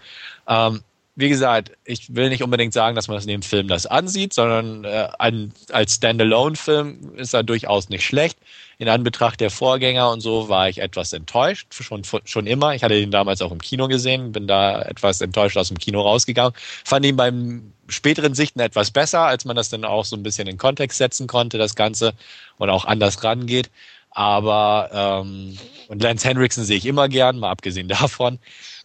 Ähm, 0.47 0.81
wie 1.15 1.29
gesagt, 1.29 1.71
ich 1.83 2.15
will 2.15 2.29
nicht 2.29 2.41
unbedingt 2.41 2.73
sagen, 2.73 2.95
dass 2.95 3.07
man 3.07 3.17
das 3.17 3.25
in 3.25 3.31
dem 3.31 3.41
Film 3.41 3.67
das 3.67 3.85
ansieht, 3.85 4.33
sondern 4.33 4.85
äh, 4.85 5.09
ein, 5.19 5.53
als 5.71 5.95
Standalone-Film 5.95 7.15
ist 7.17 7.33
er 7.33 7.43
durchaus 7.43 7.89
nicht 7.89 8.05
schlecht. 8.05 8.37
In 8.77 8.87
Anbetracht 8.87 9.39
der 9.41 9.51
Vorgänger 9.51 10.09
und 10.09 10.21
so 10.21 10.49
war 10.49 10.69
ich 10.69 10.79
etwas 10.79 11.13
enttäuscht, 11.13 11.67
schon, 11.71 12.03
schon 12.23 12.47
immer. 12.47 12.73
Ich 12.73 12.83
hatte 12.83 12.97
ihn 12.97 13.11
damals 13.11 13.41
auch 13.41 13.51
im 13.51 13.61
Kino 13.61 13.87
gesehen, 13.87 14.31
bin 14.31 14.47
da 14.47 14.81
etwas 14.81 15.21
enttäuscht 15.21 15.57
aus 15.57 15.67
dem 15.67 15.77
Kino 15.77 16.01
rausgegangen. 16.01 16.53
Fand 16.83 17.05
ihn 17.05 17.17
beim 17.17 17.73
späteren 17.89 18.33
Sichten 18.33 18.59
etwas 18.59 18.89
besser, 18.89 19.21
als 19.21 19.45
man 19.45 19.55
das 19.55 19.69
dann 19.69 19.85
auch 19.85 20.05
so 20.05 20.15
ein 20.15 20.23
bisschen 20.23 20.47
in 20.47 20.57
Kontext 20.57 20.97
setzen 20.97 21.27
konnte, 21.27 21.57
das 21.57 21.75
Ganze, 21.75 22.13
und 22.57 22.69
auch 22.69 22.85
anders 22.85 23.23
rangeht. 23.23 23.69
Aber, 24.11 24.89
ähm, 24.93 25.57
und 25.87 26.03
Lance 26.03 26.27
Henriksen 26.27 26.65
sehe 26.65 26.77
ich 26.77 26.85
immer 26.85 27.09
gern, 27.09 27.39
mal 27.39 27.49
abgesehen 27.49 27.87
davon. 27.87 28.39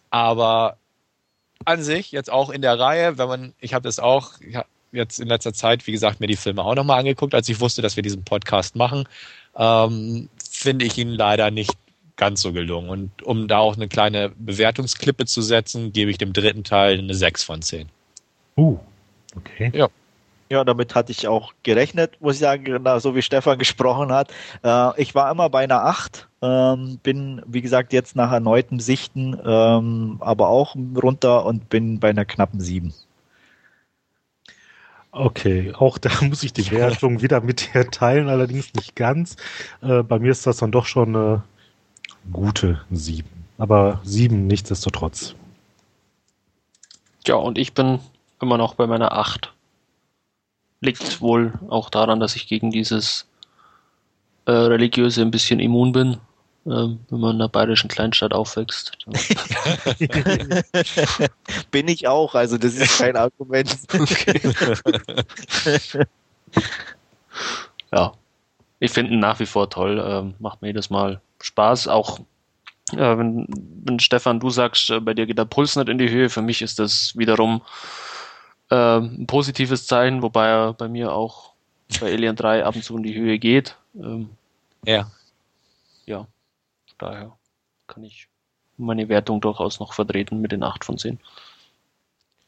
Aber 0.09 0.77
an 1.65 1.83
sich, 1.83 2.11
jetzt 2.11 2.31
auch 2.31 2.49
in 2.49 2.61
der 2.61 2.79
Reihe, 2.79 3.17
wenn 3.17 3.27
man, 3.27 3.53
ich 3.59 3.73
habe 3.73 3.83
das 3.83 3.99
auch 3.99 4.33
jetzt 4.91 5.19
in 5.19 5.27
letzter 5.27 5.53
Zeit, 5.53 5.85
wie 5.85 5.91
gesagt, 5.91 6.19
mir 6.19 6.27
die 6.27 6.35
Filme 6.35 6.63
auch 6.63 6.75
nochmal 6.75 6.99
angeguckt, 6.99 7.35
als 7.35 7.49
ich 7.49 7.59
wusste, 7.59 7.81
dass 7.81 7.95
wir 7.95 8.03
diesen 8.03 8.23
Podcast 8.23 8.75
machen, 8.75 9.07
ähm, 9.55 10.29
finde 10.49 10.85
ich 10.85 10.97
ihn 10.97 11.09
leider 11.09 11.51
nicht 11.51 11.73
ganz 12.15 12.41
so 12.41 12.53
gelungen. 12.53 12.89
Und 12.89 13.23
um 13.23 13.47
da 13.47 13.59
auch 13.59 13.75
eine 13.75 13.87
kleine 13.87 14.31
Bewertungsklippe 14.37 15.25
zu 15.25 15.41
setzen, 15.41 15.93
gebe 15.93 16.09
ich 16.11 16.17
dem 16.17 16.33
dritten 16.33 16.63
Teil 16.63 16.97
eine 16.99 17.13
6 17.13 17.43
von 17.43 17.61
10. 17.61 17.89
Uh, 18.55 18.79
okay. 19.35 19.71
Ja. 19.73 19.87
Ja, 20.49 20.63
damit 20.63 20.95
hatte 20.95 21.11
ich 21.11 21.27
auch 21.27 21.53
gerechnet, 21.63 22.21
muss 22.21 22.35
ich 22.35 22.39
sagen, 22.39 22.63
genau, 22.63 22.99
so 22.99 23.15
wie 23.15 23.21
Stefan 23.21 23.59
gesprochen 23.59 24.13
hat. 24.13 24.31
Äh, 24.63 25.01
ich 25.01 25.13
war 25.13 25.29
immer 25.29 25.49
bei 25.49 25.63
einer 25.63 25.83
8, 25.83 26.27
ähm, 26.41 26.99
bin, 27.03 27.41
wie 27.45 27.61
gesagt, 27.61 27.91
jetzt 27.91 28.15
nach 28.15 28.31
erneutem 28.31 28.79
Sichten 28.79 29.37
ähm, 29.45 30.17
aber 30.21 30.47
auch 30.47 30.75
runter 30.75 31.45
und 31.45 31.69
bin 31.69 31.99
bei 31.99 32.09
einer 32.09 32.23
knappen 32.23 32.61
7. 32.61 32.93
Okay, 35.11 35.73
auch 35.77 35.97
da 35.97 36.11
muss 36.21 36.43
ich 36.43 36.53
die 36.53 36.71
Wertung 36.71 37.21
wieder 37.21 37.41
mit 37.41 37.73
dir 37.73 37.89
teilen, 37.89 38.29
allerdings 38.29 38.73
nicht 38.73 38.95
ganz. 38.95 39.35
Äh, 39.81 40.03
bei 40.03 40.19
mir 40.19 40.31
ist 40.31 40.47
das 40.47 40.57
dann 40.57 40.71
doch 40.71 40.85
schon 40.85 41.15
eine 41.15 41.43
gute 42.31 42.81
7. 42.91 43.27
Aber 43.57 43.99
7 44.03 44.47
nichtsdestotrotz. 44.47 45.35
Ja, 47.25 47.35
und 47.35 47.57
ich 47.57 47.73
bin 47.73 47.99
immer 48.39 48.57
noch 48.57 48.75
bei 48.75 48.87
meiner 48.87 49.11
8 49.11 49.53
liegt 50.81 51.21
wohl 51.21 51.53
auch 51.69 51.89
daran, 51.89 52.19
dass 52.19 52.35
ich 52.35 52.47
gegen 52.47 52.71
dieses 52.71 53.27
äh, 54.45 54.51
Religiöse 54.51 55.21
ein 55.21 55.31
bisschen 55.31 55.59
immun 55.59 55.91
bin, 55.91 56.13
äh, 56.65 56.69
wenn 56.69 56.99
man 57.09 57.35
in 57.35 57.41
einer 57.41 57.49
bayerischen 57.49 57.89
Kleinstadt 57.89 58.33
aufwächst. 58.33 58.97
bin 61.71 61.87
ich 61.87 62.07
auch, 62.07 62.35
also 62.35 62.57
das 62.57 62.75
ist 62.75 62.97
kein 62.97 63.15
Argument. 63.15 63.77
ja, 67.91 68.13
ich 68.79 68.91
finde 68.91 69.13
ihn 69.13 69.19
nach 69.19 69.39
wie 69.39 69.45
vor 69.45 69.69
toll, 69.69 69.99
äh, 69.99 70.23
macht 70.41 70.61
mir 70.61 70.69
jedes 70.69 70.89
Mal 70.89 71.21
Spaß, 71.41 71.87
auch 71.87 72.19
äh, 72.93 73.17
wenn, 73.17 73.47
wenn 73.83 73.99
Stefan, 73.99 74.39
du 74.39 74.49
sagst, 74.49 74.89
äh, 74.89 74.99
bei 74.99 75.13
dir 75.13 75.25
geht 75.25 75.37
der 75.37 75.45
Puls 75.45 75.75
nicht 75.75 75.89
in 75.89 75.97
die 75.97 76.09
Höhe, 76.09 76.29
für 76.29 76.41
mich 76.41 76.61
ist 76.61 76.79
das 76.79 77.13
wiederum 77.17 77.61
äh, 78.69 78.97
ein 78.97 79.27
positives 79.27 79.87
Zeichen, 79.87 80.21
wobei 80.21 80.47
er 80.47 80.73
bei 80.73 80.87
mir 80.87 81.13
auch 81.13 81.53
bei 81.99 82.11
Alien 82.11 82.35
3 82.35 82.65
ab 82.65 82.75
und 82.75 82.83
zu 82.83 82.97
in 82.97 83.03
die 83.03 83.15
Höhe 83.15 83.39
geht. 83.39 83.77
Ähm, 83.95 84.29
ja. 84.85 85.09
Ja, 86.05 86.27
daher 86.97 87.37
kann 87.87 88.03
ich 88.03 88.27
meine 88.77 89.09
Wertung 89.09 89.41
durchaus 89.41 89.79
noch 89.79 89.93
vertreten 89.93 90.39
mit 90.39 90.51
den 90.51 90.63
8 90.63 90.85
von 90.85 90.97
10. 90.97 91.19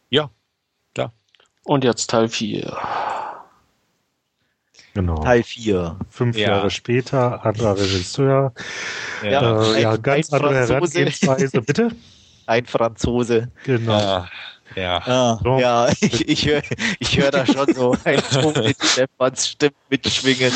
Ja, 0.09 0.29
klar. 0.93 1.11
Und 1.63 1.83
jetzt 1.83 2.09
Teil 2.09 2.29
4. 2.29 2.77
Genau. 4.93 5.23
Teil 5.23 5.43
4. 5.43 5.97
Fünf 6.09 6.37
ja. 6.37 6.49
Jahre 6.49 6.71
später, 6.71 7.45
anderer 7.45 7.77
Regisseur. 7.77 8.53
Ja, 9.23 9.61
äh, 9.61 9.81
ja 9.81 9.97
ganz 9.97 10.31
andere 10.31 10.55
Herangehensweise, 10.55 11.61
bitte. 11.61 11.91
Ein 12.45 12.65
Franzose. 12.65 13.51
Genau. 13.65 13.99
Ja. 13.99 14.29
Ja, 14.75 15.01
ah, 15.05 15.39
so. 15.43 15.59
ja 15.59 15.89
ich, 16.01 16.27
ich 16.27 16.47
höre 16.47 16.61
ich 16.99 17.17
hör 17.17 17.31
da 17.31 17.45
schon 17.45 17.73
so 17.73 17.95
ein 18.03 18.21
Ton 18.31 18.53
mit 18.53 18.77
Stefans 18.83 19.47
Stimme 19.47 19.73
mitschwingen. 19.89 20.51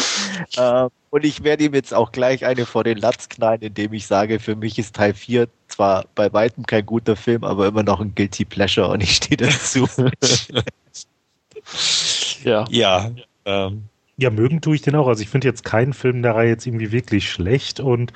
Ähm, 0.58 0.90
und 1.10 1.26
ich 1.26 1.44
werde 1.44 1.66
ihm 1.66 1.74
jetzt 1.74 1.94
auch 1.94 2.12
gleich 2.12 2.46
eine 2.46 2.66
vor 2.66 2.84
den 2.84 2.98
Latz 2.98 3.30
knallen, 3.30 3.62
indem 3.62 3.94
ich 3.94 4.08
sage, 4.08 4.40
für 4.40 4.56
mich 4.56 4.80
ist 4.80 4.96
Teil 4.96 5.14
4 5.14 5.48
zwar 5.68 6.06
bei 6.16 6.32
weitem 6.34 6.66
kein 6.66 6.86
guter 6.86 7.16
Film, 7.16 7.44
aber 7.44 7.68
immer 7.68 7.84
noch 7.84 8.00
ein 8.00 8.16
Guilty 8.16 8.46
Pleasure 8.46 8.88
und 8.88 9.02
ich 9.02 9.16
stehe 9.16 9.38
dazu. 9.38 9.88
ja. 12.44 12.66
Ja. 12.70 13.12
Ähm. 13.46 13.84
Ja, 14.18 14.30
mögen 14.30 14.62
tue 14.62 14.76
ich 14.76 14.84
den 14.84 14.96
auch. 14.96 15.08
Also 15.08 15.24
ich 15.24 15.30
finde 15.30 15.48
jetzt 15.48 15.66
keinen 15.66 15.94
Film 15.94 16.22
der 16.22 16.36
Reihe 16.36 16.50
jetzt 16.50 16.68
irgendwie 16.68 16.92
wirklich 16.92 17.32
schlecht 17.32 17.80
und 17.80 18.14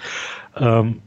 ähm, 0.55 1.01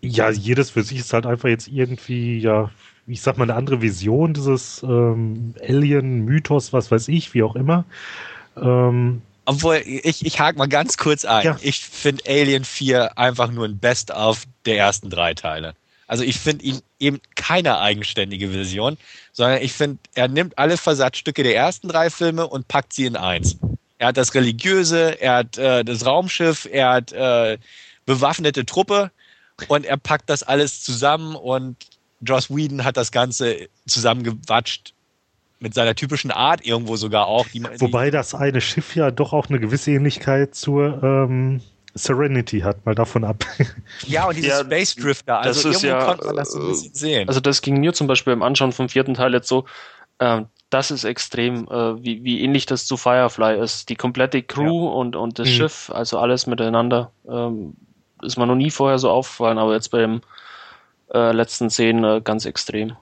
ja, 0.00 0.30
jedes 0.30 0.70
für 0.70 0.82
sich 0.82 0.98
ist 0.98 1.12
halt 1.12 1.26
einfach 1.26 1.48
jetzt 1.48 1.68
irgendwie, 1.68 2.38
ja, 2.38 2.70
ich 3.08 3.22
sag 3.22 3.38
mal, 3.38 3.44
eine 3.44 3.54
andere 3.54 3.80
Vision 3.80 4.34
dieses 4.34 4.82
ähm, 4.82 5.54
Alien-Mythos, 5.60 6.72
was 6.72 6.90
weiß 6.90 7.08
ich, 7.08 7.34
wie 7.34 7.42
auch 7.42 7.56
immer. 7.56 7.84
Ähm, 8.56 9.22
obwohl, 9.44 9.82
ich, 9.84 10.26
ich 10.26 10.38
hake 10.38 10.58
mal 10.58 10.68
ganz 10.68 10.98
kurz 10.98 11.24
ein. 11.24 11.44
Ja. 11.44 11.56
Ich 11.62 11.80
finde 11.80 12.22
Alien 12.28 12.64
4 12.64 13.16
einfach 13.16 13.50
nur 13.50 13.64
ein 13.64 13.78
Best-of 13.78 14.44
der 14.66 14.76
ersten 14.76 15.08
drei 15.08 15.32
Teile. 15.32 15.74
Also 16.06 16.22
ich 16.22 16.38
finde 16.38 16.64
ihn 16.64 16.80
eben 16.98 17.20
keine 17.34 17.78
eigenständige 17.78 18.52
Vision, 18.52 18.96
sondern 19.32 19.62
ich 19.62 19.72
finde, 19.72 19.98
er 20.14 20.28
nimmt 20.28 20.58
alle 20.58 20.76
Versatzstücke 20.76 21.42
der 21.42 21.56
ersten 21.56 21.88
drei 21.88 22.10
Filme 22.10 22.46
und 22.46 22.68
packt 22.68 22.92
sie 22.92 23.06
in 23.06 23.16
eins. 23.16 23.56
Er 23.98 24.08
hat 24.08 24.16
das 24.16 24.34
Religiöse, 24.34 25.20
er 25.20 25.36
hat 25.36 25.58
äh, 25.58 25.84
das 25.84 26.04
Raumschiff, 26.04 26.68
er 26.70 26.90
hat 26.90 27.12
äh, 27.12 27.58
bewaffnete 28.06 28.64
Truppe 28.64 29.10
und 29.68 29.84
er 29.84 29.96
packt 29.96 30.30
das 30.30 30.42
alles 30.42 30.82
zusammen 30.82 31.36
und 31.36 31.76
Joss 32.20 32.50
Whedon 32.50 32.84
hat 32.84 32.96
das 32.96 33.12
Ganze 33.12 33.68
zusammengewatscht 33.86 34.92
mit 35.60 35.74
seiner 35.74 35.94
typischen 35.94 36.30
Art 36.30 36.64
irgendwo 36.64 36.96
sogar 36.96 37.26
auch. 37.26 37.46
Die, 37.48 37.62
Wobei 37.78 38.10
das 38.10 38.34
eine 38.34 38.60
Schiff 38.60 38.94
ja 38.94 39.10
doch 39.10 39.32
auch 39.32 39.48
eine 39.48 39.58
gewisse 39.58 39.90
Ähnlichkeit 39.90 40.54
zur 40.54 41.02
ähm, 41.02 41.60
Serenity 41.94 42.60
hat, 42.60 42.84
mal 42.86 42.94
davon 42.94 43.24
ab. 43.24 43.44
Ja, 44.06 44.28
und 44.28 44.36
dieses 44.36 44.50
ja, 44.50 44.64
Space 44.64 44.94
Drifter, 44.94 45.40
also 45.40 45.68
das 45.68 45.82
irgendwo 45.82 46.00
ja, 46.00 46.06
konnte 46.06 46.26
man 46.26 46.36
das 46.36 46.54
ein 46.54 46.66
bisschen 46.68 46.94
sehen. 46.94 47.28
Also 47.28 47.40
das 47.40 47.60
ging 47.62 47.80
mir 47.80 47.92
zum 47.92 48.06
Beispiel 48.06 48.34
beim 48.34 48.42
Anschauen 48.42 48.72
vom 48.72 48.88
vierten 48.88 49.14
Teil 49.14 49.32
jetzt 49.34 49.48
so, 49.48 49.64
ähm, 50.20 50.46
das 50.70 50.90
ist 50.90 51.04
extrem, 51.04 51.66
äh, 51.68 52.02
wie, 52.02 52.22
wie 52.24 52.42
ähnlich 52.42 52.66
das 52.66 52.86
zu 52.86 52.96
Firefly 52.96 53.58
ist. 53.58 53.88
Die 53.88 53.96
komplette 53.96 54.42
Crew 54.42 54.86
ja. 54.86 54.92
und, 54.92 55.16
und 55.16 55.38
das 55.38 55.48
mhm. 55.48 55.52
Schiff, 55.52 55.90
also 55.92 56.18
alles 56.18 56.46
miteinander, 56.46 57.10
ähm, 57.28 57.74
ist 58.22 58.36
mir 58.36 58.46
noch 58.46 58.54
nie 58.54 58.70
vorher 58.70 58.98
so 58.98 59.10
aufgefallen, 59.10 59.58
aber 59.58 59.74
jetzt 59.74 59.90
beim 59.90 60.20
äh, 61.12 61.32
letzten 61.32 61.70
Szenen 61.70 62.04
äh, 62.04 62.20
ganz 62.22 62.44
extrem. 62.44 62.92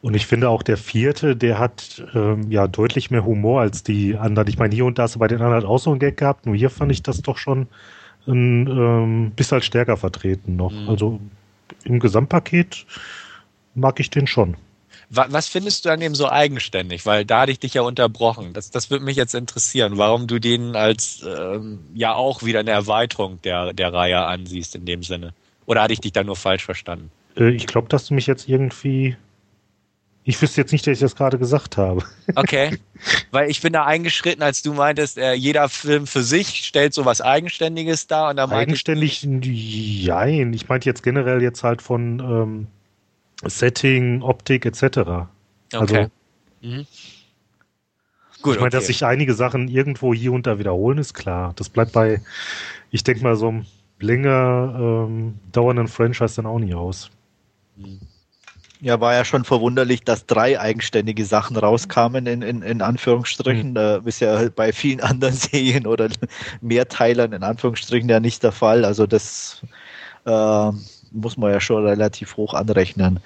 Und 0.00 0.14
ich 0.14 0.26
finde 0.26 0.48
auch 0.48 0.62
der 0.62 0.76
vierte, 0.76 1.34
der 1.34 1.58
hat 1.58 2.04
ähm, 2.14 2.50
ja 2.50 2.68
deutlich 2.68 3.10
mehr 3.10 3.24
Humor 3.24 3.60
als 3.60 3.82
die 3.82 4.16
anderen. 4.16 4.48
Ich 4.48 4.58
meine, 4.58 4.74
hier 4.74 4.84
und 4.84 4.98
da 4.98 5.04
hast 5.04 5.16
du 5.16 5.18
bei 5.18 5.26
den 5.26 5.42
anderen 5.42 5.64
auch 5.64 5.78
so 5.78 5.90
einen 5.90 5.98
Gag 5.98 6.16
gehabt, 6.16 6.46
nur 6.46 6.54
hier 6.54 6.70
fand 6.70 6.92
ich 6.92 7.02
das 7.02 7.20
doch 7.20 7.36
schon 7.36 7.66
ein 8.28 8.68
ähm, 8.68 9.32
bisschen 9.34 9.56
halt 9.56 9.64
stärker 9.64 9.96
vertreten 9.96 10.56
noch. 10.56 10.70
Mhm. 10.70 10.88
Also 10.88 11.20
im 11.84 11.98
Gesamtpaket 11.98 12.86
mag 13.74 13.98
ich 13.98 14.10
den 14.10 14.26
schon. 14.26 14.56
Was 15.10 15.48
findest 15.48 15.86
du 15.86 15.88
an 15.88 16.00
dem 16.00 16.14
so 16.14 16.28
eigenständig? 16.28 17.06
Weil 17.06 17.24
da 17.24 17.40
hatte 17.40 17.52
ich 17.52 17.58
dich 17.58 17.72
ja 17.72 17.80
unterbrochen. 17.80 18.52
Das, 18.52 18.70
das 18.70 18.90
würde 18.90 19.06
mich 19.06 19.16
jetzt 19.16 19.34
interessieren, 19.34 19.96
warum 19.96 20.26
du 20.26 20.38
den 20.38 20.76
als 20.76 21.24
ähm, 21.26 21.78
ja 21.94 22.12
auch 22.12 22.42
wieder 22.42 22.60
eine 22.60 22.72
Erweiterung 22.72 23.40
der, 23.40 23.72
der 23.72 23.92
Reihe 23.94 24.26
ansiehst 24.26 24.74
in 24.74 24.84
dem 24.84 25.02
Sinne. 25.02 25.32
Oder 25.68 25.82
hatte 25.82 25.92
ich 25.92 26.00
dich 26.00 26.12
da 26.12 26.24
nur 26.24 26.34
falsch 26.34 26.64
verstanden? 26.64 27.10
Äh, 27.36 27.50
ich 27.50 27.66
glaube, 27.66 27.88
dass 27.88 28.06
du 28.06 28.14
mich 28.14 28.26
jetzt 28.26 28.48
irgendwie. 28.48 29.16
Ich 30.24 30.40
wüsste 30.40 30.62
jetzt 30.62 30.72
nicht, 30.72 30.86
dass 30.86 30.94
ich 30.94 31.00
das 31.00 31.14
gerade 31.14 31.38
gesagt 31.38 31.76
habe. 31.76 32.02
Okay. 32.34 32.78
Weil 33.30 33.50
ich 33.50 33.60
bin 33.60 33.74
da 33.74 33.84
eingeschritten, 33.84 34.42
als 34.42 34.62
du 34.62 34.72
meintest, 34.72 35.18
äh, 35.18 35.34
jeder 35.34 35.68
Film 35.68 36.06
für 36.06 36.22
sich 36.22 36.64
stellt 36.64 36.94
so 36.94 37.04
was 37.04 37.20
Eigenständiges 37.20 38.06
dar. 38.06 38.30
Und 38.30 38.36
da 38.36 38.48
Eigenständig, 38.48 39.24
nein. 39.24 40.52
Ich 40.54 40.68
meinte 40.68 40.88
jetzt 40.88 41.02
generell 41.02 41.42
jetzt 41.42 41.62
halt 41.62 41.82
von 41.82 42.18
ähm, 42.20 42.66
Setting, 43.46 44.22
Optik 44.22 44.64
etc. 44.64 44.82
Okay. 44.82 45.28
Also, 45.72 46.10
mhm. 46.62 46.86
Gut, 48.40 48.54
ich 48.54 48.60
meine, 48.60 48.68
okay. 48.68 48.70
dass 48.70 48.86
sich 48.86 49.04
einige 49.04 49.34
Sachen 49.34 49.68
irgendwo 49.68 50.14
hier 50.14 50.32
und 50.32 50.46
da 50.46 50.58
wiederholen, 50.58 50.96
ist 50.96 51.12
klar. 51.12 51.52
Das 51.56 51.68
bleibt 51.68 51.92
bei, 51.92 52.22
ich 52.90 53.04
denke 53.04 53.22
mal, 53.22 53.36
so 53.36 53.48
einem 53.48 53.66
länger 54.00 55.06
ähm, 55.08 55.38
dauernden 55.52 55.88
Franchise 55.88 56.36
dann 56.36 56.46
auch 56.46 56.58
nie 56.58 56.74
aus. 56.74 57.10
Ja, 58.80 59.00
war 59.00 59.14
ja 59.14 59.24
schon 59.24 59.44
verwunderlich, 59.44 60.04
dass 60.04 60.26
drei 60.26 60.60
eigenständige 60.60 61.24
Sachen 61.24 61.56
rauskamen, 61.56 62.26
in, 62.26 62.42
in, 62.42 62.62
in 62.62 62.80
Anführungsstrichen. 62.80 63.70
Mhm. 63.70 63.74
Da 63.74 63.96
ist 64.04 64.20
ja 64.20 64.48
bei 64.54 64.72
vielen 64.72 65.00
anderen 65.02 65.34
Serien 65.34 65.86
oder 65.86 66.08
Mehrteilern 66.60 67.32
in 67.32 67.42
Anführungsstrichen 67.42 68.08
ja 68.08 68.20
nicht 68.20 68.42
der 68.42 68.52
Fall. 68.52 68.84
Also 68.84 69.06
das 69.06 69.62
äh, 70.26 70.70
muss 71.10 71.36
man 71.36 71.52
ja 71.52 71.60
schon 71.60 71.84
relativ 71.84 72.36
hoch 72.36 72.54
anrechnen. 72.54 73.18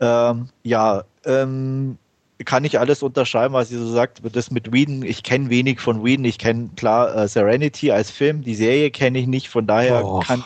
Ähm, 0.00 0.48
ja, 0.62 1.04
ähm, 1.24 1.98
kann 2.44 2.64
ich 2.64 2.78
alles 2.78 3.02
unterschreiben, 3.02 3.54
was 3.54 3.70
ihr 3.70 3.78
so 3.78 3.90
sagt. 3.92 4.20
Das 4.32 4.50
mit 4.50 4.72
Whedon, 4.72 5.02
ich 5.02 5.22
kenne 5.22 5.50
wenig 5.50 5.80
von 5.80 6.04
Whedon. 6.04 6.24
Ich 6.24 6.38
kenne 6.38 6.70
klar 6.76 7.14
äh, 7.14 7.28
Serenity 7.28 7.90
als 7.90 8.10
Film, 8.10 8.42
die 8.42 8.54
Serie 8.54 8.90
kenne 8.90 9.18
ich 9.18 9.26
nicht. 9.26 9.48
Von 9.48 9.66
daher 9.66 10.04
Och, 10.04 10.24
kann, 10.24 10.44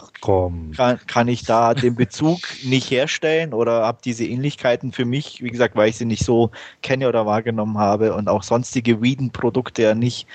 kann, 0.76 0.98
kann, 1.06 1.28
ich 1.28 1.44
da 1.44 1.74
den 1.74 1.94
Bezug 1.94 2.38
nicht 2.64 2.90
herstellen 2.90 3.54
oder 3.54 3.84
habe 3.84 3.98
diese 4.04 4.24
Ähnlichkeiten 4.24 4.92
für 4.92 5.04
mich, 5.04 5.42
wie 5.42 5.50
gesagt, 5.50 5.76
weil 5.76 5.88
ich 5.88 5.96
sie 5.96 6.04
nicht 6.04 6.24
so 6.24 6.50
kenne 6.82 7.08
oder 7.08 7.26
wahrgenommen 7.26 7.78
habe 7.78 8.14
und 8.14 8.28
auch 8.28 8.42
sonstige 8.42 9.00
Whedon-Produkte 9.00 9.82
ja 9.82 9.94
nicht 9.94 10.26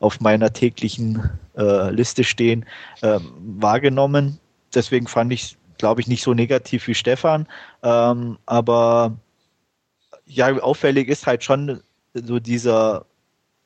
auf 0.00 0.20
meiner 0.20 0.52
täglichen 0.52 1.30
äh, 1.56 1.90
Liste 1.90 2.24
stehen, 2.24 2.66
äh, 3.00 3.18
wahrgenommen. 3.38 4.38
Deswegen 4.74 5.06
fand 5.06 5.32
ich 5.32 5.56
glaube 5.78 6.00
ich, 6.00 6.06
nicht 6.06 6.22
so 6.22 6.34
negativ 6.34 6.86
wie 6.86 6.94
Stefan. 6.94 7.46
Ähm, 7.82 8.38
aber 8.46 9.16
ja, 10.26 10.52
auffällig 10.60 11.08
ist 11.08 11.26
halt 11.26 11.44
schon 11.44 11.80
so 12.14 12.38
dieser 12.38 13.06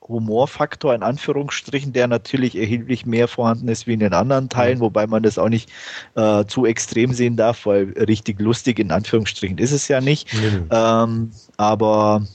Humorfaktor 0.02 0.94
in 0.94 1.02
Anführungsstrichen, 1.02 1.92
der 1.92 2.08
natürlich 2.08 2.56
erheblich 2.56 3.06
mehr 3.06 3.28
vorhanden 3.28 3.68
ist 3.68 3.86
wie 3.86 3.94
in 3.94 4.00
den 4.00 4.12
anderen 4.12 4.48
Teilen, 4.48 4.78
mhm. 4.78 4.82
wobei 4.82 5.06
man 5.06 5.22
das 5.22 5.38
auch 5.38 5.48
nicht 5.48 5.70
äh, 6.16 6.44
zu 6.46 6.66
extrem 6.66 7.12
sehen 7.12 7.36
darf, 7.36 7.66
weil 7.66 7.92
richtig 7.96 8.40
lustig 8.40 8.78
in 8.78 8.90
Anführungsstrichen 8.90 9.58
ist 9.58 9.72
es 9.72 9.88
ja 9.88 10.00
nicht. 10.00 10.32
Mhm. 10.34 10.68
Ähm, 10.70 11.30
aber 11.56 12.26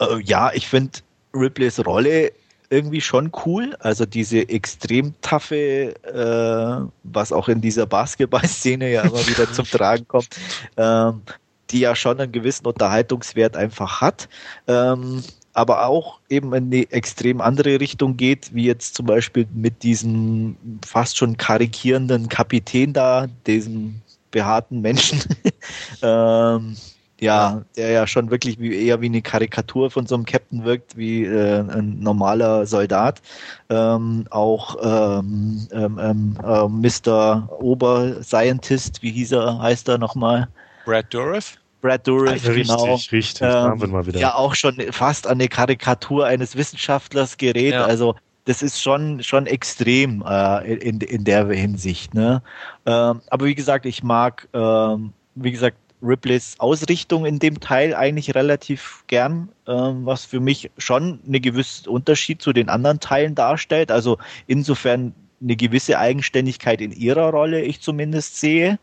äh, 0.00 0.20
ja, 0.24 0.50
ich 0.52 0.68
finde 0.68 0.98
Ripleys 1.34 1.84
Rolle 1.84 2.32
irgendwie 2.70 3.00
schon 3.00 3.32
cool. 3.44 3.76
Also 3.80 4.06
diese 4.06 4.48
extrem 4.48 5.14
taffe, 5.20 5.94
äh, 6.04 6.90
was 7.02 7.32
auch 7.32 7.48
in 7.48 7.60
dieser 7.60 7.86
Basketballszene 7.86 8.90
ja 8.90 9.02
immer 9.02 9.26
wieder 9.26 9.52
zum 9.52 9.66
Tragen 9.66 10.06
kommt, 10.06 10.28
ähm, 10.76 11.22
die 11.70 11.80
ja 11.80 11.94
schon 11.94 12.20
einen 12.20 12.32
gewissen 12.32 12.66
Unterhaltungswert 12.66 13.56
einfach 13.56 14.00
hat. 14.00 14.28
Ähm, 14.66 15.22
aber 15.52 15.86
auch 15.86 16.20
eben 16.28 16.54
in 16.54 16.66
eine 16.66 16.90
extrem 16.92 17.40
andere 17.40 17.80
Richtung 17.80 18.16
geht, 18.16 18.54
wie 18.54 18.64
jetzt 18.64 18.94
zum 18.94 19.06
Beispiel 19.06 19.46
mit 19.52 19.82
diesem 19.82 20.56
fast 20.86 21.16
schon 21.16 21.36
karikierenden 21.36 22.28
Kapitän 22.28 22.92
da, 22.92 23.26
diesem 23.46 24.00
behaarten 24.30 24.80
Menschen. 24.80 25.20
ähm, 26.02 26.76
ja, 27.20 27.62
der 27.76 27.90
ja 27.90 28.06
schon 28.06 28.30
wirklich 28.30 28.58
wie, 28.58 28.74
eher 28.74 29.00
wie 29.02 29.06
eine 29.06 29.20
Karikatur 29.20 29.90
von 29.90 30.06
so 30.06 30.14
einem 30.14 30.24
Captain 30.24 30.64
wirkt, 30.64 30.96
wie 30.96 31.24
äh, 31.24 31.60
ein 31.60 32.00
normaler 32.00 32.64
Soldat. 32.64 33.20
Ähm, 33.68 34.26
auch 34.30 34.76
ähm, 34.82 35.68
ähm, 35.70 35.98
ähm 36.02 36.38
äh, 36.42 36.68
Mr. 36.68 37.48
Ober-Scientist, 37.60 39.02
wie 39.02 39.10
hieß 39.10 39.32
er, 39.32 39.58
heißt 39.60 39.88
er 39.88 39.98
nochmal? 39.98 40.48
Brad 40.90 41.14
Dourif? 41.14 41.56
Brad 41.80 42.06
Dourif, 42.06 42.30
also 42.30 42.52
genau. 42.52 42.94
Richtig, 42.94 43.12
richtig. 43.12 43.42
Ähm, 43.42 43.90
mal 43.90 44.06
wieder. 44.06 44.18
Ja, 44.18 44.34
auch 44.34 44.56
schon 44.56 44.76
fast 44.90 45.26
an 45.26 45.34
eine 45.34 45.48
Karikatur 45.48 46.26
eines 46.26 46.56
Wissenschaftlers 46.56 47.36
gerät. 47.36 47.74
Ja. 47.74 47.84
Also 47.84 48.16
das 48.44 48.60
ist 48.60 48.82
schon 48.82 49.22
schon 49.22 49.46
extrem 49.46 50.24
äh, 50.26 50.74
in, 50.74 51.00
in 51.00 51.22
der 51.22 51.46
Hinsicht. 51.46 52.12
Ne? 52.12 52.42
Ähm, 52.86 53.20
aber 53.30 53.46
wie 53.46 53.54
gesagt, 53.54 53.86
ich 53.86 54.02
mag, 54.02 54.48
ähm, 54.52 55.12
wie 55.36 55.52
gesagt, 55.52 55.76
Ripleys 56.02 56.56
Ausrichtung 56.58 57.24
in 57.24 57.38
dem 57.38 57.60
Teil 57.60 57.94
eigentlich 57.94 58.34
relativ 58.34 59.04
gern, 59.06 59.50
ähm, 59.68 60.06
was 60.06 60.24
für 60.24 60.40
mich 60.40 60.70
schon 60.76 61.20
eine 61.24 61.38
gewisse 61.38 61.88
Unterschied 61.88 62.42
zu 62.42 62.52
den 62.52 62.68
anderen 62.68 62.98
Teilen 62.98 63.36
darstellt. 63.36 63.92
Also 63.92 64.18
insofern 64.48 65.14
eine 65.40 65.54
gewisse 65.54 65.98
Eigenständigkeit 65.98 66.80
in 66.80 66.90
ihrer 66.90 67.30
Rolle, 67.30 67.62
ich 67.62 67.80
zumindest 67.80 68.40
sehe. 68.40 68.78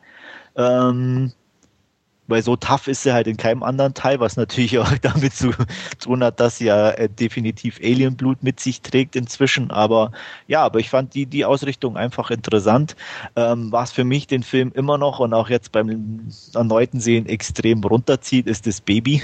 Ähm, 0.55 1.33
weil 2.27 2.43
so 2.43 2.55
tough 2.55 2.87
ist 2.87 3.03
sie 3.03 3.13
halt 3.13 3.27
in 3.27 3.37
keinem 3.37 3.63
anderen 3.63 3.93
Teil, 3.93 4.19
was 4.19 4.37
natürlich 4.37 4.77
auch 4.79 4.97
damit 5.01 5.33
zu 5.33 5.51
tun 5.99 6.23
hat, 6.23 6.39
dass 6.39 6.57
sie 6.57 6.65
ja 6.65 6.91
äh, 6.91 7.09
definitiv 7.09 7.79
Alienblut 7.81 8.43
mit 8.43 8.59
sich 8.59 8.81
trägt 8.81 9.15
inzwischen. 9.15 9.71
Aber 9.71 10.11
ja, 10.47 10.63
aber 10.63 10.79
ich 10.79 10.89
fand 10.89 11.13
die, 11.13 11.25
die 11.25 11.45
Ausrichtung 11.45 11.97
einfach 11.97 12.29
interessant. 12.29 12.95
Ähm, 13.35 13.71
was 13.71 13.91
für 13.91 14.03
mich 14.03 14.27
den 14.27 14.43
Film 14.43 14.71
immer 14.75 14.97
noch 14.97 15.19
und 15.19 15.33
auch 15.33 15.49
jetzt 15.49 15.71
beim 15.71 16.29
erneuten 16.53 16.99
Sehen 16.99 17.25
extrem 17.27 17.83
runterzieht, 17.83 18.47
ist 18.47 18.67
das 18.67 18.81
Baby. 18.81 19.21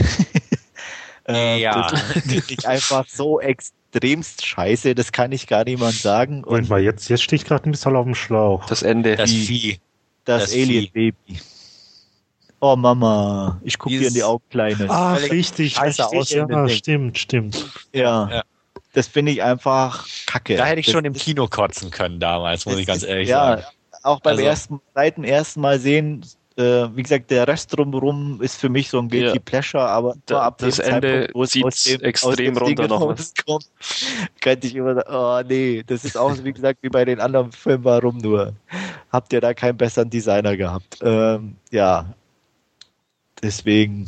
ähm, 1.25 1.59
ja. 1.59 1.89
Das 1.89 2.01
finde 2.01 2.43
ich 2.47 2.67
einfach 2.67 3.05
so 3.07 3.39
extremst 3.39 4.45
scheiße, 4.45 4.95
das 4.95 5.11
kann 5.11 5.31
ich 5.31 5.47
gar 5.47 5.63
niemand 5.65 5.93
sagen. 5.93 6.43
Und 6.43 6.69
mal, 6.69 6.81
jetzt, 6.81 7.09
jetzt 7.09 7.23
stehe 7.23 7.37
ich 7.37 7.45
gerade 7.45 7.69
ein 7.69 7.71
bisschen 7.71 7.95
auf 7.95 8.05
dem 8.05 8.15
Schlauch. 8.15 8.65
Das 8.65 8.81
Ende. 8.81 9.15
Das 9.15 9.31
Vieh. 9.31 9.79
Das, 10.25 10.43
das 10.43 10.53
Alien-Baby. 10.53 11.15
Oh 12.65 12.77
Mama, 12.77 13.59
ich 13.61 13.77
gucke 13.77 13.99
dir 13.99 14.07
in 14.07 14.13
die 14.13 14.23
Augen, 14.23 14.41
Kleine. 14.49 14.89
Ah, 14.89 15.15
richtig, 15.15 15.73
scheiße 15.73 16.07
aus. 16.07 16.29
Ja, 16.29 16.69
stimmt, 16.69 17.17
stimmt. 17.17 17.65
Ja. 17.91 18.29
ja. 18.31 18.43
Das 18.93 19.07
finde 19.07 19.33
ich 19.33 19.43
einfach 19.43 20.07
kacke. 20.27 20.55
Da 20.55 20.67
hätte 20.67 20.79
ich 20.79 20.85
das, 20.85 20.93
schon 20.93 21.03
im 21.03 21.11
Kino 21.11 21.47
kotzen 21.47 21.91
können 21.91 22.21
damals, 22.21 22.65
muss 22.65 22.77
ich 22.77 22.87
ganz 22.87 23.03
ehrlich 23.03 23.27
ja, 23.27 23.57
sagen. 23.57 23.61
Ja, 23.63 23.99
auch 24.03 24.21
beim 24.21 24.37
also. 24.37 24.45
ersten, 24.45 24.81
seit 24.95 25.17
dem 25.17 25.25
ersten 25.25 25.59
Mal 25.59 25.77
sehen, 25.77 26.25
äh, 26.55 26.87
wie 26.95 27.03
gesagt, 27.03 27.31
der 27.31 27.49
Rest 27.49 27.75
drumherum 27.75 28.41
ist 28.41 28.61
für 28.61 28.69
mich 28.69 28.89
so 28.89 28.99
ein 28.99 29.09
Guilty 29.09 29.35
ja. 29.35 29.41
Pleasure, 29.43 29.83
aber 29.83 30.15
da, 30.25 30.43
ab 30.43 30.59
das 30.59 30.79
Ende 30.79 31.33
zieht 31.45 32.01
extrem 32.01 32.55
runter 32.55 32.87
noch. 32.87 33.13
Kommt, 33.45 33.67
könnte 34.39 34.67
ich 34.67 34.75
immer 34.75 34.95
sagen, 34.95 35.09
oh 35.13 35.41
nee, 35.45 35.83
das 35.85 36.05
ist 36.05 36.17
auch, 36.17 36.33
wie 36.41 36.53
gesagt, 36.53 36.79
wie 36.81 36.87
bei 36.87 37.03
den 37.03 37.19
anderen 37.19 37.51
Filmen, 37.51 37.83
warum 37.83 38.19
nur? 38.19 38.53
Habt 39.11 39.33
ihr 39.33 39.41
da 39.41 39.53
keinen 39.53 39.75
besseren 39.75 40.09
Designer 40.09 40.55
gehabt? 40.55 40.99
Ähm, 41.01 41.57
ja, 41.69 42.05
Deswegen 43.43 44.07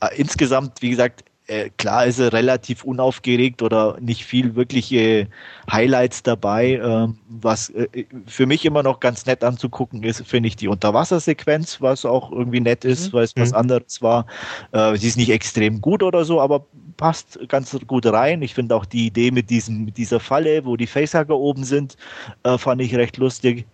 äh, 0.00 0.08
insgesamt, 0.16 0.82
wie 0.82 0.90
gesagt, 0.90 1.24
äh, 1.48 1.70
klar 1.76 2.06
ist 2.06 2.18
er 2.18 2.32
relativ 2.32 2.82
unaufgeregt 2.82 3.62
oder 3.62 3.98
nicht 4.00 4.24
viel 4.24 4.56
wirkliche 4.56 5.28
Highlights 5.70 6.22
dabei. 6.24 6.72
Äh, 6.72 7.08
was 7.28 7.70
äh, 7.70 8.04
für 8.26 8.46
mich 8.46 8.64
immer 8.64 8.82
noch 8.82 8.98
ganz 8.98 9.26
nett 9.26 9.44
anzugucken 9.44 10.02
ist, 10.02 10.26
finde 10.26 10.48
ich 10.48 10.56
die 10.56 10.66
Unterwassersequenz, 10.66 11.80
was 11.80 12.04
auch 12.04 12.32
irgendwie 12.32 12.60
nett 12.60 12.84
ist, 12.84 13.08
mhm. 13.08 13.16
weil 13.16 13.24
es 13.24 13.36
was 13.36 13.50
mhm. 13.50 13.58
anderes 13.58 14.02
war. 14.02 14.26
Äh, 14.72 14.96
sie 14.96 15.06
ist 15.06 15.16
nicht 15.16 15.30
extrem 15.30 15.80
gut 15.80 16.02
oder 16.02 16.24
so, 16.24 16.40
aber 16.40 16.66
passt 16.96 17.38
ganz 17.48 17.76
gut 17.86 18.06
rein. 18.06 18.42
Ich 18.42 18.54
finde 18.54 18.74
auch 18.74 18.84
die 18.84 19.06
Idee 19.06 19.30
mit 19.30 19.50
diesem, 19.50 19.84
mit 19.84 19.98
dieser 19.98 20.18
Falle, 20.18 20.64
wo 20.64 20.76
die 20.76 20.88
Facehacker 20.88 21.36
oben 21.36 21.62
sind, 21.62 21.96
äh, 22.42 22.58
fand 22.58 22.80
ich 22.80 22.94
recht 22.96 23.18
lustig. 23.18 23.66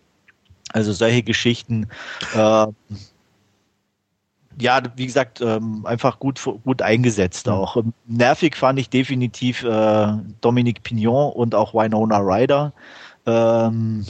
Also 0.75 0.93
solche 0.93 1.23
Geschichten 1.23 1.89
ja, 4.61 4.81
wie 4.97 5.07
gesagt, 5.07 5.41
ähm, 5.41 5.87
einfach 5.87 6.19
gut, 6.19 6.41
gut 6.65 6.83
eingesetzt 6.83 7.47
mhm. 7.47 7.53
auch. 7.53 7.77
Nervig 8.07 8.57
fand 8.57 8.79
ich 8.79 8.91
definitiv 8.91 9.63
äh, 9.65 10.13
Dominic 10.41 10.83
Pignon 10.83 11.33
und 11.33 11.55
auch 11.55 11.75
Winona 11.75 12.19
Ryder. 12.19 12.73
Ähm, 13.27 14.05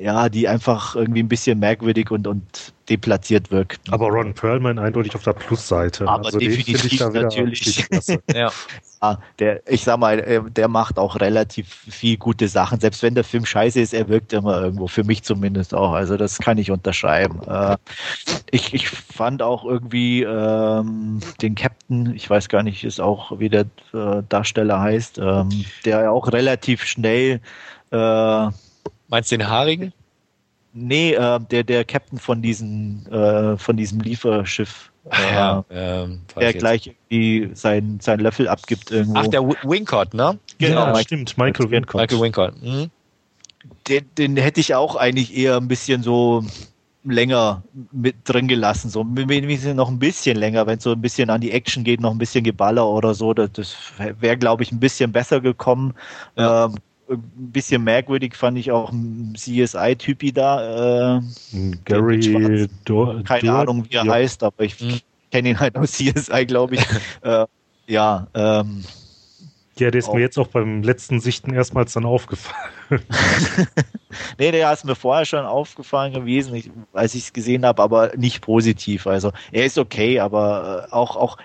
ja, 0.00 0.28
die 0.28 0.48
einfach 0.48 0.96
irgendwie 0.96 1.22
ein 1.22 1.28
bisschen 1.28 1.58
merkwürdig 1.58 2.10
und, 2.10 2.26
und 2.26 2.72
deplatziert 2.88 3.50
wirkt. 3.50 3.80
Aber 3.90 4.08
Ron 4.08 4.34
Perlman 4.34 4.78
eindeutig 4.78 5.14
auf 5.14 5.22
der 5.22 5.32
Plusseite. 5.32 6.06
Aber 6.06 6.26
also 6.26 6.38
definitiv 6.38 7.00
natürlich. 7.00 7.86
ja. 8.34 8.50
ja. 9.02 9.18
der, 9.38 9.62
ich 9.68 9.84
sag 9.84 9.98
mal, 9.98 10.18
äh, 10.18 10.42
der 10.50 10.68
macht 10.68 10.98
auch 10.98 11.18
relativ 11.20 11.68
viel 11.88 12.16
gute 12.16 12.48
Sachen. 12.48 12.80
Selbst 12.80 13.02
wenn 13.02 13.14
der 13.14 13.24
Film 13.24 13.46
scheiße 13.46 13.80
ist, 13.80 13.94
er 13.94 14.08
wirkt 14.08 14.32
immer 14.32 14.60
irgendwo, 14.62 14.86
für 14.86 15.04
mich 15.04 15.22
zumindest 15.22 15.74
auch. 15.74 15.92
Also 15.92 16.16
das 16.16 16.38
kann 16.38 16.58
ich 16.58 16.70
unterschreiben. 16.70 17.40
Äh, 17.46 17.76
ich, 18.50 18.74
ich 18.74 18.88
fand 18.88 19.42
auch 19.42 19.64
irgendwie 19.64 20.22
ähm, 20.22 21.20
den 21.40 21.54
Captain, 21.54 22.14
ich 22.14 22.28
weiß 22.28 22.48
gar 22.48 22.62
nicht, 22.62 22.84
ist 22.84 23.00
auch, 23.00 23.38
wie 23.38 23.48
der 23.48 23.66
äh, 23.94 24.22
Darsteller 24.28 24.80
heißt, 24.80 25.18
ähm, 25.18 25.48
der 25.84 26.02
ja 26.02 26.10
auch 26.10 26.32
relativ 26.32 26.84
schnell 26.84 27.40
äh, 27.90 28.48
Meinst 29.08 29.30
du 29.30 29.38
den 29.38 29.48
Haarigen? 29.48 29.92
Nee, 30.72 31.12
äh, 31.12 31.38
der, 31.50 31.62
der 31.62 31.84
Captain 31.84 32.18
von 32.18 32.42
diesem, 32.42 33.06
äh, 33.06 33.56
von 33.56 33.76
diesem 33.76 34.00
Lieferschiff. 34.00 34.90
Äh, 35.10 35.34
ja, 35.34 35.64
ähm, 35.70 36.22
der 36.38 36.52
gleich 36.54 36.90
irgendwie 37.08 37.54
sein, 37.54 37.98
sein 38.00 38.20
Löffel 38.20 38.48
abgibt 38.48 38.90
irgendwo. 38.90 39.18
Ach, 39.18 39.26
der 39.26 39.46
Wincott, 39.46 40.14
ne? 40.14 40.38
Genau, 40.58 40.86
ja, 40.86 40.98
stimmt, 41.00 41.36
Michael 41.36 41.70
Wincott. 41.70 42.00
Michael 42.00 42.20
Wincott. 42.20 42.62
Mhm. 42.62 42.90
Den, 43.86 44.04
den 44.16 44.36
hätte 44.36 44.60
ich 44.60 44.74
auch 44.74 44.96
eigentlich 44.96 45.36
eher 45.36 45.58
ein 45.58 45.68
bisschen 45.68 46.02
so 46.02 46.44
länger 47.04 47.62
mit 47.92 48.16
drin 48.24 48.48
gelassen, 48.48 48.88
so 48.90 49.04
noch 49.04 49.88
ein 49.88 49.98
bisschen 49.98 50.36
länger, 50.36 50.66
wenn 50.66 50.78
es 50.78 50.84
so 50.84 50.92
ein 50.92 51.02
bisschen 51.02 51.30
an 51.30 51.40
die 51.40 51.52
Action 51.52 51.84
geht, 51.84 52.00
noch 52.00 52.10
ein 52.10 52.18
bisschen 52.18 52.44
Geballer 52.44 52.88
oder 52.88 53.14
so, 53.14 53.34
das, 53.34 53.52
das 53.52 53.76
wäre, 54.20 54.38
glaube 54.38 54.62
ich, 54.62 54.72
ein 54.72 54.80
bisschen 54.80 55.12
besser 55.12 55.40
gekommen. 55.40 55.94
Ja. 56.36 56.64
Ähm, 56.66 56.76
ein 57.08 57.22
bisschen 57.52 57.84
merkwürdig 57.84 58.34
fand 58.34 58.58
ich 58.58 58.70
auch 58.70 58.90
ein 58.92 59.34
CSI-Typi 59.36 60.32
da. 60.32 61.18
Äh, 61.18 61.20
Gary 61.84 62.68
Do 62.84 63.22
Keine 63.24 63.48
Do 63.48 63.52
Ahnung, 63.56 63.84
wie 63.88 63.94
er 63.94 64.04
ja. 64.04 64.12
heißt, 64.12 64.42
aber 64.42 64.64
ich 64.64 64.80
mhm. 64.80 65.00
kenne 65.30 65.50
ihn 65.50 65.60
halt 65.60 65.76
aus 65.76 65.92
CSI, 65.92 66.46
glaube 66.46 66.76
ich. 66.76 66.86
äh, 67.22 67.46
ja, 67.86 68.26
ähm, 68.34 68.84
Ja, 69.78 69.90
der 69.90 69.98
ist 69.98 70.08
auch. 70.08 70.14
mir 70.14 70.20
jetzt 70.20 70.38
auch 70.38 70.46
beim 70.46 70.82
letzten 70.82 71.20
Sichten 71.20 71.52
erstmals 71.52 71.92
dann 71.92 72.04
aufgefallen. 72.04 72.72
nee, 74.38 74.52
der 74.52 74.72
ist 74.72 74.84
mir 74.84 74.94
vorher 74.94 75.26
schon 75.26 75.44
aufgefallen 75.44 76.14
gewesen, 76.14 76.54
ich, 76.54 76.70
als 76.92 77.14
ich 77.14 77.24
es 77.24 77.32
gesehen 77.32 77.66
habe, 77.66 77.82
aber 77.82 78.12
nicht 78.16 78.40
positiv. 78.40 79.06
Also 79.06 79.32
er 79.52 79.66
ist 79.66 79.76
okay, 79.78 80.20
aber 80.20 80.88
äh, 80.88 80.92
auch, 80.92 81.16
auch 81.16 81.36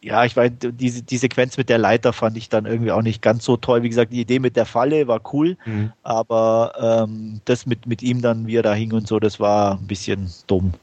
ja, 0.00 0.24
ich 0.24 0.36
weiß, 0.36 0.52
diese, 0.60 1.02
die 1.02 1.16
Sequenz 1.16 1.56
mit 1.56 1.68
der 1.68 1.78
Leiter 1.78 2.12
fand 2.12 2.36
ich 2.36 2.48
dann 2.48 2.66
irgendwie 2.66 2.92
auch 2.92 3.02
nicht 3.02 3.20
ganz 3.20 3.44
so 3.44 3.56
toll. 3.56 3.82
Wie 3.82 3.88
gesagt, 3.88 4.12
die 4.12 4.20
Idee 4.20 4.38
mit 4.38 4.56
der 4.56 4.66
Falle 4.66 5.08
war 5.08 5.20
cool, 5.32 5.56
mhm. 5.66 5.92
aber 6.02 7.06
ähm, 7.08 7.40
das 7.44 7.66
mit, 7.66 7.86
mit 7.86 8.02
ihm 8.02 8.22
dann, 8.22 8.46
wie 8.46 8.56
er 8.56 8.62
da 8.62 8.74
hing 8.74 8.92
und 8.92 9.08
so, 9.08 9.18
das 9.18 9.40
war 9.40 9.72
ein 9.72 9.86
bisschen 9.86 10.30
dumm. 10.46 10.74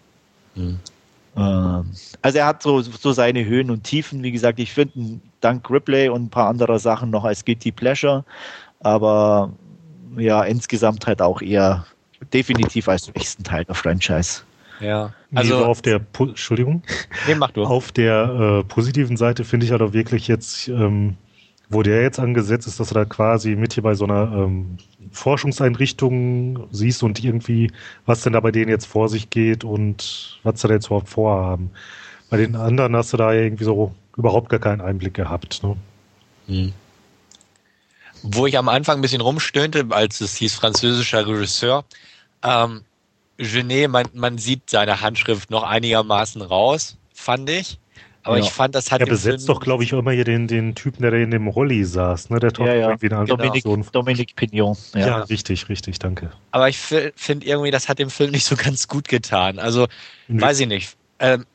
Mhm. 0.56 0.80
Ähm, 1.38 1.92
also 2.22 2.38
er 2.38 2.46
hat 2.46 2.62
so, 2.62 2.82
so 2.82 3.12
seine 3.14 3.46
Höhen 3.46 3.72
und 3.72 3.84
Tiefen. 3.84 4.24
Wie 4.24 4.32
gesagt, 4.32 4.60
ich 4.60 4.74
finde 4.74 5.20
dank 5.42 5.70
Ripley 5.70 6.10
und 6.10 6.24
ein 6.24 6.30
paar 6.30 6.50
anderer 6.50 6.80
Sachen 6.80 7.10
noch 7.10 7.24
als 7.24 7.46
Guilty 7.46 7.72
Pleasure, 7.72 8.26
aber 8.82 9.52
ja, 10.18 10.44
insgesamt 10.44 11.08
halt 11.08 11.22
auch 11.22 11.42
eher 11.42 11.86
definitiv 12.34 12.88
als 12.88 13.14
nächsten 13.14 13.44
Teil 13.44 13.66
der 13.66 13.76
Franchise. 13.76 14.42
Ja. 14.80 15.14
Also 15.34 15.60
nee, 15.60 15.64
auf 15.64 15.82
der, 15.82 16.02
Entschuldigung. 16.20 16.84
Nee, 17.28 17.36
mach 17.36 17.52
du. 17.52 17.64
Auf 17.64 17.92
der 17.92 18.62
äh, 18.62 18.64
positiven 18.64 19.18
Seite 19.18 19.44
finde 19.44 19.66
ich 19.66 19.72
halt 19.72 19.82
auch 19.82 19.94
wirklich 19.94 20.28
jetzt, 20.28 20.68
ähm, 20.68 21.18
wo 21.70 21.84
der 21.84 22.02
jetzt 22.02 22.20
angesetzt 22.20 22.68
ist, 22.68 22.80
dass 22.80 22.90
du 22.90 22.96
da 22.96 23.06
quasi 23.06 23.56
mit 23.56 23.74
hier 23.74 23.84
bei 23.84 23.96
so 23.96 24.06
einer 24.06 24.32
ähm, 24.32 24.78
Forschungseinrichtung 25.12 26.68
siehst 26.72 27.04
und 27.04 27.24
irgendwie, 27.24 27.72
was 28.06 28.22
denn 28.22 28.34
da 28.34 28.40
bei 28.40 28.52
denen 28.52 28.70
jetzt 28.70 28.86
vor 28.86 29.10
sich 29.10 29.30
geht 29.30 29.64
und 29.64 30.40
was 30.44 30.62
sie 30.62 30.68
da 30.68 30.74
jetzt 30.74 30.88
überhaupt 30.88 31.10
vorhaben. 31.10 31.72
Bei 32.30 32.38
den 32.38 32.56
anderen 32.56 32.96
hast 32.96 33.14
du 33.14 33.18
da 33.18 33.34
irgendwie 33.34 33.64
so 33.64 33.94
überhaupt 34.18 34.50
gar 34.50 34.60
keinen 34.60 34.82
Einblick 34.82 35.14
gehabt. 35.14 35.64
Ne? 35.64 35.76
Hm. 36.48 36.74
Wo 38.24 38.48
ich 38.48 38.58
am 38.58 38.70
Anfang 38.70 38.98
ein 38.98 39.02
bisschen 39.02 39.22
rumstöhnte, 39.22 39.86
als 39.92 40.22
es 40.22 40.36
hieß 40.38 40.56
französischer 40.56 41.28
Regisseur, 41.28 41.86
ähm, 42.44 42.82
Genet, 43.38 43.90
man, 43.90 44.08
man 44.14 44.38
sieht 44.38 44.70
seine 44.70 45.02
Handschrift 45.02 45.50
noch 45.50 45.64
einigermaßen 45.64 46.42
raus, 46.42 46.98
fand 47.14 47.50
ich. 47.50 47.80
Aber 48.26 48.40
ja. 48.40 48.44
ich 48.44 48.50
fand, 48.50 48.74
das 48.74 48.92
hat. 48.92 49.02
Er 49.02 49.06
besetzt 49.06 49.46
Film 49.46 49.56
doch, 49.56 49.64
glaube 49.64 49.84
ich, 49.84 49.92
immer 49.92 50.12
hier 50.12 50.24
den, 50.24 50.48
den 50.48 50.74
Typen, 50.74 51.04
der 51.04 51.14
in 51.14 51.30
dem 51.30 51.48
Rolli 51.48 51.86
saß, 51.86 52.32
ne? 52.32 52.40
Der 52.40 52.52
taucht 52.52 52.68
ja, 52.68 52.74
ja. 52.74 52.88
irgendwie 52.90 53.12
eine 53.12 53.26
Dominic, 53.26 53.64
Person. 53.64 53.86
Dominic 53.92 54.36
Pignon. 54.36 54.76
Ja. 54.96 55.08
ja, 55.08 55.18
richtig, 55.20 55.70
richtig, 55.70 56.00
danke. 56.00 56.32
Aber 56.50 56.68
ich 56.68 56.80
finde 56.80 57.46
irgendwie, 57.46 57.70
das 57.70 57.88
hat 57.88 58.00
dem 58.00 58.10
Film 58.10 58.32
nicht 58.32 58.46
so 58.46 58.56
ganz 58.56 58.88
gut 58.88 59.08
getan. 59.08 59.60
Also, 59.60 59.86
mhm. 60.28 60.42
weiß 60.42 60.60
ich 60.62 60.68
nicht. 60.68 60.98
Ähm, 61.20 61.46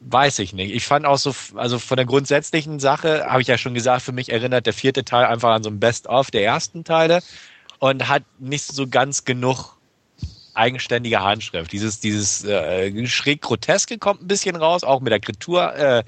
weiß 0.00 0.38
ich 0.38 0.54
nicht. 0.54 0.74
Ich 0.74 0.86
fand 0.86 1.04
auch 1.04 1.18
so, 1.18 1.34
also 1.54 1.78
von 1.78 1.98
der 1.98 2.06
grundsätzlichen 2.06 2.80
Sache, 2.80 3.26
habe 3.26 3.42
ich 3.42 3.48
ja 3.48 3.58
schon 3.58 3.74
gesagt, 3.74 4.00
für 4.00 4.12
mich 4.12 4.32
erinnert 4.32 4.64
der 4.64 4.72
vierte 4.72 5.04
Teil 5.04 5.26
einfach 5.26 5.50
an 5.50 5.62
so 5.62 5.68
ein 5.68 5.80
Best-of 5.80 6.30
der 6.30 6.44
ersten 6.44 6.84
Teile 6.84 7.20
und 7.78 8.08
hat 8.08 8.22
nicht 8.38 8.64
so 8.64 8.86
ganz 8.86 9.24
genug 9.26 9.75
eigenständige 10.56 11.22
Handschrift. 11.22 11.72
Dieses, 11.72 12.00
dieses 12.00 12.44
äh, 12.44 13.06
schräg 13.06 13.42
groteske 13.42 13.98
kommt 13.98 14.22
ein 14.22 14.28
bisschen 14.28 14.56
raus, 14.56 14.84
auch 14.84 15.00
mit 15.00 15.12
der 15.12 15.20
Kreatur, 15.20 15.74
äh, 15.74 16.04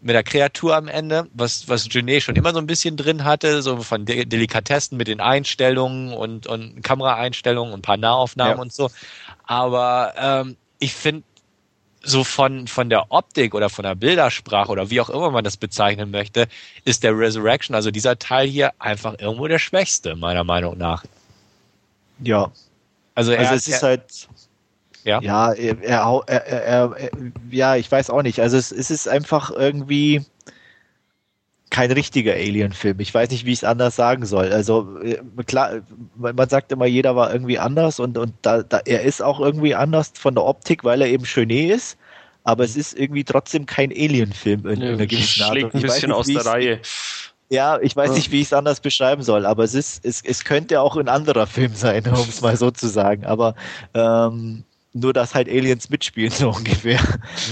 mit 0.00 0.14
der 0.14 0.22
Kreatur 0.22 0.76
am 0.76 0.88
Ende, 0.88 1.28
was, 1.34 1.68
was 1.68 1.88
Genet 1.88 2.22
schon 2.22 2.36
immer 2.36 2.52
so 2.52 2.58
ein 2.58 2.66
bisschen 2.66 2.96
drin 2.96 3.24
hatte, 3.24 3.62
so 3.62 3.82
von 3.82 4.06
De 4.06 4.24
Delikatessen 4.24 4.96
mit 4.96 5.08
den 5.08 5.20
Einstellungen 5.20 6.12
und, 6.12 6.46
und 6.46 6.82
Kameraeinstellungen 6.82 7.74
und 7.74 7.80
ein 7.80 7.82
paar 7.82 7.96
Nahaufnahmen 7.96 8.56
ja. 8.56 8.62
und 8.62 8.72
so. 8.72 8.90
Aber 9.46 10.14
ähm, 10.16 10.56
ich 10.78 10.94
finde, 10.94 11.24
so 12.02 12.24
von, 12.24 12.66
von 12.66 12.88
der 12.88 13.12
Optik 13.12 13.54
oder 13.54 13.68
von 13.68 13.82
der 13.82 13.94
Bildersprache 13.94 14.70
oder 14.70 14.88
wie 14.88 15.02
auch 15.02 15.10
immer 15.10 15.30
man 15.30 15.44
das 15.44 15.58
bezeichnen 15.58 16.10
möchte, 16.10 16.48
ist 16.84 17.02
der 17.02 17.16
Resurrection, 17.16 17.74
also 17.74 17.90
dieser 17.90 18.18
Teil 18.18 18.48
hier, 18.48 18.72
einfach 18.78 19.16
irgendwo 19.18 19.46
der 19.48 19.58
schwächste, 19.58 20.16
meiner 20.16 20.44
Meinung 20.44 20.78
nach. 20.78 21.04
Ja, 22.20 22.50
also, 23.14 23.32
er, 23.32 23.40
also 23.40 23.54
es 23.54 23.68
ist 23.68 23.82
er, 23.82 23.88
halt. 23.88 24.28
Ja, 25.04 25.20
ja 25.22 25.52
er, 25.52 25.82
er, 25.82 26.26
er, 26.26 26.96
ja, 27.50 27.76
ich 27.76 27.90
weiß 27.90 28.10
auch 28.10 28.22
nicht. 28.22 28.40
Also 28.40 28.56
es, 28.56 28.70
es 28.70 28.90
ist 28.90 29.08
einfach 29.08 29.50
irgendwie 29.50 30.24
kein 31.70 31.92
richtiger 31.92 32.34
Alien-Film. 32.34 32.98
Ich 33.00 33.14
weiß 33.14 33.30
nicht, 33.30 33.46
wie 33.46 33.52
ich 33.52 33.60
es 33.60 33.64
anders 33.64 33.96
sagen 33.96 34.26
soll. 34.26 34.52
Also 34.52 34.98
äh, 35.00 35.18
klar, 35.46 35.80
man 36.16 36.48
sagt 36.48 36.72
immer, 36.72 36.86
jeder 36.86 37.16
war 37.16 37.32
irgendwie 37.32 37.58
anders 37.58 38.00
und, 38.00 38.18
und 38.18 38.34
da, 38.42 38.62
da, 38.62 38.80
er 38.84 39.02
ist 39.02 39.22
auch 39.22 39.40
irgendwie 39.40 39.74
anders 39.74 40.12
von 40.16 40.34
der 40.34 40.44
Optik, 40.44 40.84
weil 40.84 41.00
er 41.00 41.08
eben 41.08 41.24
Schöne 41.24 41.72
ist. 41.72 41.96
Aber 42.42 42.64
es 42.64 42.76
ist 42.76 42.98
irgendwie 42.98 43.22
trotzdem 43.22 43.66
kein 43.66 43.90
Alien-Film 43.90 44.66
in, 44.66 44.80
in 44.80 44.94
einer 44.94 45.06
gewissen 45.06 45.42
Art. 45.42 45.52
Schlägt 45.52 45.74
ein 45.74 45.82
bisschen 45.82 46.08
nicht, 46.08 46.18
aus 46.18 46.26
der 46.26 46.46
Reihe. 46.46 46.80
Ja, 47.50 47.80
ich 47.80 47.96
weiß 47.96 48.12
nicht, 48.12 48.30
wie 48.30 48.40
ich 48.40 48.46
es 48.46 48.52
anders 48.52 48.78
beschreiben 48.78 49.24
soll, 49.24 49.44
aber 49.44 49.64
es 49.64 49.74
ist, 49.74 50.04
es, 50.04 50.22
es 50.24 50.44
könnte 50.44 50.80
auch 50.80 50.96
ein 50.96 51.08
anderer 51.08 51.48
Film 51.48 51.74
sein, 51.74 52.06
um 52.06 52.28
es 52.28 52.40
mal 52.40 52.56
so 52.56 52.70
zu 52.70 52.86
sagen. 52.86 53.24
Aber 53.24 53.56
ähm, 53.92 54.62
nur, 54.92 55.12
dass 55.12 55.34
halt 55.34 55.48
Aliens 55.48 55.90
mitspielen, 55.90 56.30
so 56.36 56.50
ungefähr. 56.50 57.00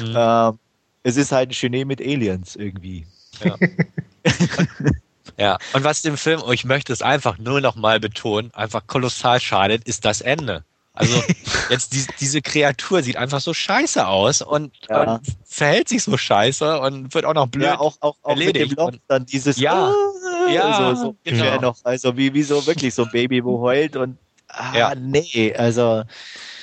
Mhm. 0.00 0.14
Ähm, 0.14 0.58
es 1.02 1.16
ist 1.16 1.32
halt 1.32 1.50
ein 1.50 1.56
Genie 1.58 1.84
mit 1.84 2.00
Aliens 2.00 2.54
irgendwie. 2.54 3.06
Ja. 3.42 3.56
ja, 5.36 5.58
und 5.72 5.82
was 5.82 6.02
dem 6.02 6.16
Film, 6.16 6.42
ich 6.52 6.64
möchte 6.64 6.92
es 6.92 7.02
einfach 7.02 7.38
nur 7.38 7.60
noch 7.60 7.74
mal 7.74 7.98
betonen, 7.98 8.54
einfach 8.54 8.86
kolossal 8.86 9.40
schadet, 9.40 9.84
ist 9.88 10.04
das 10.04 10.20
Ende. 10.20 10.64
Also 10.98 11.22
jetzt 11.70 11.94
die, 11.94 12.04
diese 12.18 12.42
Kreatur 12.42 13.02
sieht 13.02 13.16
einfach 13.16 13.40
so 13.40 13.54
scheiße 13.54 14.06
aus 14.06 14.42
und, 14.42 14.72
ja. 14.88 15.14
und, 15.14 15.20
verhält 15.44 15.88
sich 15.88 16.02
so 16.02 16.16
scheiße 16.16 16.80
und 16.80 17.14
wird 17.14 17.24
auch 17.24 17.34
noch 17.34 17.46
blöd 17.46 17.66
ja, 17.66 17.78
auch, 17.78 17.96
auch, 18.00 18.16
auch 18.22 18.30
erledigt. 18.30 18.70
Mit 18.70 18.78
dem 18.78 18.84
Loch 18.84 18.92
dann 19.06 19.24
dieses 19.24 19.58
ja, 19.58 19.90
uh, 19.90 20.50
ja 20.50 20.94
so, 20.96 21.02
so 21.02 21.16
genau. 21.22 21.60
noch, 21.60 21.76
also 21.84 22.16
wie, 22.16 22.34
wie 22.34 22.42
so 22.42 22.66
wirklich 22.66 22.94
so 22.94 23.04
ein 23.04 23.10
Baby, 23.12 23.44
wo 23.44 23.60
heult 23.60 23.94
und 23.96 24.18
ah, 24.48 24.76
ja. 24.76 24.94
nee, 24.96 25.54
also 25.56 26.02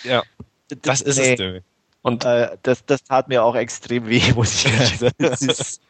ja, 0.03 0.21
das 0.81 1.01
ist 1.01 1.17
nee. 1.17 1.31
es. 1.31 1.37
Denn. 1.37 1.61
Und 2.01 2.25
äh, 2.25 2.57
das, 2.61 2.85
das 2.85 3.03
tat 3.03 3.29
mir 3.29 3.43
auch 3.43 3.55
extrem 3.55 4.07
weh, 4.07 4.21
muss 4.35 4.65
ich 4.65 4.99
sagen. 4.99 5.13
Das 5.17 5.41
ist 5.41 5.81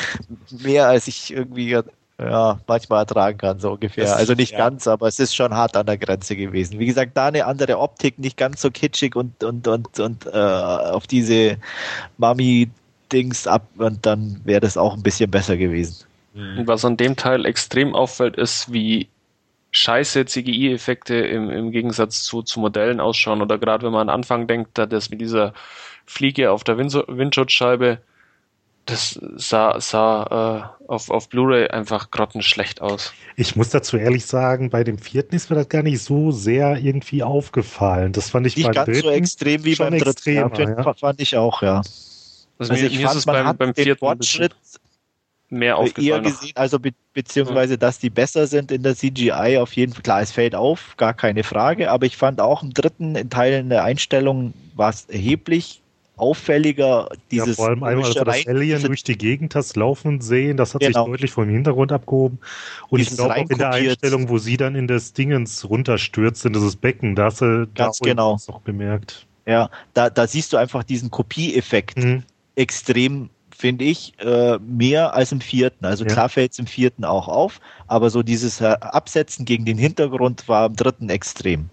mehr 0.50 0.88
als 0.88 1.08
ich 1.08 1.32
irgendwie 1.32 1.80
ja, 2.18 2.60
manchmal 2.66 3.00
ertragen 3.00 3.38
kann, 3.38 3.58
so 3.58 3.72
ungefähr. 3.72 4.04
Das, 4.04 4.14
also 4.14 4.34
nicht 4.34 4.52
ja. 4.52 4.58
ganz, 4.58 4.86
aber 4.86 5.08
es 5.08 5.18
ist 5.18 5.34
schon 5.34 5.52
hart 5.54 5.76
an 5.76 5.86
der 5.86 5.98
Grenze 5.98 6.36
gewesen. 6.36 6.78
Wie 6.78 6.86
gesagt, 6.86 7.16
da 7.16 7.26
eine 7.26 7.44
andere 7.46 7.78
Optik, 7.78 8.18
nicht 8.18 8.36
ganz 8.36 8.60
so 8.60 8.70
kitschig 8.70 9.16
und, 9.16 9.42
und, 9.42 9.66
und, 9.66 9.98
und 9.98 10.26
äh, 10.26 10.30
auf 10.30 11.06
diese 11.06 11.56
Mami-Dings 12.18 13.46
ab 13.46 13.66
und 13.78 14.06
dann 14.06 14.40
wäre 14.44 14.60
das 14.60 14.76
auch 14.76 14.94
ein 14.94 15.02
bisschen 15.02 15.30
besser 15.30 15.56
gewesen. 15.56 16.04
Mhm. 16.34 16.66
Was 16.66 16.84
an 16.84 16.96
dem 16.96 17.16
Teil 17.16 17.46
extrem 17.46 17.94
auffällt, 17.94 18.36
ist, 18.36 18.72
wie 18.72 19.08
scheiße 19.72 20.24
CGI-Effekte 20.26 21.16
im, 21.16 21.50
im 21.50 21.72
Gegensatz 21.72 22.22
zu, 22.22 22.42
zu 22.42 22.60
Modellen 22.60 23.00
ausschauen. 23.00 23.42
Oder 23.42 23.58
gerade 23.58 23.84
wenn 23.84 23.92
man 23.92 24.08
an 24.08 24.20
Anfang 24.20 24.46
denkt, 24.46 24.78
da 24.78 24.86
das 24.86 25.10
mit 25.10 25.20
dieser 25.20 25.52
Fliege 26.06 26.52
auf 26.52 26.62
der 26.62 26.78
Windschutzscheibe, 26.78 27.98
das 28.86 29.18
sah, 29.36 29.80
sah 29.80 30.74
äh, 30.80 30.88
auf, 30.88 31.10
auf 31.10 31.28
Blu-ray 31.28 31.68
einfach 31.68 32.10
grottenschlecht 32.10 32.82
aus. 32.82 33.12
Ich 33.36 33.56
muss 33.56 33.70
dazu 33.70 33.96
ehrlich 33.96 34.26
sagen, 34.26 34.70
bei 34.70 34.84
dem 34.84 34.98
vierten 34.98 35.34
ist 35.34 35.50
mir 35.50 35.56
das 35.56 35.68
gar 35.68 35.82
nicht 35.82 36.02
so 36.02 36.30
sehr 36.32 36.76
irgendwie 36.76 37.22
aufgefallen. 37.22 38.12
Das 38.12 38.30
fand 38.30 38.46
ich 38.46 38.56
nicht 38.56 38.72
ganz 38.72 38.86
dritten 38.86 39.00
so 39.02 39.10
extrem 39.10 39.64
wie 39.64 39.74
beim 39.74 39.98
dritten. 39.98 40.34
Ja, 40.34 40.94
fand 40.94 41.20
ich 41.20 41.36
auch, 41.36 41.62
ja. 41.62 41.78
Also, 42.58 42.72
also 42.72 42.72
mir, 42.74 42.86
ich 42.90 42.98
mir 42.98 43.06
fand, 43.06 43.16
ist 43.16 43.18
es 43.20 43.26
beim, 43.26 43.56
beim 43.56 43.74
vierten 43.74 43.98
Fortschritt 43.98 44.54
mehr 45.48 45.78
aufgefallen. 45.78 46.24
Eher 46.24 46.30
gesehen, 46.30 46.52
also 46.56 46.78
be 46.78 46.92
beziehungsweise, 47.14 47.78
dass 47.78 48.00
die 48.00 48.10
besser 48.10 48.46
sind 48.46 48.72
in 48.72 48.82
der 48.82 48.96
CGI 48.96 49.58
auf 49.58 49.72
jeden 49.74 49.92
Fall. 49.92 50.02
Klar, 50.02 50.20
es 50.20 50.32
fällt 50.32 50.54
auf, 50.54 50.96
gar 50.96 51.14
keine 51.14 51.44
Frage, 51.44 51.90
aber 51.90 52.06
ich 52.06 52.16
fand 52.16 52.40
auch 52.40 52.62
im 52.62 52.74
dritten 52.74 53.14
in 53.14 53.30
Teilen 53.30 53.68
der 53.68 53.84
Einstellung 53.84 54.52
war 54.74 54.90
es 54.90 55.04
erheblich 55.04 55.80
auffälliger. 56.16 57.08
Dieses 57.30 57.48
ja, 57.48 57.54
vor 57.54 57.68
allem 57.68 57.82
einmal, 57.82 58.06
als 58.06 58.14
du 58.14 58.24
das 58.24 58.46
Alien 58.46 58.82
durch 58.82 59.02
die 59.02 59.16
Gegend 59.16 59.54
hast 59.54 59.76
laufen 59.76 60.20
sehen, 60.20 60.56
das 60.56 60.74
hat 60.74 60.80
genau. 60.80 61.04
sich 61.04 61.12
deutlich 61.12 61.32
vom 61.32 61.48
Hintergrund 61.48 61.92
abgehoben. 61.92 62.38
Und 62.88 62.98
Dieses 62.98 63.12
ich 63.12 63.18
glaube 63.18 63.34
auch 63.34 63.50
in 63.50 63.58
der 63.58 63.70
Einstellung, 63.70 64.28
wo 64.28 64.38
sie 64.38 64.56
dann 64.56 64.74
in 64.74 64.86
das 64.86 65.12
Dingens 65.12 65.68
runterstürzt, 65.68 66.44
in 66.44 66.52
dieses 66.52 66.76
Becken, 66.76 67.14
da 67.14 67.26
hast 67.26 67.40
du 67.40 67.66
Ganz 67.74 67.98
da 67.98 68.08
genau. 68.08 68.38
noch 68.48 68.60
bemerkt. 68.60 69.26
Ja, 69.46 69.70
da, 69.92 70.08
da 70.10 70.26
siehst 70.26 70.52
du 70.52 70.56
einfach 70.56 70.84
diesen 70.84 71.10
Kopieeffekt 71.10 71.98
mhm. 71.98 72.22
extrem 72.56 73.30
finde 73.56 73.84
ich, 73.84 74.18
äh, 74.18 74.58
mehr 74.58 75.14
als 75.14 75.32
im 75.32 75.40
vierten. 75.40 75.84
Also 75.84 76.04
ja. 76.04 76.12
klar 76.12 76.28
fällt 76.28 76.52
es 76.52 76.58
im 76.58 76.66
vierten 76.66 77.04
auch 77.04 77.28
auf, 77.28 77.60
aber 77.86 78.10
so 78.10 78.22
dieses 78.22 78.60
äh, 78.60 78.76
Absetzen 78.80 79.44
gegen 79.44 79.64
den 79.64 79.78
Hintergrund 79.78 80.48
war 80.48 80.66
im 80.66 80.76
dritten 80.76 81.08
extrem. 81.08 81.70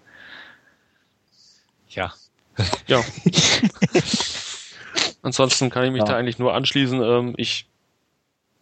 Ja. 1.89 2.13
Ja. 2.88 3.03
Ansonsten 5.22 5.69
kann 5.69 5.85
ich 5.85 5.91
mich 5.91 5.99
ja. 5.99 6.06
da 6.06 6.18
eigentlich 6.18 6.39
nur 6.39 6.53
anschließen. 6.53 7.02
Ähm, 7.02 7.34
ich 7.38 7.68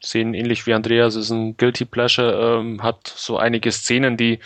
sehe 0.01 0.21
ihn 0.21 0.33
ähnlich 0.33 0.65
wie 0.67 0.73
Andreas, 0.73 1.15
ist 1.15 1.29
ein 1.29 1.57
Guilty 1.57 1.85
Pleasure, 1.85 2.59
ähm, 2.59 2.83
hat 2.83 3.07
so 3.07 3.37
einige 3.37 3.71
Szenen, 3.71 4.17
die 4.17 4.39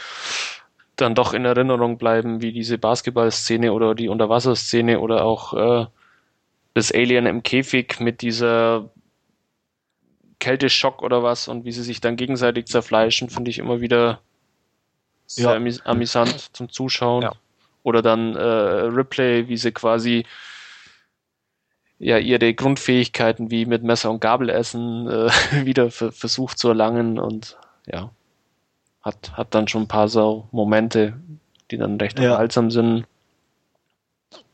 dann 0.95 1.15
doch 1.15 1.33
in 1.33 1.45
Erinnerung 1.45 1.97
bleiben, 1.97 2.41
wie 2.41 2.51
diese 2.51 2.77
Basketball-Szene 2.77 3.73
oder 3.73 3.95
die 3.95 4.09
Unterwasserszene 4.09 4.99
oder 4.99 5.25
auch 5.25 5.53
äh, 5.53 5.85
das 6.73 6.91
Alien 6.91 7.25
im 7.25 7.43
Käfig 7.43 7.99
mit 7.99 8.21
dieser 8.21 8.89
Kälteschock 10.39 11.01
oder 11.01 11.23
was 11.23 11.47
und 11.47 11.65
wie 11.65 11.71
sie 11.71 11.83
sich 11.83 12.01
dann 12.01 12.15
gegenseitig 12.15 12.65
zerfleischen, 12.65 13.29
finde 13.29 13.49
ich 13.49 13.59
immer 13.59 13.81
wieder 13.81 14.19
sehr 15.25 15.57
ja. 15.59 15.85
amüsant 15.85 16.55
zum 16.55 16.69
Zuschauen. 16.69 17.23
Ja. 17.23 17.31
Oder 17.83 18.01
dann 18.01 18.35
äh, 18.35 18.41
Ripley, 18.41 19.47
wie 19.47 19.57
sie 19.57 19.71
quasi 19.71 20.25
ja 21.99 22.17
ihre 22.17 22.53
Grundfähigkeiten 22.53 23.51
wie 23.51 23.65
mit 23.65 23.83
Messer 23.83 24.11
und 24.11 24.19
Gabel 24.19 24.49
essen 24.49 25.07
äh, 25.07 25.29
wieder 25.65 25.91
versucht 25.91 26.57
zu 26.57 26.69
erlangen 26.69 27.19
und 27.19 27.57
ja 27.85 28.11
hat 29.03 29.33
hat 29.33 29.53
dann 29.53 29.67
schon 29.67 29.83
ein 29.83 29.87
paar 29.87 30.07
so 30.07 30.47
Momente, 30.51 31.13
die 31.69 31.77
dann 31.77 31.97
recht 31.97 32.17
ja. 32.17 32.25
unterhaltsam 32.25 32.71
sind. 32.71 33.05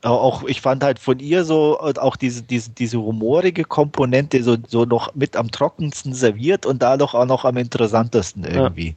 Auch 0.02 0.44
ich 0.44 0.62
fand 0.62 0.84
halt 0.84 1.00
von 1.00 1.20
ihr 1.20 1.46
so 1.46 1.80
auch 1.80 2.16
diese, 2.16 2.42
diese, 2.42 2.72
diese 2.72 3.02
humorige 3.02 3.64
Komponente 3.64 4.44
so, 4.44 4.58
so 4.68 4.86
noch 4.86 5.14
mit 5.16 5.36
am 5.36 5.52
trockensten 5.52 6.14
serviert 6.14 6.66
und 6.66 6.82
dadurch 6.82 7.14
auch 7.14 7.26
noch 7.26 7.46
am 7.46 7.58
interessantesten 7.58 8.44
irgendwie. 8.44 8.96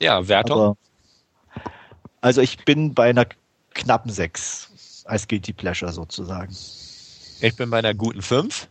Ja, 0.00 0.20
ja 0.20 0.28
Wertung. 0.28 0.60
Aber, 0.60 0.76
also 2.20 2.40
ich 2.40 2.64
bin 2.64 2.94
bei 2.94 3.10
einer 3.10 3.26
knappen 3.74 4.10
6 4.10 4.71
als 5.06 5.28
Guilty 5.28 5.52
Pleasure 5.52 5.92
sozusagen. 5.92 6.54
Ich 7.40 7.56
bin 7.56 7.70
bei 7.70 7.78
einer 7.78 7.94
guten 7.94 8.22
5. 8.22 8.68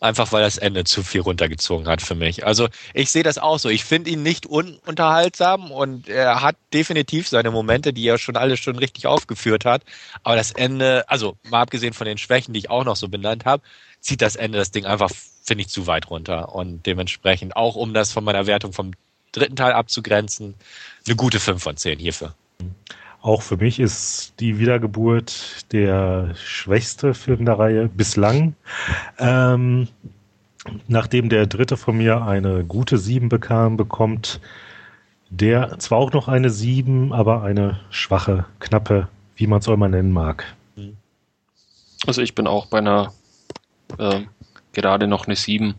Einfach 0.00 0.32
weil 0.32 0.42
das 0.42 0.58
Ende 0.58 0.82
zu 0.82 1.04
viel 1.04 1.20
runtergezogen 1.20 1.86
hat 1.86 2.02
für 2.02 2.16
mich. 2.16 2.44
Also 2.44 2.68
ich 2.92 3.12
sehe 3.12 3.22
das 3.22 3.38
auch 3.38 3.60
so. 3.60 3.68
Ich 3.68 3.84
finde 3.84 4.10
ihn 4.10 4.24
nicht 4.24 4.46
ununterhaltsam 4.46 5.70
und 5.70 6.08
er 6.08 6.42
hat 6.42 6.56
definitiv 6.74 7.28
seine 7.28 7.52
Momente, 7.52 7.92
die 7.92 8.08
er 8.08 8.18
schon 8.18 8.36
alle 8.36 8.56
schon 8.56 8.76
richtig 8.76 9.06
aufgeführt 9.06 9.64
hat. 9.64 9.84
Aber 10.24 10.34
das 10.34 10.50
Ende, 10.50 11.08
also 11.08 11.36
mal 11.48 11.62
abgesehen 11.62 11.92
von 11.92 12.08
den 12.08 12.18
Schwächen, 12.18 12.52
die 12.52 12.58
ich 12.58 12.68
auch 12.68 12.84
noch 12.84 12.96
so 12.96 13.08
benannt 13.08 13.44
habe, 13.44 13.62
zieht 14.00 14.22
das 14.22 14.34
Ende 14.34 14.58
das 14.58 14.72
Ding 14.72 14.86
einfach, 14.86 15.12
finde 15.44 15.62
ich, 15.62 15.68
zu 15.68 15.86
weit 15.86 16.10
runter. 16.10 16.52
Und 16.52 16.84
dementsprechend, 16.84 17.54
auch 17.54 17.76
um 17.76 17.94
das 17.94 18.10
von 18.10 18.24
meiner 18.24 18.48
Wertung 18.48 18.72
vom 18.72 18.94
dritten 19.30 19.54
Teil 19.54 19.72
abzugrenzen, 19.72 20.56
eine 21.06 21.14
gute 21.14 21.38
5 21.38 21.62
von 21.62 21.76
10 21.76 22.00
hierfür. 22.00 22.34
Auch 23.22 23.42
für 23.42 23.56
mich 23.56 23.78
ist 23.78 24.34
die 24.40 24.58
Wiedergeburt 24.58 25.72
der 25.72 26.34
schwächste 26.34 27.14
Film 27.14 27.44
der 27.44 27.56
Reihe 27.58 27.88
bislang. 27.88 28.54
Ähm, 29.18 29.86
nachdem 30.88 31.28
der 31.28 31.46
dritte 31.46 31.76
von 31.76 31.96
mir 31.96 32.22
eine 32.22 32.64
gute 32.64 32.98
Sieben 32.98 33.28
bekam, 33.28 33.76
bekommt 33.76 34.40
der 35.30 35.78
zwar 35.78 35.98
auch 35.98 36.12
noch 36.12 36.26
eine 36.26 36.50
Sieben, 36.50 37.12
aber 37.12 37.42
eine 37.42 37.78
schwache, 37.90 38.44
knappe, 38.58 39.06
wie 39.36 39.46
man 39.46 39.60
es 39.60 39.68
auch 39.68 39.74
immer 39.74 39.88
nennen 39.88 40.12
mag. 40.12 40.44
Also 42.04 42.22
ich 42.22 42.34
bin 42.34 42.48
auch 42.48 42.66
bei 42.66 42.78
einer 42.78 43.12
äh, 43.98 44.22
gerade 44.72 45.06
noch 45.06 45.26
eine 45.26 45.36
Sieben. 45.36 45.74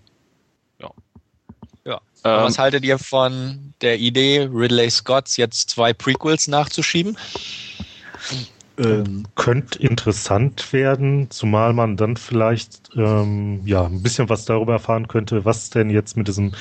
Ähm, 2.23 2.43
was 2.43 2.57
haltet 2.57 2.85
ihr 2.85 2.97
von 2.97 3.73
der 3.81 3.99
Idee, 3.99 4.49
Ridley 4.51 4.89
Scotts 4.89 5.37
jetzt 5.37 5.69
zwei 5.69 5.93
Prequels 5.93 6.47
nachzuschieben? 6.47 7.17
Ähm, 8.75 9.25
könnte 9.35 9.77
interessant 9.79 10.73
werden, 10.73 11.29
zumal 11.29 11.73
man 11.73 11.95
dann 11.95 12.17
vielleicht 12.17 12.89
ähm, 12.95 13.61
ja 13.65 13.85
ein 13.85 14.01
bisschen 14.01 14.29
was 14.29 14.45
darüber 14.45 14.73
erfahren 14.73 15.07
könnte, 15.07 15.45
was 15.45 15.69
denn 15.69 15.91
jetzt 15.91 16.17
mit 16.17 16.27
diesem 16.27 16.53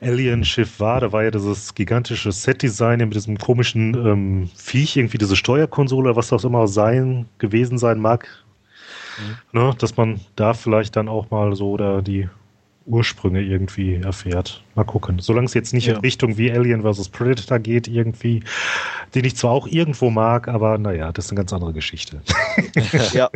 Alien-Schiff 0.00 0.78
war. 0.78 1.00
Da 1.00 1.10
war 1.10 1.24
ja 1.24 1.32
dieses 1.32 1.74
gigantische 1.74 2.30
Set-Design 2.30 3.00
mit 3.00 3.16
diesem 3.16 3.38
komischen 3.38 3.94
ähm, 3.94 4.50
Viech, 4.56 4.96
irgendwie 4.96 5.18
diese 5.18 5.34
Steuerkonsole, 5.34 6.14
was 6.14 6.28
das 6.28 6.44
immer 6.44 6.68
sein 6.68 7.26
gewesen 7.38 7.76
sein 7.76 7.98
mag. 7.98 8.28
Mhm. 9.18 9.58
Ne, 9.58 9.74
dass 9.78 9.96
man 9.96 10.20
da 10.36 10.54
vielleicht 10.54 10.94
dann 10.94 11.08
auch 11.08 11.30
mal 11.30 11.56
so 11.56 11.72
oder 11.72 12.02
die 12.02 12.28
Ursprünge 12.88 13.42
irgendwie 13.42 13.94
erfährt. 13.96 14.62
Mal 14.74 14.84
gucken. 14.84 15.18
Solange 15.20 15.46
es 15.46 15.54
jetzt 15.54 15.74
nicht 15.74 15.86
ja. 15.86 15.94
in 15.94 16.00
Richtung 16.00 16.36
wie 16.38 16.50
Alien 16.50 16.82
vs. 16.82 17.10
Predator 17.10 17.58
geht, 17.58 17.86
irgendwie, 17.86 18.42
den 19.14 19.24
ich 19.24 19.36
zwar 19.36 19.52
auch 19.52 19.66
irgendwo 19.66 20.10
mag, 20.10 20.48
aber 20.48 20.78
naja, 20.78 21.12
das 21.12 21.26
ist 21.26 21.30
eine 21.30 21.38
ganz 21.38 21.52
andere 21.52 21.72
Geschichte. 21.72 22.20
ja. 23.12 23.30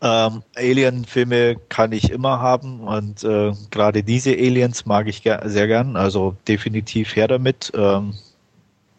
Ähm, 0.00 0.42
Alien-Filme 0.56 1.56
kann 1.68 1.92
ich 1.92 2.10
immer 2.10 2.40
haben 2.40 2.80
und 2.80 3.24
äh, 3.24 3.52
gerade 3.70 4.02
diese 4.02 4.32
Aliens 4.32 4.84
mag 4.84 5.08
ich 5.08 5.22
ger 5.22 5.42
sehr 5.48 5.66
gern, 5.66 5.96
also 5.96 6.36
definitiv 6.46 7.16
her 7.16 7.26
damit. 7.26 7.72
Ähm, 7.74 8.14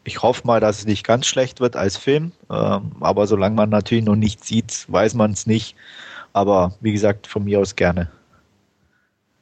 ich 0.03 0.21
hoffe 0.21 0.45
mal, 0.45 0.59
dass 0.59 0.79
es 0.79 0.85
nicht 0.85 1.05
ganz 1.05 1.27
schlecht 1.27 1.59
wird 1.59 1.75
als 1.75 1.97
Film, 1.97 2.31
ähm, 2.49 2.91
aber 3.01 3.27
solange 3.27 3.55
man 3.55 3.69
natürlich 3.69 4.03
noch 4.05 4.15
nichts 4.15 4.47
sieht, 4.47 4.85
weiß 4.87 5.13
man 5.15 5.31
es 5.31 5.45
nicht. 5.45 5.75
Aber 6.33 6.73
wie 6.81 6.91
gesagt, 6.91 7.27
von 7.27 7.43
mir 7.43 7.59
aus 7.59 7.75
gerne. 7.75 8.09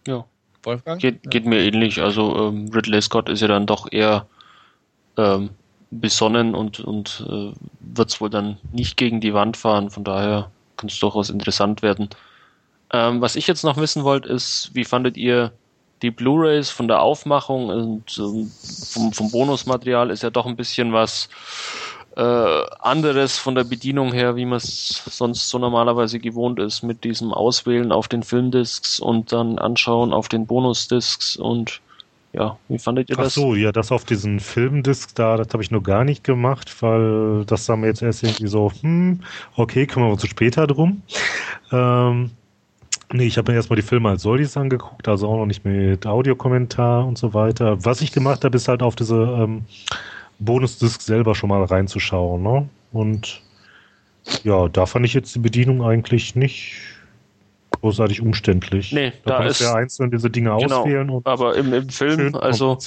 Ja. 0.08 0.26
Wolfgang? 0.64 1.02
Geht, 1.02 1.30
geht 1.30 1.46
mir 1.46 1.60
ähnlich. 1.60 2.02
Also 2.02 2.48
ähm, 2.48 2.70
Ridley 2.74 3.02
Scott 3.02 3.30
ist 3.30 3.42
ja 3.42 3.48
dann 3.48 3.66
doch 3.66 3.92
eher 3.92 4.28
ähm, 5.18 5.50
besonnen 5.92 6.56
und, 6.56 6.80
und 6.80 7.26
äh, 7.30 7.54
wird 7.80 8.10
es 8.10 8.22
wohl 8.22 8.30
dann 8.30 8.58
nicht 8.72 8.98
gegen 8.98 9.22
die 9.22 9.34
Wand 9.34 9.58
fahren. 9.58 9.90
Von 9.90 10.04
daher 10.04 10.52
kann 10.78 10.90
es 10.90 11.00
durchaus 11.00 11.30
interessant 11.30 11.82
werden. 11.82 12.10
Ähm, 12.92 13.22
was 13.22 13.36
ich 13.36 13.48
jetzt 13.48 13.64
noch 13.64 13.78
wissen 13.78 14.04
wollte, 14.04 14.30
ist, 14.30 14.72
wie 14.74 14.86
fandet 14.86 15.18
ihr 15.18 15.52
die 16.02 16.12
Blu-rays 16.12 16.70
von 16.70 16.88
der 16.88 17.02
Aufmachung 17.02 17.70
und 17.70 18.18
ähm, 18.18 18.52
vom, 18.92 19.14
vom 19.14 19.32
Bonusmaterial 19.32 20.12
ist 20.12 20.22
ja 20.22 20.30
doch 20.30 20.46
ein 20.46 20.58
bisschen 20.58 20.92
was 20.92 21.30
äh, 22.16 22.64
anderes 22.80 23.38
von 23.38 23.56
der 23.56 23.64
Bedienung 23.64 24.14
her, 24.14 24.36
wie 24.36 24.46
man 24.46 24.58
es 24.58 25.04
sonst 25.10 25.50
so 25.50 25.58
normalerweise 25.58 26.20
gewohnt 26.20 26.60
ist, 26.60 26.84
mit 26.84 27.04
diesem 27.04 27.34
Auswählen 27.34 27.92
auf 27.92 28.08
den 28.08 28.24
Filmdiscs 28.24 29.00
und 29.00 29.32
dann 29.32 29.58
anschauen 29.58 30.14
auf 30.14 30.30
den 30.30 30.46
Bonusdiscs 30.46 31.38
und 31.38 31.82
ja, 32.34 32.58
wie 32.68 32.80
fandet 32.80 33.10
ihr 33.10 33.16
das? 33.16 33.28
Ach 33.28 33.32
so, 33.32 33.56
ja, 33.56 33.72
das 33.72 33.92
auf 33.92 34.06
diesen 34.06 34.40
Filmdisc 34.40 35.14
da, 35.16 35.38
das 35.38 35.50
habe 35.54 35.62
ich 35.62 35.70
nur 35.70 35.84
gar 35.84 36.04
nicht 36.04 36.24
gemacht, 36.24 36.76
weil 36.82 37.46
das 37.46 37.70
haben 37.70 37.82
wir 37.82 37.90
jetzt 37.90 38.02
erst 38.02 38.24
irgendwie 38.24 38.48
so, 38.48 38.72
hm, 38.82 39.22
okay, 39.56 39.86
kümmern 39.86 40.10
wir 40.10 40.14
uns 40.14 40.28
später 40.28 40.66
drum. 40.66 41.04
Ähm, 41.72 42.32
nee, 43.12 43.26
ich 43.26 43.38
habe 43.38 43.52
mir 43.52 43.56
erstmal 43.56 43.78
die 43.78 43.84
Filme 43.84 44.10
als 44.10 44.24
solches 44.24 44.58
angeguckt, 44.58 45.08
also 45.08 45.28
auch 45.28 45.38
noch 45.38 45.46
nicht 45.46 45.64
mit 45.64 46.08
Audiokommentar 46.08 47.06
und 47.06 47.20
so 47.20 47.36
weiter. 47.36 47.86
Was 47.86 48.02
ich 48.02 48.12
gemacht 48.12 48.44
habe, 48.44 48.58
ist 48.58 48.68
halt 48.68 48.82
auf 48.82 48.96
diese 48.96 49.16
ähm, 49.16 49.66
Bonusdisk 50.40 51.02
selber 51.02 51.36
schon 51.36 51.50
mal 51.50 51.64
reinzuschauen. 51.64 52.42
Ne? 52.42 52.70
Und 52.92 53.42
ja, 54.44 54.68
da 54.70 54.86
fand 54.86 55.06
ich 55.06 55.14
jetzt 55.14 55.36
die 55.36 55.40
Bedienung 55.40 55.84
eigentlich 55.84 56.36
nicht 56.36 56.78
großartig 57.82 58.22
umständlich. 58.22 58.94
Nee, 58.94 59.12
da, 59.26 59.40
da 59.40 59.46
ist 59.46 59.60
ja 59.60 59.74
einzeln 59.74 60.10
diese 60.10 60.30
Dinge 60.30 60.56
genau, 60.58 60.82
auswählen. 60.82 61.10
Und 61.10 61.28
aber 61.28 61.56
im, 61.56 61.74
im 61.74 61.90
Film, 61.90 62.36
also. 62.36 62.78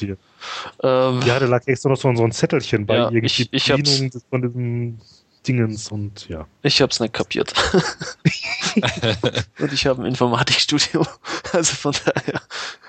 Ähm, 0.83 1.21
ja, 1.27 1.39
da 1.39 1.47
lag 1.47 1.67
extra 1.67 1.91
noch 1.91 1.97
so, 1.97 2.09
ein 2.09 2.33
Zettelchen 2.33 2.87
bei 2.87 2.97
ja, 2.97 3.11
irgendwie 3.11 3.27
ich, 3.27 3.53
ich 3.53 3.67
Bedienung 3.67 4.11
von 4.31 4.43
diesem 4.43 4.99
Dingens 5.47 5.91
und 5.91 6.29
ja. 6.29 6.47
Ich 6.63 6.83
hab's 6.83 7.01
nicht 7.01 7.15
kapiert. 7.15 7.55
und 9.59 9.73
ich 9.73 9.87
habe 9.87 10.03
ein 10.03 10.07
Informatikstudio. 10.07 11.07
Also 11.53 11.75
von 11.75 11.95
daher. 12.05 12.43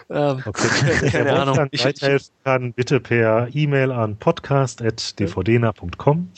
Ähm, 0.10 0.42
okay. 0.46 0.68
Keine, 0.68 1.12
keine 1.12 1.40
Ahnung. 1.40 1.68
Ich 1.72 1.86
weiterhelfen 1.86 2.34
kann, 2.44 2.74
bitte 2.74 3.00
per 3.00 3.48
E-Mail 3.54 3.92
an 3.92 4.18
podcast.dvdna.com. 4.18 6.32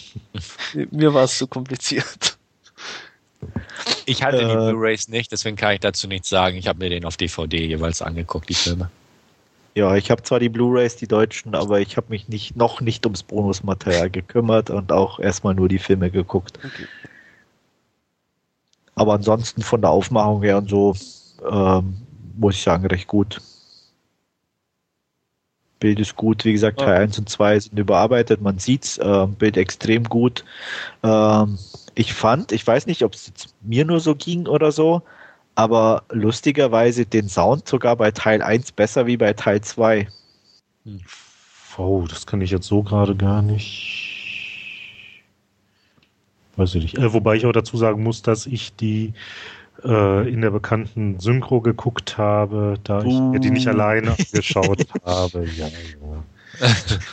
Mir 0.92 1.14
war 1.14 1.24
es 1.24 1.38
zu 1.38 1.48
kompliziert. 1.48 2.38
Ich 4.06 4.22
hatte 4.24 4.42
äh, 4.42 4.48
die 4.48 4.54
Blu-rays 4.54 5.08
nicht, 5.08 5.32
deswegen 5.32 5.56
kann 5.56 5.74
ich 5.74 5.80
dazu 5.80 6.08
nichts 6.08 6.28
sagen. 6.30 6.58
Ich 6.58 6.68
habe 6.68 6.80
mir 6.80 6.90
den 6.90 7.06
auf 7.06 7.16
DVD 7.16 7.66
jeweils 7.66 8.02
angeguckt, 8.02 8.50
die 8.50 8.56
Filme. 8.56 8.90
Ja, 9.80 9.96
ich 9.96 10.12
habe 10.12 10.22
zwar 10.24 10.42
die 10.42 10.50
Blu-rays, 10.50 10.98
die 10.98 11.08
deutschen, 11.08 11.56
aber 11.56 11.80
ich 11.80 11.96
habe 11.96 12.08
mich 12.10 12.28
nicht 12.28 12.58
noch 12.58 12.82
nicht 12.82 13.06
ums 13.06 13.24
Bonusmaterial 13.24 14.10
gekümmert 14.10 14.70
und 14.70 14.92
auch 14.92 15.22
erstmal 15.22 15.56
nur 15.56 15.70
die 15.70 15.80
Filme 15.80 16.12
geguckt. 16.12 16.60
Okay. 16.62 16.86
Aber 18.96 19.14
ansonsten 19.14 19.62
von 19.62 19.80
der 19.80 19.92
Aufmachung 19.92 20.44
her 20.44 20.58
und 20.58 20.70
so 20.70 20.94
ähm, 21.50 21.96
muss 22.38 22.56
ich 22.56 22.62
sagen, 22.62 22.88
recht 22.88 23.08
gut. 23.08 23.40
Bild 25.80 26.02
ist 26.02 26.18
gut, 26.18 26.44
wie 26.44 26.52
gesagt, 26.52 26.82
Teil 26.82 26.96
ja. 26.96 27.00
1 27.04 27.18
und 27.20 27.30
2 27.30 27.58
sind 27.58 27.80
überarbeitet, 27.80 28.42
man 28.42 28.60
sieht's, 28.60 28.98
äh, 28.98 29.28
Bild 29.28 29.56
extrem 29.56 30.04
gut. 30.04 30.44
Ähm, 31.04 31.58
ich 31.96 32.14
fand, 32.14 32.52
ich 32.52 32.68
weiß 32.68 32.86
nicht, 32.86 33.04
ob 33.04 33.14
es 33.14 33.32
mir 33.62 33.86
nur 33.86 34.02
so 34.02 34.14
ging 34.14 34.46
oder 34.46 34.74
so, 34.74 35.04
aber 35.60 36.04
lustigerweise 36.10 37.06
den 37.06 37.28
Sound 37.28 37.68
sogar 37.68 37.98
bei 37.98 38.12
Teil 38.12 38.42
1 38.42 38.72
besser 38.72 39.08
wie 39.08 39.18
bei 39.18 39.34
Teil 39.34 39.60
2. 39.60 40.08
Oh, 41.78 42.06
das 42.08 42.26
kann 42.26 42.40
ich 42.40 42.52
jetzt 42.52 42.66
so 42.66 42.82
gerade 42.82 43.14
gar 43.14 43.42
nicht. 43.42 45.28
Weiß 46.56 46.76
ich 46.76 46.84
nicht. 46.84 46.98
Äh, 46.98 47.12
wobei 47.12 47.36
ich 47.36 47.46
auch 47.46 47.52
dazu 47.52 47.76
sagen 47.76 48.04
muss, 48.04 48.22
dass 48.22 48.46
ich 48.46 48.74
die 48.78 49.14
äh, 49.84 50.32
in 50.32 50.40
der 50.40 50.52
bekannten 50.52 51.20
Synchro 51.20 51.60
geguckt 51.60 52.18
habe, 52.18 52.76
da 52.86 53.04
uh. 53.04 53.34
ich 53.34 53.42
die 53.42 53.52
nicht 53.52 53.68
alleine 53.68 54.12
angeschaut 54.18 54.86
habe. 55.06 55.46
Ja, 55.58 55.68
ja. 55.68 56.70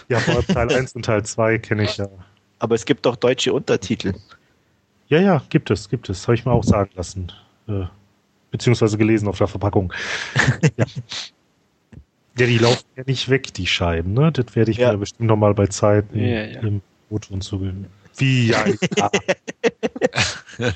ja, 0.09 0.21
vor 0.21 0.47
Teil 0.47 0.73
1 0.73 0.95
und 0.95 1.05
Teil 1.05 1.25
2 1.25 1.59
kenne 1.59 1.83
ich 1.83 1.97
ja. 1.97 2.07
Aber 2.61 2.77
es 2.77 2.85
gibt 2.85 3.09
auch 3.09 3.17
deutsche 3.17 3.53
Untertitel. 3.53 4.15
Ja, 5.09 5.21
ja, 5.21 5.43
gibt 5.49 5.69
es, 5.73 5.89
gibt 5.89 6.09
es. 6.09 6.29
Habe 6.29 6.37
ich 6.37 6.45
mir 6.45 6.53
auch 6.53 6.65
sagen 6.65 6.91
lassen. 6.95 7.33
Äh, 7.67 7.87
beziehungsweise 8.57 8.97
gelesen 8.97 9.29
auf 9.29 9.37
der 9.39 9.49
Verpackung. 9.49 9.93
ja. 10.77 10.85
ja. 12.39 12.47
die 12.47 12.59
laufen 12.59 12.85
ja 12.97 13.03
nicht 13.07 13.29
weg, 13.29 13.53
die 13.55 13.67
Scheiben, 13.67 14.15
ne? 14.15 14.31
Das 14.33 14.57
werde 14.57 14.71
ich 14.71 14.79
ja. 14.79 14.93
mir 14.93 14.99
bestimmt 14.99 15.29
nochmal 15.29 15.53
bei 15.55 15.67
Zeit 15.67 16.07
ja, 16.15 16.45
ja. 16.45 16.61
im 16.61 16.81
O-Ton 17.11 17.43
zugeben. 17.43 17.87
Wie, 18.17 18.49
ja. 18.49 18.65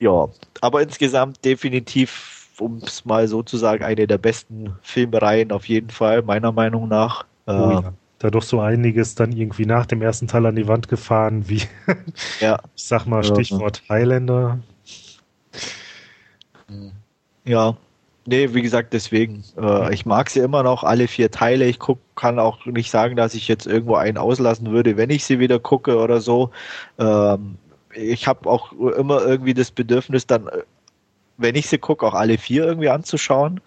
ja, 0.00 0.28
aber 0.60 0.82
insgesamt 0.82 1.44
definitiv, 1.44 2.48
um 2.58 2.78
es 2.78 3.04
mal 3.04 3.28
so 3.28 3.44
zu 3.44 3.56
sagen, 3.56 3.84
eine 3.84 4.08
der 4.08 4.18
besten 4.18 4.74
Filmreihen 4.82 5.52
auf 5.52 5.68
jeden 5.68 5.90
Fall, 5.90 6.22
meiner 6.22 6.50
Meinung 6.50 6.88
nach. 6.88 7.24
Oh, 7.46 7.52
ja. 7.52 7.94
Da 8.24 8.30
doch 8.30 8.42
so 8.42 8.58
einiges 8.58 9.14
dann 9.14 9.32
irgendwie 9.32 9.66
nach 9.66 9.84
dem 9.84 10.00
ersten 10.00 10.28
Teil 10.28 10.46
an 10.46 10.56
die 10.56 10.66
Wand 10.66 10.88
gefahren, 10.88 11.46
wie, 11.46 11.60
ja. 12.40 12.58
ich 12.74 12.84
sag 12.84 13.04
mal, 13.04 13.22
Stichwort 13.22 13.82
Highlander. 13.90 14.60
Ja, 17.44 17.76
Nee, 18.24 18.54
wie 18.54 18.62
gesagt, 18.62 18.94
deswegen. 18.94 19.44
Äh, 19.60 19.92
ich 19.92 20.06
mag 20.06 20.30
sie 20.30 20.40
immer 20.40 20.62
noch, 20.62 20.84
alle 20.84 21.06
vier 21.06 21.30
Teile. 21.30 21.66
Ich 21.66 21.78
guck, 21.78 21.98
kann 22.16 22.38
auch 22.38 22.64
nicht 22.64 22.90
sagen, 22.90 23.14
dass 23.14 23.34
ich 23.34 23.46
jetzt 23.46 23.66
irgendwo 23.66 23.96
einen 23.96 24.16
auslassen 24.16 24.70
würde, 24.70 24.96
wenn 24.96 25.10
ich 25.10 25.26
sie 25.26 25.38
wieder 25.38 25.58
gucke 25.58 25.98
oder 25.98 26.22
so. 26.22 26.50
Ähm, 26.98 27.58
ich 27.92 28.26
habe 28.26 28.48
auch 28.48 28.72
immer 28.72 29.20
irgendwie 29.22 29.52
das 29.52 29.70
Bedürfnis, 29.70 30.26
dann, 30.26 30.46
äh, 30.46 30.62
wenn 31.36 31.56
ich 31.56 31.68
sie 31.68 31.76
gucke, 31.76 32.06
auch 32.06 32.14
alle 32.14 32.38
vier 32.38 32.64
irgendwie 32.64 32.88
anzuschauen. 32.88 33.60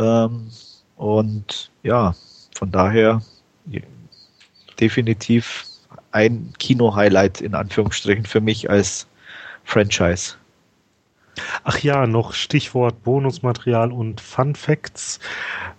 Ähm, 0.00 0.50
und 0.96 1.70
ja, 1.84 2.16
von 2.56 2.72
daher 2.72 3.22
definitiv 4.80 5.64
ein 6.12 6.52
Kino-Highlight 6.58 7.40
in 7.40 7.54
Anführungsstrichen 7.54 8.26
für 8.26 8.40
mich 8.40 8.70
als 8.70 9.06
Franchise. 9.64 10.34
Ach 11.64 11.78
ja, 11.78 12.06
noch 12.06 12.34
Stichwort 12.34 13.02
Bonusmaterial 13.04 13.90
und 13.90 14.20
Fun 14.20 14.54
Facts. 14.54 15.18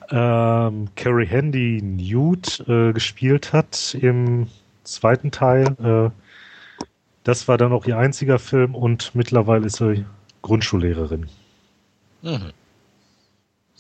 Ähm, 0.10 0.90
Carrie 0.96 1.28
Handy 1.28 1.82
Newt 1.82 2.64
äh, 2.68 2.92
gespielt 2.92 3.54
hat 3.54 3.96
im 4.00 4.48
zweiten 4.84 5.32
Teil. 5.32 5.68
Äh, 5.80 6.10
das 7.24 7.48
war 7.48 7.58
dann 7.58 7.72
auch 7.72 7.86
ihr 7.86 7.98
einziger 7.98 8.40
Film 8.40 8.76
und 8.76 9.16
mittlerweile 9.16 9.68
ist 9.68 9.78
sie 9.78 10.06
Grundschullehrerin. 10.42 11.28
Mhm. 12.22 12.52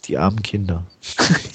Die 0.05 0.17
armen 0.17 0.41
Kinder. 0.43 0.85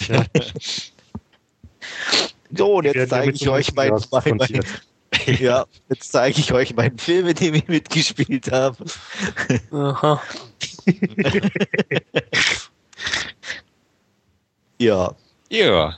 Ja. 0.09 0.24
so, 2.55 2.77
und 2.77 2.85
jetzt 2.85 3.11
zeige 3.11 3.33
ich 3.33 3.49
euch 3.49 3.75
mein, 3.75 3.93
mein, 4.11 4.37
mein, 4.37 4.61
ja, 5.39 5.66
jetzt 5.89 6.12
zeige 6.12 6.39
ich 6.41 6.53
euch 6.53 6.75
meinen 6.75 6.99
Film, 6.99 7.29
in 7.29 7.35
dem 7.35 7.55
ich 7.55 7.69
mitgespielt 7.69 8.53
habe. 8.53 8.77
Aha. 9.73 10.23
ja. 14.79 15.15
Ja. 15.51 15.97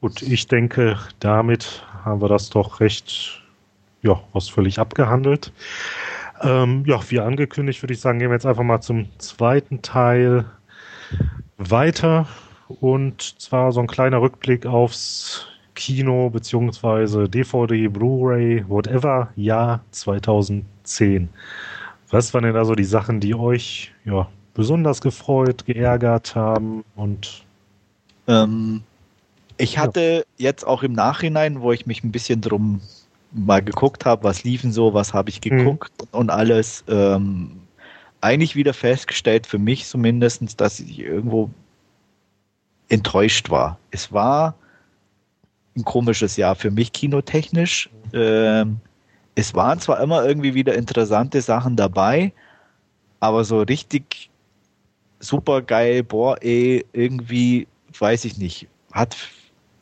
Gut, 0.00 0.22
ich 0.22 0.46
denke, 0.46 0.98
damit 1.20 1.82
haben 2.04 2.20
wir 2.20 2.28
das 2.28 2.50
doch 2.50 2.80
recht 2.80 3.42
ja, 4.02 4.22
ausführlich 4.32 4.78
abgehandelt. 4.78 5.52
Ähm, 6.42 6.84
ja, 6.86 7.00
wie 7.10 7.18
angekündigt, 7.18 7.82
würde 7.82 7.94
ich 7.94 8.00
sagen, 8.00 8.18
gehen 8.18 8.28
wir 8.28 8.34
jetzt 8.34 8.46
einfach 8.46 8.62
mal 8.62 8.80
zum 8.80 9.08
zweiten 9.18 9.82
Teil 9.82 10.44
weiter. 11.56 12.28
Und 12.68 13.40
zwar 13.40 13.72
so 13.72 13.80
ein 13.80 13.86
kleiner 13.86 14.20
Rückblick 14.20 14.66
aufs 14.66 15.46
Kino 15.74 16.30
beziehungsweise 16.30 17.28
DVD, 17.28 17.88
Blu-ray, 17.88 18.64
whatever, 18.68 19.28
Jahr 19.36 19.80
2010. 19.92 21.28
Was 22.10 22.32
waren 22.34 22.44
denn 22.44 22.56
also 22.56 22.74
die 22.74 22.84
Sachen, 22.84 23.20
die 23.20 23.34
euch 23.34 23.92
ja, 24.04 24.28
besonders 24.54 25.00
gefreut, 25.00 25.66
geärgert 25.66 26.34
haben 26.34 26.84
und 26.94 27.44
ähm, 28.26 28.82
ich 29.58 29.78
hatte 29.78 30.24
ja. 30.38 30.48
jetzt 30.48 30.66
auch 30.66 30.82
im 30.82 30.92
Nachhinein, 30.92 31.60
wo 31.60 31.72
ich 31.72 31.86
mich 31.86 32.04
ein 32.04 32.12
bisschen 32.12 32.40
drum 32.40 32.80
mal 33.32 33.62
geguckt 33.62 34.04
habe, 34.04 34.24
was 34.24 34.44
liefen 34.44 34.72
so, 34.72 34.94
was 34.94 35.14
habe 35.14 35.30
ich 35.30 35.40
mhm. 35.44 35.56
geguckt 35.56 35.92
mhm. 36.00 36.18
und 36.18 36.30
alles, 36.30 36.84
ähm, 36.88 37.52
eigentlich 38.20 38.56
wieder 38.56 38.74
festgestellt, 38.74 39.46
für 39.46 39.58
mich 39.58 39.86
zumindest, 39.86 40.60
dass 40.60 40.80
ich 40.80 40.98
irgendwo 40.98 41.50
enttäuscht 42.88 43.50
war. 43.50 43.78
Es 43.90 44.12
war 44.12 44.54
ein 45.76 45.84
komisches 45.84 46.36
Jahr 46.36 46.54
für 46.54 46.70
mich 46.70 46.92
kinotechnisch. 46.92 47.90
Ähm, 48.12 48.80
es 49.34 49.54
waren 49.54 49.80
zwar 49.80 50.00
immer 50.00 50.24
irgendwie 50.24 50.54
wieder 50.54 50.74
interessante 50.74 51.42
Sachen 51.42 51.76
dabei, 51.76 52.32
aber 53.20 53.44
so 53.44 53.60
richtig 53.62 54.30
super 55.20 55.62
geil, 55.62 56.02
boah, 56.02 56.36
ey, 56.42 56.84
irgendwie, 56.92 57.66
weiß 57.98 58.24
ich 58.24 58.38
nicht, 58.38 58.68
hat 58.92 59.16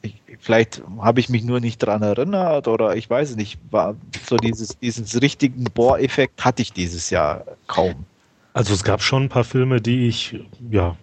ich, 0.03 0.21
vielleicht 0.41 0.83
habe 1.01 1.21
ich 1.21 1.29
mich 1.29 1.45
nur 1.45 1.61
nicht 1.61 1.79
dran 1.79 2.03
erinnert 2.03 2.69
oder 2.69 2.97
ich 2.97 3.09
weiß 3.09 3.31
es 3.31 3.37
nicht, 3.37 3.59
war 3.71 3.97
so 4.29 4.37
dieses, 4.37 4.79
dieses 4.79 5.21
richtigen 5.23 5.65
Bohr-Effekt 5.65 6.45
hatte 6.45 6.63
ich 6.63 6.73
dieses 6.73 7.11
Jahr 7.11 7.45
kaum. 7.67 8.05
Also 8.53 8.75
es 8.75 8.85
gab 8.85 9.03
schon 9.03 9.25
ein 9.25 9.29
paar 9.29 9.45
Filme, 9.45 9.81
die 9.81 10.07
ich 10.07 10.39
ja 10.71 10.97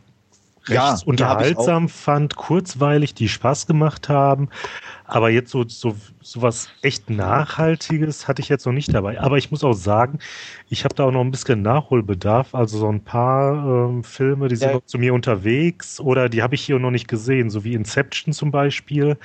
ja, 0.68 0.98
unterhaltsam 1.06 1.90
fand, 1.90 2.36
kurzweilig, 2.36 3.14
die 3.14 3.30
Spaß 3.30 3.68
gemacht 3.68 4.10
haben. 4.10 4.50
Aber 5.06 5.30
jetzt 5.30 5.52
so, 5.52 5.68
so, 5.68 5.96
so 6.22 6.42
was 6.42 6.70
echt 6.82 7.10
Nachhaltiges 7.10 8.28
hatte 8.28 8.42
ich 8.42 8.50
jetzt 8.50 8.66
noch 8.66 8.72
nicht 8.72 8.94
dabei. 8.94 9.20
Aber 9.20 9.38
ich 9.38 9.52
muss 9.52 9.64
auch 9.64 9.74
sagen, 9.74 10.20
ich 10.70 10.86
habe 10.86 10.96
da 10.96 11.04
auch 11.06 11.12
noch 11.12 11.22
ein 11.22 11.32
bisschen 11.32 11.62
Nachholbedarf. 11.62 12.56
Also 12.56 12.78
so 12.78 12.90
ein 12.90 13.04
paar 13.04 13.90
ähm, 13.90 14.04
Filme, 14.04 14.48
die 14.48 14.56
sind 14.56 14.72
ja. 14.72 14.80
zu 14.86 14.98
mir 14.98 15.14
unterwegs 15.14 16.00
oder 16.00 16.30
die 16.30 16.42
habe 16.42 16.56
ich 16.56 16.62
hier 16.62 16.80
noch 16.80 16.92
nicht 16.92 17.08
gesehen, 17.08 17.50
so 17.50 17.64
wie 17.64 17.74
Inception 17.74 18.34
zum 18.34 18.52
Beispiel. 18.52 19.18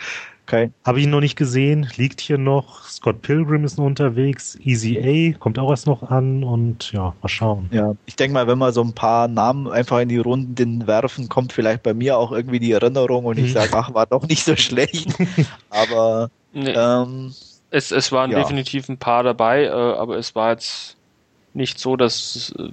Okay. 0.47 0.70
Habe 0.85 1.01
ich 1.01 1.06
ihn 1.06 1.10
noch 1.10 1.20
nicht 1.20 1.35
gesehen, 1.35 1.89
liegt 1.97 2.20
hier 2.20 2.39
noch. 2.39 2.85
Scott 2.85 3.20
Pilgrim 3.20 3.64
ist 3.64 3.78
noch 3.78 3.85
unterwegs. 3.85 4.56
Easy 4.62 4.97
A 4.97 5.36
kommt 5.39 5.59
auch 5.59 5.70
erst 5.70 5.89
noch 5.89 6.09
an 6.09 6.44
und 6.44 6.93
ja, 6.93 7.16
mal 7.20 7.28
schauen. 7.28 7.68
Ja, 7.73 7.97
ich 8.06 8.14
denke 8.14 8.35
mal, 8.35 8.47
wenn 8.47 8.59
wir 8.59 8.70
so 8.70 8.81
ein 8.81 8.93
paar 8.93 9.27
Namen 9.27 9.66
einfach 9.66 9.98
in 9.98 10.09
die 10.09 10.18
Runden 10.18 10.86
werfen, 10.86 11.28
kommt 11.28 11.52
vielleicht 11.52 11.82
bei 11.82 11.94
mir 11.94 12.16
auch 12.16 12.31
irgendwie 12.31 12.60
die 12.60 12.70
Erinnerung 12.70 13.24
und 13.24 13.39
ich 13.39 13.48
mhm. 13.48 13.55
sage, 13.55 13.70
ach, 13.73 13.93
war 13.93 14.06
doch 14.06 14.23
nicht 14.28 14.44
so 14.44 14.55
schlecht. 14.55 15.09
aber 15.70 16.31
nee. 16.52 16.70
ähm, 16.70 17.35
es, 17.70 17.90
es 17.90 18.12
waren 18.12 18.31
ja. 18.31 18.39
definitiv 18.39 18.89
ein 18.89 18.98
paar 18.98 19.24
dabei, 19.24 19.64
äh, 19.64 19.70
aber 19.70 20.16
es 20.16 20.36
war 20.36 20.52
jetzt 20.52 20.97
nicht 21.55 21.81
so, 21.81 21.97
dass, 21.97 22.55
äh, 22.56 22.68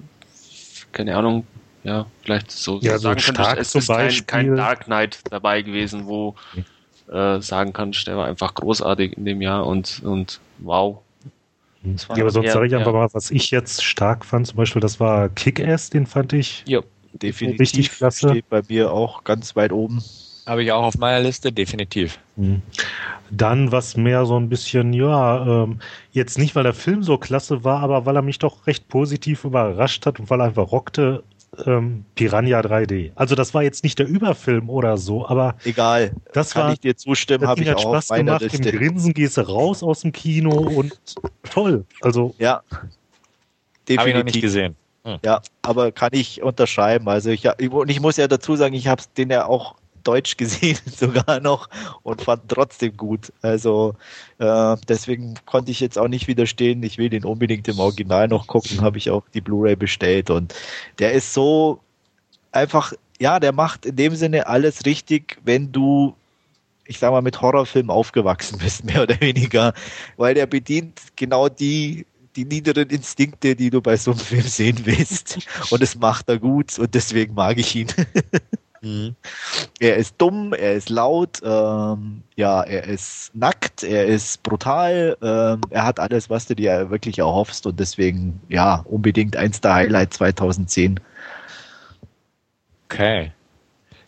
keine 0.92 1.18
Ahnung, 1.18 1.48
ja, 1.84 2.06
vielleicht 2.22 2.52
so, 2.52 2.80
ja, 2.82 3.00
so 3.00 3.16
sagen 3.16 3.20
könnte, 3.20 3.60
es 3.60 3.74
ist 3.74 3.88
kein, 3.88 4.28
kein 4.28 4.56
Dark 4.56 4.86
Knight 4.86 5.22
dabei 5.32 5.64
gewesen, 5.64 6.06
wo 6.06 6.36
äh, 7.12 7.42
sagen 7.42 7.74
kannst, 7.74 8.08
der 8.08 8.18
war 8.18 8.28
einfach 8.28 8.54
großartig 8.54 9.18
in 9.18 9.26
dem 9.26 9.42
Jahr 9.42 9.66
und, 9.66 10.02
und 10.04 10.40
wow. 10.60 11.00
Ja, 12.16 12.22
aber 12.22 12.32
sonst 12.32 12.54
sage 12.54 12.68
ich 12.68 12.76
einfach 12.76 12.94
mal, 12.94 13.10
was 13.12 13.30
ich 13.30 13.52
jetzt 13.52 13.84
stark 13.84 14.24
fand, 14.24 14.48
zum 14.48 14.56
Beispiel, 14.56 14.82
das 14.82 15.00
war 15.02 15.28
Kick-Ass, 15.28 15.90
den 15.90 16.06
fand 16.06 16.32
ich 16.32 16.64
ja, 16.66 16.80
definitiv 17.12 17.60
richtig 17.60 17.92
klasse. 17.92 18.30
Steht 18.30 18.50
bei 18.50 18.62
mir 18.70 18.92
auch 18.92 19.26
ganz 19.26 19.56
weit 19.58 19.74
oben. 19.74 20.02
Habe 20.46 20.64
ich 20.64 20.72
auch 20.72 20.84
auf 20.84 20.98
meiner 20.98 21.22
Liste, 21.22 21.52
definitiv. 21.52 22.20
Mhm. 22.36 22.62
Dann 23.32 23.72
was 23.72 23.98
mehr 23.98 24.26
so 24.26 24.38
ein 24.38 24.50
bisschen, 24.50 24.94
ja, 24.94 25.64
ähm, 25.64 25.80
jetzt 26.12 26.38
nicht, 26.38 26.56
weil 26.56 26.64
der 26.64 26.74
Film 26.74 27.04
so 27.04 27.18
klasse 27.18 27.64
war, 27.64 27.82
aber 27.82 28.06
weil 28.06 28.16
er 28.16 28.22
mich 28.22 28.40
doch 28.40 28.68
recht 28.68 28.88
positiv 28.88 29.44
überrascht 29.44 30.06
hat 30.06 30.20
und 30.20 30.30
weil 30.30 30.42
er 30.42 30.48
einfach 30.48 30.72
rockte, 30.72 31.24
ähm, 31.66 32.06
Piranha 32.16 32.60
3D. 32.60 33.12
Also 33.16 33.36
das 33.36 33.54
war 33.54 33.64
jetzt 33.64 33.84
nicht 33.84 34.00
der 34.00 34.08
Überfilm 34.08 34.70
oder 34.70 34.98
so, 34.98 35.28
aber 35.28 35.56
egal. 35.64 36.14
Das 36.34 36.52
kann 36.52 36.66
war, 36.66 36.74
ich 36.74 36.80
dir 36.80 36.96
zustimmen, 36.96 37.48
habe 37.48 37.62
ich 37.62 37.70
hat 37.70 37.78
auch 37.78 37.96
Spaß 38.02 38.10
gemacht. 38.10 38.42
Liste. 38.42 38.70
Im 38.70 38.78
Grinsen 38.78 39.14
gehst 39.14 39.38
du 39.38 39.42
raus 39.42 39.84
aus 39.84 40.02
dem 40.02 40.12
Kino 40.12 40.52
und 40.52 41.00
toll. 41.44 41.86
Also 42.02 42.34
ja, 42.40 42.62
definitiv. 43.88 44.00
Habe 44.00 44.10
ich 44.10 44.16
noch 44.16 44.24
nicht 44.24 44.42
gesehen. 44.42 44.76
Hm. 45.06 45.20
Ja, 45.24 45.42
aber 45.62 45.92
kann 45.92 46.12
ich 46.14 46.42
unterschreiben. 46.42 47.08
Also 47.10 47.30
ich, 47.30 47.46
und 47.46 47.90
ich 47.90 48.00
muss 48.00 48.18
ja 48.18 48.28
dazu 48.28 48.56
sagen, 48.56 48.74
ich 48.74 48.88
habe 48.88 49.04
den 49.18 49.30
ja 49.30 49.46
auch 49.46 49.76
Deutsch 50.04 50.38
gesehen 50.38 50.78
sogar 50.86 51.40
noch 51.40 51.70
und 52.04 52.22
fand 52.22 52.50
trotzdem 52.50 52.98
gut. 52.98 53.32
Also 53.42 53.96
äh, 54.40 54.76
deswegen 54.88 55.36
konnte 55.46 55.72
ich 55.72 55.80
jetzt 55.80 55.98
auch 55.98 56.08
nicht 56.08 56.28
widerstehen. 56.28 56.84
Ich 56.84 56.98
will 56.98 57.10
den 57.10 57.26
unbedingt 57.26 57.68
im 57.68 57.80
Original 57.80 58.28
noch 58.28 58.48
gucken. 58.48 58.82
Habe 58.82 58.98
ich 58.98 59.10
auch 59.10 59.24
die 59.34 59.42
Blu-ray 59.42 59.76
bestellt 59.76 60.30
und 60.30 60.54
der 61.00 61.14
ist 61.14 61.34
so 61.34 61.80
einfach, 62.52 62.94
ja, 63.20 63.40
der 63.40 63.52
macht 63.52 63.86
in 63.86 63.96
dem 63.96 64.16
Sinne 64.16 64.48
alles 64.48 64.86
richtig, 64.86 65.38
wenn 65.44 65.72
du 65.72 66.16
ich 66.86 67.00
sag 67.00 67.12
mal, 67.12 67.22
mit 67.22 67.42
Horrorfilmen 67.42 67.90
aufgewachsen 67.90 68.60
bist, 68.60 68.84
mehr 68.86 69.04
oder 69.04 69.20
weniger, 69.22 69.74
weil 70.18 70.34
der 70.34 70.46
bedient 70.46 71.00
genau 71.16 71.50
die, 71.50 72.06
die 72.36 72.46
niederen 72.46 72.90
Instinkte, 72.90 73.56
die 73.56 73.70
du 73.70 73.82
bei 73.82 73.96
so 73.96 74.12
einem 74.12 74.20
Film 74.20 74.42
sehen 74.42 74.80
willst. 74.84 75.40
Und 75.70 75.82
das 75.82 75.96
macht 75.96 76.30
er 76.30 76.40
gut 76.40 76.78
und 76.80 76.94
deswegen 76.94 77.34
mag 77.34 77.58
ich 77.58 77.76
ihn. 77.76 77.88
Mhm. 78.84 79.16
Er 79.80 79.96
ist 79.96 80.16
dumm, 80.18 80.54
er 80.54 80.74
ist 80.74 80.90
laut, 80.90 81.40
ähm, 81.42 82.22
ja, 82.36 82.62
er 82.64 82.84
ist 82.84 83.34
nackt, 83.34 83.82
er 83.82 84.06
ist 84.06 84.44
brutal, 84.44 85.18
ähm, 85.22 85.62
er 85.70 85.86
hat 85.86 86.02
alles, 86.02 86.30
was 86.30 86.48
du 86.48 86.56
dir 86.56 86.90
wirklich 86.90 87.20
erhoffst 87.20 87.66
und 87.66 87.80
deswegen, 87.80 88.42
ja, 88.50 88.84
unbedingt 88.86 89.38
eins 89.38 89.62
der 89.62 89.76
Highlights 89.76 90.18
2010. 90.18 91.00
Okay. 92.90 93.32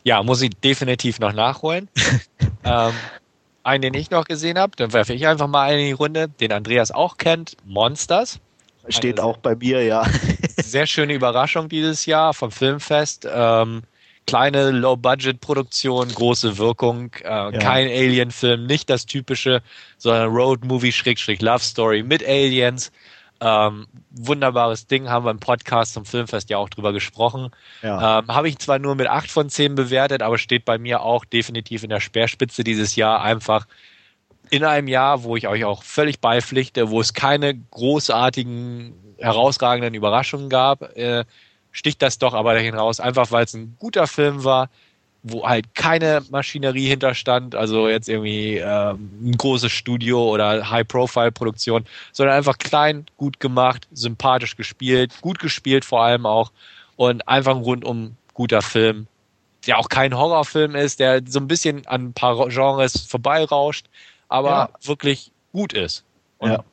Ja, 0.03 0.21
muss 0.21 0.41
ich 0.41 0.51
definitiv 0.57 1.19
noch 1.19 1.31
nachholen. 1.31 1.87
ähm, 2.65 2.91
einen, 3.63 3.81
den 3.81 3.93
ich 3.93 4.11
noch 4.11 4.25
gesehen 4.25 4.59
habe, 4.59 4.73
dann 4.75 4.91
werfe 4.91 5.13
ich 5.13 5.25
einfach 5.25 5.47
mal 5.47 5.63
einen 5.63 5.79
in 5.79 5.85
die 5.85 5.91
Runde, 5.93 6.27
den 6.27 6.51
Andreas 6.51 6.91
auch 6.91 7.17
kennt, 7.17 7.55
Monsters. 7.63 8.41
Steht 8.89 9.19
auch 9.21 9.37
bei 9.37 9.55
mir, 9.55 9.83
ja. 9.83 10.05
sehr 10.57 10.85
schöne 10.85 11.13
Überraschung 11.13 11.69
dieses 11.69 12.05
Jahr 12.05 12.33
vom 12.33 12.51
Filmfest. 12.51 13.25
Ähm, 13.31 13.83
kleine 14.27 14.71
Low-Budget-Produktion, 14.71 16.09
große 16.09 16.57
Wirkung, 16.57 17.11
äh, 17.23 17.27
ja. 17.27 17.51
kein 17.51 17.87
Alien-Film, 17.87 18.65
nicht 18.65 18.89
das 18.89 19.05
typische, 19.05 19.61
sondern 19.97 20.29
Road-Movie-Love-Story 20.29 22.03
mit 22.03 22.27
Aliens. 22.27 22.91
Ähm, 23.41 23.87
wunderbares 24.11 24.87
Ding, 24.87 25.09
haben 25.09 25.25
wir 25.25 25.31
im 25.31 25.39
Podcast 25.39 25.93
zum 25.93 26.05
Filmfest 26.05 26.49
ja 26.49 26.57
auch 26.57 26.69
drüber 26.69 26.93
gesprochen. 26.93 27.49
Ja. 27.81 28.19
Ähm, 28.19 28.27
Habe 28.29 28.47
ich 28.47 28.57
zwar 28.59 28.79
nur 28.79 28.95
mit 28.95 29.07
acht 29.07 29.29
von 29.29 29.49
zehn 29.49 29.75
bewertet, 29.75 30.21
aber 30.21 30.37
steht 30.37 30.63
bei 30.63 30.77
mir 30.77 31.01
auch 31.01 31.25
definitiv 31.25 31.83
in 31.83 31.89
der 31.89 31.99
Speerspitze 31.99 32.63
dieses 32.63 32.95
Jahr 32.95 33.21
einfach 33.21 33.67
in 34.49 34.63
einem 34.63 34.87
Jahr, 34.87 35.23
wo 35.23 35.35
ich 35.35 35.47
euch 35.47 35.65
auch 35.65 35.83
völlig 35.83 36.21
beipflichte, 36.21 36.89
wo 36.89 37.01
es 37.01 37.13
keine 37.13 37.55
großartigen, 37.55 38.93
herausragenden 39.17 39.93
Überraschungen 39.93 40.49
gab, 40.49 40.95
äh, 40.97 41.25
sticht 41.75 42.01
das 42.01 42.17
doch 42.17 42.33
aber 42.33 42.53
dahin 42.53 42.73
raus, 42.73 43.01
einfach 43.01 43.31
weil 43.31 43.43
es 43.43 43.53
ein 43.53 43.75
guter 43.77 44.07
Film 44.07 44.45
war, 44.45 44.69
wo 45.23 45.45
halt 45.45 45.75
keine 45.75 46.23
Maschinerie 46.29 46.87
hinterstand, 46.87 47.53
also 47.53 47.89
jetzt 47.89 48.07
irgendwie 48.07 48.57
äh, 48.57 48.91
ein 48.93 49.35
großes 49.37 49.71
Studio 49.71 50.23
oder 50.23 50.69
High-Profile-Produktion, 50.69 51.85
sondern 52.13 52.37
einfach 52.37 52.57
klein, 52.57 53.05
gut 53.17 53.41
gemacht, 53.41 53.87
sympathisch 53.91 54.55
gespielt, 54.55 55.13
gut 55.21 55.39
gespielt 55.39 55.83
vor 55.83 56.01
allem 56.03 56.25
auch 56.25 56.51
und 56.95 57.27
einfach 57.27 57.55
ein 57.55 57.61
rundum 57.61 58.15
guter 58.33 58.61
Film, 58.61 59.07
der 59.67 59.77
auch 59.77 59.89
kein 59.89 60.17
Horrorfilm 60.17 60.75
ist, 60.75 61.01
der 61.01 61.23
so 61.27 61.39
ein 61.39 61.49
bisschen 61.49 61.85
an 61.87 62.05
ein 62.05 62.13
paar 62.13 62.47
Genres 62.47 63.01
vorbeirauscht, 63.01 63.87
aber 64.29 64.49
ja. 64.49 64.69
wirklich 64.83 65.31
gut 65.51 65.73
ist. 65.73 66.05
Und 66.37 66.51
ja. 66.51 66.63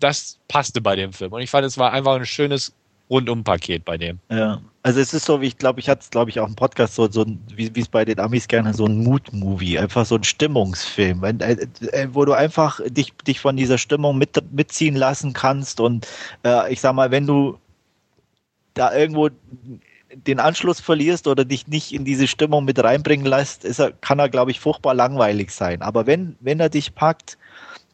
das 0.00 0.38
passte 0.48 0.80
bei 0.80 0.96
dem 0.96 1.12
Film. 1.12 1.32
Und 1.32 1.42
ich 1.42 1.50
fand, 1.50 1.64
es 1.64 1.78
war 1.78 1.92
einfach 1.92 2.16
ein 2.16 2.26
schönes 2.26 2.72
Rundum-Paket 3.10 3.84
bei 3.84 3.98
dem. 3.98 4.18
Ja, 4.30 4.60
also 4.82 5.00
es 5.00 5.14
ist 5.14 5.26
so, 5.26 5.40
wie 5.40 5.46
ich 5.46 5.58
glaube, 5.58 5.80
ich 5.80 5.88
hatte 5.88 6.00
es, 6.00 6.10
glaube 6.10 6.30
ich, 6.30 6.40
auch 6.40 6.48
im 6.48 6.56
Podcast 6.56 6.94
so, 6.94 7.10
so 7.10 7.24
wie 7.54 7.70
es 7.74 7.88
bei 7.88 8.04
den 8.04 8.18
Amis 8.18 8.48
gerne 8.48 8.74
so 8.74 8.86
ein 8.86 8.98
Mood-Movie, 9.04 9.78
einfach 9.78 10.06
so 10.06 10.16
ein 10.16 10.24
Stimmungsfilm, 10.24 11.22
wenn, 11.22 11.40
äh, 11.40 11.56
äh, 11.92 12.08
wo 12.12 12.24
du 12.24 12.32
einfach 12.32 12.80
dich, 12.86 13.12
dich 13.26 13.38
von 13.38 13.56
dieser 13.56 13.78
Stimmung 13.78 14.18
mit, 14.18 14.42
mitziehen 14.52 14.96
lassen 14.96 15.34
kannst 15.34 15.78
und 15.78 16.08
äh, 16.44 16.72
ich 16.72 16.80
sag 16.80 16.94
mal, 16.94 17.10
wenn 17.10 17.26
du 17.26 17.58
da 18.74 18.92
irgendwo 18.94 19.28
den 20.14 20.40
Anschluss 20.40 20.80
verlierst 20.80 21.26
oder 21.26 21.44
dich 21.44 21.68
nicht 21.68 21.92
in 21.92 22.04
diese 22.04 22.26
Stimmung 22.26 22.64
mit 22.64 22.82
reinbringen 22.82 23.26
lässt, 23.26 23.64
ist 23.64 23.78
er, 23.78 23.92
kann 23.92 24.18
er, 24.18 24.28
glaube 24.28 24.50
ich, 24.50 24.60
furchtbar 24.60 24.94
langweilig 24.94 25.50
sein. 25.50 25.82
Aber 25.82 26.06
wenn, 26.06 26.36
wenn 26.40 26.60
er 26.60 26.68
dich 26.68 26.94
packt, 26.94 27.38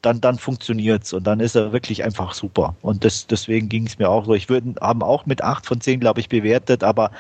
dann, 0.03 0.21
dann 0.21 0.39
funktioniert's 0.39 1.13
und 1.13 1.25
dann 1.27 1.41
ist 1.41 1.57
er 1.57 1.73
wirklich 1.73 2.05
einfach 2.05 2.33
super. 2.33 2.77
Und 2.83 3.05
das, 3.05 3.27
deswegen 3.27 3.69
ging 3.69 3.87
es 3.87 3.99
mir 3.99 4.09
auch 4.09 4.27
so. 4.27 4.35
Ich 4.35 4.49
würde 4.49 4.75
haben 4.81 5.03
auch 5.03 5.27
mit 5.27 5.43
acht 5.43 5.67
von 5.67 5.81
zehn, 5.81 6.01
glaube 6.01 6.21
ich, 6.21 6.29
bewertet, 6.29 6.85
aber 6.85 7.11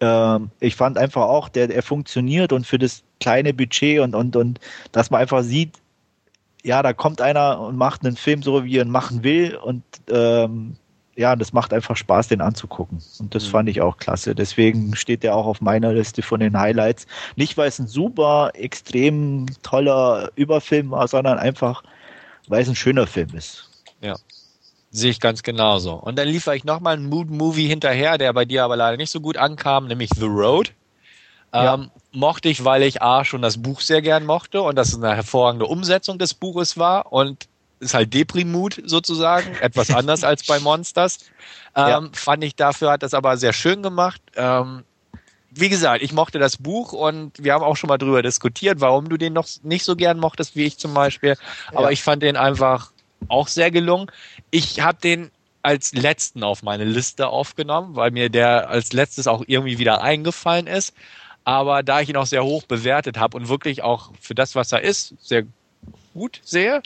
ähm, 0.00 0.50
ich 0.60 0.76
fand 0.76 0.98
einfach 0.98 1.22
auch, 1.22 1.48
der, 1.48 1.70
er 1.74 1.82
funktioniert 1.82 2.52
und 2.52 2.66
für 2.66 2.78
das 2.78 3.02
kleine 3.20 3.54
Budget 3.54 4.00
und, 4.00 4.14
und, 4.14 4.36
und 4.36 4.60
dass 4.92 5.10
man 5.10 5.20
einfach 5.20 5.42
sieht, 5.42 5.74
ja, 6.62 6.82
da 6.82 6.92
kommt 6.92 7.20
einer 7.20 7.60
und 7.60 7.76
macht 7.76 8.04
einen 8.04 8.16
Film 8.16 8.42
so, 8.42 8.64
wie 8.64 8.76
er 8.76 8.84
ihn 8.84 8.90
machen 8.90 9.22
will 9.22 9.56
und 9.56 9.82
ähm, 10.10 10.76
ja, 11.16 11.36
das 11.36 11.52
macht 11.52 11.74
einfach 11.74 11.96
Spaß, 11.96 12.28
den 12.28 12.40
anzugucken. 12.40 13.02
Und 13.18 13.34
das 13.34 13.46
mhm. 13.46 13.50
fand 13.50 13.68
ich 13.68 13.82
auch 13.82 13.98
klasse. 13.98 14.34
Deswegen 14.34 14.96
steht 14.96 15.22
der 15.22 15.36
auch 15.36 15.46
auf 15.46 15.60
meiner 15.60 15.92
Liste 15.92 16.22
von 16.22 16.40
den 16.40 16.58
Highlights. 16.58 17.06
Nicht, 17.36 17.58
weil 17.58 17.68
es 17.68 17.78
ein 17.78 17.88
super, 17.88 18.52
extrem 18.54 19.46
toller 19.62 20.30
Überfilm 20.36 20.92
war, 20.92 21.08
sondern 21.08 21.38
einfach, 21.38 21.82
weil 22.50 22.62
es 22.62 22.68
ein 22.68 22.76
schöner 22.76 23.06
Film 23.06 23.34
ist. 23.34 23.70
Ja. 24.00 24.16
Sehe 24.90 25.10
ich 25.10 25.20
ganz 25.20 25.42
genauso. 25.44 25.94
Und 25.94 26.18
dann 26.18 26.26
liefere 26.26 26.56
ich 26.56 26.64
nochmal 26.64 26.94
einen 26.96 27.08
Mood-Movie 27.08 27.68
hinterher, 27.68 28.18
der 28.18 28.32
bei 28.32 28.44
dir 28.44 28.64
aber 28.64 28.76
leider 28.76 28.96
nicht 28.96 29.10
so 29.10 29.20
gut 29.20 29.36
ankam, 29.36 29.86
nämlich 29.86 30.10
The 30.16 30.26
Road. 30.26 30.72
Ja. 31.54 31.74
Ähm, 31.74 31.90
mochte 32.12 32.48
ich, 32.48 32.64
weil 32.64 32.82
ich 32.82 33.02
A 33.02 33.24
schon 33.24 33.40
das 33.40 33.62
Buch 33.62 33.80
sehr 33.80 34.02
gern 34.02 34.26
mochte 34.26 34.62
und 34.62 34.76
das 34.76 34.94
eine 34.94 35.14
hervorragende 35.14 35.66
Umsetzung 35.66 36.18
des 36.18 36.34
Buches 36.34 36.76
war 36.76 37.12
und 37.12 37.46
ist 37.78 37.94
halt 37.94 38.12
Deprimut 38.12 38.82
sozusagen, 38.84 39.54
etwas 39.60 39.90
anders 39.90 40.24
als 40.24 40.44
bei 40.44 40.58
Monsters. 40.58 41.18
Ähm, 41.76 41.88
ja. 41.88 42.08
Fand 42.12 42.42
ich 42.42 42.56
dafür, 42.56 42.90
hat 42.90 43.04
das 43.04 43.14
aber 43.14 43.36
sehr 43.36 43.52
schön 43.52 43.82
gemacht. 43.82 44.20
Ähm, 44.34 44.82
wie 45.50 45.68
gesagt, 45.68 46.02
ich 46.02 46.12
mochte 46.12 46.38
das 46.38 46.56
Buch 46.56 46.92
und 46.92 47.32
wir 47.38 47.52
haben 47.52 47.64
auch 47.64 47.76
schon 47.76 47.88
mal 47.88 47.98
drüber 47.98 48.22
diskutiert, 48.22 48.80
warum 48.80 49.08
du 49.08 49.16
den 49.16 49.32
noch 49.32 49.48
nicht 49.62 49.84
so 49.84 49.96
gern 49.96 50.18
mochtest 50.18 50.56
wie 50.56 50.64
ich 50.64 50.78
zum 50.78 50.94
Beispiel. 50.94 51.36
Aber 51.68 51.84
ja. 51.84 51.90
ich 51.90 52.02
fand 52.02 52.22
den 52.22 52.36
einfach 52.36 52.92
auch 53.28 53.48
sehr 53.48 53.70
gelungen. 53.70 54.10
Ich 54.50 54.80
habe 54.80 54.98
den 55.02 55.30
als 55.62 55.92
letzten 55.92 56.42
auf 56.42 56.62
meine 56.62 56.84
Liste 56.84 57.28
aufgenommen, 57.28 57.96
weil 57.96 58.10
mir 58.12 58.30
der 58.30 58.70
als 58.70 58.92
letztes 58.92 59.26
auch 59.26 59.44
irgendwie 59.46 59.78
wieder 59.78 60.02
eingefallen 60.02 60.66
ist. 60.66 60.94
Aber 61.44 61.82
da 61.82 62.00
ich 62.00 62.08
ihn 62.08 62.16
auch 62.16 62.26
sehr 62.26 62.44
hoch 62.44 62.64
bewertet 62.64 63.18
habe 63.18 63.36
und 63.36 63.48
wirklich 63.48 63.82
auch 63.82 64.12
für 64.20 64.34
das, 64.34 64.54
was 64.54 64.72
er 64.72 64.82
ist, 64.82 65.14
sehr 65.20 65.44
gut 66.14 66.40
sehe, 66.44 66.82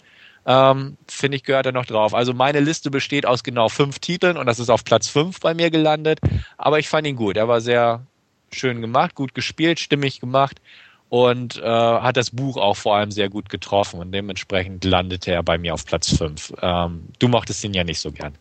ähm, 0.47 0.97
finde 1.09 1.37
ich, 1.37 1.45
gehört 1.45 1.67
er 1.67 1.73
noch 1.73 1.87
drauf. 1.87 2.15
Also 2.15 2.35
meine 2.35 2.61
Liste 2.61 2.91
besteht 2.91 3.27
aus 3.27 3.43
genau 3.43 3.69
fünf 3.69 3.99
Titeln 3.99 4.37
und 4.37 4.47
das 4.47 4.59
ist 4.59 4.71
auf 4.71 4.85
Platz 4.85 5.09
fünf 5.09 5.41
bei 5.41 5.55
mir 5.55 5.71
gelandet. 5.71 6.21
Aber 6.57 6.79
ich 6.79 6.89
fand 6.89 7.07
ihn 7.07 7.17
gut. 7.17 7.37
Er 7.37 7.49
war 7.49 7.61
sehr 7.61 8.07
schön 8.55 8.81
gemacht, 8.81 9.15
gut 9.15 9.35
gespielt, 9.35 9.81
stimmig 9.81 10.21
gemacht 10.21 10.61
und 11.09 11.59
äh, 11.59 11.63
hat 11.63 12.17
das 12.17 12.31
Buch 12.31 12.57
auch 12.57 12.77
vor 12.77 12.97
allem 12.97 13.11
sehr 13.11 13.29
gut 13.29 13.49
getroffen 13.49 14.01
und 14.01 14.13
dementsprechend 14.13 14.85
landete 14.85 15.33
er 15.33 15.43
bei 15.43 15.59
mir 15.59 15.75
auf 15.75 15.85
Platz 15.85 16.17
5. 16.17 16.55
Ähm, 16.61 17.09
du 17.19 17.29
mochtest 17.29 17.63
ihn 17.65 17.75
ja 17.75 17.85
nicht 17.85 18.01
so 18.01 18.11
gern. 18.11 18.35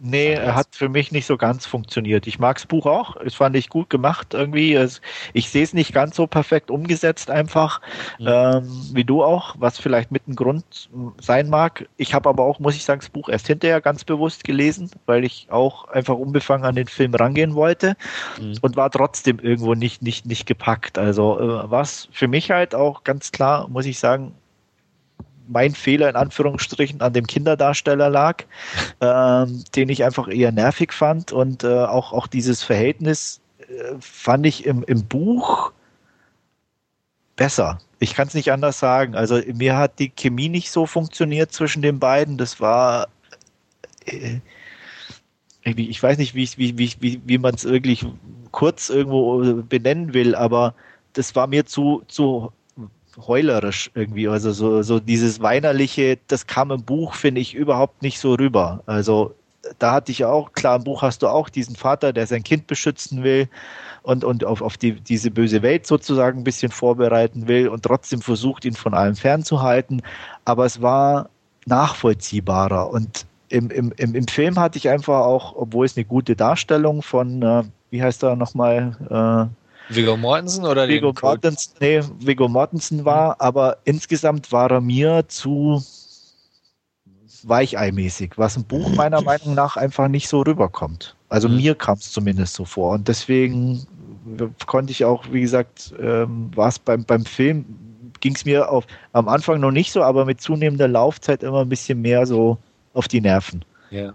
Nee, 0.00 0.32
er 0.32 0.56
hat 0.56 0.68
für 0.72 0.88
mich 0.88 1.12
nicht 1.12 1.24
so 1.24 1.36
ganz 1.36 1.66
funktioniert. 1.66 2.26
Ich 2.26 2.40
mag 2.40 2.56
das 2.56 2.66
Buch 2.66 2.84
auch. 2.84 3.16
Es 3.16 3.34
fand 3.34 3.54
ich 3.54 3.68
gut 3.68 3.88
gemacht 3.90 4.34
irgendwie. 4.34 4.74
Es, 4.74 5.00
ich 5.32 5.50
sehe 5.50 5.62
es 5.62 5.72
nicht 5.72 5.92
ganz 5.92 6.16
so 6.16 6.26
perfekt 6.26 6.70
umgesetzt 6.70 7.30
einfach, 7.30 7.80
mhm. 8.18 8.26
ähm, 8.28 8.88
wie 8.92 9.04
du 9.04 9.22
auch, 9.22 9.54
was 9.58 9.78
vielleicht 9.78 10.10
mit 10.10 10.26
ein 10.26 10.34
Grund 10.34 10.90
sein 11.20 11.48
mag. 11.48 11.88
Ich 11.96 12.12
habe 12.12 12.28
aber 12.28 12.42
auch, 12.42 12.58
muss 12.58 12.74
ich 12.74 12.84
sagen, 12.84 13.00
das 13.00 13.08
Buch 13.08 13.28
erst 13.28 13.46
hinterher 13.46 13.80
ganz 13.80 14.04
bewusst 14.04 14.42
gelesen, 14.42 14.90
weil 15.06 15.24
ich 15.24 15.46
auch 15.50 15.86
einfach 15.88 16.16
unbefangen 16.16 16.66
an 16.66 16.74
den 16.74 16.88
Film 16.88 17.14
rangehen 17.14 17.54
wollte 17.54 17.96
mhm. 18.40 18.58
und 18.62 18.76
war 18.76 18.90
trotzdem 18.90 19.38
irgendwo 19.38 19.74
nicht, 19.74 20.02
nicht, 20.02 20.26
nicht 20.26 20.46
gepackt. 20.46 20.98
Also 20.98 21.38
äh, 21.38 21.70
was 21.70 22.08
für 22.10 22.26
mich 22.26 22.50
halt 22.50 22.74
auch 22.74 23.04
ganz 23.04 23.30
klar, 23.30 23.68
muss 23.68 23.86
ich 23.86 24.00
sagen, 24.00 24.32
mein 25.48 25.74
Fehler 25.74 26.08
in 26.08 26.16
Anführungsstrichen 26.16 27.00
an 27.00 27.12
dem 27.12 27.26
Kinderdarsteller 27.26 28.10
lag, 28.10 28.44
ähm, 29.00 29.64
den 29.74 29.88
ich 29.88 30.04
einfach 30.04 30.28
eher 30.28 30.52
nervig 30.52 30.92
fand 30.92 31.32
und 31.32 31.64
äh, 31.64 31.84
auch, 31.84 32.12
auch 32.12 32.26
dieses 32.26 32.62
Verhältnis 32.62 33.40
äh, 33.58 33.94
fand 34.00 34.46
ich 34.46 34.66
im, 34.66 34.84
im 34.84 35.04
Buch 35.04 35.72
besser. 37.36 37.78
Ich 37.98 38.14
kann 38.14 38.28
es 38.28 38.34
nicht 38.34 38.52
anders 38.52 38.78
sagen. 38.78 39.14
Also 39.14 39.40
mir 39.54 39.76
hat 39.76 39.98
die 39.98 40.10
Chemie 40.10 40.48
nicht 40.48 40.70
so 40.70 40.86
funktioniert 40.86 41.52
zwischen 41.52 41.82
den 41.82 41.98
beiden. 41.98 42.36
Das 42.36 42.60
war 42.60 43.08
äh, 44.04 44.40
ich 45.64 46.02
weiß 46.02 46.18
nicht, 46.18 46.34
wie, 46.34 46.48
wie, 46.56 46.78
wie, 46.78 46.94
wie, 47.00 47.20
wie 47.24 47.38
man 47.38 47.54
es 47.54 47.64
wirklich 47.64 48.04
kurz 48.50 48.90
irgendwo 48.90 49.62
benennen 49.62 50.12
will, 50.14 50.34
aber 50.34 50.74
das 51.14 51.34
war 51.34 51.46
mir 51.46 51.64
zu, 51.64 52.02
zu 52.06 52.52
heulerisch 53.16 53.90
irgendwie. 53.94 54.28
Also 54.28 54.52
so, 54.52 54.82
so 54.82 55.00
dieses 55.00 55.40
Weinerliche, 55.40 56.18
das 56.28 56.46
kam 56.46 56.70
im 56.70 56.82
Buch, 56.82 57.14
finde 57.14 57.40
ich, 57.40 57.54
überhaupt 57.54 58.02
nicht 58.02 58.18
so 58.18 58.34
rüber. 58.34 58.82
Also 58.86 59.34
da 59.78 59.92
hatte 59.92 60.12
ich 60.12 60.24
auch, 60.24 60.52
klar, 60.52 60.76
im 60.76 60.84
Buch 60.84 61.02
hast 61.02 61.22
du 61.22 61.28
auch 61.28 61.48
diesen 61.48 61.76
Vater, 61.76 62.12
der 62.12 62.26
sein 62.26 62.42
Kind 62.42 62.66
beschützen 62.66 63.22
will 63.22 63.48
und, 64.02 64.24
und 64.24 64.44
auf, 64.44 64.62
auf 64.62 64.76
die, 64.76 64.92
diese 64.92 65.30
böse 65.30 65.62
Welt 65.62 65.86
sozusagen 65.86 66.40
ein 66.40 66.44
bisschen 66.44 66.70
vorbereiten 66.70 67.48
will 67.48 67.68
und 67.68 67.82
trotzdem 67.82 68.20
versucht, 68.20 68.64
ihn 68.64 68.74
von 68.74 68.94
allem 68.94 69.16
fernzuhalten. 69.16 70.02
Aber 70.44 70.66
es 70.66 70.82
war 70.82 71.30
nachvollziehbarer 71.66 72.90
und 72.90 73.26
im, 73.48 73.70
im, 73.70 73.92
im, 73.96 74.26
Film 74.26 74.58
hatte 74.58 74.78
ich 74.78 74.88
einfach 74.88 75.20
auch, 75.20 75.54
obwohl 75.54 75.86
es 75.86 75.96
eine 75.96 76.04
gute 76.04 76.34
Darstellung 76.34 77.02
von, 77.02 77.42
äh, 77.42 77.62
wie 77.90 78.02
heißt 78.02 78.24
er 78.24 78.36
nochmal, 78.36 78.96
äh, 79.08 79.63
Viggo 79.88 80.16
Mortensen 80.16 80.64
oder 80.64 80.88
Viggo 80.88 81.12
Mortensen, 81.20 81.74
nee, 81.80 82.00
Viggo 82.20 82.48
Mortensen 82.48 83.04
war, 83.04 83.30
mhm. 83.30 83.34
aber 83.38 83.76
insgesamt 83.84 84.50
war 84.52 84.70
er 84.70 84.80
mir 84.80 85.24
zu 85.28 85.82
weicheimäßig, 87.42 88.32
was 88.36 88.56
im 88.56 88.64
Buch 88.64 88.88
meiner 88.94 89.20
Meinung 89.20 89.54
nach 89.54 89.76
einfach 89.76 90.08
nicht 90.08 90.28
so 90.28 90.40
rüberkommt. 90.42 91.14
Also 91.28 91.48
mhm. 91.48 91.56
mir 91.56 91.74
kam 91.74 91.98
es 91.98 92.10
zumindest 92.10 92.54
so 92.54 92.64
vor 92.64 92.92
und 92.92 93.08
deswegen 93.08 93.86
konnte 94.66 94.92
ich 94.92 95.04
auch, 95.04 95.24
wie 95.30 95.42
gesagt, 95.42 95.94
ähm, 96.00 96.50
war 96.54 96.68
es 96.68 96.78
beim, 96.78 97.04
beim 97.04 97.24
Film, 97.24 97.64
ging 98.20 98.34
es 98.34 98.44
mir 98.44 98.70
auf, 98.70 98.86
am 99.12 99.28
Anfang 99.28 99.60
noch 99.60 99.70
nicht 99.70 99.92
so, 99.92 100.02
aber 100.02 100.24
mit 100.24 100.40
zunehmender 100.40 100.88
Laufzeit 100.88 101.42
immer 101.42 101.60
ein 101.60 101.68
bisschen 101.68 102.00
mehr 102.00 102.26
so 102.26 102.56
auf 102.94 103.08
die 103.08 103.20
Nerven. 103.20 103.64
Ja. 103.90 104.14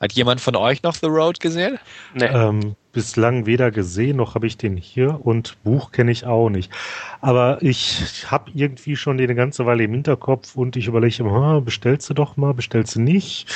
Hat 0.00 0.12
jemand 0.12 0.40
von 0.40 0.56
euch 0.56 0.82
noch 0.82 0.94
The 0.94 1.06
Road 1.06 1.40
gesehen? 1.40 1.78
Nee. 2.14 2.26
Ähm, 2.26 2.74
bislang 2.96 3.44
weder 3.44 3.70
gesehen, 3.70 4.16
noch 4.16 4.34
habe 4.34 4.46
ich 4.46 4.56
den 4.56 4.78
hier 4.78 5.20
und 5.22 5.62
Buch 5.64 5.92
kenne 5.92 6.10
ich 6.10 6.24
auch 6.24 6.48
nicht. 6.48 6.72
Aber 7.20 7.62
ich 7.62 8.24
habe 8.30 8.50
irgendwie 8.54 8.96
schon 8.96 9.20
eine 9.20 9.34
ganze 9.34 9.66
Weile 9.66 9.84
im 9.84 9.92
Hinterkopf 9.92 10.56
und 10.56 10.76
ich 10.76 10.86
überlege 10.86 11.16
immer, 11.18 11.60
bestellst 11.60 12.08
du 12.08 12.14
doch 12.14 12.38
mal, 12.38 12.54
bestellst 12.54 12.96
du 12.96 13.02
nicht? 13.02 13.54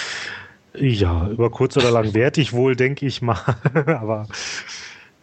Ja, 0.74 1.26
über 1.28 1.48
kurz 1.48 1.74
oder 1.78 1.90
lang 1.90 2.12
werde 2.12 2.42
ich 2.42 2.52
wohl, 2.52 2.76
denke 2.76 3.06
ich 3.06 3.22
mal. 3.22 3.40
Aber 3.86 4.28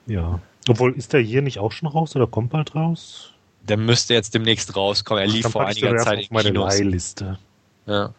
ja. 0.07 0.39
Obwohl, 0.68 0.94
ist 0.94 1.14
der 1.14 1.22
hier 1.22 1.44
nicht 1.44 1.60
auch 1.60 1.72
schon 1.72 1.88
raus 1.88 2.15
oder 2.15 2.26
kommt 2.26 2.49
bald 2.49 2.73
raus? 2.73 3.34
Der 3.61 3.77
müsste 3.77 4.15
jetzt 4.15 4.34
demnächst 4.34 4.76
rauskommen. 4.76 5.23
Er 5.23 5.30
lief 5.30 5.48
vor 5.48 5.64
einiger 5.64 5.95
Zeit 5.98 6.19
auf 6.22 6.31
meine 6.31 6.49
Leihliste. 6.49 7.38
Ja. 7.85 8.15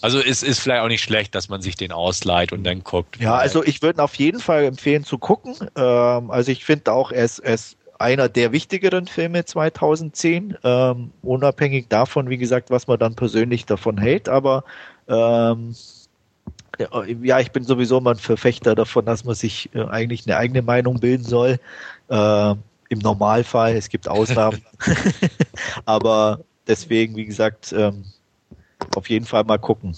Also 0.00 0.20
es 0.20 0.42
ist 0.42 0.60
vielleicht 0.60 0.82
auch 0.82 0.88
nicht 0.88 1.02
schlecht, 1.02 1.34
dass 1.34 1.48
man 1.48 1.62
sich 1.62 1.76
den 1.76 1.92
ausleiht 1.92 2.52
und 2.52 2.64
dann 2.64 2.82
guckt. 2.82 3.18
Ja, 3.18 3.36
also 3.36 3.62
ich 3.64 3.82
würde 3.82 4.02
auf 4.02 4.14
jeden 4.14 4.40
Fall 4.40 4.64
empfehlen 4.64 5.04
zu 5.04 5.18
gucken. 5.18 5.54
Ähm, 5.76 6.30
also 6.30 6.50
ich 6.50 6.64
finde 6.64 6.92
auch, 6.92 7.12
er 7.12 7.24
ist, 7.24 7.38
er 7.40 7.54
ist 7.54 7.76
einer 7.98 8.28
der 8.28 8.52
wichtigeren 8.52 9.06
Filme 9.06 9.44
2010, 9.44 10.58
ähm, 10.64 11.12
unabhängig 11.22 11.88
davon, 11.88 12.28
wie 12.28 12.38
gesagt, 12.38 12.70
was 12.70 12.86
man 12.86 12.98
dann 12.98 13.14
persönlich 13.14 13.64
davon 13.64 13.96
hält. 13.96 14.28
Aber 14.28 14.64
ähm, 15.08 15.74
ja, 17.22 17.38
ich 17.38 17.52
bin 17.52 17.64
sowieso 17.64 18.00
mal 18.00 18.12
ein 18.12 18.18
Verfechter 18.18 18.74
davon, 18.74 19.04
dass 19.04 19.24
man 19.24 19.34
sich 19.34 19.70
äh, 19.74 19.84
eigentlich 19.84 20.26
eine 20.26 20.36
eigene 20.36 20.62
Meinung 20.62 21.00
bilden 21.00 21.24
soll. 21.24 21.60
Äh, 22.08 22.54
Im 22.88 22.98
Normalfall, 22.98 23.76
es 23.76 23.88
gibt 23.88 24.08
Ausnahmen. 24.08 24.62
Aber 25.84 26.40
deswegen, 26.66 27.14
wie 27.16 27.26
gesagt, 27.26 27.72
ähm, 27.76 28.04
auf 28.96 29.08
jeden 29.08 29.26
Fall 29.26 29.44
mal 29.44 29.58
gucken. 29.58 29.96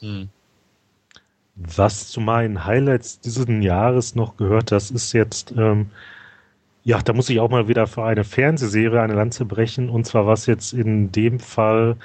Hm. 0.00 0.28
Was 1.54 2.08
zu 2.08 2.20
meinen 2.20 2.64
Highlights 2.64 3.20
dieses 3.20 3.46
Jahres 3.48 4.14
noch 4.14 4.36
gehört, 4.36 4.72
das 4.72 4.90
ist 4.90 5.12
jetzt, 5.12 5.52
ähm, 5.56 5.90
ja, 6.82 7.00
da 7.02 7.12
muss 7.12 7.28
ich 7.28 7.40
auch 7.40 7.50
mal 7.50 7.68
wieder 7.68 7.86
für 7.86 8.04
eine 8.04 8.24
Fernsehserie 8.24 9.00
eine 9.00 9.14
Lanze 9.14 9.44
brechen. 9.44 9.88
Und 9.90 10.06
zwar 10.06 10.26
was 10.26 10.46
jetzt 10.46 10.72
in 10.72 11.12
dem 11.12 11.38
Fall 11.38 11.96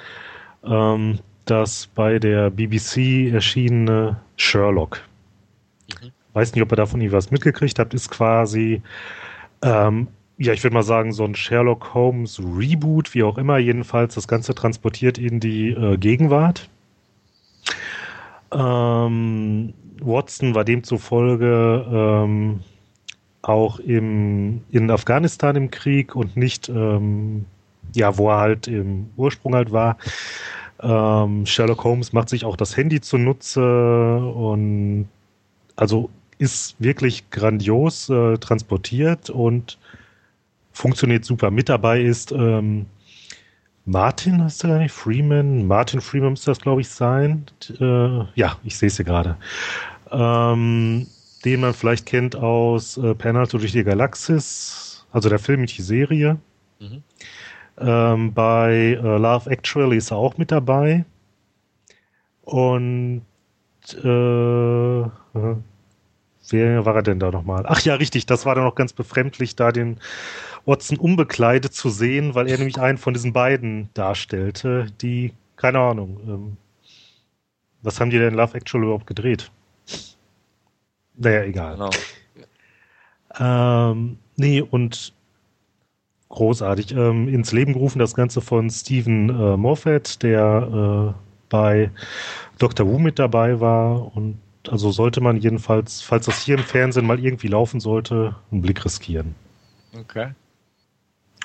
ähm, 0.64 1.18
das 1.46 1.86
bei 1.86 2.18
der 2.18 2.50
BBC 2.50 3.32
erschienene 3.32 4.20
Sherlock. 4.36 5.00
Mhm. 6.02 6.10
Weiß 6.34 6.54
nicht, 6.54 6.62
ob 6.62 6.72
ihr 6.72 6.76
davon 6.76 7.00
nie 7.00 7.10
was 7.10 7.30
mitgekriegt 7.30 7.78
habt, 7.78 7.94
ist 7.94 8.10
quasi 8.10 8.82
ähm, 9.62 10.08
ja, 10.38 10.52
ich 10.52 10.62
würde 10.62 10.74
mal 10.74 10.82
sagen, 10.82 11.12
so 11.12 11.24
ein 11.24 11.34
Sherlock 11.34 11.94
Holmes 11.94 12.40
Reboot, 12.40 13.12
wie 13.14 13.24
auch 13.24 13.38
immer, 13.38 13.58
jedenfalls 13.58 14.14
das 14.14 14.28
Ganze 14.28 14.54
transportiert 14.54 15.18
in 15.18 15.40
die 15.40 15.70
äh, 15.70 15.96
Gegenwart. 15.96 16.68
Ähm, 18.52 19.74
Watson 20.00 20.54
war 20.54 20.64
demzufolge 20.64 21.86
ähm, 21.90 22.60
auch 23.42 23.80
im, 23.80 24.62
in 24.70 24.90
Afghanistan 24.90 25.56
im 25.56 25.70
Krieg 25.70 26.14
und 26.14 26.36
nicht, 26.36 26.68
ähm, 26.68 27.44
ja, 27.94 28.16
wo 28.16 28.30
er 28.30 28.38
halt 28.38 28.68
im 28.68 29.10
Ursprung 29.16 29.54
halt 29.54 29.72
war. 29.72 29.98
Ähm, 30.80 31.46
Sherlock 31.46 31.82
Holmes 31.82 32.12
macht 32.12 32.28
sich 32.28 32.44
auch 32.44 32.56
das 32.56 32.76
Handy 32.76 33.00
zunutze 33.00 34.16
und 34.18 35.08
also 35.74 36.10
ist 36.38 36.76
wirklich 36.78 37.30
grandios 37.30 38.08
äh, 38.08 38.38
transportiert 38.38 39.30
und 39.30 39.78
funktioniert 40.78 41.24
super. 41.24 41.50
Mit 41.50 41.68
dabei 41.68 42.00
ist 42.00 42.32
ähm, 42.32 42.86
Martin, 43.84 44.42
hast 44.42 44.62
du 44.62 44.68
gar 44.68 44.78
nicht? 44.78 44.92
Freeman? 44.92 45.66
Martin 45.66 46.00
Freeman 46.00 46.30
müsste 46.30 46.50
das, 46.50 46.60
glaube 46.60 46.82
ich, 46.82 46.88
sein. 46.88 47.46
Äh, 47.80 48.24
ja, 48.34 48.56
ich 48.62 48.76
sehe 48.76 48.86
es 48.86 48.96
hier 48.96 49.04
gerade. 49.04 49.36
Ähm, 50.10 51.06
den 51.44 51.60
man 51.60 51.74
vielleicht 51.74 52.06
kennt 52.06 52.36
aus 52.36 52.96
äh, 52.96 53.14
Penalty 53.14 53.58
durch 53.58 53.72
die 53.72 53.84
Galaxis, 53.84 55.06
also 55.12 55.28
der 55.28 55.38
Film, 55.38 55.62
nicht 55.62 55.78
die 55.78 55.82
Serie. 55.82 56.38
Mhm. 56.78 57.02
Ähm, 57.78 58.34
bei 58.34 58.98
äh, 59.02 59.18
Love 59.18 59.50
Actually 59.50 59.96
ist 59.96 60.10
er 60.10 60.18
auch 60.18 60.36
mit 60.36 60.50
dabei. 60.52 61.04
Und 62.42 63.22
äh, 64.04 65.00
äh 65.00 65.56
wer 66.50 66.86
war 66.86 66.96
er 66.96 67.02
denn 67.02 67.20
da 67.20 67.30
nochmal? 67.30 67.64
Ach 67.66 67.80
ja, 67.80 67.94
richtig, 67.94 68.26
das 68.26 68.46
war 68.46 68.54
dann 68.54 68.64
noch 68.64 68.74
ganz 68.74 68.92
befremdlich, 68.92 69.56
da 69.56 69.72
den 69.72 69.98
Watson 70.68 70.98
unbekleidet 70.98 71.72
zu 71.72 71.88
sehen, 71.88 72.34
weil 72.34 72.48
er 72.48 72.58
nämlich 72.58 72.78
einen 72.78 72.98
von 72.98 73.14
diesen 73.14 73.32
beiden 73.32 73.88
darstellte, 73.94 74.86
die, 75.00 75.32
keine 75.56 75.80
Ahnung, 75.80 76.20
ähm, 76.26 76.56
was 77.82 78.00
haben 78.00 78.10
die 78.10 78.18
denn 78.18 78.34
Love 78.34 78.56
Actual 78.56 78.84
überhaupt 78.84 79.06
gedreht? 79.06 79.50
Naja, 81.16 81.42
egal. 81.42 81.74
Genau. 81.74 81.90
Ähm, 83.40 84.18
nee, 84.36 84.60
und 84.60 85.12
großartig. 86.28 86.92
Ähm, 86.92 87.28
ins 87.28 87.52
Leben 87.52 87.72
gerufen 87.72 87.98
das 87.98 88.14
Ganze 88.14 88.40
von 88.40 88.68
Stephen 88.68 89.30
äh, 89.30 89.56
Moffat, 89.56 90.22
der 90.22 91.14
äh, 91.14 91.20
bei 91.48 91.90
Dr. 92.58 92.86
Who 92.86 92.98
mit 92.98 93.18
dabei 93.18 93.60
war. 93.60 94.14
Und 94.16 94.38
also 94.68 94.90
sollte 94.90 95.20
man 95.20 95.38
jedenfalls, 95.38 96.02
falls 96.02 96.26
das 96.26 96.42
hier 96.42 96.56
im 96.56 96.64
Fernsehen 96.64 97.06
mal 97.06 97.18
irgendwie 97.18 97.48
laufen 97.48 97.80
sollte, 97.80 98.34
einen 98.50 98.60
Blick 98.62 98.84
riskieren. 98.84 99.34
Okay. 99.98 100.32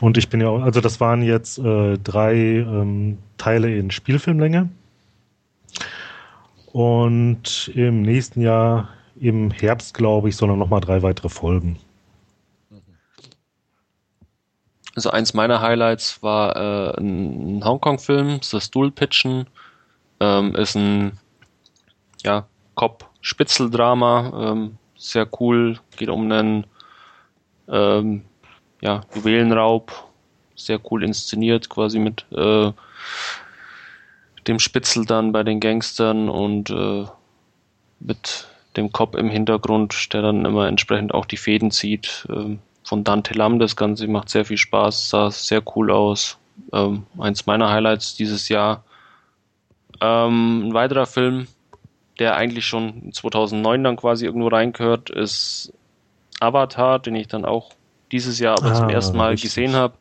Und 0.03 0.17
ich 0.17 0.27
bin 0.27 0.41
ja 0.41 0.51
also 0.51 0.81
das 0.81 0.99
waren 0.99 1.21
jetzt 1.21 1.57
äh, 1.59 1.97
drei 1.97 2.35
ähm, 2.35 3.19
Teile 3.37 3.73
in 3.73 3.89
Spielfilmlänge. 3.89 4.67
Und 6.73 7.71
im 7.73 8.01
nächsten 8.01 8.41
Jahr, 8.41 8.89
im 9.15 9.49
Herbst, 9.49 9.93
glaube 9.93 10.27
ich, 10.27 10.35
sollen 10.35 10.59
noch 10.59 10.67
mal 10.67 10.81
drei 10.81 11.03
weitere 11.03 11.29
Folgen. 11.29 11.79
Also 14.93 15.09
eins 15.09 15.33
meiner 15.33 15.61
Highlights 15.61 16.21
war 16.21 16.53
äh, 16.57 16.99
ein 16.99 17.63
Hongkong-Film, 17.63 18.41
The 18.41 18.59
Stool 18.59 18.91
Pitchen. 18.91 19.47
Ähm, 20.19 20.53
ist 20.55 20.75
ein 20.75 21.13
ja, 22.25 22.45
Cop-Spitzeldrama, 22.75 24.51
ähm, 24.51 24.77
sehr 24.97 25.29
cool, 25.39 25.79
geht 25.95 26.09
um 26.09 26.29
einen 26.29 26.65
ähm, 27.69 28.25
ja, 28.83 29.01
Juwelenraub, 29.15 29.93
sehr 30.55 30.79
cool 30.91 31.03
inszeniert, 31.03 31.69
quasi 31.69 31.99
mit 31.99 32.25
äh, 32.31 32.71
dem 34.45 34.59
Spitzel 34.59 35.05
dann 35.05 35.31
bei 35.31 35.43
den 35.43 35.61
Gangstern 35.61 36.27
und 36.27 36.69
äh, 36.69 37.05
mit 38.01 38.47
dem 38.75 38.91
Cop 38.91 39.15
im 39.15 39.29
Hintergrund, 39.29 40.13
der 40.13 40.21
dann 40.21 40.43
immer 40.43 40.67
entsprechend 40.67 41.13
auch 41.13 41.25
die 41.25 41.37
Fäden 41.37 41.71
zieht. 41.71 42.27
Ähm, 42.29 42.59
von 42.83 43.05
Dante 43.05 43.33
Lam 43.33 43.57
das 43.57 43.77
Ganze 43.77 44.05
macht 44.07 44.27
sehr 44.27 44.43
viel 44.43 44.57
Spaß, 44.57 45.09
sah 45.09 45.31
sehr 45.31 45.63
cool 45.77 45.89
aus. 45.89 46.37
Ähm, 46.73 47.03
eins 47.17 47.45
meiner 47.45 47.71
Highlights 47.71 48.15
dieses 48.15 48.49
Jahr. 48.49 48.83
Ähm, 50.01 50.67
ein 50.67 50.73
weiterer 50.73 51.05
Film, 51.05 51.47
der 52.19 52.35
eigentlich 52.35 52.65
schon 52.65 53.13
2009 53.13 53.81
dann 53.81 53.95
quasi 53.95 54.25
irgendwo 54.25 54.49
reingehört, 54.49 55.09
ist 55.09 55.71
Avatar, 56.41 56.99
den 56.99 57.15
ich 57.15 57.29
dann 57.29 57.45
auch 57.45 57.69
dieses 58.13 58.39
Jahr 58.39 58.57
aber 58.57 58.71
ah, 58.71 58.75
zum 58.75 58.89
ersten 58.89 59.17
Mal 59.17 59.31
richtig. 59.31 59.49
gesehen 59.49 59.75
habe. 59.75 59.95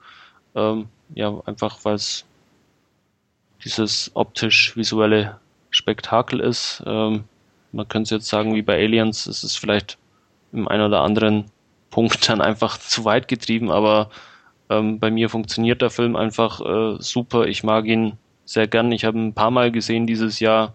Ähm, 0.55 0.87
ja, 1.15 1.33
einfach 1.47 1.79
weil 1.85 1.95
es 1.95 2.25
dieses 3.65 4.11
optisch-visuelle 4.15 5.39
Spektakel 5.71 6.41
ist. 6.41 6.83
Ähm, 6.87 7.25
man 7.73 7.89
könnte 7.89 8.05
es 8.05 8.11
jetzt 8.11 8.29
sagen, 8.29 8.55
wie 8.55 8.63
bei 8.63 8.77
Aliens, 8.83 9.27
es 9.27 9.43
ist 9.43 9.57
vielleicht 9.57 9.99
im 10.53 10.69
einen 10.69 10.85
oder 10.85 11.01
anderen 11.01 11.47
Punkt 11.91 12.29
dann 12.29 12.41
einfach 12.41 12.79
zu 12.79 13.05
weit 13.05 13.29
getrieben, 13.29 13.71
aber 13.71 14.11
ähm, 14.69 14.99
bei 14.99 15.11
mir 15.11 15.29
funktioniert 15.29 15.83
der 15.83 15.91
Film 15.91 16.17
einfach 16.17 16.61
äh, 16.61 16.97
super. 17.01 17.47
Ich 17.47 17.65
mag 17.65 17.87
ihn 17.87 18.19
sehr 18.45 18.67
gern. 18.67 18.93
Ich 18.93 19.05
habe 19.05 19.19
ihn 19.19 19.29
ein 19.29 19.35
paar 19.35 19.51
Mal 19.51 19.73
gesehen 19.73 20.07
dieses 20.07 20.41
Jahr. 20.41 20.75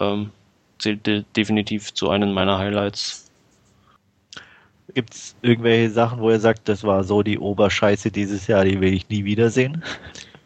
Ähm, 0.00 0.30
zählt 0.78 1.06
de 1.06 1.24
definitiv 1.36 1.94
zu 1.94 2.10
einem 2.10 2.32
meiner 2.32 2.58
Highlights. 2.58 3.30
Gibt 4.94 5.14
es 5.14 5.34
irgendwelche 5.42 5.90
Sachen, 5.90 6.20
wo 6.20 6.30
er 6.30 6.40
sagt, 6.40 6.68
das 6.68 6.84
war 6.84 7.04
so 7.04 7.22
die 7.22 7.38
Oberscheiße 7.38 8.10
dieses 8.10 8.46
Jahr, 8.46 8.64
die 8.64 8.80
will 8.80 8.92
ich 8.92 9.08
nie 9.08 9.24
wiedersehen? 9.24 9.82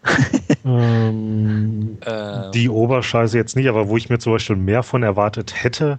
ähm, 0.64 1.98
ähm. 2.06 2.52
Die 2.52 2.68
Oberscheiße 2.68 3.36
jetzt 3.36 3.56
nicht, 3.56 3.68
aber 3.68 3.88
wo 3.88 3.96
ich 3.96 4.08
mir 4.08 4.18
zum 4.18 4.32
Beispiel 4.34 4.56
mehr 4.56 4.82
von 4.82 5.02
erwartet 5.02 5.64
hätte, 5.64 5.98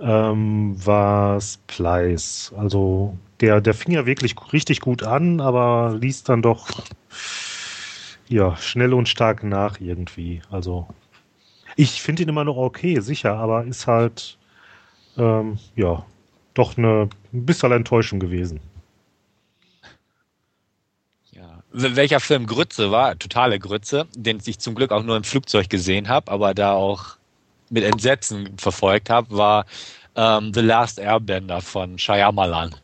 ähm, 0.00 0.74
war 0.84 1.40
Splice. 1.40 2.52
Also 2.56 3.16
der, 3.40 3.60
der 3.60 3.74
fing 3.74 3.94
ja 3.94 4.06
wirklich 4.06 4.34
richtig 4.52 4.80
gut 4.80 5.02
an, 5.02 5.40
aber 5.40 5.96
ließ 5.98 6.24
dann 6.24 6.42
doch 6.42 6.68
ja 8.28 8.56
schnell 8.56 8.94
und 8.94 9.08
stark 9.08 9.44
nach 9.44 9.80
irgendwie. 9.80 10.42
Also 10.50 10.88
ich 11.76 12.02
finde 12.02 12.22
ihn 12.22 12.28
immer 12.28 12.44
noch 12.44 12.56
okay, 12.56 13.00
sicher, 13.00 13.36
aber 13.36 13.64
ist 13.64 13.86
halt 13.86 14.38
ähm, 15.16 15.58
ja 15.74 16.04
doch 16.58 16.76
eine 16.76 17.08
ein 17.32 17.46
bisschen 17.46 17.72
Enttäuschung 17.72 18.18
gewesen. 18.18 18.60
Ja. 21.32 21.62
Welcher 21.72 22.20
Film 22.20 22.46
Grütze 22.46 22.90
war? 22.90 23.18
Totale 23.18 23.58
Grütze, 23.58 24.06
den 24.16 24.40
ich 24.44 24.58
zum 24.58 24.74
Glück 24.74 24.90
auch 24.92 25.02
nur 25.02 25.16
im 25.16 25.24
Flugzeug 25.24 25.68
gesehen 25.68 26.08
habe, 26.08 26.30
aber 26.30 26.54
da 26.54 26.72
auch 26.72 27.16
mit 27.70 27.84
Entsetzen 27.84 28.56
verfolgt 28.58 29.10
habe, 29.10 29.36
war 29.36 29.66
ähm, 30.14 30.52
The 30.54 30.60
Last 30.60 30.98
Airbender 30.98 31.60
von 31.60 31.98
Shyamalan. 31.98 32.74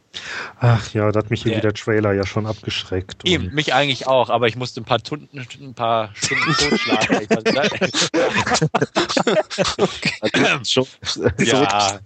Ach 0.60 0.92
ja, 0.92 1.10
da 1.10 1.20
hat 1.20 1.30
mich 1.30 1.44
irgendwie 1.46 1.62
der 1.62 1.74
Trailer 1.74 2.12
ja 2.12 2.26
schon 2.26 2.46
abgeschreckt. 2.46 3.24
Eben, 3.24 3.52
mich 3.54 3.72
eigentlich 3.72 4.06
auch, 4.06 4.30
aber 4.30 4.46
ich 4.46 4.56
musste 4.56 4.80
ein 4.80 4.84
paar, 4.84 5.02
Tunden, 5.02 5.38
ein 5.38 5.74
paar 5.74 6.10
Stunden 6.14 6.52
totschlagen. 6.58 7.26
ja, 11.38 11.98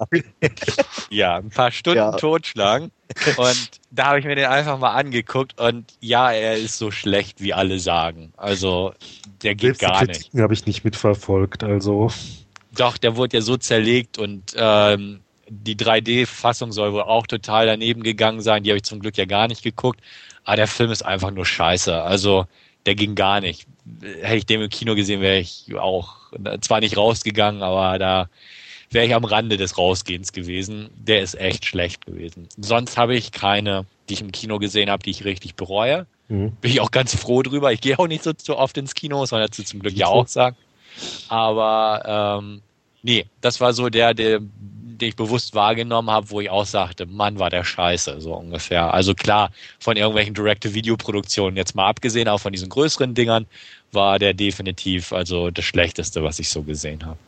ja, 1.11 1.37
ein 1.37 1.51
paar 1.51 1.71
Stunden 1.73 1.99
ja. 1.99 2.13
totschlagen. 2.13 2.91
Und 3.37 3.71
da 3.91 4.07
habe 4.07 4.21
ich 4.21 4.25
mir 4.25 4.37
den 4.37 4.47
einfach 4.47 4.79
mal 4.79 4.95
angeguckt 4.95 5.61
und 5.61 5.95
ja, 6.01 6.33
er 6.33 6.57
ist 6.57 6.79
so 6.79 6.91
schlecht, 6.91 7.41
wie 7.41 7.55
alle 7.55 7.79
sagen. 7.79 8.33
Also, 8.37 8.95
der 9.43 9.55
geht 9.55 9.79
Selbst 9.79 9.81
gar 9.81 10.05
nicht. 10.07 10.33
habe 10.35 10.55
ich 10.55 10.67
nicht 10.67 10.85
mitverfolgt, 10.85 11.65
also. 11.65 12.11
Doch, 12.77 12.99
der 12.99 13.17
wurde 13.17 13.39
ja 13.39 13.41
so 13.41 13.57
zerlegt 13.57 14.19
und 14.19 14.55
ähm, 14.57 15.21
die 15.49 15.77
3D-Fassung 15.77 16.73
soll 16.73 16.93
wohl 16.93 17.03
auch 17.03 17.27
total 17.27 17.67
daneben 17.67 18.03
gegangen 18.03 18.41
sein. 18.41 18.63
Die 18.63 18.71
habe 18.71 18.79
ich 18.79 18.85
zum 18.85 19.01
Glück 19.01 19.17
ja 19.17 19.25
gar 19.25 19.49
nicht 19.49 19.63
geguckt. 19.63 20.01
Aber 20.45 20.57
der 20.57 20.69
Film 20.69 20.91
ist 20.91 21.05
einfach 21.05 21.31
nur 21.31 21.47
scheiße. 21.47 22.03
Also 22.03 22.47
der 22.87 22.95
ging 22.95 23.15
gar 23.15 23.41
nicht. 23.41 23.67
Hätte 24.21 24.37
ich 24.37 24.47
den 24.47 24.63
im 24.63 24.71
Kino 24.71 24.95
gesehen, 24.95 25.21
wäre 25.21 25.39
ich 25.39 25.75
auch 25.75 26.17
zwar 26.61 26.81
nicht 26.81 26.97
rausgegangen, 26.97 27.63
aber 27.63 27.99
da 27.99 28.29
wäre 28.91 29.07
ich 29.07 29.15
am 29.15 29.25
Rande 29.25 29.57
des 29.57 29.79
Rausgehens 29.79 30.33
gewesen. 30.33 30.91
Der 30.97 31.21
ist 31.21 31.35
echt 31.35 31.65
schlecht 31.65 32.07
gewesen. 32.07 32.49
Sonst 32.57 32.97
habe 32.97 33.17
ich 33.17 33.33
keine, 33.33 33.87
die 34.09 34.15
ich 34.15 34.21
im 34.21 34.33
Kino 34.33 34.59
gesehen 34.59 34.91
habe, 34.91 35.03
die 35.03 35.11
ich 35.11 35.25
richtig 35.25 35.55
bereue. 35.55 36.07
Mhm. 36.29 36.53
Bin 36.61 36.71
ich 36.71 36.81
auch 36.81 36.91
ganz 36.91 37.15
froh 37.15 37.43
drüber. 37.43 37.73
Ich 37.73 37.81
gehe 37.81 37.99
auch 37.99 38.09
nicht 38.09 38.23
so, 38.23 38.33
so 38.37 38.57
oft 38.57 38.77
ins 38.77 38.95
Kino, 38.95 39.19
muss 39.19 39.31
man 39.31 39.41
dazu 39.41 39.63
zum 39.63 39.81
Glück 39.81 39.95
ja 39.95 40.07
auch 40.07 40.29
sagen. 40.29 40.57
Aber 41.29 42.41
ähm, 42.41 42.63
nee, 43.03 43.27
das 43.41 43.61
war 43.61 43.73
so 43.73 43.89
der, 43.89 44.15
der 44.15 44.41
den 44.99 45.09
ich 45.09 45.17
bewusst 45.17 45.55
wahrgenommen 45.55 46.11
habe, 46.11 46.31
wo 46.31 46.41
ich 46.41 46.51
auch 46.51 46.67
sagte, 46.67 47.07
Mann, 47.07 47.39
war 47.39 47.51
der 47.51 47.65
scheiße, 47.65 48.21
so 48.21 48.35
ungefähr. 48.35 48.93
Also 48.93 49.15
klar, 49.15 49.51
von 49.79 49.97
irgendwelchen 49.97 50.35
Direct-to-Video-Produktionen 50.35 51.57
jetzt 51.57 51.75
mal 51.75 51.89
abgesehen, 51.89 52.29
auch 52.29 52.41
von 52.41 52.53
diesen 52.53 52.69
größeren 52.69 53.15
Dingern, 53.15 53.47
war 53.93 54.19
der 54.19 54.35
definitiv 54.35 55.13
also 55.13 55.51
das 55.51 55.65
Schlechteste, 55.65 56.23
was 56.23 56.39
ich 56.39 56.49
so 56.49 56.63
gesehen 56.63 57.05
habe. 57.05 57.19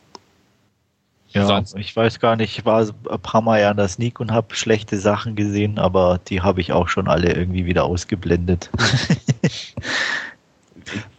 Ja, 1.31 1.45
Sonst? 1.45 1.75
ich 1.77 1.95
weiß 1.95 2.19
gar 2.19 2.35
nicht, 2.35 2.57
ich 2.57 2.65
war 2.65 2.81
ein 2.81 3.21
paar 3.21 3.41
Mal 3.41 3.61
ja 3.61 3.69
an 3.69 3.77
der 3.77 3.87
Sneak 3.87 4.19
und 4.19 4.31
habe 4.31 4.55
schlechte 4.55 4.97
Sachen 4.97 5.35
gesehen, 5.35 5.77
aber 5.77 6.19
die 6.27 6.41
habe 6.41 6.59
ich 6.59 6.71
auch 6.71 6.87
schon 6.87 7.07
alle 7.07 7.31
irgendwie 7.33 7.65
wieder 7.65 7.83
ausgeblendet. 7.83 8.71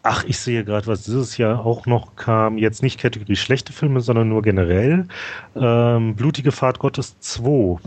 Ach, 0.03 0.25
ich 0.25 0.39
sehe 0.39 0.65
gerade, 0.65 0.87
was 0.87 1.05
dieses 1.05 1.37
Jahr 1.37 1.65
auch 1.65 1.87
noch 1.87 2.17
kam. 2.17 2.59
Jetzt 2.59 2.83
nicht 2.83 2.99
Kategorie 2.99 3.37
schlechte 3.37 3.73
Filme, 3.73 4.01
sondern 4.01 4.29
nur 4.29 4.43
generell. 4.43 5.07
Ähm, 5.55 6.15
Blutige 6.17 6.53
Fahrt 6.53 6.79
Gottes 6.79 7.19
2. 7.21 7.79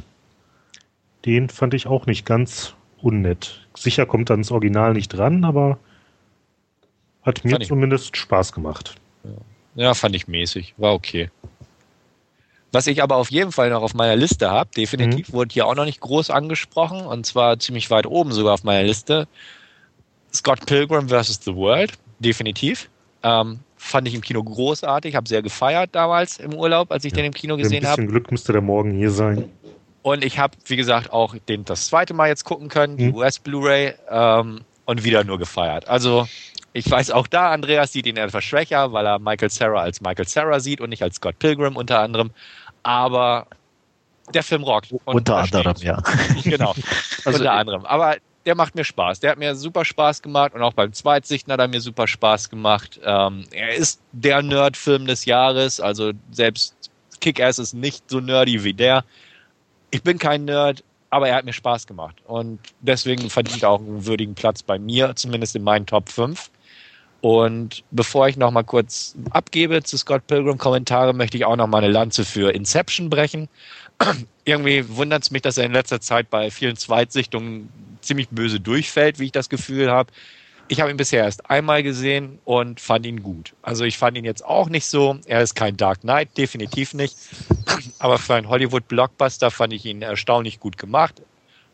Den 1.26 1.50
fand 1.50 1.74
ich 1.74 1.88
auch 1.88 2.06
nicht 2.06 2.26
ganz 2.26 2.76
unnett. 3.02 3.68
Sicher 3.76 4.06
kommt 4.06 4.30
dann 4.30 4.42
das 4.42 4.52
Original 4.52 4.94
nicht 4.94 5.10
dran, 5.10 5.46
aber 5.46 5.80
hat 7.22 7.44
mir 7.46 7.60
zumindest 7.60 8.18
Spaß 8.18 8.52
gemacht. 8.52 8.96
Ja. 9.76 9.94
fand 9.94 10.16
ich 10.16 10.28
mäßig. 10.28 10.74
War 10.78 10.94
okay. 10.94 11.30
Was 12.72 12.88
ich 12.88 13.04
aber 13.04 13.18
auf 13.18 13.30
jeden 13.30 13.52
Fall 13.52 13.70
noch 13.70 13.84
auf 13.84 13.94
meiner 13.94 14.16
Liste 14.16 14.50
habe, 14.50 14.72
definitiv 14.76 15.30
mhm. 15.30 15.34
wurde 15.34 15.54
hier 15.54 15.68
auch 15.68 15.76
noch 15.76 15.86
nicht 15.86 16.02
groß 16.02 16.32
angesprochen 16.32 17.02
und 17.02 17.26
zwar 17.26 17.60
ziemlich 17.60 17.92
weit 17.92 18.08
oben 18.08 18.32
sogar 18.32 18.56
auf 18.56 18.64
meiner 18.64 18.84
Liste. 18.84 19.28
Scott 20.36 20.66
Pilgrim 20.66 21.10
vs. 21.10 21.40
The 21.44 21.56
World, 21.56 21.94
definitiv. 22.20 22.90
Ähm, 23.24 23.60
fand 23.78 24.08
ich 24.08 24.16
im 24.16 24.22
Kino 24.22 24.44
großartig, 24.44 25.16
habe 25.16 25.28
sehr 25.28 25.42
gefeiert 25.42 25.90
damals 25.94 26.38
im 26.38 26.54
Urlaub, 26.54 26.92
als 26.92 27.06
ich 27.06 27.12
ja, 27.12 27.18
den 27.18 27.26
im 27.26 27.34
Kino 27.34 27.58
gesehen 27.58 27.86
habe. 27.86 28.02
Ein 28.02 28.08
bisschen 28.08 28.12
Glück 28.12 28.32
müsste 28.32 28.52
der 28.52 28.62
morgen 28.62 28.92
hier 28.92 29.12
sein. 29.12 29.50
Und 30.02 30.26
ich 30.26 30.40
habe, 30.40 30.58
wie 30.66 30.76
gesagt, 30.76 31.14
auch 31.14 31.36
den 31.48 31.64
das 31.64 31.86
zweite 31.86 32.14
Mal 32.14 32.28
jetzt 32.28 32.44
gucken 32.44 32.68
können, 32.68 32.98
die 32.98 33.08
hm. 33.08 33.16
US-Blu-ray, 33.16 33.94
ähm, 34.10 34.62
und 34.86 35.04
wieder 35.04 35.24
nur 35.24 35.40
gefeiert. 35.40 35.88
Also 35.88 36.28
ich 36.74 36.90
weiß 36.90 37.12
auch 37.12 37.28
da, 37.28 37.52
Andreas 37.52 37.92
sieht 37.92 38.08
ihn 38.08 38.18
etwas 38.18 38.44
schwächer, 38.44 38.92
weil 38.94 39.06
er 39.06 39.20
Michael 39.20 39.50
Sarah 39.50 39.82
als 39.82 40.02
Michael 40.02 40.28
Sarah 40.28 40.60
sieht 40.60 40.82
und 40.82 40.90
nicht 40.90 41.04
als 41.04 41.16
Scott 41.16 41.40
Pilgrim 41.40 41.76
unter 41.76 42.00
anderem. 42.00 42.32
Aber 42.82 43.48
der 44.34 44.44
Film 44.44 44.64
rockt. 44.64 44.94
unter 45.06 45.38
anderem, 45.38 45.76
ja. 45.80 46.02
Genau, 46.44 46.74
also 47.26 47.40
unter 47.40 47.54
anderem. 47.54 47.86
Aber 47.86 48.18
der 48.46 48.56
macht 48.56 48.76
mir 48.76 48.84
Spaß. 48.84 49.20
Der 49.20 49.32
hat 49.32 49.40
mir 49.40 49.56
super 49.56 49.86
Spaß 49.86 50.22
gemacht 50.22 50.54
und 50.54 50.62
auch 50.62 50.74
beim 50.74 50.94
Zweitsichten 50.94 51.52
hat 51.52 51.60
er 51.60 51.68
mir 51.68 51.82
super 51.82 52.08
Spaß 52.08 52.50
gemacht. 52.50 53.00
Ähm, 53.04 53.46
er 53.52 53.76
ist 53.76 54.02
der 54.12 54.42
Nerd-Film 54.42 55.06
des 55.06 55.26
Jahres, 55.26 55.80
also 55.80 56.12
selbst 56.32 56.76
Kick-Ass 57.22 57.60
ist 57.60 57.74
nicht 57.74 58.10
so 58.10 58.20
nerdy 58.20 58.64
wie 58.64 58.74
der. 58.74 59.06
Ich 59.92 60.04
bin 60.04 60.18
kein 60.18 60.46
Nerd, 60.46 60.84
aber 61.10 61.30
er 61.30 61.36
hat 61.36 61.46
mir 61.46 61.54
Spaß 61.54 61.88
gemacht 61.88 62.18
und 62.26 62.60
deswegen 62.82 63.30
verdient 63.30 63.64
er 63.64 63.70
auch 63.70 63.80
einen 63.80 64.06
würdigen 64.06 64.36
Platz 64.36 64.64
bei 64.64 64.80
mir, 64.80 65.16
zumindest 65.16 65.56
in 65.56 65.64
meinen 65.64 65.86
Top 65.86 66.10
5. 66.10 66.50
Und 67.22 67.86
bevor 67.92 68.28
ich 68.28 68.36
noch 68.36 68.52
mal 68.52 68.64
kurz 68.64 69.16
abgebe 69.30 69.82
zu 69.82 69.98
Scott 69.98 70.28
Pilgrim 70.28 70.58
Kommentare, 70.58 71.14
möchte 71.14 71.38
ich 71.38 71.46
auch 71.46 71.56
noch 71.56 71.68
mal 71.68 71.78
eine 71.78 71.88
Lanze 71.88 72.26
für 72.26 72.54
Inception 72.54 73.10
brechen. 73.10 73.48
Irgendwie 74.44 74.84
wundert 74.98 75.24
es 75.24 75.32
mich, 75.32 75.42
dass 75.42 75.58
er 75.58 75.64
in 75.64 75.72
letzter 75.72 76.02
Zeit 76.02 76.30
bei 76.30 76.52
vielen 76.52 76.76
Zweitsichtungen 76.76 77.70
ziemlich 78.04 78.30
böse 78.30 78.60
durchfällt, 78.60 79.20
wie 79.20 79.26
ich 79.26 79.32
das 79.32 79.50
Gefühl 79.50 79.92
habe. 79.92 80.12
Ich 80.70 80.80
habe 80.80 80.90
ihn 80.90 80.98
bisher 80.98 81.24
erst 81.24 81.50
einmal 81.50 81.84
gesehen 81.84 82.40
und 82.46 82.80
fand 82.80 83.06
ihn 83.06 83.22
gut. 83.22 83.54
Also 83.62 83.84
ich 83.84 83.98
fand 83.98 84.18
ihn 84.18 84.24
jetzt 84.24 84.46
auch 84.46 84.70
nicht 84.70 84.86
so. 84.86 85.20
Er 85.26 85.42
ist 85.42 85.56
kein 85.56 85.76
Dark 85.76 86.02
Knight, 86.02 86.38
definitiv 86.38 86.94
nicht. 86.94 87.18
Aber 88.00 88.18
für 88.18 88.36
einen 88.36 88.48
Hollywood-Blockbuster 88.48 89.52
fand 89.52 89.74
ich 89.74 89.86
ihn 89.86 90.02
erstaunlich 90.02 90.60
gut 90.60 90.78
gemacht. 90.78 91.22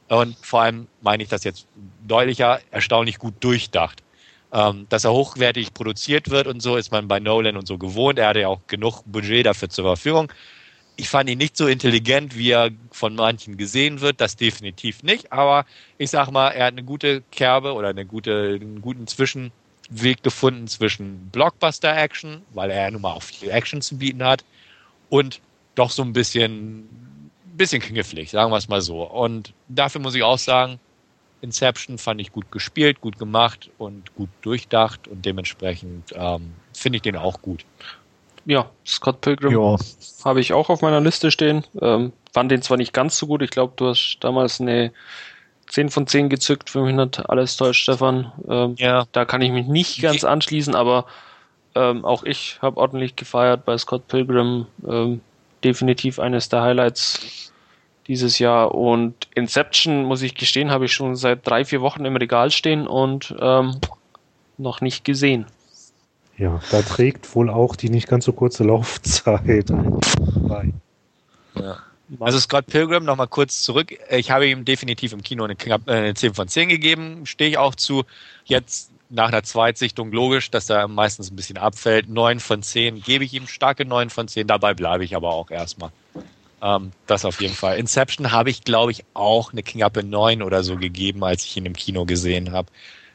Und 0.08 0.36
vor 0.42 0.64
allem 0.64 0.88
meine 1.02 1.22
ich 1.22 1.30
das 1.30 1.44
jetzt 1.44 1.68
deutlicher, 2.08 2.60
erstaunlich 2.72 3.20
gut 3.20 3.36
durchdacht. 3.42 4.02
Ähm, 4.52 4.88
dass 4.90 5.04
er 5.04 5.12
hochwertig 5.12 5.76
produziert 5.76 6.32
wird 6.32 6.48
und 6.48 6.60
so 6.60 6.76
ist 6.76 6.92
man 6.92 7.08
bei 7.08 7.20
Nolan 7.20 7.56
und 7.56 7.68
so 7.68 7.78
gewohnt. 7.78 8.18
Er 8.18 8.30
hatte 8.30 8.40
ja 8.40 8.48
auch 8.48 8.62
genug 8.66 9.04
Budget 9.06 9.46
dafür 9.46 9.70
zur 9.70 9.86
Verfügung 9.86 10.32
ich 11.00 11.08
fand 11.08 11.30
ihn 11.30 11.38
nicht 11.38 11.56
so 11.56 11.68
intelligent, 11.68 12.38
wie 12.38 12.52
er 12.52 12.72
von 12.92 13.16
manchen 13.16 13.56
gesehen 13.56 14.02
wird, 14.02 14.20
das 14.20 14.36
definitiv 14.36 15.02
nicht, 15.02 15.32
aber 15.32 15.66
ich 15.98 16.10
sag 16.10 16.30
mal, 16.30 16.50
er 16.50 16.66
hat 16.66 16.74
eine 16.74 16.84
gute 16.84 17.24
Kerbe 17.32 17.74
oder 17.74 17.88
eine 17.88 18.06
gute, 18.06 18.60
einen 18.62 18.82
guten 18.82 19.08
Zwischenweg 19.08 20.22
gefunden 20.24 20.68
zwischen 20.68 21.30
Blockbuster-Action, 21.32 22.42
weil 22.54 22.70
er 22.72 22.84
ja 22.84 22.92
nun 22.92 23.02
mal 23.02 23.14
auch 23.14 23.24
viel 23.24 23.50
Action 23.50 23.82
zu 23.82 23.98
bieten 23.98 24.24
hat, 24.24 24.44
und 25.10 25.42
doch 25.76 25.90
so 25.90 26.04
ein 26.04 26.14
bisschen, 26.14 27.32
bisschen 27.56 27.82
knifflig, 27.82 28.30
sagen 28.30 28.52
wir 28.52 28.58
es 28.58 28.68
mal 28.68 28.82
so. 28.82 29.04
Und 29.04 29.54
dafür 29.70 30.02
muss 30.02 30.16
ich 30.16 30.24
auch 30.24 30.38
sagen, 30.38 30.80
Inception 31.42 31.98
fand 31.98 32.20
ich 32.20 32.32
gut 32.32 32.52
gespielt, 32.52 33.00
gut 33.00 33.18
gemacht 33.18 33.70
und 33.78 34.14
gut 34.16 34.30
durchdacht 34.42 35.08
und 35.08 35.26
dementsprechend 35.26 36.14
ähm, 36.14 36.52
finde 36.74 36.98
ich 36.98 37.02
den 37.02 37.16
auch 37.16 37.42
gut 37.42 37.66
ja, 38.46 38.70
Scott 38.86 39.22
Pilgrim 39.22 39.52
ja. 39.52 39.76
habe 40.26 40.40
ich 40.40 40.54
auch 40.54 40.70
auf 40.70 40.82
meiner 40.82 41.02
Liste 41.02 41.32
stehen. 41.32 41.64
Ähm, 41.82 42.14
fand 42.34 42.52
den 42.52 42.62
zwar 42.62 42.78
nicht 42.78 42.94
ganz 42.94 43.18
so 43.18 43.28
gut, 43.28 43.42
ich 43.42 43.52
glaube, 43.52 43.74
du 43.76 43.88
hast 43.88 44.18
damals 44.22 44.62
eine 44.62 44.92
10 45.70 45.90
von 45.90 46.08
10 46.08 46.30
gezückt, 46.30 46.70
für 46.70 46.82
mich 46.82 46.96
nicht 46.96 47.30
alles 47.30 47.58
täuscht, 47.58 47.84
Stefan. 47.84 48.32
Ähm, 48.48 48.76
ja. 48.78 49.06
Da 49.12 49.26
kann 49.26 49.42
ich 49.42 49.52
mich 49.52 49.68
nicht 49.68 50.02
ganz 50.02 50.24
anschließen, 50.24 50.76
aber 50.76 51.06
ähm, 51.76 52.04
auch 52.06 52.24
ich 52.24 52.58
habe 52.62 52.78
ordentlich 52.78 53.16
gefeiert 53.16 53.66
bei 53.66 53.78
Scott 53.78 54.08
Pilgrim. 54.08 54.66
Ähm, 54.88 55.22
definitiv 55.64 56.20
eines 56.20 56.50
der 56.50 56.62
Highlights 56.62 57.52
dieses 58.08 58.40
Jahr. 58.40 58.74
Und 58.74 59.28
Inception, 59.36 60.04
muss 60.06 60.22
ich 60.22 60.36
gestehen, 60.36 60.72
habe 60.72 60.86
ich 60.86 60.94
schon 60.94 61.16
seit 61.16 61.48
drei, 61.48 61.66
vier 61.66 61.82
Wochen 61.82 62.06
im 62.06 62.16
Regal 62.16 62.52
stehen 62.52 62.88
und 62.88 63.36
ähm, 63.40 63.80
noch 64.58 64.82
nicht 64.82 65.06
gesehen. 65.06 65.46
Ja, 66.40 66.62
da 66.72 66.82
trägt 66.82 67.36
wohl 67.36 67.50
auch 67.50 67.76
die 67.76 67.90
nicht 67.90 68.08
ganz 68.08 68.24
so 68.24 68.32
kurze 68.32 68.64
Laufzeit 68.64 69.68
bei. 69.68 70.72
Ja. 71.56 71.78
Also 72.22 72.40
Scott 72.40 72.66
Pilgrim, 72.68 73.04
nochmal 73.04 73.28
kurz 73.28 73.62
zurück. 73.62 73.94
Ich 74.10 74.32
habe 74.32 74.48
ihm 74.48 74.64
definitiv 74.66 75.12
im 75.12 75.22
Kino 75.22 75.44
eine, 75.44 75.56
knapp, 75.56 75.88
äh, 75.88 75.92
eine 75.92 76.14
10 76.14 76.34
von 76.34 76.48
10 76.48 76.70
gegeben, 76.70 77.26
stehe 77.26 77.52
ich 77.52 77.58
auch 77.58 77.76
zu. 77.76 78.06
Jetzt 78.46 78.90
nach 79.10 79.28
einer 79.28 79.44
Zweitsichtung 79.44 80.12
logisch, 80.12 80.50
dass 80.50 80.70
er 80.70 80.88
meistens 80.88 81.30
ein 81.30 81.36
bisschen 81.36 81.58
abfällt. 81.58 82.08
9 82.08 82.40
von 82.40 82.64
10 82.64 83.02
gebe 83.02 83.26
ich 83.26 83.34
ihm, 83.34 83.46
starke 83.46 83.86
9 83.86 84.10
von 84.10 84.28
10, 84.28 84.48
dabei 84.48 84.74
bleibe 84.74 85.04
ich 85.04 85.16
aber 85.16 85.34
auch 85.34 85.52
erstmal. 85.52 85.92
Ähm, 86.62 86.94
das 87.06 87.26
auf 87.26 87.42
jeden 87.42 87.54
Fall. 87.54 87.78
Inception 87.78 88.32
habe 88.32 88.50
ich, 88.50 88.64
glaube 88.64 88.92
ich, 88.92 89.04
auch 89.14 89.52
eine 89.52 89.62
knappe 89.62 90.04
9 90.04 90.42
oder 90.42 90.64
so 90.64 90.78
gegeben, 90.78 91.24
als 91.24 91.44
ich 91.44 91.58
ihn 91.58 91.66
im 91.66 91.74
Kino 91.74 92.06
gesehen 92.06 92.54
habe 92.54 92.70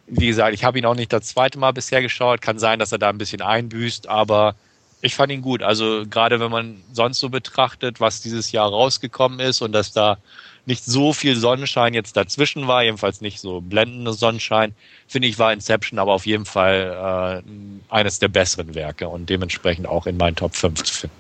wie 0.07 0.27
gesagt, 0.27 0.55
ich 0.55 0.65
habe 0.65 0.79
ihn 0.79 0.87
auch 0.87 0.95
nicht 0.95 1.13
das 1.13 1.27
zweite 1.27 1.59
Mal 1.59 1.73
bisher 1.73 2.03
geschaut. 2.03 2.41
Kann 2.41 2.59
sein, 2.59 2.79
dass 2.79 2.93
er 2.93 2.99
da 2.99 3.09
ein 3.09 3.19
bisschen 3.19 3.43
einbüßt, 3.43 4.09
aber 4.09 4.55
ich 5.01 5.15
fand 5.15 5.33
ihn 5.33 5.43
gut. 5.43 5.63
Also 5.63 6.05
gerade 6.09 6.41
wenn 6.41 6.51
man 6.51 6.83
sonst 6.93 7.21
so 7.21 7.29
betrachtet, 7.29 8.01
was 8.01 8.21
dieses 8.21 8.53
Jahr 8.53 8.69
rausgekommen 8.69 9.41
ist 9.41 9.61
und 9.61 9.73
dass 9.73 9.93
da 9.93 10.19
nicht 10.67 10.85
so 10.85 11.13
viel 11.13 11.37
Sonnenschein 11.37 11.93
jetzt 11.93 12.17
dazwischen 12.17 12.67
war, 12.67 12.83
jedenfalls 12.83 13.21
nicht 13.21 13.41
so 13.41 13.61
blendender 13.61 14.15
Sonnenschein, 14.15 14.75
finde 15.07 15.29
ich, 15.29 15.39
war 15.39 15.53
Inception 15.53 15.99
aber 15.99 16.13
auf 16.13 16.25
jeden 16.25 16.47
Fall 16.47 17.43
äh, 17.45 17.95
eines 17.95 18.19
der 18.19 18.29
besseren 18.29 18.75
Werke 18.75 19.09
und 19.09 19.29
dementsprechend 19.29 19.87
auch 19.87 20.07
in 20.07 20.17
meinen 20.17 20.37
Top 20.37 20.55
5 20.55 20.83
zu 20.83 20.95
finden. 20.95 21.17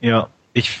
Ja, 0.00 0.28
ich 0.54 0.80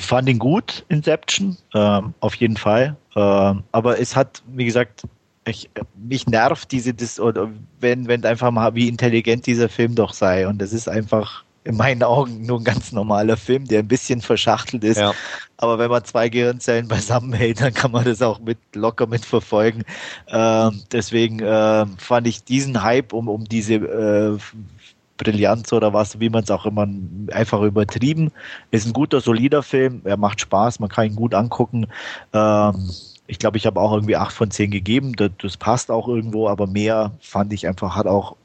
fand 0.00 0.28
ihn 0.28 0.38
gut, 0.38 0.84
Inception, 0.88 1.58
ähm, 1.74 2.14
auf 2.20 2.34
jeden 2.36 2.56
Fall. 2.56 2.96
Ähm, 3.14 3.64
aber 3.72 4.00
es 4.00 4.16
hat, 4.16 4.42
wie 4.46 4.64
gesagt, 4.64 5.02
ich, 5.46 5.70
mich 5.96 6.26
nervt 6.26 6.72
diese, 6.72 6.92
das, 6.92 7.20
oder 7.20 7.48
wenn, 7.80 8.08
wenn 8.08 8.24
einfach 8.24 8.50
mal, 8.50 8.74
wie 8.74 8.88
intelligent 8.88 9.46
dieser 9.46 9.68
Film 9.68 9.94
doch 9.94 10.12
sei. 10.12 10.46
Und 10.48 10.60
es 10.60 10.72
ist 10.72 10.88
einfach 10.88 11.44
in 11.64 11.76
meinen 11.76 12.02
Augen 12.02 12.46
nur 12.46 12.60
ein 12.60 12.64
ganz 12.64 12.92
normaler 12.92 13.36
Film, 13.36 13.66
der 13.66 13.80
ein 13.80 13.88
bisschen 13.88 14.20
verschachtelt 14.20 14.84
ist. 14.84 14.98
Ja. 14.98 15.12
Aber 15.56 15.78
wenn 15.78 15.90
man 15.90 16.04
zwei 16.04 16.28
Gehirnzellen 16.28 16.88
beisammenhält, 16.88 17.60
dann 17.60 17.74
kann 17.74 17.90
man 17.90 18.04
das 18.04 18.22
auch 18.22 18.40
mit 18.40 18.58
locker 18.74 19.06
mitverfolgen. 19.06 19.84
Ähm, 20.28 20.82
deswegen 20.92 21.40
äh, 21.40 21.86
fand 21.98 22.26
ich 22.26 22.44
diesen 22.44 22.82
Hype 22.82 23.12
um, 23.12 23.28
um 23.28 23.44
diese 23.44 23.74
äh, 23.74 24.38
Brillanz 25.16 25.72
oder 25.72 25.92
was, 25.92 26.20
wie 26.20 26.28
man 26.28 26.44
es 26.44 26.50
auch 26.50 26.66
immer 26.66 26.86
einfach 27.32 27.62
übertrieben. 27.62 28.30
Ist 28.70 28.86
ein 28.86 28.92
guter, 28.92 29.20
solider 29.20 29.62
Film. 29.62 30.02
Er 30.04 30.16
macht 30.16 30.40
Spaß, 30.40 30.78
man 30.78 30.88
kann 30.88 31.06
ihn 31.06 31.16
gut 31.16 31.34
angucken. 31.34 31.86
Ähm, 32.32 32.90
ich 33.26 33.38
glaube, 33.38 33.56
ich 33.56 33.66
habe 33.66 33.80
auch 33.80 33.92
irgendwie 33.92 34.16
acht 34.16 34.32
von 34.32 34.50
zehn 34.50 34.70
gegeben. 34.70 35.14
Das, 35.14 35.30
das, 35.40 35.56
passt 35.56 35.90
auch 35.90 36.08
irgendwo, 36.08 36.48
aber 36.48 36.66
mehr 36.66 37.12
fand 37.20 37.52
ich 37.52 37.66
einfach, 37.66 37.96
hat 37.96 38.06
auch 38.06 38.36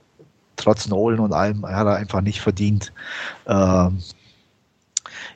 trotz 0.55 0.87
Nolan 0.87 1.19
und 1.19 1.33
allem, 1.33 1.65
hat 1.65 1.87
er 1.87 1.95
einfach 1.95 2.21
nicht 2.21 2.41
verdient. 2.41 2.91
Ähm, 3.47 3.99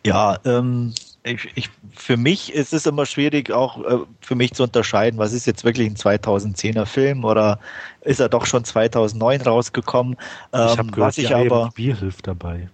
ja, 0.05 0.37
ähm, 0.45 0.93
ich, 1.23 1.49
ich, 1.55 1.69
für 1.95 2.17
mich 2.17 2.53
ist 2.53 2.73
es 2.73 2.85
immer 2.85 3.05
schwierig, 3.05 3.51
auch 3.51 3.83
äh, 3.83 3.97
für 4.21 4.35
mich 4.35 4.53
zu 4.53 4.63
unterscheiden, 4.63 5.17
was 5.19 5.33
ist 5.33 5.47
jetzt 5.47 5.63
wirklich 5.63 5.89
ein 5.89 5.95
2010er 5.95 6.85
Film 6.85 7.23
oder 7.23 7.59
ist 8.01 8.19
er 8.19 8.29
doch 8.29 8.45
schon 8.45 8.63
2009 8.63 9.41
rausgekommen. 9.41 10.15
Ähm, 10.53 10.67
ich 10.67 10.77
habe 10.77 10.91
gehört, 10.91 11.07
was 11.09 11.17
ich 11.17 11.29
ja, 11.29 11.37
aber 11.37 11.71
Bier 11.73 11.97
hilft 11.97 12.27
dabei. 12.27 12.69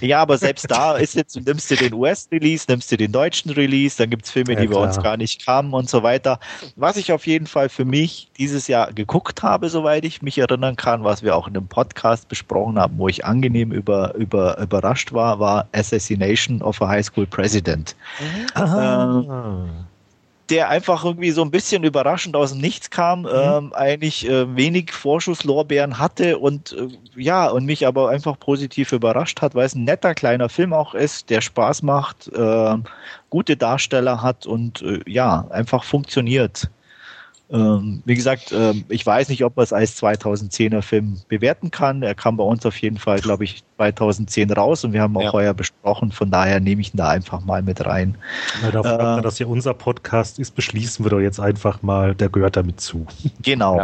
Ja, 0.00 0.20
aber 0.20 0.38
selbst 0.38 0.70
da 0.70 0.96
ist 0.96 1.14
jetzt, 1.14 1.34
du 1.34 1.40
nimmst 1.40 1.70
dir 1.70 1.76
den 1.76 1.94
US-Release, 1.94 2.66
nimmst 2.68 2.90
dir 2.90 2.96
den 2.96 3.12
deutschen 3.12 3.50
Release, 3.50 3.96
dann 3.96 4.10
gibt's 4.10 4.30
Filme, 4.30 4.52
ja, 4.52 4.60
die 4.60 4.66
klar. 4.66 4.80
bei 4.80 4.86
uns 4.86 5.02
gar 5.02 5.16
nicht 5.16 5.44
kamen 5.44 5.72
und 5.72 5.88
so 5.88 6.02
weiter. 6.02 6.38
Was 6.76 6.96
ich 6.96 7.12
auf 7.12 7.26
jeden 7.26 7.46
Fall 7.46 7.68
für 7.68 7.84
mich 7.84 8.30
dieses 8.38 8.68
Jahr 8.68 8.92
geguckt 8.92 9.42
habe, 9.42 9.68
soweit 9.68 10.04
ich 10.04 10.22
mich 10.22 10.38
erinnern 10.38 10.76
kann, 10.76 11.04
was 11.04 11.22
wir 11.22 11.34
auch 11.36 11.48
in 11.48 11.56
einem 11.56 11.68
Podcast 11.68 12.28
besprochen 12.28 12.78
haben, 12.78 12.98
wo 12.98 13.08
ich 13.08 13.24
angenehm 13.24 13.72
über, 13.72 14.14
über, 14.14 14.58
überrascht 14.58 15.12
war, 15.12 15.40
war 15.40 15.68
Assassination 15.72 16.62
of 16.62 16.80
a 16.82 16.88
High 16.88 17.04
School 17.04 17.26
President. 17.26 17.96
Mhm. 18.20 18.62
Äh, 18.62 19.97
der 20.50 20.68
einfach 20.68 21.04
irgendwie 21.04 21.30
so 21.30 21.42
ein 21.42 21.50
bisschen 21.50 21.84
überraschend 21.84 22.34
aus 22.34 22.52
dem 22.52 22.60
Nichts 22.60 22.90
kam, 22.90 23.22
mhm. 23.22 23.28
ähm, 23.32 23.72
eigentlich 23.74 24.28
äh, 24.28 24.56
wenig 24.56 24.92
Vorschusslorbeeren 24.92 25.98
hatte 25.98 26.38
und 26.38 26.72
äh, 26.72 26.88
ja, 27.20 27.48
und 27.48 27.66
mich 27.66 27.86
aber 27.86 28.08
einfach 28.08 28.38
positiv 28.38 28.92
überrascht 28.92 29.42
hat, 29.42 29.54
weil 29.54 29.66
es 29.66 29.74
ein 29.74 29.84
netter 29.84 30.14
kleiner 30.14 30.48
Film 30.48 30.72
auch 30.72 30.94
ist, 30.94 31.30
der 31.30 31.40
Spaß 31.40 31.82
macht, 31.82 32.28
äh, 32.28 32.76
gute 33.30 33.56
Darsteller 33.56 34.22
hat 34.22 34.46
und 34.46 34.82
äh, 34.82 35.00
ja, 35.06 35.46
einfach 35.50 35.84
funktioniert. 35.84 36.68
Ähm, 37.50 38.02
wie 38.04 38.14
gesagt, 38.14 38.52
ähm, 38.52 38.84
ich 38.88 39.06
weiß 39.06 39.30
nicht, 39.30 39.42
ob 39.42 39.56
man 39.56 39.64
es 39.64 39.72
als 39.72 40.02
2010er 40.02 40.82
Film 40.82 41.20
bewerten 41.28 41.70
kann. 41.70 42.02
Er 42.02 42.14
kam 42.14 42.36
bei 42.36 42.44
uns 42.44 42.66
auf 42.66 42.76
jeden 42.78 42.98
Fall, 42.98 43.20
glaube 43.20 43.44
ich, 43.44 43.64
2010 43.76 44.52
raus 44.52 44.84
und 44.84 44.92
wir 44.92 45.00
haben 45.00 45.16
auch 45.16 45.22
ja. 45.22 45.32
heuer 45.32 45.54
besprochen. 45.54 46.12
Von 46.12 46.30
daher 46.30 46.60
nehme 46.60 46.82
ich 46.82 46.92
ihn 46.92 46.98
da 46.98 47.08
einfach 47.08 47.42
mal 47.42 47.62
mit 47.62 47.84
rein. 47.86 48.18
Na, 48.62 48.70
dafür, 48.70 49.18
äh, 49.18 49.22
dass 49.22 49.38
ja 49.38 49.46
unser 49.46 49.72
Podcast 49.72 50.38
ist, 50.38 50.54
beschließen 50.54 51.04
wir 51.04 51.10
doch 51.10 51.20
jetzt 51.20 51.40
einfach 51.40 51.80
mal, 51.80 52.14
der 52.14 52.28
gehört 52.28 52.56
damit 52.56 52.80
zu. 52.80 53.06
Genau. 53.42 53.78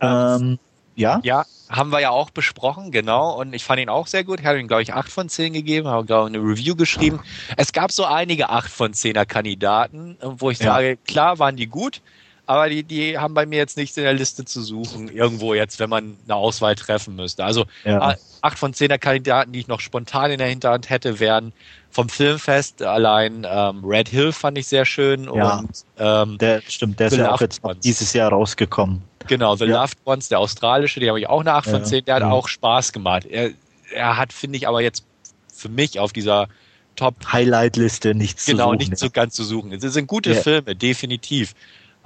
Ja. 0.00 0.36
ähm, 0.36 0.58
ja? 0.96 1.20
Ja, 1.22 1.44
haben 1.68 1.90
wir 1.90 2.00
ja 2.00 2.10
auch 2.10 2.30
besprochen, 2.30 2.90
genau. 2.90 3.38
Und 3.38 3.54
ich 3.54 3.64
fand 3.64 3.80
ihn 3.80 3.88
auch 3.88 4.06
sehr 4.06 4.24
gut. 4.24 4.40
Ich 4.40 4.46
habe 4.46 4.58
ihm, 4.58 4.66
glaube 4.66 4.82
ich, 4.82 4.94
8 4.94 5.10
von 5.10 5.28
10 5.28 5.52
gegeben, 5.52 5.88
habe, 5.88 6.06
glaube 6.06 6.30
ich, 6.30 6.36
eine 6.36 6.44
Review 6.44 6.74
geschrieben. 6.74 7.20
Es 7.56 7.72
gab 7.72 7.92
so 7.92 8.04
einige 8.04 8.50
8 8.50 8.70
von 8.70 8.92
10er 8.92 9.26
Kandidaten, 9.26 10.16
wo 10.20 10.50
ich 10.50 10.58
ja. 10.58 10.66
sage, 10.66 10.96
klar 10.96 11.38
waren 11.38 11.56
die 11.56 11.66
gut, 11.66 12.00
aber 12.46 12.68
die, 12.68 12.84
die 12.84 13.18
haben 13.18 13.34
bei 13.34 13.44
mir 13.44 13.56
jetzt 13.56 13.76
nichts 13.76 13.96
in 13.96 14.04
der 14.04 14.14
Liste 14.14 14.44
zu 14.44 14.62
suchen, 14.62 15.08
irgendwo 15.08 15.54
jetzt, 15.54 15.80
wenn 15.80 15.90
man 15.90 16.16
eine 16.24 16.36
Auswahl 16.36 16.76
treffen 16.76 17.16
müsste. 17.16 17.44
Also 17.44 17.66
ja. 17.84 18.16
acht 18.40 18.58
von 18.58 18.72
zehner 18.72 18.98
Kandidaten, 18.98 19.52
die 19.52 19.60
ich 19.60 19.68
noch 19.68 19.80
spontan 19.80 20.30
in 20.30 20.38
der 20.38 20.46
Hinterhand 20.46 20.88
hätte, 20.88 21.18
wären 21.18 21.52
vom 21.90 22.08
Filmfest 22.08 22.82
allein 22.82 23.46
ähm, 23.48 23.84
Red 23.84 24.08
Hill 24.08 24.32
fand 24.32 24.58
ich 24.58 24.66
sehr 24.66 24.84
schön 24.84 25.24
ja, 25.24 25.58
und 25.58 25.70
ähm, 25.98 26.38
der 26.38 26.62
stimmt, 26.68 27.00
der 27.00 27.08
ist 27.08 27.16
ja 27.16 27.32
auch 27.32 27.40
jetzt 27.40 27.60
dieses 27.82 28.12
Jahr 28.12 28.30
rausgekommen. 28.30 29.02
Genau, 29.26 29.56
The 29.56 29.64
ja. 29.64 29.82
Loved 29.82 29.98
Ones, 30.04 30.28
der 30.28 30.38
australische, 30.38 31.00
die 31.00 31.08
habe 31.08 31.18
ich 31.18 31.28
auch 31.28 31.40
eine 31.40 31.54
8 31.54 31.68
von 31.68 31.84
10, 31.84 32.04
der 32.04 32.16
hat 32.16 32.22
auch 32.22 32.48
Spaß 32.48 32.92
gemacht. 32.92 33.24
Er, 33.26 33.50
er 33.92 34.16
hat, 34.16 34.32
finde 34.32 34.58
ich, 34.58 34.68
aber 34.68 34.82
jetzt 34.82 35.04
für 35.52 35.68
mich 35.68 35.98
auf 35.98 36.12
dieser 36.12 36.48
Top 36.96 37.14
Highlight-Liste 37.32 38.14
nichts 38.14 38.46
genau, 38.46 38.56
zu 38.56 38.62
suchen. 38.64 38.78
Genau, 38.78 38.90
nicht 38.90 38.98
so 38.98 39.10
ganz 39.10 39.34
zu 39.34 39.44
suchen. 39.44 39.72
Es 39.72 39.80
sind 39.80 40.06
gute 40.06 40.34
Filme, 40.34 40.76
definitiv. 40.76 41.54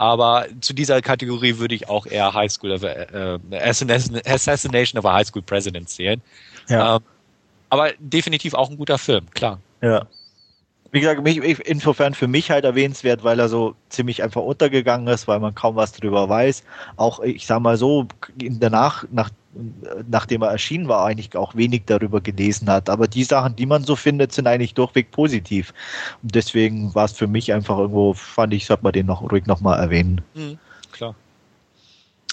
Aber 0.00 0.46
zu 0.62 0.72
dieser 0.72 1.02
Kategorie 1.02 1.58
würde 1.58 1.74
ich 1.74 1.90
auch 1.90 2.06
eher 2.06 2.32
High 2.32 2.50
School 2.50 2.72
of, 2.72 2.82
äh, 2.84 3.38
Assassination 3.52 4.98
of 4.98 5.04
a 5.04 5.12
High 5.12 5.26
School 5.26 5.42
President 5.42 5.90
zählen. 5.90 6.22
Ja. 6.70 6.96
Ähm, 6.96 7.02
aber 7.68 7.90
definitiv 7.98 8.54
auch 8.54 8.70
ein 8.70 8.78
guter 8.78 8.96
Film, 8.96 9.30
klar. 9.32 9.60
Ja. 9.82 10.06
Wie 10.90 11.00
gesagt, 11.00 11.22
mich, 11.22 11.36
insofern 11.66 12.14
für 12.14 12.28
mich 12.28 12.50
halt 12.50 12.64
erwähnenswert, 12.64 13.24
weil 13.24 13.38
er 13.38 13.50
so 13.50 13.74
ziemlich 13.90 14.22
einfach 14.22 14.40
untergegangen 14.40 15.06
ist, 15.08 15.28
weil 15.28 15.38
man 15.38 15.54
kaum 15.54 15.76
was 15.76 15.92
drüber 15.92 16.30
weiß. 16.30 16.64
Auch, 16.96 17.20
ich 17.20 17.46
sag 17.46 17.60
mal 17.60 17.76
so, 17.76 18.06
danach, 18.38 19.04
nach 19.10 19.28
nachdem 20.08 20.42
er 20.42 20.50
erschienen 20.50 20.88
war, 20.88 21.04
eigentlich 21.04 21.36
auch 21.36 21.54
wenig 21.54 21.82
darüber 21.86 22.20
gelesen 22.20 22.70
hat. 22.70 22.88
Aber 22.88 23.08
die 23.08 23.24
Sachen, 23.24 23.56
die 23.56 23.66
man 23.66 23.84
so 23.84 23.96
findet, 23.96 24.32
sind 24.32 24.46
eigentlich 24.46 24.74
durchweg 24.74 25.10
positiv. 25.10 25.74
Und 26.22 26.34
deswegen 26.34 26.94
war 26.94 27.06
es 27.06 27.12
für 27.12 27.26
mich 27.26 27.52
einfach 27.52 27.78
irgendwo, 27.78 28.14
fand 28.14 28.54
ich, 28.54 28.66
sollte 28.66 28.84
man 28.84 28.92
den 28.92 29.06
noch 29.06 29.22
ruhig 29.22 29.46
nochmal 29.46 29.80
erwähnen. 29.80 30.20
Mhm, 30.34 30.58
klar. 30.92 31.14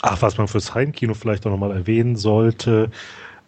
Ach, 0.03 0.21
was 0.21 0.37
man 0.37 0.47
fürs 0.47 0.75
Heimkino 0.75 1.15
vielleicht 1.15 1.47
auch 1.47 1.51
nochmal 1.51 1.71
erwähnen 1.71 2.15
sollte, 2.15 2.91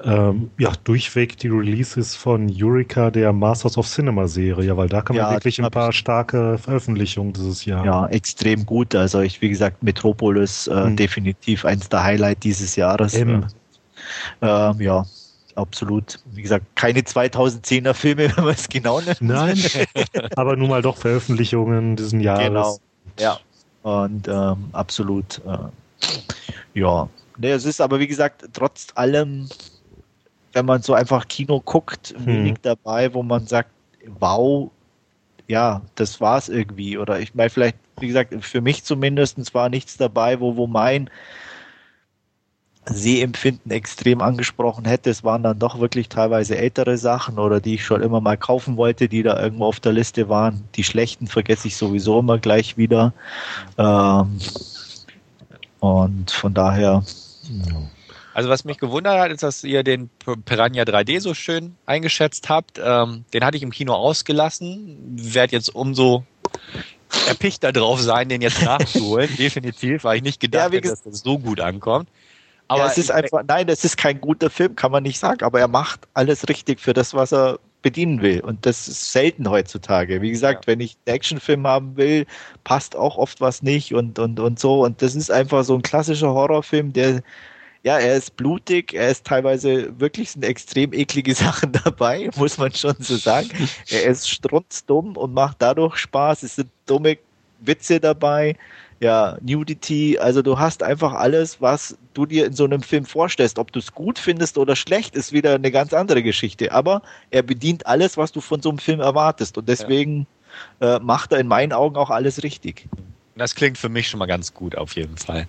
ähm, 0.02 0.50
ja, 0.58 0.72
durchweg 0.86 1.38
die 1.38 1.50
Releases 1.50 2.16
von 2.16 2.50
Eureka, 2.50 3.12
der 3.12 3.34
Masters 3.34 3.78
of 3.78 3.88
Cinema 3.88 4.28
Serie, 4.28 4.76
weil 4.78 4.88
da 4.88 5.02
kann 5.02 5.18
man 5.18 5.26
ja, 5.26 5.32
wirklich 5.34 5.62
ein 5.62 5.70
paar 5.70 5.92
starke 5.92 6.58
Veröffentlichungen 6.58 7.34
dieses 7.34 7.66
Jahr. 7.66 7.86
Ja, 7.86 8.08
extrem 8.08 8.66
gut. 8.66 8.96
Also 8.96 9.20
ich, 9.20 9.42
wie 9.42 9.50
gesagt, 9.50 9.84
Metropolis 9.84 10.68
äh, 10.68 10.86
hm. 10.86 10.96
definitiv 10.96 11.66
eins 11.66 11.90
der 11.90 12.04
Highlight 12.04 12.44
dieses 12.44 12.78
Jahres. 12.78 13.14
M. 13.14 13.46
Äh, 14.42 14.84
ja, 14.84 15.06
absolut. 15.56 16.20
Wie 16.32 16.42
gesagt, 16.42 16.66
keine 16.76 17.02
2010er 17.02 17.94
Filme, 17.94 18.32
wenn 18.36 18.44
man 18.44 18.54
es 18.54 18.70
genau 18.70 19.02
nimmt. 19.02 19.22
Nein, 19.22 19.58
aber 20.36 20.56
nun 20.56 20.70
mal 20.70 20.82
doch 20.82 20.98
Veröffentlichungen 20.98 21.96
diesen 21.96 22.22
Jahres. 22.22 22.46
Genau, 22.46 22.80
ja. 23.20 23.40
Und 23.84 24.28
ähm, 24.28 24.70
absolut, 24.74 25.42
äh, 25.46 26.80
ja. 26.80 27.08
Nee, 27.38 27.52
es 27.52 27.66
ist 27.66 27.80
aber, 27.80 28.00
wie 28.00 28.08
gesagt, 28.08 28.46
trotz 28.54 28.88
allem, 28.96 29.48
wenn 30.52 30.66
man 30.66 30.82
so 30.82 30.94
einfach 30.94 31.28
Kino 31.28 31.62
guckt, 31.62 32.14
hm. 32.18 32.26
wenig 32.26 32.56
dabei, 32.62 33.14
wo 33.14 33.24
man 33.24 33.48
sagt, 33.48 33.70
wow, 34.20 34.70
ja, 35.48 35.82
das 35.96 36.22
war's 36.22 36.50
irgendwie. 36.50 36.98
Oder 36.98 37.20
ich 37.20 37.34
meine, 37.34 37.50
vielleicht, 37.50 37.78
wie 38.00 38.08
gesagt, 38.08 38.34
für 38.44 38.62
mich 38.62 38.84
zumindest 38.84 39.54
war 39.54 39.70
nichts 39.70 39.98
dabei, 39.98 40.40
wo, 40.40 40.56
wo 40.56 40.68
mein 40.68 41.10
Sehempfinden 42.90 43.72
extrem 43.72 44.22
angesprochen 44.22 44.86
hätte. 44.86 45.10
Es 45.10 45.24
waren 45.24 45.44
dann 45.44 45.60
doch 45.60 45.80
wirklich 45.80 46.10
teilweise 46.10 46.58
ältere 46.58 46.98
Sachen 46.98 47.38
oder 47.38 47.60
die 47.60 47.76
ich 47.76 47.86
schon 47.86 48.02
immer 48.02 48.22
mal 48.22 48.38
kaufen 48.38 48.78
wollte, 48.78 49.08
die 49.08 49.24
da 49.24 49.42
irgendwo 49.42 49.66
auf 49.66 49.80
der 49.80 49.94
Liste 49.94 50.30
waren. 50.30 50.64
Die 50.76 50.84
schlechten 50.84 51.28
vergesse 51.28 51.68
ich 51.68 51.78
sowieso 51.78 52.20
immer 52.20 52.40
gleich 52.40 52.78
wieder. 52.78 53.14
Ähm, 53.78 54.40
und 55.80 56.32
von 56.32 56.54
daher. 56.54 57.04
Ja. 57.50 57.76
Also 58.34 58.50
was 58.50 58.64
mich 58.64 58.78
gewundert 58.78 59.20
hat, 59.20 59.32
ist, 59.32 59.44
dass 59.44 59.64
ihr 59.64 59.84
den 59.84 60.10
Piranha 60.46 60.84
3D 60.84 61.20
so 61.20 61.34
schön 61.34 61.76
eingeschätzt 61.86 62.50
habt. 62.50 62.80
Ähm, 62.84 63.26
den 63.34 63.44
hatte 63.44 63.58
ich 63.58 63.64
im 63.64 63.72
Kino 63.72 63.94
ausgelassen. 63.94 64.98
Werd 65.16 65.52
jetzt 65.52 65.74
umso 65.76 66.24
erpichter 67.28 67.72
drauf 67.72 68.00
sein, 68.02 68.30
den 68.30 68.42
jetzt 68.42 68.62
nachzuholen. 68.64 69.36
Definitiv, 69.36 70.04
weil 70.04 70.18
ich 70.18 70.24
nicht 70.24 70.40
gedacht 70.40 70.72
ja, 70.72 70.78
hätte, 70.78 70.90
dass 70.90 71.04
das 71.04 71.20
so 71.20 71.38
gut 71.38 71.60
ankommt. 71.60 72.08
Aber 72.70 72.84
ja, 72.84 72.88
es 72.88 72.98
ist 72.98 73.12
einfach, 73.12 73.44
nein, 73.48 73.68
es 73.68 73.84
ist 73.84 73.98
kein 73.98 74.22
guter 74.22 74.50
Film, 74.50 74.76
kann 74.76 74.92
man 74.92 75.04
nicht 75.04 75.20
sagen, 75.20 75.44
aber 75.44 75.60
er 75.60 75.68
macht 75.68 76.08
alles 76.14 76.48
richtig 76.48 76.80
für 76.80 76.94
das, 76.94 77.14
was 77.16 77.34
er 77.34 77.60
bedienen 77.82 78.22
will. 78.22 78.42
Und 78.42 78.66
das 78.66 78.88
ist 78.88 79.12
selten 79.12 79.50
heutzutage. 79.50 80.22
Wie 80.22 80.30
gesagt, 80.30 80.66
ja. 80.66 80.72
wenn 80.72 80.80
ich 80.80 80.96
einen 81.06 81.16
Actionfilm 81.16 81.66
haben 81.66 81.98
will, 81.98 82.26
passt 82.64 82.96
auch 82.96 83.18
oft 83.18 83.42
was 83.42 83.64
nicht 83.64 83.94
und, 83.94 84.20
und, 84.20 84.40
und 84.40 84.60
so. 84.60 84.84
Und 84.84 85.02
das 85.02 85.16
ist 85.16 85.32
einfach 85.32 85.64
so 85.64 85.76
ein 85.76 85.82
klassischer 85.82 86.34
Horrorfilm, 86.34 86.94
der 86.94 87.24
ja, 87.82 87.98
er 87.98 88.18
ist 88.18 88.36
blutig, 88.36 88.94
er 88.94 89.10
ist 89.10 89.26
teilweise 89.26 89.98
wirklich 90.00 90.32
sind 90.32 90.44
extrem 90.44 90.94
eklige 90.94 91.34
Sachen 91.46 91.72
dabei, 91.72 92.30
muss 92.36 92.58
man 92.58 92.74
schon 92.74 92.96
so 93.00 93.16
sagen. 93.16 93.50
Er 93.90 94.04
ist 94.04 94.30
strunzdumm 94.30 95.16
und 95.16 95.34
macht 95.34 95.58
dadurch 95.60 95.98
Spaß. 95.98 96.44
Es 96.44 96.56
sind 96.56 96.70
dumme 96.86 97.18
Witze 97.62 98.00
dabei. 98.00 98.56
Ja, 99.00 99.38
Nudity, 99.42 100.18
also 100.20 100.42
du 100.42 100.60
hast 100.60 100.84
einfach 100.84 101.14
alles, 101.14 101.62
was 101.62 101.98
du 102.14 102.26
dir 102.26 102.46
in 102.46 102.54
so 102.54 102.66
einem 102.66 102.82
Film 102.82 103.06
vorstellst. 103.06 103.58
Ob 103.58 103.72
du 103.72 103.80
es 103.80 103.94
gut 103.94 104.20
findest 104.20 104.58
oder 104.58 104.76
schlecht, 104.76 105.16
ist 105.16 105.32
wieder 105.32 105.56
eine 105.56 105.72
ganz 105.72 105.94
andere 105.94 106.22
Geschichte. 106.22 106.74
Aber 106.74 107.02
er 107.32 107.42
bedient 107.44 107.88
alles, 107.88 108.18
was 108.18 108.34
du 108.34 108.42
von 108.42 108.62
so 108.62 108.70
einem 108.70 108.80
Film 108.80 109.00
erwartest. 109.00 109.58
Und 109.58 109.70
deswegen 109.70 110.28
ja. 110.82 110.98
äh, 110.98 111.00
macht 111.00 111.32
er 111.32 111.40
in 111.40 111.48
meinen 111.48 111.72
Augen 111.72 111.96
auch 111.96 112.10
alles 112.10 112.44
richtig. 112.44 112.88
Das 113.38 113.56
klingt 113.56 113.78
für 113.78 113.88
mich 113.88 114.10
schon 114.10 114.18
mal 114.18 114.26
ganz 114.26 114.54
gut 114.54 114.78
auf 114.78 114.98
jeden 114.98 115.16
Fall. 115.18 115.48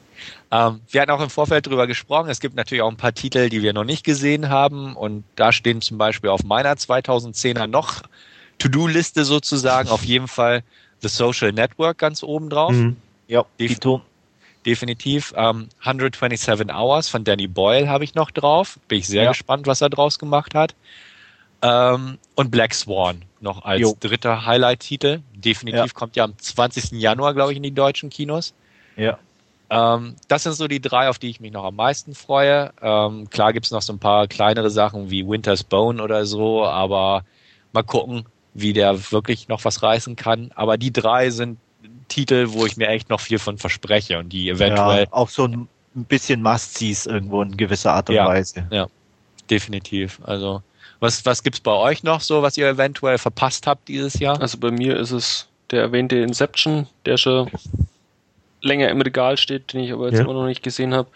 Ähm, 0.52 0.80
wir 0.88 1.00
hatten 1.00 1.10
auch 1.10 1.20
im 1.20 1.28
Vorfeld 1.28 1.66
drüber 1.66 1.88
gesprochen. 1.88 2.30
Es 2.30 2.38
gibt 2.38 2.54
natürlich 2.54 2.82
auch 2.82 2.90
ein 2.90 2.96
paar 2.96 3.14
Titel, 3.14 3.48
die 3.48 3.62
wir 3.62 3.72
noch 3.72 3.82
nicht 3.82 4.04
gesehen 4.04 4.48
haben. 4.48 4.94
Und 4.94 5.24
da 5.34 5.50
stehen 5.50 5.80
zum 5.80 5.98
Beispiel 5.98 6.30
auf 6.30 6.44
meiner 6.44 6.74
2010er 6.74 7.66
noch 7.66 8.02
To-Do-Liste 8.58 9.24
sozusagen 9.24 9.88
auf 9.88 10.04
jeden 10.04 10.28
Fall 10.28 10.62
The 11.00 11.08
Social 11.08 11.50
Network 11.50 11.98
ganz 11.98 12.22
oben 12.22 12.48
drauf. 12.48 12.70
Mhm. 12.70 12.96
Ja, 13.30 13.44
Def 13.60 13.78
definitiv. 14.66 15.32
Ähm, 15.36 15.68
127 15.78 16.74
Hours 16.74 17.08
von 17.08 17.22
Danny 17.22 17.46
Boyle 17.46 17.88
habe 17.88 18.02
ich 18.02 18.14
noch 18.16 18.32
drauf. 18.32 18.78
Bin 18.88 18.98
ich 18.98 19.06
sehr 19.06 19.22
ja. 19.22 19.30
gespannt, 19.30 19.68
was 19.68 19.80
er 19.80 19.88
draus 19.88 20.18
gemacht 20.18 20.54
hat. 20.54 20.74
Ähm, 21.62 22.18
und 22.34 22.50
Black 22.50 22.74
Swan 22.74 23.22
noch 23.40 23.64
als 23.64 23.80
jo. 23.80 23.96
dritter 24.00 24.44
Highlight-Titel. 24.44 25.20
Definitiv 25.32 25.80
ja. 25.80 25.92
kommt 25.94 26.16
ja 26.16 26.24
am 26.24 26.36
20. 26.36 27.00
Januar, 27.00 27.32
glaube 27.32 27.52
ich, 27.52 27.56
in 27.56 27.62
die 27.62 27.70
deutschen 27.70 28.10
Kinos. 28.10 28.52
Ja. 28.96 29.18
Ähm, 29.70 30.16
das 30.26 30.42
sind 30.42 30.54
so 30.54 30.66
die 30.66 30.80
drei, 30.80 31.08
auf 31.08 31.20
die 31.20 31.30
ich 31.30 31.40
mich 31.40 31.52
noch 31.52 31.64
am 31.64 31.76
meisten 31.76 32.16
freue. 32.16 32.72
Ähm, 32.82 33.30
klar 33.30 33.52
gibt's 33.52 33.70
noch 33.70 33.82
so 33.82 33.92
ein 33.92 34.00
paar 34.00 34.26
kleinere 34.26 34.70
Sachen 34.70 35.10
wie 35.10 35.26
Winter's 35.26 35.62
Bone 35.62 36.02
oder 36.02 36.26
so, 36.26 36.64
aber 36.64 37.24
mal 37.72 37.84
gucken, 37.84 38.24
wie 38.54 38.72
der 38.72 39.12
wirklich 39.12 39.46
noch 39.46 39.64
was 39.64 39.84
reißen 39.84 40.16
kann. 40.16 40.50
Aber 40.56 40.76
die 40.76 40.92
drei 40.92 41.30
sind 41.30 41.58
Titel, 42.08 42.46
wo 42.50 42.66
ich 42.66 42.76
mir 42.76 42.88
echt 42.88 43.08
noch 43.08 43.20
viel 43.20 43.38
von 43.38 43.58
verspreche 43.58 44.18
und 44.18 44.30
die 44.30 44.48
eventuell. 44.50 45.04
Ja, 45.04 45.12
auch 45.12 45.28
so 45.28 45.44
ein 45.44 45.68
bisschen 45.94 46.42
Must-Sees 46.42 47.06
irgendwo 47.06 47.42
in 47.42 47.56
gewisser 47.56 47.92
Art 47.94 48.08
und 48.08 48.16
ja, 48.16 48.26
Weise. 48.26 48.66
Ja, 48.70 48.88
definitiv. 49.48 50.20
Also 50.24 50.62
was, 51.00 51.24
was 51.24 51.42
gibt's 51.42 51.60
bei 51.60 51.72
euch 51.72 52.02
noch 52.02 52.20
so, 52.20 52.42
was 52.42 52.56
ihr 52.56 52.68
eventuell 52.68 53.18
verpasst 53.18 53.66
habt 53.66 53.88
dieses 53.88 54.18
Jahr? 54.18 54.40
Also 54.40 54.58
bei 54.58 54.70
mir 54.70 54.96
ist 54.96 55.12
es 55.12 55.48
der 55.70 55.80
erwähnte 55.80 56.16
Inception, 56.16 56.86
der 57.06 57.16
schon 57.16 57.50
länger 58.60 58.90
im 58.90 59.00
Regal 59.00 59.36
steht, 59.36 59.72
den 59.72 59.80
ich 59.80 59.92
aber 59.92 60.06
jetzt 60.08 60.18
ja. 60.18 60.24
immer 60.24 60.34
noch 60.34 60.46
nicht 60.46 60.62
gesehen 60.62 60.94
habe. 60.94 61.08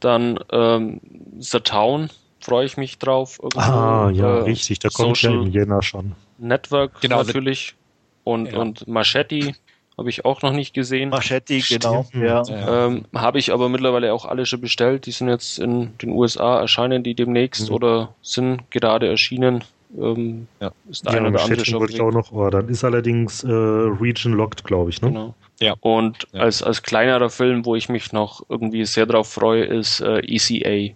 Dann 0.00 0.38
ähm, 0.50 1.00
The 1.38 1.60
Town, 1.60 2.08
freue 2.40 2.64
ich 2.64 2.76
mich 2.76 2.98
drauf. 2.98 3.38
Irgendwo. 3.42 3.60
Ah, 3.60 4.10
ja, 4.10 4.38
äh, 4.38 4.42
richtig, 4.42 4.78
da 4.78 4.88
kommt 4.88 5.20
ja 5.20 5.30
im 5.30 5.48
Jänner 5.48 5.82
schon. 5.82 6.14
Network 6.38 7.00
genau, 7.00 7.22
natürlich. 7.22 7.74
Und, 8.24 8.52
ja. 8.52 8.58
und 8.58 8.86
Machete 8.86 9.54
habe 9.98 10.10
ich 10.10 10.24
auch 10.24 10.42
noch 10.42 10.52
nicht 10.52 10.74
gesehen. 10.74 11.10
Machete, 11.10 11.58
genau. 11.58 12.06
Ja. 12.14 12.86
Ähm, 12.86 13.04
habe 13.14 13.38
ich 13.38 13.52
aber 13.52 13.68
mittlerweile 13.68 14.14
auch 14.14 14.24
alle 14.24 14.46
schon 14.46 14.60
bestellt. 14.60 15.06
Die 15.06 15.10
sind 15.10 15.28
jetzt 15.28 15.58
in 15.58 15.98
den 15.98 16.10
USA, 16.10 16.60
erscheinen 16.60 17.02
die 17.02 17.14
demnächst 17.14 17.68
mhm. 17.68 17.74
oder 17.74 18.14
sind 18.22 18.70
gerade 18.70 19.08
erschienen. 19.08 19.64
Ähm, 19.98 20.46
ja. 20.60 20.70
Ist 20.88 21.04
der 21.04 21.14
ja, 21.14 21.18
eine 21.18 21.28
oder 21.28 21.42
andere 21.42 21.64
schon 21.64 21.80
wollte 21.80 21.94
ich 21.94 22.00
auch 22.00 22.12
noch 22.12 22.30
ordern. 22.30 22.68
Ist 22.68 22.84
allerdings 22.84 23.42
äh, 23.42 23.48
Region 23.50 24.34
Locked, 24.34 24.62
glaube 24.64 24.90
ich, 24.90 25.02
ne? 25.02 25.08
Genau. 25.08 25.34
Ja. 25.60 25.74
Und 25.80 26.28
ja. 26.32 26.42
Als, 26.42 26.62
als 26.62 26.82
kleinerer 26.82 27.30
Film, 27.30 27.64
wo 27.64 27.74
ich 27.74 27.88
mich 27.88 28.12
noch 28.12 28.42
irgendwie 28.48 28.84
sehr 28.84 29.06
drauf 29.06 29.32
freue, 29.32 29.64
ist 29.64 30.00
äh, 30.00 30.20
ECA. 30.20 30.94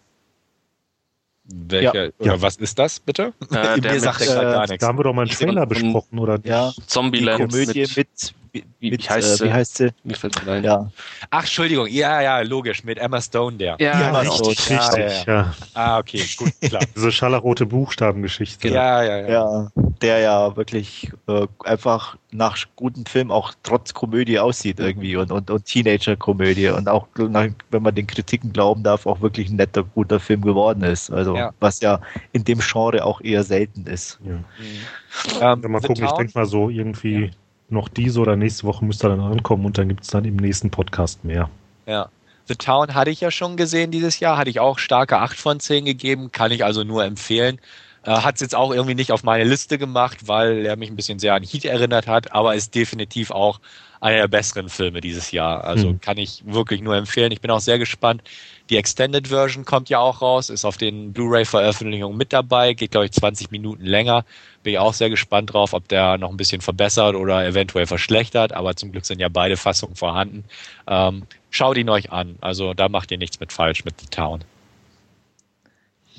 Welcher, 1.44 2.04
ja. 2.04 2.10
oder 2.20 2.34
ja. 2.34 2.42
was 2.42 2.56
ist 2.56 2.78
das, 2.78 3.00
bitte? 3.00 3.32
Äh, 3.50 3.80
der 3.80 3.98
sagt 3.98 4.20
mit, 4.20 4.28
äh, 4.28 4.34
gar 4.34 4.60
nichts. 4.68 4.78
Da 4.78 4.86
haben 4.86 4.98
wir 4.98 5.04
doch 5.04 5.12
mal 5.12 5.22
einen 5.22 5.30
Trailer 5.32 5.66
besprochen, 5.66 6.18
oder? 6.20 6.38
Ja, 6.44 6.72
Zombieland. 6.86 7.52
Die 7.52 7.58
Komödie 7.58 7.80
mit, 7.80 7.96
mit 7.96 8.34
wie, 8.52 8.64
wie, 8.80 8.90
mit, 8.90 9.08
heißt, 9.08 9.40
äh, 9.40 9.44
wie 9.46 9.52
heißt 9.52 9.76
sie? 9.78 9.92
Mir 10.04 10.14
fällt 10.14 10.46
rein. 10.46 10.62
Ja. 10.62 10.90
Ach, 11.30 11.40
Entschuldigung, 11.40 11.86
ja, 11.88 12.20
ja, 12.20 12.40
logisch, 12.40 12.84
mit 12.84 12.98
Emma 12.98 13.20
Stone, 13.20 13.56
der. 13.56 13.76
Ja, 13.80 13.98
ja 13.98 14.18
richtig, 14.20 14.60
Stone. 14.60 14.80
richtig, 14.80 15.26
ja, 15.26 15.34
ja. 15.34 15.54
Ah, 15.72 15.98
okay, 15.98 16.22
gut, 16.36 16.52
klar. 16.60 16.82
Diese 16.94 17.10
scharlachrote 17.10 17.64
Buchstabengeschichte. 17.64 18.68
Ja, 18.68 19.02
ja, 19.02 19.18
ja. 19.20 19.28
Ja, 19.28 19.70
der 20.02 20.18
ja 20.18 20.56
wirklich 20.56 21.10
äh, 21.28 21.46
einfach 21.64 22.16
nach 22.30 22.58
gutem 22.76 23.06
Film 23.06 23.30
auch 23.30 23.54
trotz 23.62 23.94
Komödie 23.94 24.38
aussieht 24.38 24.80
irgendwie 24.80 25.16
und, 25.16 25.30
und, 25.30 25.50
und 25.50 25.64
Teenager-Komödie 25.64 26.68
und 26.68 26.88
auch, 26.88 27.06
wenn 27.14 27.82
man 27.82 27.94
den 27.94 28.06
Kritiken 28.06 28.52
glauben 28.52 28.82
darf, 28.82 29.06
auch 29.06 29.20
wirklich 29.20 29.48
ein 29.48 29.56
netter, 29.56 29.84
guter 29.84 30.20
Film 30.20 30.42
geworden 30.42 30.82
ist. 30.82 31.10
Also, 31.10 31.36
ja. 31.36 31.52
was 31.60 31.80
ja 31.80 32.00
in 32.32 32.44
dem 32.44 32.60
Genre 32.60 33.04
auch 33.04 33.20
eher 33.22 33.44
selten 33.44 33.86
ist. 33.86 34.18
Ja. 34.24 34.32
Mhm. 34.32 35.64
Ähm, 35.64 35.72
mal 35.72 35.80
gucken, 35.80 36.04
ich 36.04 36.12
denke 36.12 36.32
mal 36.34 36.46
so 36.46 36.68
irgendwie 36.68 37.30
noch 37.72 37.88
diese 37.88 38.20
oder 38.20 38.36
nächste 38.36 38.64
Woche 38.64 38.84
müsste 38.84 39.08
er 39.08 39.16
dann 39.16 39.20
ankommen 39.20 39.64
und 39.66 39.78
dann 39.78 39.88
gibt 39.88 40.02
es 40.02 40.08
dann 40.08 40.24
im 40.24 40.36
nächsten 40.36 40.70
Podcast 40.70 41.24
mehr. 41.24 41.50
Ja. 41.86 42.08
The 42.48 42.56
Town 42.56 42.94
hatte 42.94 43.10
ich 43.10 43.20
ja 43.20 43.30
schon 43.30 43.56
gesehen 43.56 43.90
dieses 43.92 44.18
Jahr, 44.18 44.36
hatte 44.36 44.50
ich 44.50 44.58
auch 44.58 44.78
starke 44.78 45.18
8 45.18 45.36
von 45.36 45.60
10 45.60 45.84
gegeben, 45.84 46.32
kann 46.32 46.50
ich 46.50 46.64
also 46.64 46.82
nur 46.82 47.04
empfehlen. 47.04 47.60
Äh, 48.04 48.10
hat 48.10 48.34
es 48.36 48.40
jetzt 48.40 48.54
auch 48.54 48.72
irgendwie 48.72 48.96
nicht 48.96 49.12
auf 49.12 49.22
meine 49.22 49.44
Liste 49.44 49.78
gemacht, 49.78 50.26
weil 50.26 50.66
er 50.66 50.76
mich 50.76 50.90
ein 50.90 50.96
bisschen 50.96 51.20
sehr 51.20 51.34
an 51.34 51.44
Heat 51.44 51.64
erinnert 51.64 52.08
hat, 52.08 52.32
aber 52.32 52.56
ist 52.56 52.74
definitiv 52.74 53.30
auch 53.30 53.60
einer 54.00 54.16
der 54.16 54.28
besseren 54.28 54.68
Filme 54.68 55.00
dieses 55.00 55.30
Jahr. 55.30 55.62
Also 55.62 55.90
mhm. 55.90 56.00
kann 56.00 56.18
ich 56.18 56.42
wirklich 56.44 56.82
nur 56.82 56.96
empfehlen. 56.96 57.30
Ich 57.30 57.40
bin 57.40 57.52
auch 57.52 57.60
sehr 57.60 57.78
gespannt. 57.78 58.22
Die 58.70 58.76
Extended 58.76 59.28
Version 59.28 59.64
kommt 59.64 59.88
ja 59.88 59.98
auch 59.98 60.22
raus, 60.22 60.48
ist 60.48 60.64
auf 60.64 60.76
den 60.76 61.12
Blu-ray-Veröffentlichungen 61.12 62.16
mit 62.16 62.32
dabei, 62.32 62.74
geht 62.74 62.92
glaube 62.92 63.06
ich 63.06 63.12
20 63.12 63.50
Minuten 63.50 63.84
länger. 63.84 64.24
Bin 64.62 64.74
ich 64.74 64.78
auch 64.78 64.94
sehr 64.94 65.10
gespannt 65.10 65.52
drauf, 65.52 65.72
ob 65.72 65.88
der 65.88 66.16
noch 66.18 66.30
ein 66.30 66.36
bisschen 66.36 66.60
verbessert 66.60 67.14
oder 67.14 67.44
eventuell 67.44 67.86
verschlechtert, 67.86 68.52
aber 68.52 68.76
zum 68.76 68.92
Glück 68.92 69.04
sind 69.04 69.20
ja 69.20 69.28
beide 69.28 69.56
Fassungen 69.56 69.96
vorhanden. 69.96 70.44
Ähm, 70.86 71.24
schaut 71.50 71.76
ihn 71.76 71.88
euch 71.88 72.12
an, 72.12 72.36
also 72.40 72.72
da 72.72 72.88
macht 72.88 73.10
ihr 73.10 73.18
nichts 73.18 73.40
mit 73.40 73.52
falsch 73.52 73.84
mit 73.84 74.00
The 74.00 74.06
Town. 74.06 74.44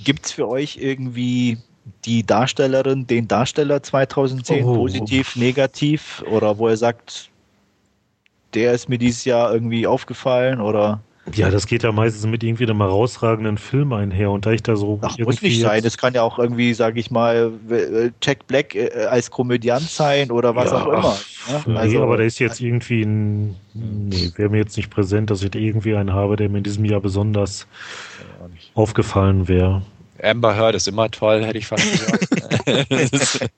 Gibt's 0.03 0.31
für 0.31 0.47
euch 0.47 0.77
irgendwie 0.77 1.57
die 2.05 2.25
Darstellerin, 2.25 3.07
den 3.07 3.27
Darsteller 3.27 3.81
2010 3.81 4.63
oh. 4.63 4.75
positiv, 4.75 5.35
negativ 5.35 6.23
oder 6.29 6.57
wo 6.57 6.67
er 6.67 6.77
sagt, 6.77 7.29
der 8.53 8.73
ist 8.73 8.89
mir 8.89 8.97
dieses 8.97 9.25
Jahr 9.25 9.53
irgendwie 9.53 9.87
aufgefallen 9.87 10.61
oder? 10.61 11.01
Ja, 11.33 11.49
das 11.49 11.67
geht 11.67 11.83
ja 11.83 11.91
meistens 11.93 12.25
mit 12.25 12.43
irgendwie 12.43 12.65
einem 12.65 12.79
herausragenden 12.79 13.57
Film 13.57 13.93
einher 13.93 14.29
und 14.29 14.45
da 14.45 14.51
ich 14.51 14.61
da 14.61 14.75
so. 14.75 14.99
Ach, 15.01 15.17
muss 15.19 15.41
nicht 15.41 15.61
sein. 15.61 15.83
Es 15.85 15.97
kann 15.97 16.13
ja 16.13 16.21
auch 16.21 16.37
irgendwie, 16.37 16.73
sage 16.73 16.99
ich 16.99 17.11
mal, 17.11 17.53
Jack 18.21 18.45
Black 18.47 18.75
äh, 18.75 18.89
als 19.09 19.31
Komödiant 19.31 19.89
sein 19.89 20.31
oder 20.31 20.55
was 20.55 20.71
ja, 20.71 20.83
auch 20.83 20.87
immer. 20.87 21.17
Ach, 21.49 21.65
ne? 21.65 21.79
Also, 21.79 21.97
nee, 21.97 22.03
aber 22.03 22.17
da 22.17 22.23
ist 22.23 22.39
jetzt 22.39 22.59
irgendwie 22.59 23.03
ein. 23.03 23.55
Nee, 23.73 24.31
wäre 24.35 24.49
mir 24.49 24.57
jetzt 24.57 24.75
nicht 24.75 24.89
präsent, 24.89 25.29
dass 25.29 25.41
ich 25.41 25.51
da 25.51 25.59
irgendwie 25.59 25.95
einen 25.95 26.11
habe, 26.11 26.35
der 26.35 26.49
mir 26.49 26.57
in 26.57 26.63
diesem 26.65 26.83
Jahr 26.83 26.99
besonders 26.99 27.67
ja, 28.19 28.49
aufgefallen 28.73 29.47
wäre. 29.47 29.81
Amber 30.21 30.55
Heard 30.57 30.75
ist 30.75 30.87
immer 30.89 31.09
toll, 31.09 31.45
hätte 31.45 31.57
ich 31.57 31.67
fast 31.67 31.89
gesagt. 31.89 32.27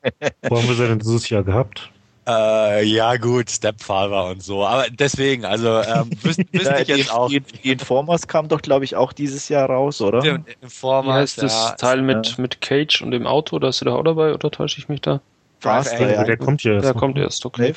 Wo 0.50 0.58
haben 0.58 0.68
wir 0.68 0.76
sie 0.76 0.88
denn 0.88 1.00
dieses 1.00 1.30
Jahr 1.30 1.44
gehabt? 1.44 1.92
Äh, 2.28 2.84
ja, 2.86 3.18
gut, 3.18 3.52
Stepfather 3.52 4.26
und 4.32 4.42
so. 4.42 4.66
Aber 4.66 4.88
deswegen, 4.90 5.46
also 5.46 5.82
ähm, 5.82 6.10
wüsste 6.24 6.46
wüsst 6.52 6.66
ja, 6.66 6.80
ich 6.80 6.88
jetzt 6.88 7.12
auch. 7.14 7.30
Die, 7.30 7.42
die 7.42 7.72
Informers 7.72 8.28
kam 8.28 8.48
doch, 8.48 8.62
glaube 8.62 8.84
ich, 8.84 8.96
auch 8.96 9.14
dieses 9.14 9.48
Jahr 9.48 9.70
raus, 9.70 10.02
oder? 10.02 10.22
Die 10.22 10.54
Informers, 10.62 11.16
Wie 11.16 11.20
heißt 11.20 11.44
das 11.44 11.54
ja, 11.54 11.76
Teil 11.76 12.02
mit, 12.02 12.28
ja. 12.30 12.42
mit 12.42 12.62
Cage 12.62 13.04
und 13.04 13.12
dem 13.12 13.28
Auto? 13.28 13.60
Da 13.60 13.70
ist 13.70 13.82
du 13.82 13.86
da 13.86 13.94
auch 13.94 14.04
dabei, 14.04 14.34
oder 14.34 14.50
täusche 14.50 14.80
ich 14.80 14.90
mich 14.90 15.02
da? 15.02 15.22
Faster, 15.60 16.12
ja. 16.12 16.24
Der 16.24 16.38
kommt 16.38 16.64
jetzt. 16.64 16.84
Der 16.84 16.94
kommt 16.94 17.18
erst, 17.18 17.46
okay. 17.46 17.70
Nee. 17.70 17.76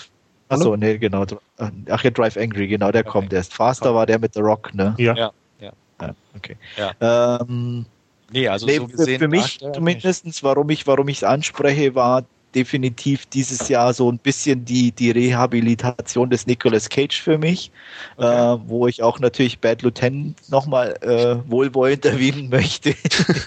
Achso, 0.49 0.77
nee, 0.77 0.97
genau. 0.97 1.27
Ach 1.91 2.05
ja, 2.05 2.11
Drive 2.11 2.39
Angry, 2.39 2.69
genau, 2.69 2.91
der 2.91 3.03
okay. 3.03 3.11
kommt 3.11 3.33
erst. 3.35 3.53
Faster 3.53 3.95
war 3.95 4.07
der 4.07 4.19
mit 4.19 4.33
The 4.33 4.41
Rock, 4.41 4.75
ne? 4.75 4.95
Ja. 4.97 5.15
Ja, 5.15 5.33
ja. 5.61 5.73
ja 6.01 6.15
okay. 6.35 6.57
Ja. 6.77 7.39
Ähm, 7.41 7.85
nee, 8.31 8.49
also 8.49 8.65
nee, 8.65 8.79
so 8.79 8.87
gesehen. 8.87 9.19
Für 9.19 9.29
mich 9.29 9.59
zumindest, 9.59 10.43
warum 10.43 10.71
ich 10.71 10.87
warum 10.87 11.09
ich 11.09 11.19
es 11.19 11.25
anspreche, 11.25 11.95
war 11.95 12.25
definitiv 12.55 13.27
dieses 13.27 13.69
Jahr 13.69 13.93
so 13.93 14.11
ein 14.11 14.19
bisschen 14.19 14.65
die, 14.65 14.93
die 14.93 15.11
Rehabilitation 15.11 16.31
des 16.31 16.47
Nicolas 16.47 16.89
Cage 16.89 17.21
für 17.21 17.39
mich, 17.39 17.71
okay. 18.17 18.55
äh, 18.55 18.59
wo 18.67 18.87
ich 18.87 19.03
auch 19.03 19.19
natürlich 19.19 19.59
Bad 19.61 19.83
Lieutenant 19.83 20.37
nochmal 20.51 20.97
äh, 21.01 21.37
wohlwollend 21.51 22.05
erwähnen 22.05 22.49
möchte. 22.51 22.95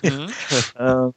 Mhm. 0.04 0.30
äh, 0.80 1.12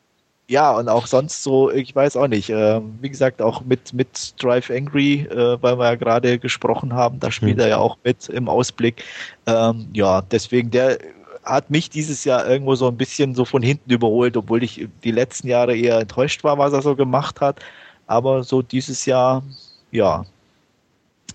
ja, 0.47 0.73
und 0.73 0.89
auch 0.89 1.07
sonst 1.07 1.43
so, 1.43 1.71
ich 1.71 1.95
weiß 1.95 2.17
auch 2.17 2.29
nicht, 2.29 2.51
äh, 2.51 2.81
wie 3.01 3.09
gesagt, 3.09 3.41
auch 3.41 3.63
mit, 3.63 3.95
mit 3.95 4.35
Drive 4.43 4.71
Angry, 4.71 5.21
äh, 5.31 5.57
weil 5.63 5.79
wir 5.79 5.85
ja 5.85 5.95
gerade 5.95 6.39
gesprochen 6.39 6.93
haben, 6.93 7.19
da 7.19 7.31
spielt 7.31 7.57
mhm. 7.57 7.61
er 7.61 7.69
ja 7.69 7.79
auch 7.79 7.97
mit 8.05 8.29
im 8.29 8.49
Ausblick. 8.49 9.05
Ähm, 9.47 9.89
ja, 9.95 10.21
deswegen 10.21 10.71
der 10.71 10.99
hat 11.45 11.71
mich 11.71 11.91
dieses 11.91 12.25
Jahr 12.25 12.47
irgendwo 12.47 12.75
so 12.75 12.89
ein 12.89 12.97
bisschen 12.97 13.35
so 13.35 13.45
von 13.45 13.63
hinten 13.63 13.91
überholt, 13.91 14.37
obwohl 14.37 14.63
ich 14.63 14.89
die 15.03 15.11
letzten 15.11 15.49
Jahre 15.49 15.77
eher 15.77 16.01
enttäuscht 16.01 16.45
war, 16.45 16.59
was 16.59 16.73
er 16.73 16.83
so 16.83 16.97
gemacht 16.97 17.41
hat. 17.41 17.61
Aber 18.07 18.45
so 18.45 18.63
dieses 18.63 19.07
Jahr, 19.07 19.43
ja, 19.91 20.25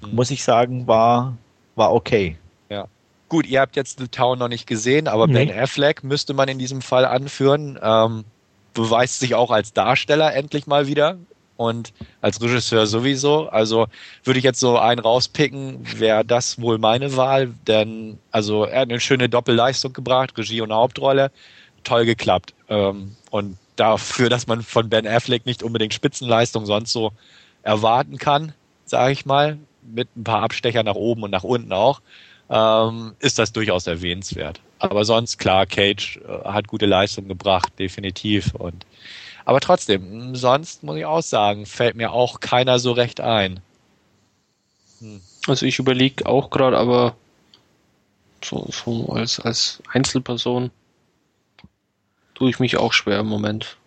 mhm. 0.01 0.15
muss 0.15 0.31
ich 0.31 0.43
sagen, 0.43 0.87
war, 0.87 1.37
war 1.75 1.93
okay. 1.93 2.37
Ja. 2.69 2.85
gut, 3.27 3.47
ihr 3.47 3.61
habt 3.61 3.75
jetzt 3.75 3.99
The 3.99 4.07
Town 4.07 4.39
noch 4.39 4.47
nicht 4.47 4.67
gesehen, 4.67 5.07
aber 5.07 5.27
nee. 5.27 5.45
Ben 5.45 5.57
Affleck 5.57 6.03
müsste 6.03 6.33
man 6.33 6.49
in 6.49 6.59
diesem 6.59 6.81
Fall 6.81 7.05
anführen. 7.05 7.79
Ähm, 7.81 8.25
beweist 8.73 9.19
sich 9.19 9.35
auch 9.35 9.51
als 9.51 9.73
Darsteller 9.73 10.33
endlich 10.33 10.67
mal 10.67 10.87
wieder 10.87 11.17
und 11.59 11.91
als 12.21 12.41
Regisseur 12.41 12.87
sowieso. 12.87 13.49
Also 13.49 13.87
würde 14.23 14.37
ich 14.37 14.45
jetzt 14.45 14.61
so 14.61 14.79
einen 14.79 15.01
rauspicken, 15.01 15.79
wäre 15.99 16.23
das 16.23 16.61
wohl 16.61 16.77
meine 16.77 17.17
Wahl, 17.17 17.53
denn 17.67 18.17
also 18.31 18.63
er 18.63 18.81
hat 18.81 18.89
eine 18.89 19.01
schöne 19.01 19.27
Doppelleistung 19.27 19.91
gebracht, 19.91 20.37
Regie 20.37 20.61
und 20.61 20.71
Hauptrolle, 20.71 21.31
toll 21.83 22.05
geklappt. 22.05 22.53
Ähm, 22.69 23.17
und 23.29 23.57
dafür, 23.75 24.29
dass 24.29 24.47
man 24.47 24.63
von 24.63 24.87
Ben 24.87 25.05
Affleck 25.05 25.45
nicht 25.45 25.61
unbedingt 25.61 25.93
Spitzenleistung 25.93 26.65
sonst 26.65 26.93
so 26.93 27.11
erwarten 27.61 28.17
kann, 28.17 28.53
sage 28.85 29.11
ich 29.11 29.25
mal, 29.25 29.57
mit 29.81 30.07
ein 30.15 30.23
paar 30.23 30.43
Abstecher 30.43 30.83
nach 30.83 30.95
oben 30.95 31.23
und 31.23 31.31
nach 31.31 31.43
unten 31.43 31.73
auch, 31.73 31.99
ähm, 32.49 33.15
ist 33.19 33.37
das 33.37 33.51
durchaus 33.51 33.85
erwähnenswert. 33.85 34.61
Aber 34.79 35.03
sonst, 35.03 35.37
klar, 35.37 35.65
Cage 35.65 36.21
äh, 36.25 36.45
hat 36.45 36.69
gute 36.69 36.85
Leistung 36.85 37.27
gebracht, 37.27 37.73
definitiv. 37.77 38.55
Und 38.55 38.85
aber 39.49 39.61
trotzdem, 39.61 40.35
sonst 40.35 40.83
muss 40.83 40.95
ich 40.95 41.05
auch 41.05 41.23
sagen, 41.23 41.65
fällt 41.65 41.95
mir 41.95 42.11
auch 42.11 42.39
keiner 42.39 42.77
so 42.77 42.91
recht 42.91 43.19
ein. 43.19 43.61
Hm. 44.99 45.21
Also 45.47 45.65
ich 45.65 45.79
überlege 45.79 46.27
auch 46.27 46.51
gerade, 46.51 46.77
aber 46.77 47.15
so, 48.45 48.69
so 48.69 49.07
als, 49.11 49.39
als 49.39 49.81
Einzelperson 49.91 50.69
tue 52.35 52.51
ich 52.51 52.59
mich 52.59 52.77
auch 52.77 52.93
schwer 52.93 53.21
im 53.21 53.25
Moment. 53.25 53.77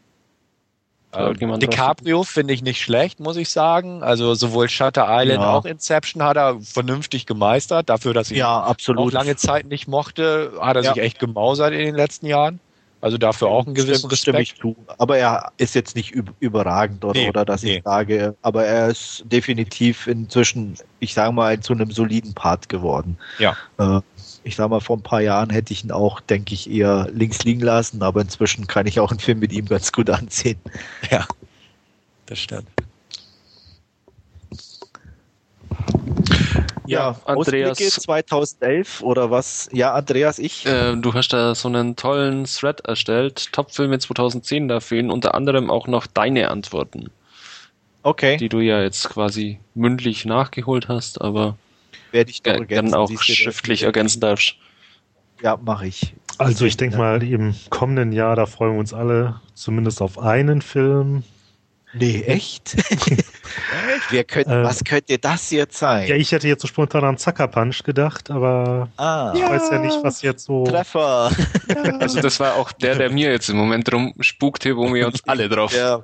Ähm, 1.12 1.60
DiCaprio 1.60 2.24
finde 2.24 2.54
ich 2.54 2.62
nicht 2.62 2.82
schlecht, 2.82 3.20
muss 3.20 3.36
ich 3.36 3.48
sagen. 3.48 4.02
Also 4.02 4.34
sowohl 4.34 4.68
Shutter 4.68 5.06
Island 5.08 5.42
ja. 5.42 5.54
auch 5.54 5.64
Inception 5.64 6.24
hat 6.24 6.36
er 6.36 6.60
vernünftig 6.60 7.24
gemeistert. 7.24 7.88
Dafür, 7.88 8.14
dass 8.14 8.32
ich 8.32 8.38
ja, 8.38 8.66
auch 8.66 9.12
lange 9.12 9.36
Zeit 9.36 9.66
nicht 9.66 9.86
mochte, 9.86 10.54
hat 10.60 10.74
er 10.74 10.82
ja. 10.82 10.92
sich 10.92 11.00
echt 11.00 11.20
gemausert 11.20 11.72
in 11.72 11.78
den 11.78 11.94
letzten 11.94 12.26
Jahren. 12.26 12.58
Also 13.02 13.18
dafür 13.18 13.48
auch 13.48 13.66
einen 13.66 13.74
gewissen 13.74 14.08
Respekt. 14.08 14.38
Ich 14.38 14.54
zu. 14.54 14.76
Aber 14.96 15.18
er 15.18 15.50
ist 15.56 15.74
jetzt 15.74 15.96
nicht 15.96 16.12
überragend 16.38 17.04
oder, 17.04 17.18
nee, 17.20 17.28
oder 17.28 17.44
dass 17.44 17.64
nee. 17.64 17.78
ich 17.78 17.82
sage, 17.82 18.36
aber 18.42 18.64
er 18.64 18.88
ist 18.88 19.24
definitiv 19.26 20.06
inzwischen, 20.06 20.76
ich 21.00 21.12
sage 21.12 21.32
mal, 21.32 21.58
zu 21.58 21.72
einem 21.72 21.90
soliden 21.90 22.32
Part 22.32 22.68
geworden. 22.68 23.18
Ja. 23.40 23.56
Äh, 23.78 24.00
ich 24.44 24.54
sage 24.54 24.70
mal, 24.70 24.80
vor 24.80 24.96
ein 24.96 25.02
paar 25.02 25.20
Jahren 25.20 25.50
hätte 25.50 25.72
ich 25.72 25.82
ihn 25.82 25.90
auch, 25.90 26.20
denke 26.20 26.54
ich, 26.54 26.70
eher 26.70 27.08
links 27.12 27.42
liegen 27.42 27.60
lassen, 27.60 28.04
aber 28.04 28.20
inzwischen 28.20 28.68
kann 28.68 28.86
ich 28.86 29.00
auch 29.00 29.10
einen 29.10 29.20
Film 29.20 29.40
mit 29.40 29.52
ihm 29.52 29.66
ganz 29.66 29.90
gut 29.90 30.08
ansehen. 30.08 30.60
Ja, 31.10 31.26
das 32.26 32.38
stimmt. 32.38 32.68
Ja, 36.86 37.16
Andreas. 37.24 37.78
2011 37.78 39.02
oder 39.02 39.30
was? 39.30 39.68
Ja, 39.72 39.94
Andreas, 39.94 40.38
ich. 40.38 40.66
Äh, 40.66 40.96
du 40.96 41.14
hast 41.14 41.28
da 41.28 41.54
so 41.54 41.68
einen 41.68 41.96
tollen 41.96 42.44
Thread 42.44 42.80
erstellt. 42.80 43.52
Topfilme 43.52 43.98
2010, 43.98 44.68
da 44.68 44.80
fehlen 44.80 45.10
unter 45.10 45.34
anderem 45.34 45.70
auch 45.70 45.86
noch 45.86 46.06
deine 46.06 46.50
Antworten. 46.50 47.10
Okay. 48.02 48.36
Die 48.36 48.48
du 48.48 48.60
ja 48.60 48.82
jetzt 48.82 49.08
quasi 49.08 49.60
mündlich 49.74 50.24
nachgeholt 50.24 50.88
hast, 50.88 51.20
aber 51.20 51.56
werde 52.10 52.30
ich 52.30 52.42
doch 52.42 52.54
ergänzen. 52.54 52.94
auch 52.94 53.10
schriftlich 53.20 53.84
ergänzen 53.84 54.20
darfst. 54.20 54.56
Ja, 55.40 55.56
mache 55.56 55.86
ich. 55.86 56.14
Also 56.38 56.64
ich 56.66 56.76
denke 56.76 56.96
mal, 56.96 57.22
im 57.22 57.54
kommenden 57.70 58.12
Jahr, 58.12 58.36
da 58.36 58.46
freuen 58.46 58.74
wir 58.74 58.80
uns 58.80 58.92
alle 58.92 59.40
zumindest 59.54 60.02
auf 60.02 60.18
einen 60.18 60.62
Film. 60.62 61.22
Nee, 61.94 62.22
echt? 62.22 62.76
Wer 64.12 64.24
könnte, 64.24 64.60
äh, 64.60 64.62
was 64.62 64.84
könnte 64.84 65.18
das 65.18 65.50
jetzt 65.50 65.78
sein? 65.78 66.06
Ja, 66.06 66.16
ich 66.16 66.32
hätte 66.32 66.46
jetzt 66.46 66.62
so 66.62 66.68
spontan 66.68 67.04
an 67.04 67.18
Zucker 67.18 67.48
Punch 67.48 67.82
gedacht, 67.82 68.30
aber 68.30 68.88
ah, 68.96 69.32
ich 69.34 69.40
ja, 69.40 69.50
weiß 69.50 69.70
ja 69.70 69.78
nicht, 69.78 69.98
was 70.02 70.22
jetzt 70.22 70.44
so. 70.44 70.64
Treffer. 70.64 71.30
Ja. 71.68 71.98
Also 72.00 72.20
das 72.20 72.38
war 72.40 72.56
auch 72.56 72.72
der, 72.72 72.96
der 72.96 73.10
mir 73.10 73.30
jetzt 73.30 73.48
im 73.48 73.56
Moment 73.56 73.90
drum 73.90 74.14
spukte, 74.20 74.76
wo 74.76 74.92
wir 74.92 75.06
uns 75.06 75.26
alle 75.26 75.48
drauf. 75.48 75.74
Ja, 75.74 76.02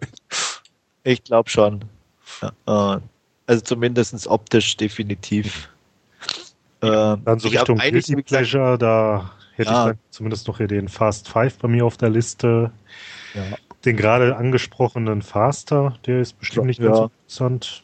ich 1.04 1.22
glaube 1.24 1.50
schon. 1.50 1.84
Also 3.46 3.62
zumindest 3.62 4.26
optisch 4.26 4.76
definitiv. 4.76 5.68
Ähm, 6.80 7.22
dann 7.24 7.38
so 7.38 7.48
Richtung 7.48 7.78
Guilty 7.78 8.22
Pleasure, 8.22 8.78
da 8.78 9.32
hätte 9.56 9.70
ja. 9.70 9.80
ich 9.80 9.86
dann 9.90 9.98
zumindest 10.10 10.46
noch 10.48 10.58
hier 10.58 10.68
den 10.68 10.88
Fast 10.88 11.28
Five 11.28 11.58
bei 11.58 11.68
mir 11.68 11.84
auf 11.84 11.96
der 11.96 12.10
Liste. 12.10 12.70
Ja 13.34 13.58
den 13.84 13.96
gerade 13.96 14.36
angesprochenen 14.36 15.22
Faster, 15.22 15.94
der 16.06 16.20
ist 16.20 16.38
bestimmt 16.38 16.66
nicht 16.66 16.80
ganz 16.80 16.98
ja. 16.98 17.04
interessant. 17.04 17.82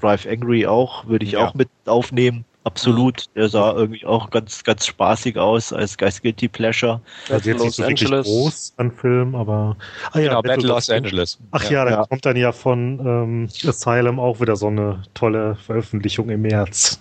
Drive 0.00 0.26
Angry 0.26 0.66
auch, 0.66 1.06
würde 1.06 1.24
ich 1.24 1.32
ja. 1.32 1.46
auch 1.46 1.54
mit 1.54 1.68
aufnehmen. 1.86 2.44
Absolut. 2.66 3.26
Der 3.36 3.48
sah 3.48 3.74
irgendwie 3.74 4.04
auch 4.04 4.30
ganz, 4.30 4.64
ganz 4.64 4.86
spaßig 4.86 5.38
aus 5.38 5.72
als 5.72 5.96
Guys 5.96 6.20
Guilty 6.20 6.48
Pleasure. 6.48 7.00
Also 7.30 7.50
jetzt 7.50 7.62
nicht 7.62 7.76
so 7.76 7.82
wirklich 7.84 8.10
groß 8.10 8.74
an 8.76 8.90
Film, 8.90 9.36
aber. 9.36 9.76
Ah 10.10 10.18
ja, 10.18 10.30
genau, 10.30 10.42
Battle, 10.42 10.56
Battle 10.56 10.68
Los 10.70 10.90
Angeles. 10.90 11.38
Ach 11.52 11.62
ja, 11.62 11.70
ja 11.70 11.84
da 11.84 11.90
ja. 11.92 12.06
kommt 12.06 12.26
dann 12.26 12.34
ja 12.34 12.50
von 12.50 12.98
ähm, 12.98 13.48
Asylum 13.68 14.18
auch 14.18 14.40
wieder 14.40 14.56
so 14.56 14.66
eine 14.66 15.00
tolle 15.14 15.54
Veröffentlichung 15.64 16.28
im 16.28 16.42
März. 16.42 16.98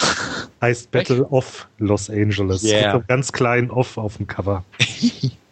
heißt 0.60 0.92
Battle 0.92 1.22
Echt? 1.22 1.32
of 1.32 1.66
Los 1.78 2.08
Angeles. 2.08 2.62
Yeah. 2.62 2.94
Mit 2.94 3.02
so 3.02 3.06
ganz 3.08 3.32
kleinen 3.32 3.72
Off 3.72 3.98
auf 3.98 4.18
dem 4.18 4.28
Cover. 4.28 4.64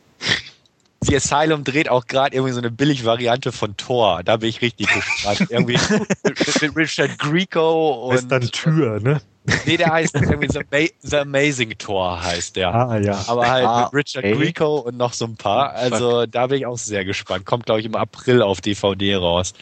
The 1.06 1.16
Asylum 1.16 1.64
dreht 1.64 1.88
auch 1.88 2.06
gerade 2.06 2.34
irgendwie 2.34 2.52
so 2.52 2.58
eine 2.58 2.70
Billig-Variante 2.70 3.52
von 3.52 3.76
Thor. 3.76 4.22
Da 4.24 4.38
bin 4.38 4.48
ich 4.48 4.60
richtig 4.60 4.88
gespannt. 4.88 5.46
irgendwie 5.50 5.78
mit 6.22 6.76
Richard 6.76 7.18
Grieco 7.18 8.08
und. 8.08 8.14
Ist 8.16 8.30
dann 8.30 8.42
Tür, 8.42 9.00
ne? 9.00 9.20
Nee, 9.64 9.76
der 9.76 9.92
heißt 9.92 10.16
irgendwie 10.16 10.48
The, 10.48 10.90
The 11.02 11.18
Amazing 11.18 11.78
Thor 11.78 12.22
heißt 12.22 12.56
der. 12.56 12.74
Ah, 12.74 12.98
ja. 12.98 13.22
Aber 13.28 13.48
halt 13.48 13.66
ah, 13.66 13.84
mit 13.84 13.94
Richard 13.94 14.24
okay. 14.24 14.36
Grieco 14.36 14.78
und 14.78 14.96
noch 14.96 15.12
so 15.12 15.24
ein 15.24 15.36
paar. 15.36 15.72
Also 15.72 16.22
Fuck. 16.22 16.32
da 16.32 16.46
bin 16.48 16.58
ich 16.58 16.66
auch 16.66 16.78
sehr 16.78 17.04
gespannt. 17.04 17.46
Kommt, 17.46 17.66
glaube 17.66 17.80
ich, 17.80 17.86
im 17.86 17.94
April 17.94 18.42
auf 18.42 18.60
DVD 18.60 19.16
raus. 19.16 19.54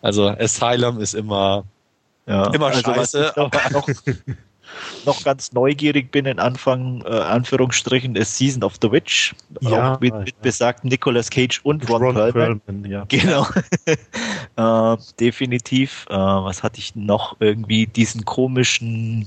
Also 0.00 0.28
Asylum 0.28 1.00
ist 1.00 1.14
immer, 1.14 1.64
ja. 2.26 2.52
immer 2.52 2.66
also 2.66 2.80
scheiße. 2.82 3.36
Aber 3.36 3.50
noch, 3.70 3.88
noch 5.06 5.22
ganz 5.24 5.52
neugierig 5.52 6.10
bin, 6.10 6.26
in 6.26 6.38
Anfang, 6.38 7.02
äh, 7.06 7.10
Anführungsstrichen, 7.10 8.16
ist 8.16 8.36
Season 8.36 8.62
of 8.62 8.74
the 8.80 8.90
Witch. 8.90 9.34
Ja, 9.60 9.94
auch 9.94 10.00
mit, 10.00 10.14
mit 10.14 10.28
ja. 10.28 10.34
besagten 10.42 10.88
Nicolas 10.88 11.30
Cage 11.30 11.60
und 11.64 11.88
Ron, 11.88 12.02
Ron 12.02 12.14
Perlman. 12.14 12.60
Perlman 12.60 12.90
ja. 12.90 13.04
Genau. 13.08 13.46
äh, 14.96 14.96
definitiv. 15.18 16.06
Äh, 16.08 16.14
was 16.14 16.62
hatte 16.62 16.78
ich 16.78 16.94
noch? 16.94 17.36
Irgendwie 17.40 17.86
diesen 17.86 18.24
komischen 18.24 19.26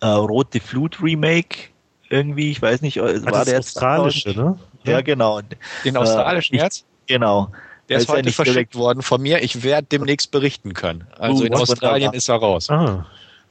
äh, 0.00 0.06
Rote 0.06 0.60
Flut 0.60 1.02
Remake. 1.02 1.70
Irgendwie, 2.08 2.50
ich 2.50 2.60
weiß 2.60 2.82
nicht, 2.82 2.96
äh, 2.96 3.24
war 3.24 3.32
das 3.32 3.46
der 3.46 3.58
australische, 3.60 4.30
ne? 4.30 4.58
Ja, 4.84 5.00
genau. 5.00 5.40
Den 5.84 5.96
australischen 5.96 6.56
äh, 6.56 6.62
jetzt? 6.62 6.84
Genau. 7.06 7.50
Der 7.88 7.98
ist, 7.98 8.04
ist 8.04 8.08
heute 8.08 8.32
verschickt 8.32 8.76
worden 8.76 9.02
von 9.02 9.20
mir. 9.20 9.42
Ich 9.42 9.64
werde 9.64 9.86
demnächst 9.90 10.30
berichten 10.30 10.74
können. 10.74 11.06
Also 11.18 11.42
uh, 11.42 11.46
in 11.46 11.54
Australien 11.54 12.12
ist 12.12 12.28
er 12.28 12.36
raus. 12.36 12.70
Ah. 12.70 13.04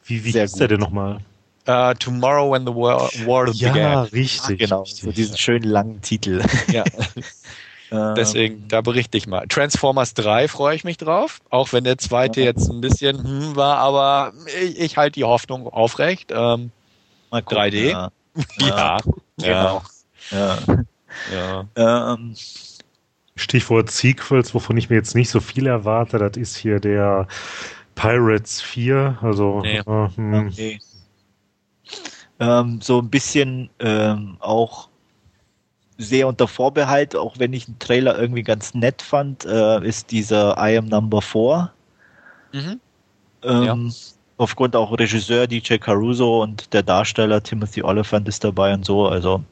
Wie, 0.09 0.23
wie 0.23 0.31
hieß 0.31 0.53
der 0.53 0.67
denn 0.67 0.79
nochmal? 0.79 1.19
Uh, 1.67 1.93
Tomorrow 1.93 2.51
when 2.51 2.65
the 2.65 2.73
War, 2.73 3.11
war 3.27 3.47
ja, 3.49 3.71
began. 3.71 3.91
Ja, 3.91 4.01
richtig. 4.01 4.59
Genau, 4.59 4.81
richtig. 4.81 5.01
so 5.01 5.11
diesen 5.11 5.37
schönen 5.37 5.69
langen 5.69 6.01
Titel. 6.01 6.41
Ja. 6.71 6.83
Ähm. 7.91 8.13
Deswegen, 8.13 8.67
da 8.67 8.81
berichte 8.81 9.17
ich 9.17 9.25
mal. 9.25 9.47
Transformers 9.47 10.13
3 10.13 10.47
freue 10.47 10.75
ich 10.75 10.83
mich 10.83 10.97
drauf, 10.97 11.39
auch 11.49 11.73
wenn 11.73 11.83
der 11.83 11.97
zweite 11.97 12.39
jetzt 12.39 12.69
ein 12.69 12.81
bisschen 12.81 13.17
hm 13.23 13.55
war, 13.55 13.77
aber 13.77 14.31
ich, 14.61 14.79
ich 14.79 14.97
halte 14.97 15.13
die 15.13 15.23
Hoffnung 15.23 15.67
aufrecht. 15.67 16.29
Ähm, 16.31 16.71
mal 17.31 17.41
gucken, 17.41 17.63
3D. 17.63 18.11
Ja, 18.59 18.69
ja, 18.69 18.97
genau. 19.37 19.81
Ja. 20.29 20.59
ja. 21.33 22.13
Ähm. 22.13 22.35
Stichwort 23.35 23.89
Sequels, 23.89 24.53
wovon 24.53 24.77
ich 24.77 24.91
mir 24.91 24.97
jetzt 24.97 25.15
nicht 25.15 25.31
so 25.31 25.39
viel 25.39 25.65
erwarte, 25.65 26.19
das 26.19 26.37
ist 26.37 26.57
hier 26.57 26.79
der 26.79 27.27
Pirates 27.99 28.61
4, 28.61 29.17
also 29.21 29.59
nee. 29.59 29.79
äh, 29.79 29.83
hm. 30.15 30.47
okay. 30.47 30.79
ähm, 32.39 32.79
so 32.81 32.99
ein 32.99 33.09
bisschen 33.09 33.69
ähm, 33.79 34.37
auch 34.39 34.87
sehr 35.97 36.29
unter 36.29 36.47
Vorbehalt, 36.47 37.13
auch 37.17 37.39
wenn 37.39 37.51
ich 37.51 37.65
den 37.65 37.77
Trailer 37.77 38.17
irgendwie 38.17 38.43
ganz 38.43 38.73
nett 38.73 39.01
fand, 39.01 39.43
äh, 39.43 39.85
ist 39.85 40.11
dieser 40.11 40.55
I 40.57 40.77
Am 40.77 40.85
Number 40.85 41.21
4. 41.21 41.69
Mhm. 42.53 42.79
Ähm, 43.43 43.63
ja. 43.63 43.77
Aufgrund 44.37 44.77
auch 44.77 44.97
Regisseur 44.97 45.45
DJ 45.45 45.75
Caruso 45.75 46.41
und 46.41 46.73
der 46.73 46.83
Darsteller 46.83 47.43
Timothy 47.43 47.83
Oliphant 47.83 48.29
ist 48.29 48.45
dabei 48.45 48.73
und 48.73 48.85
so, 48.85 49.07
also 49.07 49.43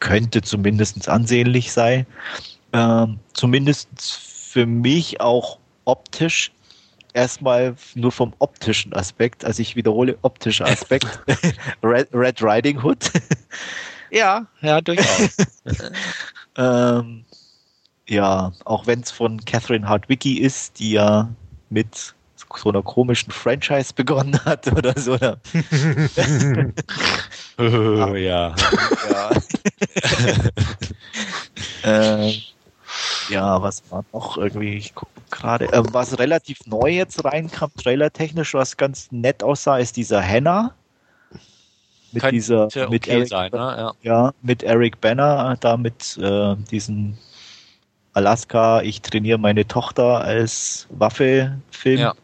könnte 0.00 0.42
zumindest 0.42 1.08
ansehnlich 1.08 1.72
sein. 1.72 2.06
Ähm, 2.74 3.18
zumindest 3.32 3.88
für 3.98 4.66
mich 4.66 5.22
auch 5.22 5.58
optisch 5.86 6.52
erstmal 7.16 7.74
nur 7.94 8.12
vom 8.12 8.34
optischen 8.38 8.92
Aspekt, 8.92 9.44
also 9.44 9.60
ich 9.62 9.74
wiederhole 9.74 10.18
optischer 10.22 10.66
Aspekt, 10.66 11.06
Red, 11.82 12.08
Red, 12.12 12.42
Riding 12.42 12.82
Hood. 12.82 13.10
ja, 14.10 14.46
ja, 14.60 14.80
durchaus. 14.82 15.36
ähm, 16.56 17.24
ja, 18.06 18.52
auch 18.64 18.86
wenn 18.86 19.00
es 19.00 19.10
von 19.10 19.44
Catherine 19.44 19.88
Hardwicki 19.88 20.38
ist, 20.38 20.78
die 20.78 20.92
ja 20.92 21.28
mit 21.70 22.14
so 22.54 22.68
einer 22.68 22.82
komischen 22.82 23.32
Franchise 23.32 23.92
begonnen 23.92 24.38
hat 24.44 24.70
oder 24.72 24.94
so. 24.98 25.14
Oder? 25.14 25.40
ja. 28.16 28.54
ja. 29.10 29.30
äh, 31.82 32.32
ja, 33.28 33.60
was 33.62 33.82
war 33.90 34.04
noch 34.12 34.36
irgendwie? 34.36 34.74
Ich 34.74 34.94
gucke 34.94 35.10
gerade. 35.30 35.72
Äh, 35.72 35.82
was 35.92 36.18
relativ 36.18 36.58
neu 36.66 36.90
jetzt 36.90 37.24
reinkam, 37.24 37.70
trailertechnisch, 37.76 38.54
was 38.54 38.76
ganz 38.76 39.10
nett 39.10 39.42
aussah, 39.42 39.78
ist 39.78 39.96
dieser 39.96 40.20
Henna. 40.20 40.74
Mit 42.12 42.22
Könnte 42.22 42.34
dieser, 42.34 42.64
okay 42.66 42.86
mit 42.88 43.08
Eric, 43.08 43.28
sein, 43.28 43.50
ne? 43.52 43.58
ja. 43.58 43.92
ja. 44.02 44.32
mit 44.42 44.62
Eric 44.62 45.00
Banner, 45.00 45.56
da 45.60 45.76
mit 45.76 46.16
äh, 46.18 46.56
diesen 46.70 47.18
Alaska, 48.14 48.80
ich 48.80 49.02
trainiere 49.02 49.38
meine 49.38 49.66
Tochter 49.66 50.20
als 50.22 50.86
Waffe-Film. 50.90 51.98
Ja. 51.98 52.14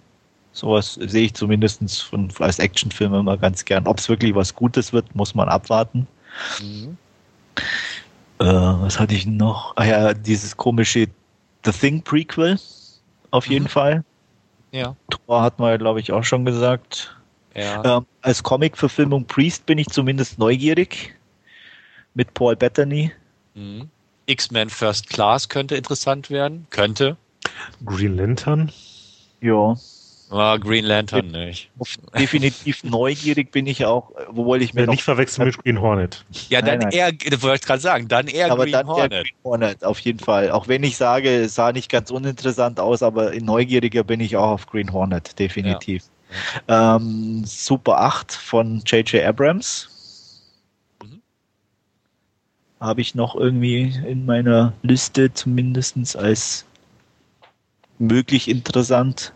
Sowas 0.52 0.94
sehe 0.94 1.26
ich 1.26 1.34
zumindest 1.34 2.02
von, 2.02 2.32
als 2.38 2.58
Actionfilm 2.58 3.14
immer 3.14 3.36
ganz 3.36 3.64
gern. 3.64 3.86
Ob 3.86 3.98
es 3.98 4.08
wirklich 4.08 4.34
was 4.34 4.54
Gutes 4.54 4.92
wird, 4.92 5.14
muss 5.14 5.34
man 5.34 5.48
abwarten. 5.48 6.06
Mhm. 6.60 6.96
Äh, 8.42 8.82
was 8.82 8.98
hatte 8.98 9.14
ich 9.14 9.24
noch? 9.24 9.72
Ah 9.76 9.84
ja, 9.84 10.14
dieses 10.14 10.56
komische 10.56 11.06
The 11.64 11.70
Thing 11.70 12.02
Prequel. 12.02 12.58
Auf 13.30 13.46
jeden 13.46 13.64
mhm. 13.64 13.68
Fall. 13.68 14.04
Ja. 14.72 14.96
Tor 15.10 15.42
hat 15.42 15.60
man 15.60 15.70
ja, 15.70 15.76
glaube 15.76 16.00
ich, 16.00 16.12
auch 16.12 16.24
schon 16.24 16.44
gesagt. 16.44 17.16
Ja. 17.54 17.98
Ähm, 17.98 18.06
als 18.22 18.42
Comic-Verfilmung 18.42 19.26
Priest 19.26 19.64
bin 19.66 19.78
ich 19.78 19.86
zumindest 19.88 20.40
neugierig. 20.40 21.14
Mit 22.14 22.34
Paul 22.34 22.56
Bettany. 22.56 23.12
Mhm. 23.54 23.88
X-Men 24.26 24.70
First 24.70 25.08
Class 25.08 25.48
könnte 25.48 25.76
interessant 25.76 26.28
werden. 26.28 26.66
Könnte. 26.70 27.16
Green 27.84 28.16
Lantern. 28.16 28.72
Ja. 29.40 29.76
Oh, 30.34 30.58
Green 30.58 30.86
Lantern 30.86 31.30
nicht. 31.30 31.70
Definitiv 32.18 32.84
neugierig 32.84 33.52
bin 33.52 33.66
ich 33.66 33.84
auch, 33.84 34.12
obwohl 34.28 34.62
ich 34.62 34.72
mir. 34.72 34.84
Ja, 34.84 34.86
nicht 34.86 35.02
verwechseln 35.02 35.46
mit 35.46 35.58
Green 35.58 35.78
Hornet. 35.78 36.24
Ja, 36.48 36.62
dann 36.62 36.78
nein, 36.78 36.88
nein. 36.88 36.92
eher, 36.92 37.12
das 37.12 37.42
wollte 37.42 37.56
ich 37.56 37.66
gerade 37.66 37.80
sagen, 37.80 38.08
dann 38.08 38.28
eher 38.28 38.50
aber 38.50 38.62
Green 38.62 38.72
dann 38.72 38.86
Hornet. 38.86 39.12
Eher 39.12 39.22
Green 39.24 39.44
Hornet, 39.44 39.84
auf 39.84 39.98
jeden 40.00 40.20
Fall. 40.20 40.50
Auch 40.50 40.68
wenn 40.68 40.84
ich 40.84 40.96
sage, 40.96 41.42
es 41.42 41.54
sah 41.54 41.72
nicht 41.72 41.90
ganz 41.90 42.10
uninteressant 42.10 42.80
aus, 42.80 43.02
aber 43.02 43.38
neugieriger 43.38 44.04
bin 44.04 44.20
ich 44.20 44.34
auch 44.38 44.52
auf 44.52 44.66
Green 44.66 44.90
Hornet, 44.90 45.38
definitiv. 45.38 46.04
Ja. 46.66 46.96
Ähm, 46.96 47.42
Super 47.44 48.00
8 48.00 48.32
von 48.32 48.82
J.J. 48.86 49.22
Abrams. 49.26 50.40
Mhm. 51.04 51.20
Habe 52.80 53.02
ich 53.02 53.14
noch 53.14 53.36
irgendwie 53.36 53.94
in 54.06 54.24
meiner 54.24 54.72
Liste 54.82 55.34
zumindest 55.34 56.16
als 56.16 56.64
möglich 57.98 58.48
interessant. 58.48 59.34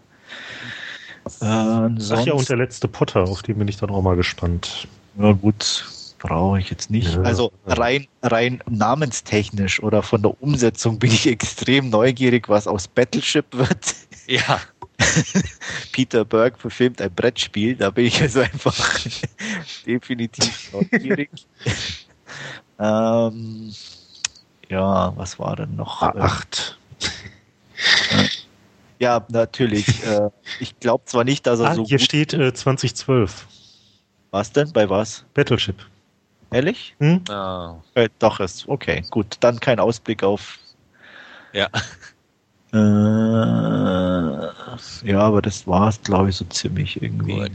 Äh, 1.41 1.45
Ach 1.45 2.27
ja, 2.27 2.33
und 2.33 2.49
der 2.49 2.57
letzte 2.57 2.89
Potter, 2.89 3.25
auf 3.25 3.43
den 3.43 3.59
bin 3.59 3.69
ich 3.69 3.77
dann 3.77 3.91
auch 3.91 4.03
mal 4.03 4.17
gespannt. 4.17 4.87
Ja 5.19 5.33
gut, 5.33 5.85
brauche 6.19 6.59
ich 6.59 6.71
jetzt 6.71 6.91
nicht. 6.91 7.15
Ja, 7.15 7.23
also 7.23 7.53
rein, 7.67 8.07
rein 8.23 8.63
namenstechnisch 8.69 9.83
oder 9.83 10.03
von 10.03 10.23
der 10.23 10.41
Umsetzung 10.43 10.99
bin 10.99 11.11
ich 11.11 11.27
extrem 11.31 11.91
neugierig, 11.91 12.49
was 12.49 12.67
aus 12.67 12.89
Battleship 12.89 13.47
wird. 13.53 13.95
Ja. 14.27 14.61
Peter 15.93 16.25
Berg 16.25 16.59
verfilmt 16.59 17.03
ein 17.03 17.13
Brettspiel, 17.13 17.77
da 17.77 17.91
bin 17.91 18.07
ich 18.07 18.21
also 18.21 18.41
einfach 18.41 18.99
definitiv 19.87 20.73
neugierig. 20.73 21.31
ähm, 22.79 23.75
ja, 24.69 25.13
was 25.17 25.39
war 25.39 25.57
denn 25.57 25.77
noch? 25.77 26.03
Acht. 26.03 26.79
Ja, 28.99 29.25
natürlich. 29.29 30.05
äh, 30.07 30.31
ich 30.61 30.79
glaube 30.81 31.05
zwar 31.05 31.25
nicht, 31.25 31.47
dass 31.47 31.61
er 31.61 31.71
ah, 31.71 31.75
so. 31.75 31.85
Hier 31.85 31.99
steht 31.99 32.33
äh, 32.35 32.53
2012. 32.53 33.47
Was 34.31 34.53
denn? 34.53 34.73
Bei 34.73 34.89
was? 34.89 35.25
Battleship. 35.35 35.77
Ehrlich? 36.51 36.95
Hm? 37.01 37.23
Oh. 37.31 37.77
Äh, 37.95 38.09
doch, 38.19 38.41
ist 38.41 38.69
okay. 38.69 39.03
Gut, 39.11 39.37
dann 39.41 39.61
kein 39.61 39.81
Ausblick 39.81 40.23
auf. 40.23 40.59
Ja. 41.53 41.69
Äh, 42.73 42.79
ja, 45.09 45.21
aber 45.21 45.41
das 45.41 45.67
war 45.67 45.89
es, 45.89 46.03
glaube 46.03 46.29
ich, 46.29 46.37
so 46.37 46.45
ziemlich 46.47 47.01
irgendwie. 47.01 47.37
Gut. 47.37 47.53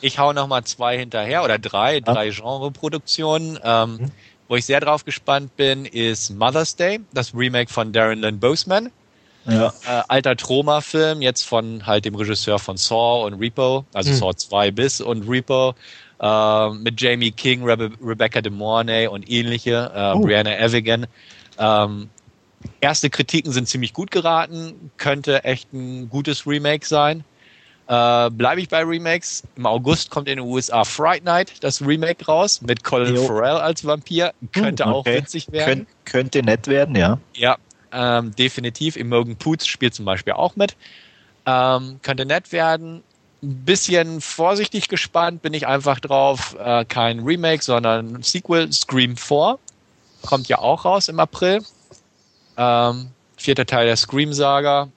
Ich 0.00 0.18
hau 0.18 0.32
noch 0.32 0.46
mal 0.46 0.64
zwei 0.64 0.96
hinterher 0.96 1.44
oder 1.44 1.58
drei, 1.58 1.98
ah. 1.98 2.12
drei 2.12 2.30
Genreproduktionen. 2.30 3.58
Ähm, 3.62 3.98
hm? 3.98 4.10
Wo 4.48 4.56
ich 4.56 4.64
sehr 4.64 4.80
drauf 4.80 5.04
gespannt 5.04 5.56
bin, 5.56 5.84
ist 5.84 6.30
Mother's 6.30 6.76
Day, 6.76 7.00
das 7.12 7.34
Remake 7.34 7.72
von 7.72 7.92
Darren 7.92 8.20
Lynn 8.20 8.38
Boseman. 8.38 8.90
Ja. 9.46 9.72
Äh, 9.86 10.02
alter 10.08 10.36
Troma-Film, 10.36 11.20
jetzt 11.20 11.42
von 11.42 11.86
halt 11.86 12.04
dem 12.04 12.14
Regisseur 12.14 12.58
von 12.58 12.76
Saw 12.76 13.26
und 13.26 13.34
Repo, 13.34 13.84
also 13.92 14.10
hm. 14.10 14.16
Saw 14.16 14.34
2 14.34 14.70
bis 14.70 15.00
und 15.00 15.28
Repo, 15.28 15.74
äh, 16.20 16.70
mit 16.70 17.00
Jamie 17.00 17.32
King, 17.32 17.64
Rebe 17.64 17.90
Rebecca 18.02 18.40
De 18.40 18.52
Mornay 18.52 19.08
und 19.08 19.28
ähnliche, 19.28 19.90
äh, 19.94 20.16
oh. 20.16 20.20
Brianna 20.20 20.56
Evigan. 20.58 21.06
Ähm, 21.58 22.08
erste 22.80 23.10
Kritiken 23.10 23.52
sind 23.52 23.68
ziemlich 23.68 23.92
gut 23.92 24.10
geraten, 24.10 24.90
könnte 24.96 25.44
echt 25.44 25.72
ein 25.72 26.08
gutes 26.08 26.46
Remake 26.46 26.86
sein. 26.86 27.24
Äh, 27.88 28.30
Bleibe 28.30 28.60
ich 28.60 28.68
bei 28.68 28.82
Remakes. 28.84 29.42
Im 29.56 29.66
August 29.66 30.10
kommt 30.10 30.28
in 30.28 30.36
den 30.36 30.46
USA 30.46 30.84
Fright 30.84 31.24
Night, 31.24 31.52
das 31.64 31.82
Remake 31.82 32.24
raus, 32.26 32.62
mit 32.62 32.84
Colin 32.84 33.16
jo. 33.16 33.26
Farrell 33.26 33.56
als 33.56 33.84
Vampir. 33.84 34.32
Könnte 34.52 34.84
hm, 34.84 34.92
okay. 34.92 35.16
auch 35.16 35.22
witzig 35.22 35.50
werden. 35.50 35.86
Kön 35.86 35.86
könnte 36.04 36.42
nett 36.42 36.68
werden, 36.68 36.94
ja. 36.94 37.18
Ja, 37.34 37.58
ähm, 37.92 38.34
definitiv. 38.36 38.96
Imogen 38.96 39.36
Poots 39.36 39.66
spielt 39.66 39.94
zum 39.94 40.04
Beispiel 40.04 40.32
auch 40.34 40.56
mit. 40.56 40.76
Ähm, 41.46 42.00
könnte 42.02 42.26
nett 42.26 42.52
werden. 42.52 43.02
Ein 43.42 43.64
bisschen 43.64 44.20
vorsichtig 44.20 44.88
gespannt 44.88 45.42
bin 45.42 45.52
ich 45.54 45.66
einfach 45.66 46.00
drauf. 46.00 46.56
Äh, 46.58 46.84
kein 46.84 47.20
Remake, 47.20 47.62
sondern 47.62 48.16
ein 48.16 48.22
Sequel. 48.22 48.72
Scream 48.72 49.16
4 49.16 49.58
kommt 50.22 50.48
ja 50.48 50.58
auch 50.58 50.84
raus 50.84 51.08
im 51.08 51.18
April. 51.18 51.62
Ähm, 52.56 53.08
vierter 53.36 53.66
Teil 53.66 53.86
der 53.86 53.96
Scream-Saga. 53.96 54.88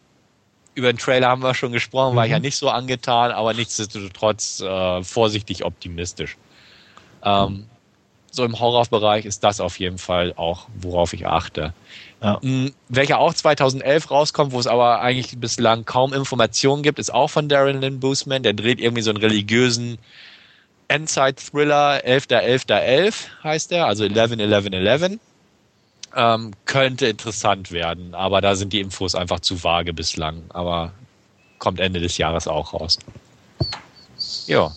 Über 0.75 0.91
den 0.91 0.97
Trailer 0.97 1.29
haben 1.29 1.41
wir 1.41 1.53
schon 1.53 1.71
gesprochen, 1.71 2.13
mhm. 2.13 2.17
war 2.17 2.25
ich 2.25 2.31
ja 2.31 2.39
nicht 2.39 2.57
so 2.57 2.69
angetan, 2.69 3.31
aber 3.31 3.53
nichtsdestotrotz 3.53 4.59
äh, 4.59 5.03
vorsichtig 5.03 5.63
optimistisch. 5.63 6.37
Ähm, 7.23 7.65
so 8.29 8.43
im 8.43 8.59
Horrorbereich 8.59 9.25
ist 9.25 9.43
das 9.43 9.61
auf 9.61 9.79
jeden 9.79 9.97
Fall 9.97 10.33
auch, 10.35 10.67
worauf 10.75 11.13
ich 11.13 11.25
achte. 11.25 11.73
Ja. 12.21 12.39
Mm, 12.41 12.73
welcher 12.89 13.19
auch 13.19 13.33
2011 13.33 14.09
rauskommt, 14.09 14.51
wo 14.51 14.59
es 14.59 14.67
aber 14.67 15.01
eigentlich 15.01 15.37
bislang 15.37 15.85
kaum 15.85 16.13
Informationen 16.13 16.83
gibt, 16.83 16.99
ist 16.99 17.13
auch 17.13 17.29
von 17.29 17.49
Darren 17.49 17.81
Lynn 17.81 17.99
Boosman. 17.99 18.43
Der 18.43 18.53
dreht 18.53 18.79
irgendwie 18.79 19.01
so 19.01 19.11
einen 19.11 19.19
religiösen 19.19 19.97
Endzeit-Thriller, 20.87 22.05
11.11.11 22.05 22.67
.11 22.67 23.13
heißt 23.43 23.71
der, 23.71 23.87
also 23.87 24.03
11.11.11. 24.03 25.19
Ähm, 26.17 26.51
könnte 26.65 27.07
interessant 27.07 27.71
werden, 27.71 28.15
aber 28.15 28.39
da 28.39 28.55
sind 28.55 28.71
die 28.71 28.79
Infos 28.79 29.15
einfach 29.15 29.41
zu 29.41 29.63
vage 29.63 29.93
bislang. 29.93 30.43
Aber 30.49 30.93
kommt 31.59 31.79
Ende 31.79 31.99
des 31.99 32.17
Jahres 32.17 32.47
auch 32.47 32.73
raus. 32.73 32.99
Ja. 34.47 34.71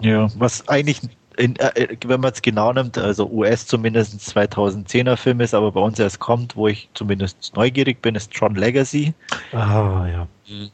Ja, 0.00 0.28
was 0.36 0.66
eigentlich 0.68 1.00
in, 1.40 1.56
äh, 1.56 1.96
wenn 2.04 2.20
man 2.20 2.32
es 2.32 2.42
genau 2.42 2.72
nimmt, 2.72 2.98
also 2.98 3.28
US 3.30 3.66
zumindest 3.66 4.20
2010er 4.20 5.16
Film 5.16 5.40
ist, 5.40 5.54
aber 5.54 5.72
bei 5.72 5.80
uns 5.80 5.98
erst 5.98 6.20
kommt, 6.20 6.54
wo 6.54 6.68
ich 6.68 6.88
zumindest 6.94 7.52
neugierig 7.56 8.02
bin, 8.02 8.14
ist 8.14 8.32
Tron 8.32 8.54
Legacy. 8.54 9.14
Ah, 9.52 10.06
ja. 10.06 10.28
Mhm. 10.48 10.70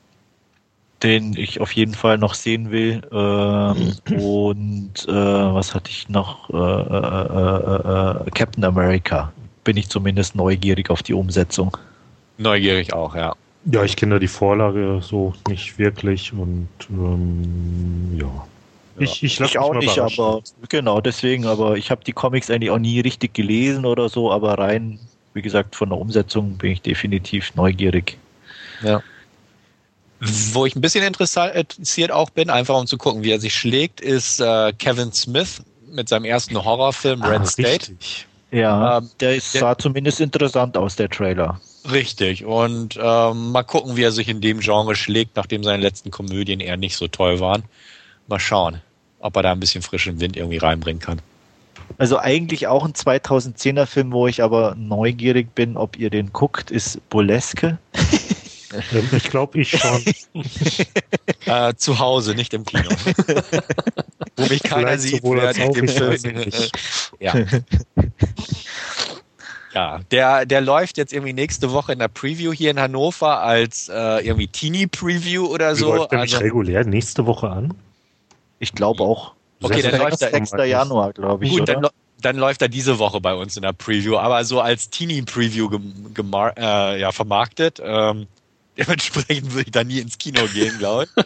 Den 1.03 1.37
ich 1.37 1.61
auf 1.61 1.73
jeden 1.73 1.95
Fall 1.95 2.19
noch 2.19 2.35
sehen 2.35 2.71
will. 2.71 3.03
Ähm, 3.13 3.95
und 4.19 5.07
äh, 5.07 5.13
was 5.13 5.75
hatte 5.75 5.91
ich 5.91 6.09
noch? 6.09 6.51
Äh, 6.51 6.57
äh, 6.57 8.27
äh, 8.27 8.31
Captain 8.31 8.65
America. 8.65 9.33
Bin 9.63 9.77
ich 9.77 9.89
zumindest 9.89 10.35
neugierig 10.35 10.91
auf 10.91 11.03
die 11.03 11.13
Umsetzung. 11.13 11.77
Neugierig 12.39 12.93
auch, 12.93 13.15
ja. 13.15 13.35
Ja, 13.67 13.85
ich 13.85 13.97
kenne 13.97 14.15
da 14.15 14.19
die 14.19 14.29
Vorlage 14.29 15.01
so 15.03 15.35
nicht 15.49 15.79
wirklich 15.79 16.33
und 16.33 16.69
ähm, 16.91 18.17
ja. 18.19 18.47
Ich, 18.99 19.23
ich, 19.23 19.41
ich 19.41 19.59
auch 19.59 19.75
nicht, 19.75 19.99
aber 19.99 20.43
genau 20.69 21.01
deswegen, 21.01 21.47
aber 21.47 21.77
ich 21.77 21.91
habe 21.91 22.03
die 22.05 22.13
Comics 22.13 22.51
eigentlich 22.51 22.71
auch 22.71 22.79
nie 22.79 23.01
richtig 23.01 23.35
gelesen 23.35 23.85
oder 23.85 24.09
so, 24.09 24.33
aber 24.33 24.59
rein, 24.59 24.99
wie 25.35 25.43
gesagt, 25.43 25.77
von 25.77 25.91
der 25.91 25.99
Umsetzung 25.99 26.57
bin 26.57 26.73
ich 26.73 26.83
definitiv 26.83 27.55
neugierig. 27.55 28.17
Ja. 28.83 29.03
Wo 30.21 30.65
ich 30.65 30.75
ein 30.75 30.81
bisschen 30.81 31.05
interessiert 31.05 32.11
auch 32.11 32.31
bin, 32.31 32.49
einfach 32.49 32.79
um 32.79 32.87
zu 32.87 32.97
gucken, 32.97 33.23
wie 33.23 33.33
er 33.33 33.41
sich 33.41 33.55
schlägt, 33.55 34.01
ist 34.01 34.41
äh, 34.41 34.73
Kevin 34.73 35.13
Smith 35.13 35.63
mit 35.91 36.09
seinem 36.09 36.25
ersten 36.25 36.63
Horrorfilm 36.63 37.23
ah, 37.23 37.29
Red 37.29 37.47
State. 37.47 37.91
Richtig. 37.91 38.27
Ja, 38.51 38.99
ähm, 38.99 39.11
der, 39.21 39.37
ist, 39.37 39.53
der 39.53 39.61
sah 39.61 39.79
zumindest 39.79 40.21
interessant 40.21 40.77
aus, 40.77 40.97
der 40.97 41.11
Trailer. 41.11 41.61
Richtig. 41.91 42.47
Und 42.47 42.99
ähm, 43.01 43.53
mal 43.53 43.63
gucken, 43.63 43.97
wie 43.97 44.03
er 44.05 44.13
sich 44.13 44.29
in 44.29 44.41
dem 44.41 44.61
Genre 44.61 44.97
schlägt, 44.97 45.37
nachdem 45.37 45.63
seine 45.63 45.83
letzten 45.83 46.11
Komödien 46.11 46.61
eher 46.61 46.79
nicht 46.79 46.97
so 46.97 47.09
toll 47.09 47.41
waren. 47.41 47.65
Mal 48.27 48.41
schauen 48.41 48.81
ob 49.27 49.37
er 49.37 49.43
da 49.43 49.53
ein 49.53 49.61
bisschen 49.61 49.83
frischen 49.83 50.21
Wind 50.21 50.37
irgendwie 50.37 50.59
reinbringen 50.59 51.01
kann. 51.01 51.21
Also 51.99 52.19
eigentlich 52.19 52.67
auch 52.67 52.85
ein 52.85 52.93
2010er 52.93 53.87
Film, 53.87 54.13
wo 54.13 54.27
ich 54.27 54.43
aber 54.43 54.75
neugierig 54.77 55.55
bin, 55.55 55.77
ob 55.77 55.97
ihr 55.97 56.11
den 56.11 56.33
guckt, 56.33 56.71
ist 56.71 57.09
Boleske. 57.11 57.79
Ähm, 58.93 59.09
ich 59.13 59.31
glaube, 59.31 59.61
ich 59.61 59.71
schon. 59.71 60.05
äh, 61.47 61.75
zu 61.77 61.99
Hause, 61.99 62.35
nicht 62.35 62.53
im 62.55 62.65
Kino. 62.65 62.89
Wo 64.37 64.47
mich 64.49 64.63
keiner 64.63 64.99
Vielleicht 64.99 65.03
sieht, 65.03 65.23
während 65.23 65.59
ich 65.59 65.71
den 65.71 65.89
Film. 65.89 66.53
ja. 67.21 67.35
Ja, 69.73 70.01
der, 70.11 70.47
der 70.47 70.61
läuft 70.63 70.97
jetzt 70.97 71.13
irgendwie 71.13 71.33
nächste 71.33 71.71
Woche 71.73 71.93
in 71.93 71.99
der 71.99 72.09
Preview 72.09 72.53
hier 72.53 72.71
in 72.71 72.81
Hannover 72.81 73.43
als 73.43 73.89
äh, 73.89 74.27
irgendwie 74.27 74.49
Teenie-Preview 74.49 75.47
oder 75.47 75.77
so. 75.77 75.95
Läuft 75.95 76.13
der 76.13 76.21
also, 76.21 76.37
nicht 76.37 76.45
regulär 76.45 76.85
nächste 76.85 77.27
Woche 77.27 77.51
an? 77.51 77.75
Ich 78.59 78.73
glaube 78.73 79.03
auch. 79.03 79.33
Okay, 79.63 79.83
dann 79.83 79.99
läuft 79.99 80.21
der 80.21 80.31
6. 80.31 80.53
Januar, 80.67 81.13
glaube 81.13 81.45
ich. 81.47 81.51
Gut, 81.51 81.69
dann, 81.69 81.87
dann, 82.21 82.37
läuft 82.37 82.63
er 82.63 82.69
diese 82.69 82.99
Woche 82.99 83.21
bei 83.21 83.35
uns 83.35 83.57
in 83.57 83.63
der 83.63 83.73
Preview, 83.73 84.17
aber 84.17 84.45
so 84.45 84.61
als 84.61 84.91
Teenie-Preview 84.91 85.71
äh, 86.59 87.01
ja, 87.01 87.13
vermarktet. 87.13 87.81
Ähm, 87.83 88.27
dementsprechend 88.77 89.53
würde 89.53 89.65
ich 89.67 89.73
da 89.73 89.85
nie 89.85 90.01
ins 90.01 90.19
Kino 90.19 90.43
gehen, 90.53 90.79
glaube 90.79 91.07
ich. 91.17 91.25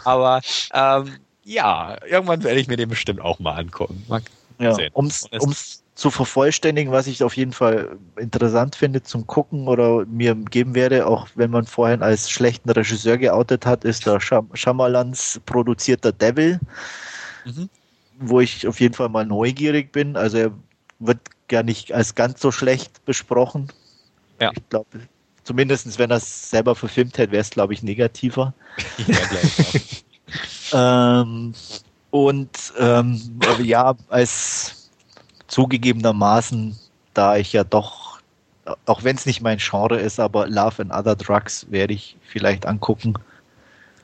aber 0.04 0.40
ähm, 0.74 1.16
ja, 1.44 1.96
irgendwann 2.06 2.42
werde 2.44 2.60
ich 2.60 2.68
mir 2.68 2.76
den 2.76 2.90
bestimmt 2.90 3.20
auch 3.20 3.38
mal 3.38 3.54
angucken. 3.54 4.04
Mal 4.08 4.22
ja, 4.58 4.76
um 4.92 5.06
es 5.06 5.81
zu 5.94 6.10
vervollständigen, 6.10 6.92
was 6.92 7.06
ich 7.06 7.22
auf 7.22 7.36
jeden 7.36 7.52
Fall 7.52 7.98
interessant 8.16 8.74
finde 8.74 9.02
zum 9.02 9.26
Gucken 9.26 9.68
oder 9.68 10.06
mir 10.06 10.34
geben 10.34 10.74
werde, 10.74 11.06
auch 11.06 11.28
wenn 11.34 11.50
man 11.50 11.66
vorhin 11.66 12.02
als 12.02 12.30
schlechten 12.30 12.70
Regisseur 12.70 13.18
geoutet 13.18 13.66
hat, 13.66 13.84
ist 13.84 14.06
der 14.06 14.20
Scham 14.20 14.48
Schamalans 14.54 15.40
produzierter 15.44 16.12
Devil, 16.12 16.58
mhm. 17.44 17.68
wo 18.18 18.40
ich 18.40 18.66
auf 18.66 18.80
jeden 18.80 18.94
Fall 18.94 19.10
mal 19.10 19.26
neugierig 19.26 19.92
bin. 19.92 20.16
Also 20.16 20.38
er 20.38 20.52
wird 20.98 21.20
gar 21.48 21.62
nicht 21.62 21.92
als 21.92 22.14
ganz 22.14 22.40
so 22.40 22.50
schlecht 22.50 23.04
besprochen. 23.04 23.70
Ja. 24.40 24.50
Ich 24.54 24.68
glaube, 24.70 25.00
zumindest 25.44 25.98
wenn 25.98 26.10
er 26.10 26.16
es 26.16 26.50
selber 26.50 26.74
verfilmt 26.74 27.18
hätte, 27.18 27.32
wäre 27.32 27.42
es, 27.42 27.50
glaube 27.50 27.74
ich, 27.74 27.82
negativer. 27.82 28.54
ja, 29.06 29.18
gleich, 29.28 30.04
ähm, 30.72 31.52
und 32.10 32.72
ähm, 32.78 33.20
ja, 33.62 33.94
als 34.08 34.81
zugegebenermaßen, 35.52 36.76
da 37.12 37.36
ich 37.36 37.52
ja 37.52 37.62
doch, 37.62 38.20
auch 38.86 39.04
wenn 39.04 39.16
es 39.16 39.26
nicht 39.26 39.42
mein 39.42 39.58
Genre 39.58 40.00
ist, 40.00 40.18
aber 40.18 40.48
Love 40.48 40.82
and 40.82 40.92
Other 40.92 41.14
Drugs 41.14 41.66
werde 41.70 41.92
ich 41.92 42.16
vielleicht 42.22 42.64
angucken. 42.64 43.14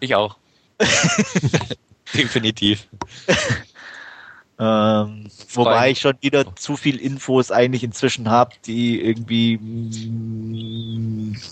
Ich 0.00 0.14
auch. 0.14 0.36
Definitiv. 2.14 2.86
ähm, 4.58 5.28
wobei 5.54 5.90
ich 5.90 6.00
schon 6.00 6.16
wieder 6.20 6.54
zu 6.54 6.76
viel 6.76 6.96
Infos 7.00 7.50
eigentlich 7.50 7.82
inzwischen 7.82 8.28
habe, 8.30 8.54
die 8.66 9.00
irgendwie 9.00 9.58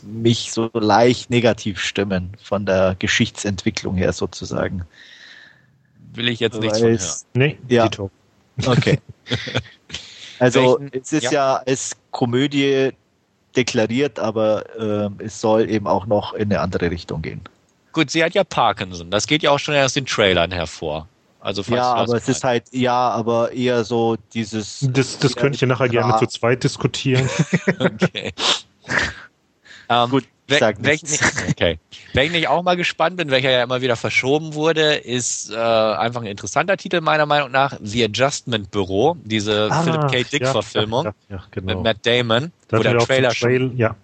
mich 0.03 0.53
so 0.53 0.71
leicht 0.75 1.31
negativ 1.31 1.81
stimmen 1.81 2.37
von 2.43 2.67
der 2.67 2.97
Geschichtsentwicklung 2.99 3.97
her 3.97 4.13
sozusagen. 4.13 4.85
Will 6.13 6.29
ich 6.29 6.41
jetzt 6.41 6.61
nichts 6.61 6.81
von 6.81 6.89
hören. 6.91 7.01
Nee, 7.35 7.59
ja. 7.69 7.89
Okay. 8.65 8.99
Also 10.39 10.79
Welchen, 10.79 10.91
es 10.93 11.13
ist 11.15 11.23
ja. 11.25 11.31
ja 11.33 11.63
als 11.67 11.97
Komödie 12.11 12.91
deklariert, 13.57 14.19
aber 14.19 14.65
äh, 14.79 15.25
es 15.25 15.41
soll 15.41 15.71
eben 15.71 15.87
auch 15.87 16.05
noch 16.05 16.35
in 16.35 16.53
eine 16.53 16.61
andere 16.61 16.91
Richtung 16.91 17.23
gehen. 17.23 17.41
Gut, 17.93 18.11
sie 18.11 18.23
hat 18.23 18.35
ja 18.35 18.45
Parkinson. 18.45 19.11
Das 19.11 19.27
geht 19.27 19.43
ja 19.43 19.51
auch 19.51 19.59
schon 19.59 19.75
aus 19.77 19.95
den 19.95 20.05
Trailern 20.05 20.53
hervor. 20.53 21.09
Also 21.41 21.63
ja, 21.73 21.95
aber 21.95 22.17
es 22.17 22.29
ist 22.29 22.43
halt, 22.43 22.65
ja, 22.73 23.11
aber 23.11 23.53
eher 23.53 23.85
so 23.85 24.17
dieses. 24.35 24.87
Das, 24.91 25.19
das 25.19 25.37
könnte 25.37 25.55
ich 25.55 25.61
ja 25.61 25.69
nachher 25.69 25.89
gerne 25.89 26.17
zu 26.19 26.27
zweit 26.27 26.65
diskutieren. 26.65 27.31
okay. 27.79 28.33
um, 28.89 28.95
ähm, 29.89 30.11
Gut, 30.11 30.25
We 30.49 30.61
welchen, 30.79 31.09
okay. 31.51 31.79
Welchen 32.13 32.35
ich 32.37 32.47
auch 32.47 32.63
mal 32.63 32.77
gespannt 32.77 33.17
bin, 33.17 33.31
welcher 33.31 33.51
ja 33.51 33.65
immer 33.65 33.81
wieder 33.81 33.97
verschoben 33.97 34.55
wurde, 34.55 34.95
ist 34.95 35.51
äh, 35.51 35.57
einfach 35.57 36.21
ein 36.21 36.29
interessanter 36.29 36.77
Titel 36.77 37.01
meiner 37.01 37.27
Meinung 37.27 37.51
nach, 37.51 37.77
The 37.83 38.05
Adjustment 38.05 38.71
Bureau, 38.71 39.17
diese 39.25 39.69
ah, 39.71 39.83
Philip 39.83 40.11
K. 40.13 40.23
Dick-Verfilmung 40.23 41.07
ja, 41.07 41.15
ja, 41.29 41.43
genau. 41.51 41.75
mit 41.75 41.83
Matt 41.83 42.07
Damon, 42.07 42.53
da 42.69 42.79
wo 42.79 42.83
der 42.83 42.99
Trailer 42.99 43.31
Trail, 43.31 43.73
ja. 43.75 43.97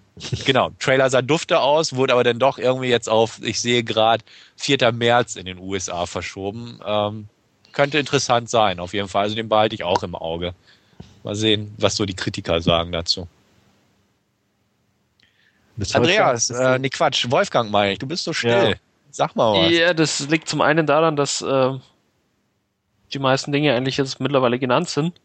Genau, 0.44 0.70
Trailer 0.78 1.09
sah 1.09 1.23
dufte 1.23 1.60
aus, 1.60 1.94
wurde 1.94 2.12
aber 2.12 2.24
dann 2.24 2.39
doch 2.39 2.59
irgendwie 2.59 2.89
jetzt 2.89 3.09
auf, 3.09 3.40
ich 3.43 3.60
sehe 3.60 3.82
gerade, 3.82 4.23
4. 4.56 4.93
März 4.93 5.36
in 5.36 5.47
den 5.47 5.59
USA 5.59 6.06
verschoben. 6.06 6.78
Ähm, 6.85 7.28
könnte 7.73 7.98
interessant 7.98 8.51
sein, 8.51 8.78
auf 8.78 8.93
jeden 8.93 9.09
Fall. 9.09 9.24
Also 9.24 9.36
den 9.36 9.48
behalte 9.48 9.74
ich 9.74 9.85
auch 9.85 10.02
im 10.02 10.14
Auge. 10.14 10.55
Mal 11.24 11.35
sehen, 11.35 11.74
was 11.78 11.97
so 11.97 12.05
die 12.05 12.14
Kritiker 12.14 12.60
sagen 12.60 12.93
dazu. 12.93 13.27
Andreas, 15.95 16.51
äh, 16.51 16.79
nee 16.79 16.89
Quatsch, 16.89 17.31
Wolfgang 17.31 17.71
meine 17.71 17.93
ich, 17.93 17.99
du 17.99 18.07
bist 18.07 18.25
so 18.25 18.33
still. 18.33 18.71
Ja. 18.71 18.75
Sag 19.11 19.37
mal 19.37 19.53
was. 19.53 19.71
Ja, 19.71 19.93
das 19.93 20.29
liegt 20.29 20.49
zum 20.49 20.61
einen 20.63 20.87
daran, 20.87 21.17
dass 21.17 21.43
äh, 21.43 21.73
die 23.13 23.19
meisten 23.19 23.53
Dinge 23.53 23.75
eigentlich 23.75 23.99
jetzt 23.99 24.21
mittlerweile 24.21 24.59
genannt 24.59 24.89
sind. 24.89 25.21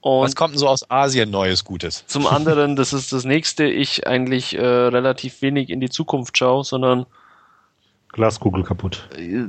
Und 0.00 0.22
was 0.22 0.36
kommt 0.36 0.52
denn 0.52 0.58
so 0.58 0.68
aus 0.68 0.88
Asien 0.90 1.30
Neues 1.30 1.64
Gutes? 1.64 2.04
Zum 2.06 2.26
anderen, 2.26 2.76
das 2.76 2.92
ist 2.92 3.12
das 3.12 3.24
nächste, 3.24 3.64
ich 3.64 4.06
eigentlich 4.06 4.56
äh, 4.56 4.64
relativ 4.64 5.42
wenig 5.42 5.70
in 5.70 5.80
die 5.80 5.88
Zukunft 5.88 6.36
schaue, 6.36 6.62
sondern 6.62 7.06
Glaskugel 8.12 8.62
kaputt. 8.62 9.08
Äh, 9.16 9.46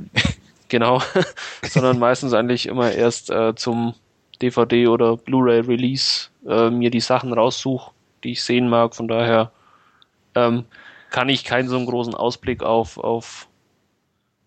genau, 0.68 1.00
sondern 1.62 1.98
meistens 1.98 2.32
eigentlich 2.32 2.66
immer 2.66 2.90
erst 2.90 3.30
äh, 3.30 3.54
zum 3.54 3.94
DVD 4.42 4.88
oder 4.88 5.16
Blu-ray 5.16 5.60
Release 5.60 6.28
äh, 6.46 6.70
mir 6.70 6.90
die 6.90 7.00
Sachen 7.00 7.32
raussuche, 7.32 7.92
die 8.24 8.32
ich 8.32 8.42
sehen 8.42 8.68
mag. 8.68 8.96
Von 8.96 9.08
daher 9.08 9.52
ähm, 10.46 10.64
kann 11.10 11.28
ich 11.28 11.44
keinen 11.44 11.68
so 11.68 11.76
einen 11.76 11.86
großen 11.86 12.14
Ausblick 12.14 12.62
auf, 12.62 12.98
auf 12.98 13.48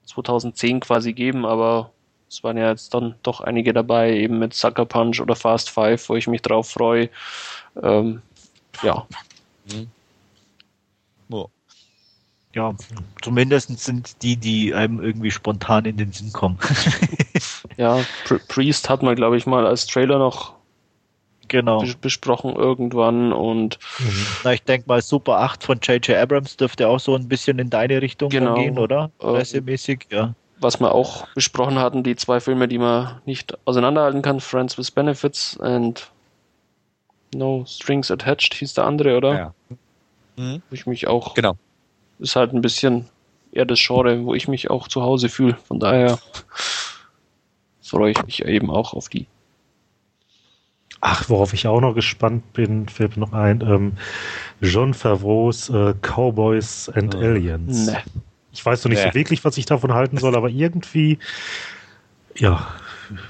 2010 0.05 0.79
quasi 0.81 1.13
geben, 1.13 1.45
aber 1.45 1.91
es 2.29 2.43
waren 2.43 2.57
ja 2.57 2.69
jetzt 2.69 2.93
dann 2.93 3.15
doch 3.23 3.41
einige 3.41 3.73
dabei, 3.73 4.13
eben 4.13 4.39
mit 4.39 4.53
Sucker 4.53 4.85
Punch 4.85 5.19
oder 5.19 5.35
Fast 5.35 5.69
Five, 5.69 6.07
wo 6.07 6.15
ich 6.15 6.27
mich 6.27 6.41
drauf 6.41 6.69
freue. 6.69 7.09
Ähm, 7.81 8.21
ja. 8.83 9.05
Mhm. 9.65 9.87
Oh. 11.29 11.49
Ja, 12.53 12.73
zumindest 13.21 13.79
sind 13.79 14.21
die, 14.23 14.35
die 14.35 14.73
einem 14.73 15.01
irgendwie 15.01 15.31
spontan 15.31 15.85
in 15.85 15.97
den 15.97 16.11
Sinn 16.11 16.33
kommen. 16.33 16.57
ja, 17.77 18.03
Priest 18.49 18.89
hat 18.89 19.03
man, 19.03 19.15
glaube 19.15 19.37
ich, 19.37 19.45
mal 19.45 19.65
als 19.65 19.87
Trailer 19.87 20.19
noch 20.19 20.53
genau. 21.51 21.83
besprochen 21.99 22.55
irgendwann 22.55 23.33
und 23.33 23.77
mhm. 23.99 24.25
Na, 24.43 24.53
ich 24.53 24.63
denke 24.63 24.87
mal 24.87 25.01
Super 25.01 25.39
8 25.39 25.63
von 25.63 25.79
J.J. 25.79 26.17
Abrams 26.17 26.57
dürfte 26.57 26.87
auch 26.87 26.99
so 26.99 27.13
ein 27.15 27.27
bisschen 27.27 27.59
in 27.59 27.69
deine 27.69 28.01
Richtung 28.01 28.29
genau. 28.29 28.55
gehen, 28.55 28.79
oder? 28.79 29.11
Pressemäßig, 29.19 30.07
ähm, 30.09 30.17
ja. 30.17 30.35
Was 30.59 30.79
wir 30.79 30.93
auch 30.93 31.27
besprochen 31.33 31.79
hatten, 31.79 32.03
die 32.03 32.15
zwei 32.15 32.39
Filme, 32.39 32.67
die 32.67 32.77
man 32.77 33.19
nicht 33.25 33.57
auseinanderhalten 33.65 34.21
kann, 34.21 34.39
Friends 34.39 34.77
with 34.77 34.91
Benefits 34.91 35.59
and 35.59 36.11
No 37.33 37.65
Strings 37.67 38.11
Attached 38.11 38.53
hieß 38.53 38.75
der 38.75 38.85
andere, 38.85 39.17
oder? 39.17 39.33
Ja. 39.33 39.53
Mhm. 40.37 40.61
Wo 40.69 40.73
ich 40.73 40.85
mich 40.85 41.07
auch. 41.07 41.33
Genau. 41.33 41.55
Ist 42.19 42.35
halt 42.35 42.53
ein 42.53 42.61
bisschen 42.61 43.09
eher 43.51 43.65
das 43.65 43.79
Genre, 43.79 44.23
wo 44.23 44.35
ich 44.35 44.47
mich 44.47 44.69
auch 44.69 44.87
zu 44.87 45.01
Hause 45.01 45.29
fühle. 45.29 45.57
Von 45.67 45.79
daher 45.79 46.19
freue 47.81 48.11
ich 48.11 48.23
mich 48.23 48.45
eben 48.45 48.69
auch 48.69 48.93
auf 48.93 49.09
die 49.09 49.27
Ach, 51.01 51.29
worauf 51.29 51.53
ich 51.53 51.67
auch 51.67 51.81
noch 51.81 51.95
gespannt 51.95 52.53
bin, 52.53 52.87
fällt 52.87 53.17
mir 53.17 53.25
noch 53.25 53.33
ein, 53.33 53.61
ähm, 53.61 53.93
John 54.61 54.93
Favreau's 54.93 55.69
äh, 55.69 55.95
Cowboys 56.01 56.89
and 56.89 57.15
oh. 57.15 57.19
Aliens. 57.19 57.87
Nee. 57.87 57.97
Ich 58.53 58.65
weiß 58.65 58.83
noch 58.83 58.89
nicht 58.89 59.03
nee. 59.03 59.09
so 59.09 59.15
wirklich, 59.15 59.43
was 59.43 59.57
ich 59.57 59.65
davon 59.65 59.93
halten 59.93 60.17
soll, 60.17 60.35
aber 60.35 60.49
irgendwie, 60.49 61.17
ja, 62.35 62.67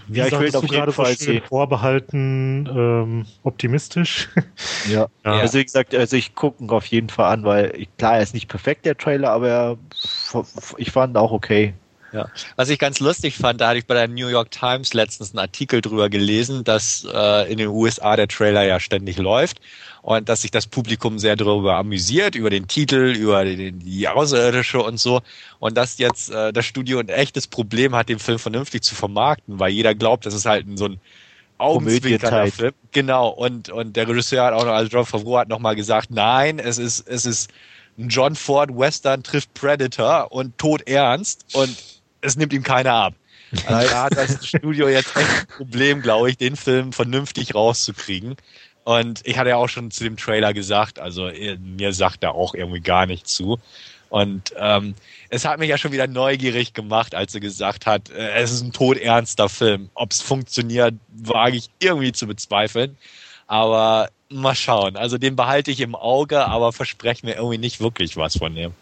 wie 0.07 0.19
ja, 0.19 0.27
ich 0.27 0.39
will 0.39 0.56
auf 0.56 0.69
jeden 0.69 0.91
Fall 0.91 1.15
sehen. 1.15 1.43
vorbehalten 1.48 2.68
ähm, 2.68 3.26
optimistisch. 3.43 4.30
Ja. 4.89 5.07
ja. 5.26 5.31
also 5.31 5.57
wie 5.57 5.64
gesagt, 5.64 5.95
also 5.95 6.18
ich 6.18 6.35
gucke 6.35 6.73
auf 6.73 6.85
jeden 6.88 7.10
Fall 7.10 7.31
an, 7.31 7.43
weil 7.43 7.88
klar, 7.98 8.15
er 8.15 8.22
ist 8.22 8.34
nicht 8.34 8.48
perfekt, 8.48 8.85
der 8.85 8.98
Trailer, 8.98 9.31
aber 9.31 9.77
ich 10.77 10.91
fand 10.91 11.18
auch 11.18 11.31
okay. 11.31 11.73
Ja. 12.12 12.30
Was 12.58 12.70
ich 12.70 12.78
ganz 12.78 13.00
lustig 13.00 13.38
fand, 13.38 13.62
da 13.62 13.70
hatte 13.70 13.80
ich 13.80 13.86
bei 13.86 13.94
der 13.94 14.08
New 14.08 14.28
York 14.28 14.52
Times 14.52 14.94
letztens 14.94 15.32
einen 15.32 15.40
Artikel 15.40 15.82
drüber 15.82 16.10
gelesen, 16.10 16.64
dass 16.64 17.08
äh, 17.12 17.52
in 17.52 17.58
den 17.58 17.70
USA 17.70 18.16
der 18.16 18.28
Trailer 18.28 18.64
ja 18.64 18.80
ständig 18.80 19.18
läuft 19.18 19.62
und 20.02 20.28
dass 20.28 20.42
sich 20.42 20.52
das 20.52 20.68
Publikum 20.68 21.20
sehr 21.20 21.36
darüber 21.36 21.76
amüsiert, 21.76 22.36
über 22.36 22.50
den 22.50 22.68
Titel, 22.68 23.16
über 23.16 23.46
die, 23.46 23.72
die 23.72 24.08
Außerirdische 24.08 24.82
und 24.82 25.00
so. 25.00 25.22
Und 25.60 25.78
dass 25.78 25.98
jetzt 26.00 26.32
äh, 26.32 26.52
das 26.52 26.66
Studio 26.66 27.00
ein 27.00 27.10
echtes 27.10 27.48
Problem 27.48 27.96
hat, 27.96 28.10
den 28.10 28.20
Film 28.20 28.40
vernünftig 28.40 28.84
zu 28.84 28.96
vermarkten, 28.96 29.60
weil 29.60 29.72
jeder 29.72 29.96
glaubt, 29.96 30.26
das 30.26 30.34
ist 30.34 30.46
halt 30.46 30.66
so 30.76 30.86
ein 30.86 31.00
Augenzwinkernder 31.60 32.48
Film. 32.48 32.74
Genau. 32.92 33.30
Und, 33.30 33.70
und 33.70 33.96
der 33.96 34.08
Regisseur 34.08 34.46
hat 34.46 34.54
auch 34.54 34.66
noch, 34.66 34.74
also 34.74 34.90
John 34.90 35.06
Favreau 35.06 35.38
hat 35.38 35.48
nochmal 35.48 35.76
gesagt, 35.76 36.10
nein, 36.10 36.60
es 36.60 36.78
ist, 36.78 37.08
es 37.08 37.26
ist 37.26 37.52
ein 37.98 38.10
John 38.10 38.36
Ford 38.36 38.76
Western 38.76 39.22
trifft 39.22 39.54
Predator 39.54 40.32
und 40.32 40.58
tot 40.58 40.82
ernst 40.88 41.46
und 41.54 41.78
es 42.22 42.35
nimmt 42.35 42.53
ihm 42.53 42.64
keiner 42.64 42.93
ab. 42.93 43.14
Also 43.65 43.89
da 43.89 44.03
hat 44.03 44.18
das 44.18 44.48
Studio 44.48 44.88
jetzt 44.88 45.15
echt 45.15 45.30
ein 45.30 45.48
Problem, 45.57 46.02
glaube 46.02 46.30
ich, 46.30 46.38
den 46.38 46.56
Film 46.56 46.93
vernünftig 46.93 47.53
rauszukriegen. 47.53 48.38
Und 48.84 49.22
ich 49.26 49.38
hatte 49.38 49.49
ja 49.49 49.57
auch 49.57 49.68
schon 49.68 49.91
zu 49.91 50.03
dem 50.03 50.18
Trailer 50.18 50.53
gesagt, 50.53 50.99
also 50.99 51.27
äh, 51.27 51.57
mir 51.57 51.93
sagt 51.93 52.23
er 52.23 52.34
auch 52.34 52.56
irgendwie 52.56 52.80
gar 52.80 53.06
nicht 53.06 53.27
zu. 53.27 53.60
Und 54.10 54.53
ähm, 54.57 54.95
es 55.30 55.45
hat 55.45 55.60
mich 55.60 55.69
ja 55.69 55.77
schon 55.77 55.91
wieder 55.91 56.07
neugierig 56.07 56.73
gemacht, 56.73 57.15
als 57.15 57.31
sie 57.31 57.39
gesagt 57.39 57.85
hat, 57.85 58.10
äh, 58.10 58.34
es 58.34 58.52
ist 58.52 58.61
ein 58.61 58.73
todernster 58.73 59.49
Film. 59.49 59.89
Ob 59.93 60.11
es 60.11 60.22
funktioniert, 60.22 60.95
wage 61.10 61.57
ich 61.57 61.69
irgendwie 61.80 62.11
zu 62.11 62.27
bezweifeln. 62.27 62.98
Aber 63.48 64.10
mal 64.30 64.56
schauen. 64.56 64.98
Also 64.98 65.18
den 65.18 65.35
behalte 65.35 65.72
ich 65.72 65.80
im 65.80 65.95
Auge, 65.95 66.45
aber 66.45 66.73
verspreche 66.73 67.26
mir 67.26 67.35
irgendwie 67.35 67.57
nicht 67.57 67.80
wirklich 67.80 68.18
was 68.18 68.38
von 68.38 68.56
dem. 68.56 68.73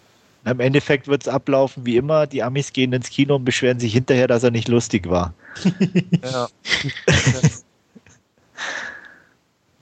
Im 0.46 0.60
Endeffekt 0.60 1.08
wird 1.08 1.24
es 1.24 1.28
ablaufen 1.28 1.86
wie 1.86 1.98
immer. 1.98 2.26
Die 2.26 2.44
Amis 2.44 2.72
gehen 2.72 2.94
ins 2.94 3.10
Kino 3.10 3.36
und 3.36 3.46
beschweren 3.46 3.80
sich 3.80 3.94
hinterher, 3.94 4.28
dass 4.28 4.44
er 4.44 4.52
nicht 4.52 4.68
lustig 4.68 5.10
war. 5.10 5.34
ja. 6.24 6.48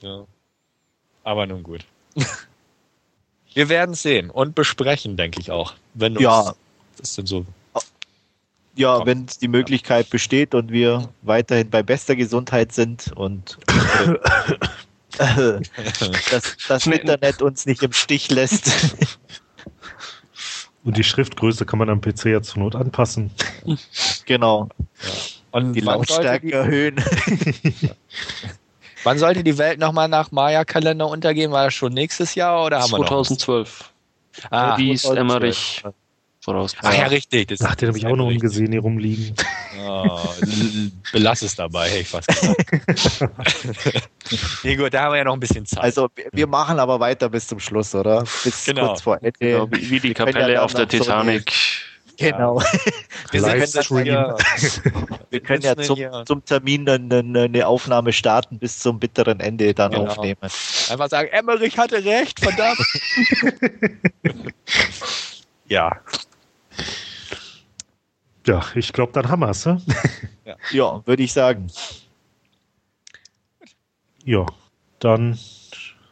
ja. 0.00 0.24
Aber 1.24 1.46
nun 1.46 1.62
gut. 1.62 1.84
Wir 3.54 3.68
werden 3.68 3.94
sehen 3.94 4.30
und 4.30 4.54
besprechen, 4.54 5.16
denke 5.16 5.40
ich 5.40 5.50
auch. 5.50 5.74
Wenn 5.94 6.14
ja. 6.18 6.54
das 6.96 7.14
denn 7.14 7.26
so. 7.26 7.46
Ja, 8.74 9.04
wenn 9.04 9.26
die 9.40 9.48
Möglichkeit 9.48 10.08
besteht 10.08 10.54
und 10.54 10.70
wir 10.70 11.08
weiterhin 11.22 11.68
bei 11.68 11.82
bester 11.82 12.14
Gesundheit 12.14 12.72
sind 12.72 13.12
und 13.16 13.58
dass 15.18 15.60
das 16.68 16.86
Internet 16.86 17.42
uns 17.42 17.66
nicht 17.66 17.82
im 17.82 17.92
Stich 17.92 18.30
lässt. 18.30 18.70
Und 20.84 20.96
die 20.96 21.04
Schriftgröße 21.04 21.66
kann 21.66 21.78
man 21.78 21.90
am 21.90 22.00
PC 22.00 22.26
ja 22.26 22.42
zur 22.42 22.62
Not 22.62 22.74
anpassen. 22.74 23.30
Genau. 24.26 24.68
Ja. 24.78 25.08
Und 25.50 25.72
die 25.72 25.80
Lautstärke 25.80 26.52
erhöhen. 26.52 26.96
Wann 29.04 29.18
sollte 29.18 29.42
die 29.42 29.56
Welt 29.58 29.78
nochmal 29.78 30.08
nach 30.08 30.30
Maya-Kalender 30.30 31.08
untergehen? 31.08 31.50
War 31.52 31.64
das 31.64 31.74
schon 31.74 31.92
nächstes 31.94 32.34
Jahr 32.34 32.64
oder 32.64 32.80
haben 32.80 32.90
2012. 32.90 33.92
wir 34.34 34.42
noch? 34.44 34.52
Ah, 34.52 34.78
Wie 34.78 34.92
ist 34.92 35.04
Emmerich 35.04 35.82
voraus. 36.48 36.74
Ach 36.82 36.94
ja, 36.94 37.06
richtig. 37.06 37.48
Das 37.48 37.60
Ach, 37.62 37.74
den 37.74 37.88
habe 37.88 37.98
ich 37.98 38.06
auch 38.06 38.16
noch 38.16 38.28
richtig. 38.28 38.42
gesehen 38.42 38.72
hier 38.72 38.80
rumliegen. 38.80 39.34
Oh, 39.86 40.28
belass 41.12 41.42
es 41.42 41.54
dabei, 41.54 41.88
hätte 41.88 42.00
ich 42.00 42.08
fast 42.08 42.28
gesagt. 42.28 43.28
nee, 44.64 44.76
gut, 44.76 44.94
da 44.94 45.02
haben 45.02 45.12
wir 45.12 45.18
ja 45.18 45.24
noch 45.24 45.34
ein 45.34 45.40
bisschen 45.40 45.66
Zeit. 45.66 45.82
Also, 45.82 46.08
wir 46.32 46.46
machen 46.46 46.78
aber 46.78 47.00
weiter 47.00 47.28
bis 47.28 47.46
zum 47.46 47.60
Schluss, 47.60 47.94
oder? 47.94 48.24
Bis 48.44 48.64
genau. 48.64 48.88
kurz 48.88 49.02
vor 49.02 49.16
Ende. 49.16 49.32
Genau, 49.38 49.68
wie, 49.70 49.90
wie 49.90 50.00
die 50.00 50.14
Kapelle 50.14 50.54
ja 50.54 50.62
auf 50.62 50.74
der 50.74 50.88
Titanic. 50.88 51.50
So 51.50 51.88
Genau. 52.18 52.60
Wir, 53.30 53.40
können, 53.40 54.06
ja, 54.06 54.36
wir 55.30 55.40
können 55.40 55.62
ja 55.62 55.76
zum, 55.76 55.98
zum 56.26 56.44
Termin 56.44 56.88
eine, 56.88 57.44
eine, 57.44 57.66
Aufnahme 57.66 58.12
starten, 58.12 58.58
bis 58.58 58.80
zum 58.80 58.98
bitteren 58.98 59.38
Ende 59.38 59.72
dann 59.72 59.92
genau. 59.92 60.06
aufnehmen. 60.06 60.40
Einfach 60.42 61.08
sagen, 61.08 61.28
Emmerich 61.30 61.78
hatte 61.78 62.04
recht, 62.04 62.40
verdammt. 62.40 62.80
ja. 65.68 65.92
Ja, 68.48 68.64
ich 68.74 68.94
glaube, 68.94 69.12
dann 69.12 69.28
haben 69.28 69.40
wir 69.40 69.50
es. 69.50 69.66
Ne? 69.66 69.80
Ja, 70.46 70.56
ja 70.70 71.06
würde 71.06 71.22
ich 71.22 71.34
sagen. 71.34 71.66
Ja, 74.24 74.46
dann 75.00 75.38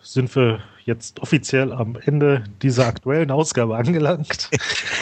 sind 0.02 0.36
wir 0.36 0.62
jetzt 0.84 1.20
offiziell 1.20 1.72
am 1.72 1.96
Ende 1.96 2.44
dieser 2.60 2.86
aktuellen 2.86 3.30
Ausgabe 3.30 3.78
angelangt. 3.78 4.50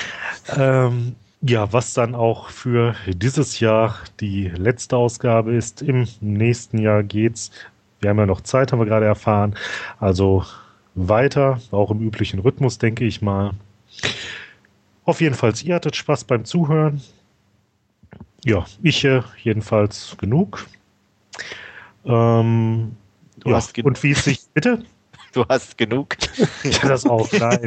ähm, 0.57 1.17
ja, 1.41 1.73
was 1.73 1.93
dann 1.93 2.15
auch 2.15 2.51
für 2.51 2.95
dieses 3.09 3.59
Jahr 3.59 3.99
die 4.21 4.45
letzte 4.51 4.97
Ausgabe 4.97 5.57
ist. 5.57 5.83
Im 5.83 6.07
nächsten 6.21 6.79
Jahr 6.79 7.03
geht's. 7.03 7.51
Wir 8.01 8.11
haben 8.11 8.19
ja 8.19 8.27
noch 8.27 8.43
Zeit, 8.43 8.71
haben 8.71 8.79
wir 8.79 8.87
gerade 8.87 9.07
erfahren. 9.07 9.57
Also 9.99 10.45
weiter, 10.95 11.61
auch 11.73 11.91
im 11.91 12.01
üblichen 12.01 12.39
Rhythmus, 12.39 12.79
denke 12.79 13.05
ich 13.05 13.23
mal. 13.23 13.51
Auf 15.05 15.21
jeden 15.21 15.35
Fall, 15.35 15.53
ihr 15.65 15.75
hattet 15.75 15.97
Spaß 15.97 16.25
beim 16.25 16.45
Zuhören. 16.45 17.03
Ja, 18.45 18.67
ich 18.83 19.05
äh, 19.05 19.23
jedenfalls 19.43 20.17
genug. 20.19 20.67
Ähm, 22.05 22.95
du 23.41 23.51
ja, 23.51 23.57
hast 23.57 23.73
genug. 23.73 23.89
Und 23.89 24.03
wie 24.03 24.11
es 24.13 24.25
sich, 24.25 24.41
bitte? 24.53 24.85
Du 25.33 25.45
hast 25.49 25.77
genug. 25.77 26.17
ja, 26.63 26.89
das 26.89 27.07
auch, 27.07 27.29
nein. 27.33 27.67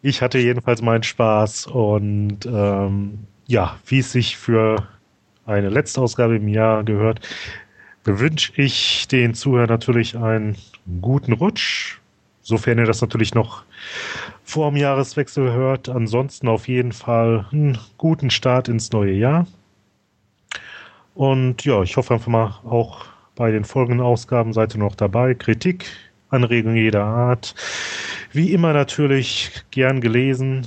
Ich 0.00 0.22
hatte 0.22 0.38
jedenfalls 0.38 0.80
meinen 0.80 1.02
Spaß 1.02 1.66
und 1.66 2.46
ähm, 2.46 3.26
ja, 3.48 3.80
wie 3.84 3.98
es 3.98 4.12
sich 4.12 4.36
für 4.36 4.86
eine 5.44 5.70
letzte 5.70 6.00
Ausgabe 6.00 6.36
im 6.36 6.46
Jahr 6.46 6.84
gehört, 6.84 7.26
wünsche 8.04 8.52
ich 8.54 9.08
den 9.08 9.34
Zuhörern 9.34 9.68
natürlich 9.68 10.16
einen 10.16 10.56
guten 11.00 11.32
Rutsch, 11.32 11.98
sofern 12.42 12.78
ihr 12.78 12.84
das 12.84 13.00
natürlich 13.00 13.34
noch 13.34 13.64
vor 14.44 14.70
dem 14.70 14.76
Jahreswechsel 14.76 15.52
hört. 15.52 15.88
Ansonsten 15.88 16.46
auf 16.46 16.68
jeden 16.68 16.92
Fall 16.92 17.46
einen 17.50 17.76
guten 17.96 18.30
Start 18.30 18.68
ins 18.68 18.92
neue 18.92 19.14
Jahr. 19.14 19.48
Und 21.18 21.64
ja, 21.64 21.82
ich 21.82 21.96
hoffe 21.96 22.14
einfach 22.14 22.28
mal 22.28 22.60
auch 22.64 23.06
bei 23.34 23.50
den 23.50 23.64
folgenden 23.64 24.06
Ausgaben 24.06 24.52
seid 24.52 24.76
ihr 24.76 24.78
noch 24.78 24.94
dabei. 24.94 25.34
Kritik, 25.34 25.86
Anregungen 26.28 26.76
jeder 26.76 27.02
Art. 27.02 27.56
Wie 28.32 28.52
immer 28.52 28.72
natürlich 28.72 29.50
gern 29.72 30.00
gelesen. 30.00 30.64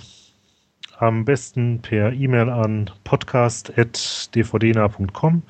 Am 0.98 1.24
besten 1.24 1.82
per 1.82 2.12
E-Mail 2.12 2.50
an 2.50 2.92
podcast.dvdna.com 3.06 5.42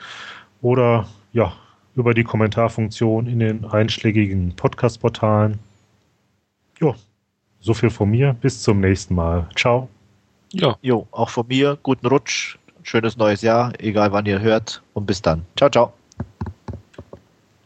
oder 0.61 1.07
ja, 1.33 1.51
über 1.95 2.13
die 2.13 2.23
Kommentarfunktion 2.23 3.25
in 3.25 3.39
den 3.39 3.65
einschlägigen 3.65 4.55
Podcast-Portalen. 4.55 5.57
Jo, 6.79 6.93
so 7.59 7.73
viel 7.73 7.89
von 7.89 8.11
mir. 8.11 8.35
Bis 8.39 8.61
zum 8.61 8.81
nächsten 8.81 9.15
Mal. 9.15 9.49
Ciao. 9.55 9.89
Ja. 10.53 10.77
Jo, 10.83 11.07
auch 11.09 11.29
von 11.29 11.47
mir. 11.47 11.79
Guten 11.81 12.05
Rutsch. 12.05 12.59
Schönes 12.83 13.17
neues 13.17 13.41
Jahr, 13.41 13.73
egal 13.79 14.11
wann 14.11 14.25
ihr 14.25 14.39
hört. 14.39 14.81
Und 14.93 15.05
bis 15.05 15.21
dann. 15.21 15.45
Ciao, 15.57 15.69
ciao. 15.69 15.93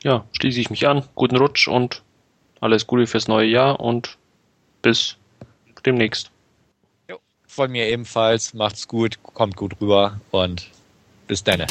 Ja, 0.04 0.24
schließe 0.34 0.60
ich 0.60 0.70
mich 0.70 0.88
an. 0.88 1.04
Guten 1.16 1.38
Rutsch 1.38 1.68
und 1.68 2.04
alles 2.62 2.86
Gute 2.88 3.08
fürs 3.08 3.28
neue 3.28 3.48
Jahr 3.48 3.80
und 3.80 4.18
bis 4.82 5.18
demnächst. 5.86 6.32
Jo, 7.10 7.18
von 7.48 7.72
mir 7.72 7.88
ebenfalls. 7.88 8.54
Macht's 8.54 8.88
gut, 8.88 9.18
kommt 9.24 9.56
gut 9.56 9.82
rüber 9.82 10.20
und 10.32 10.68
bis 11.28 11.44
dann. 11.44 11.66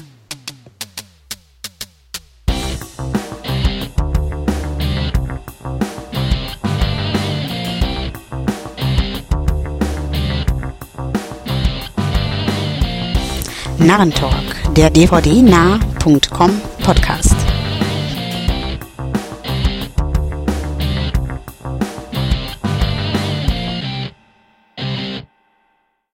Narrentalk, 13.85 14.74
der 14.77 14.89
dvd-nah.com 14.90 16.51
Podcast. 16.82 17.34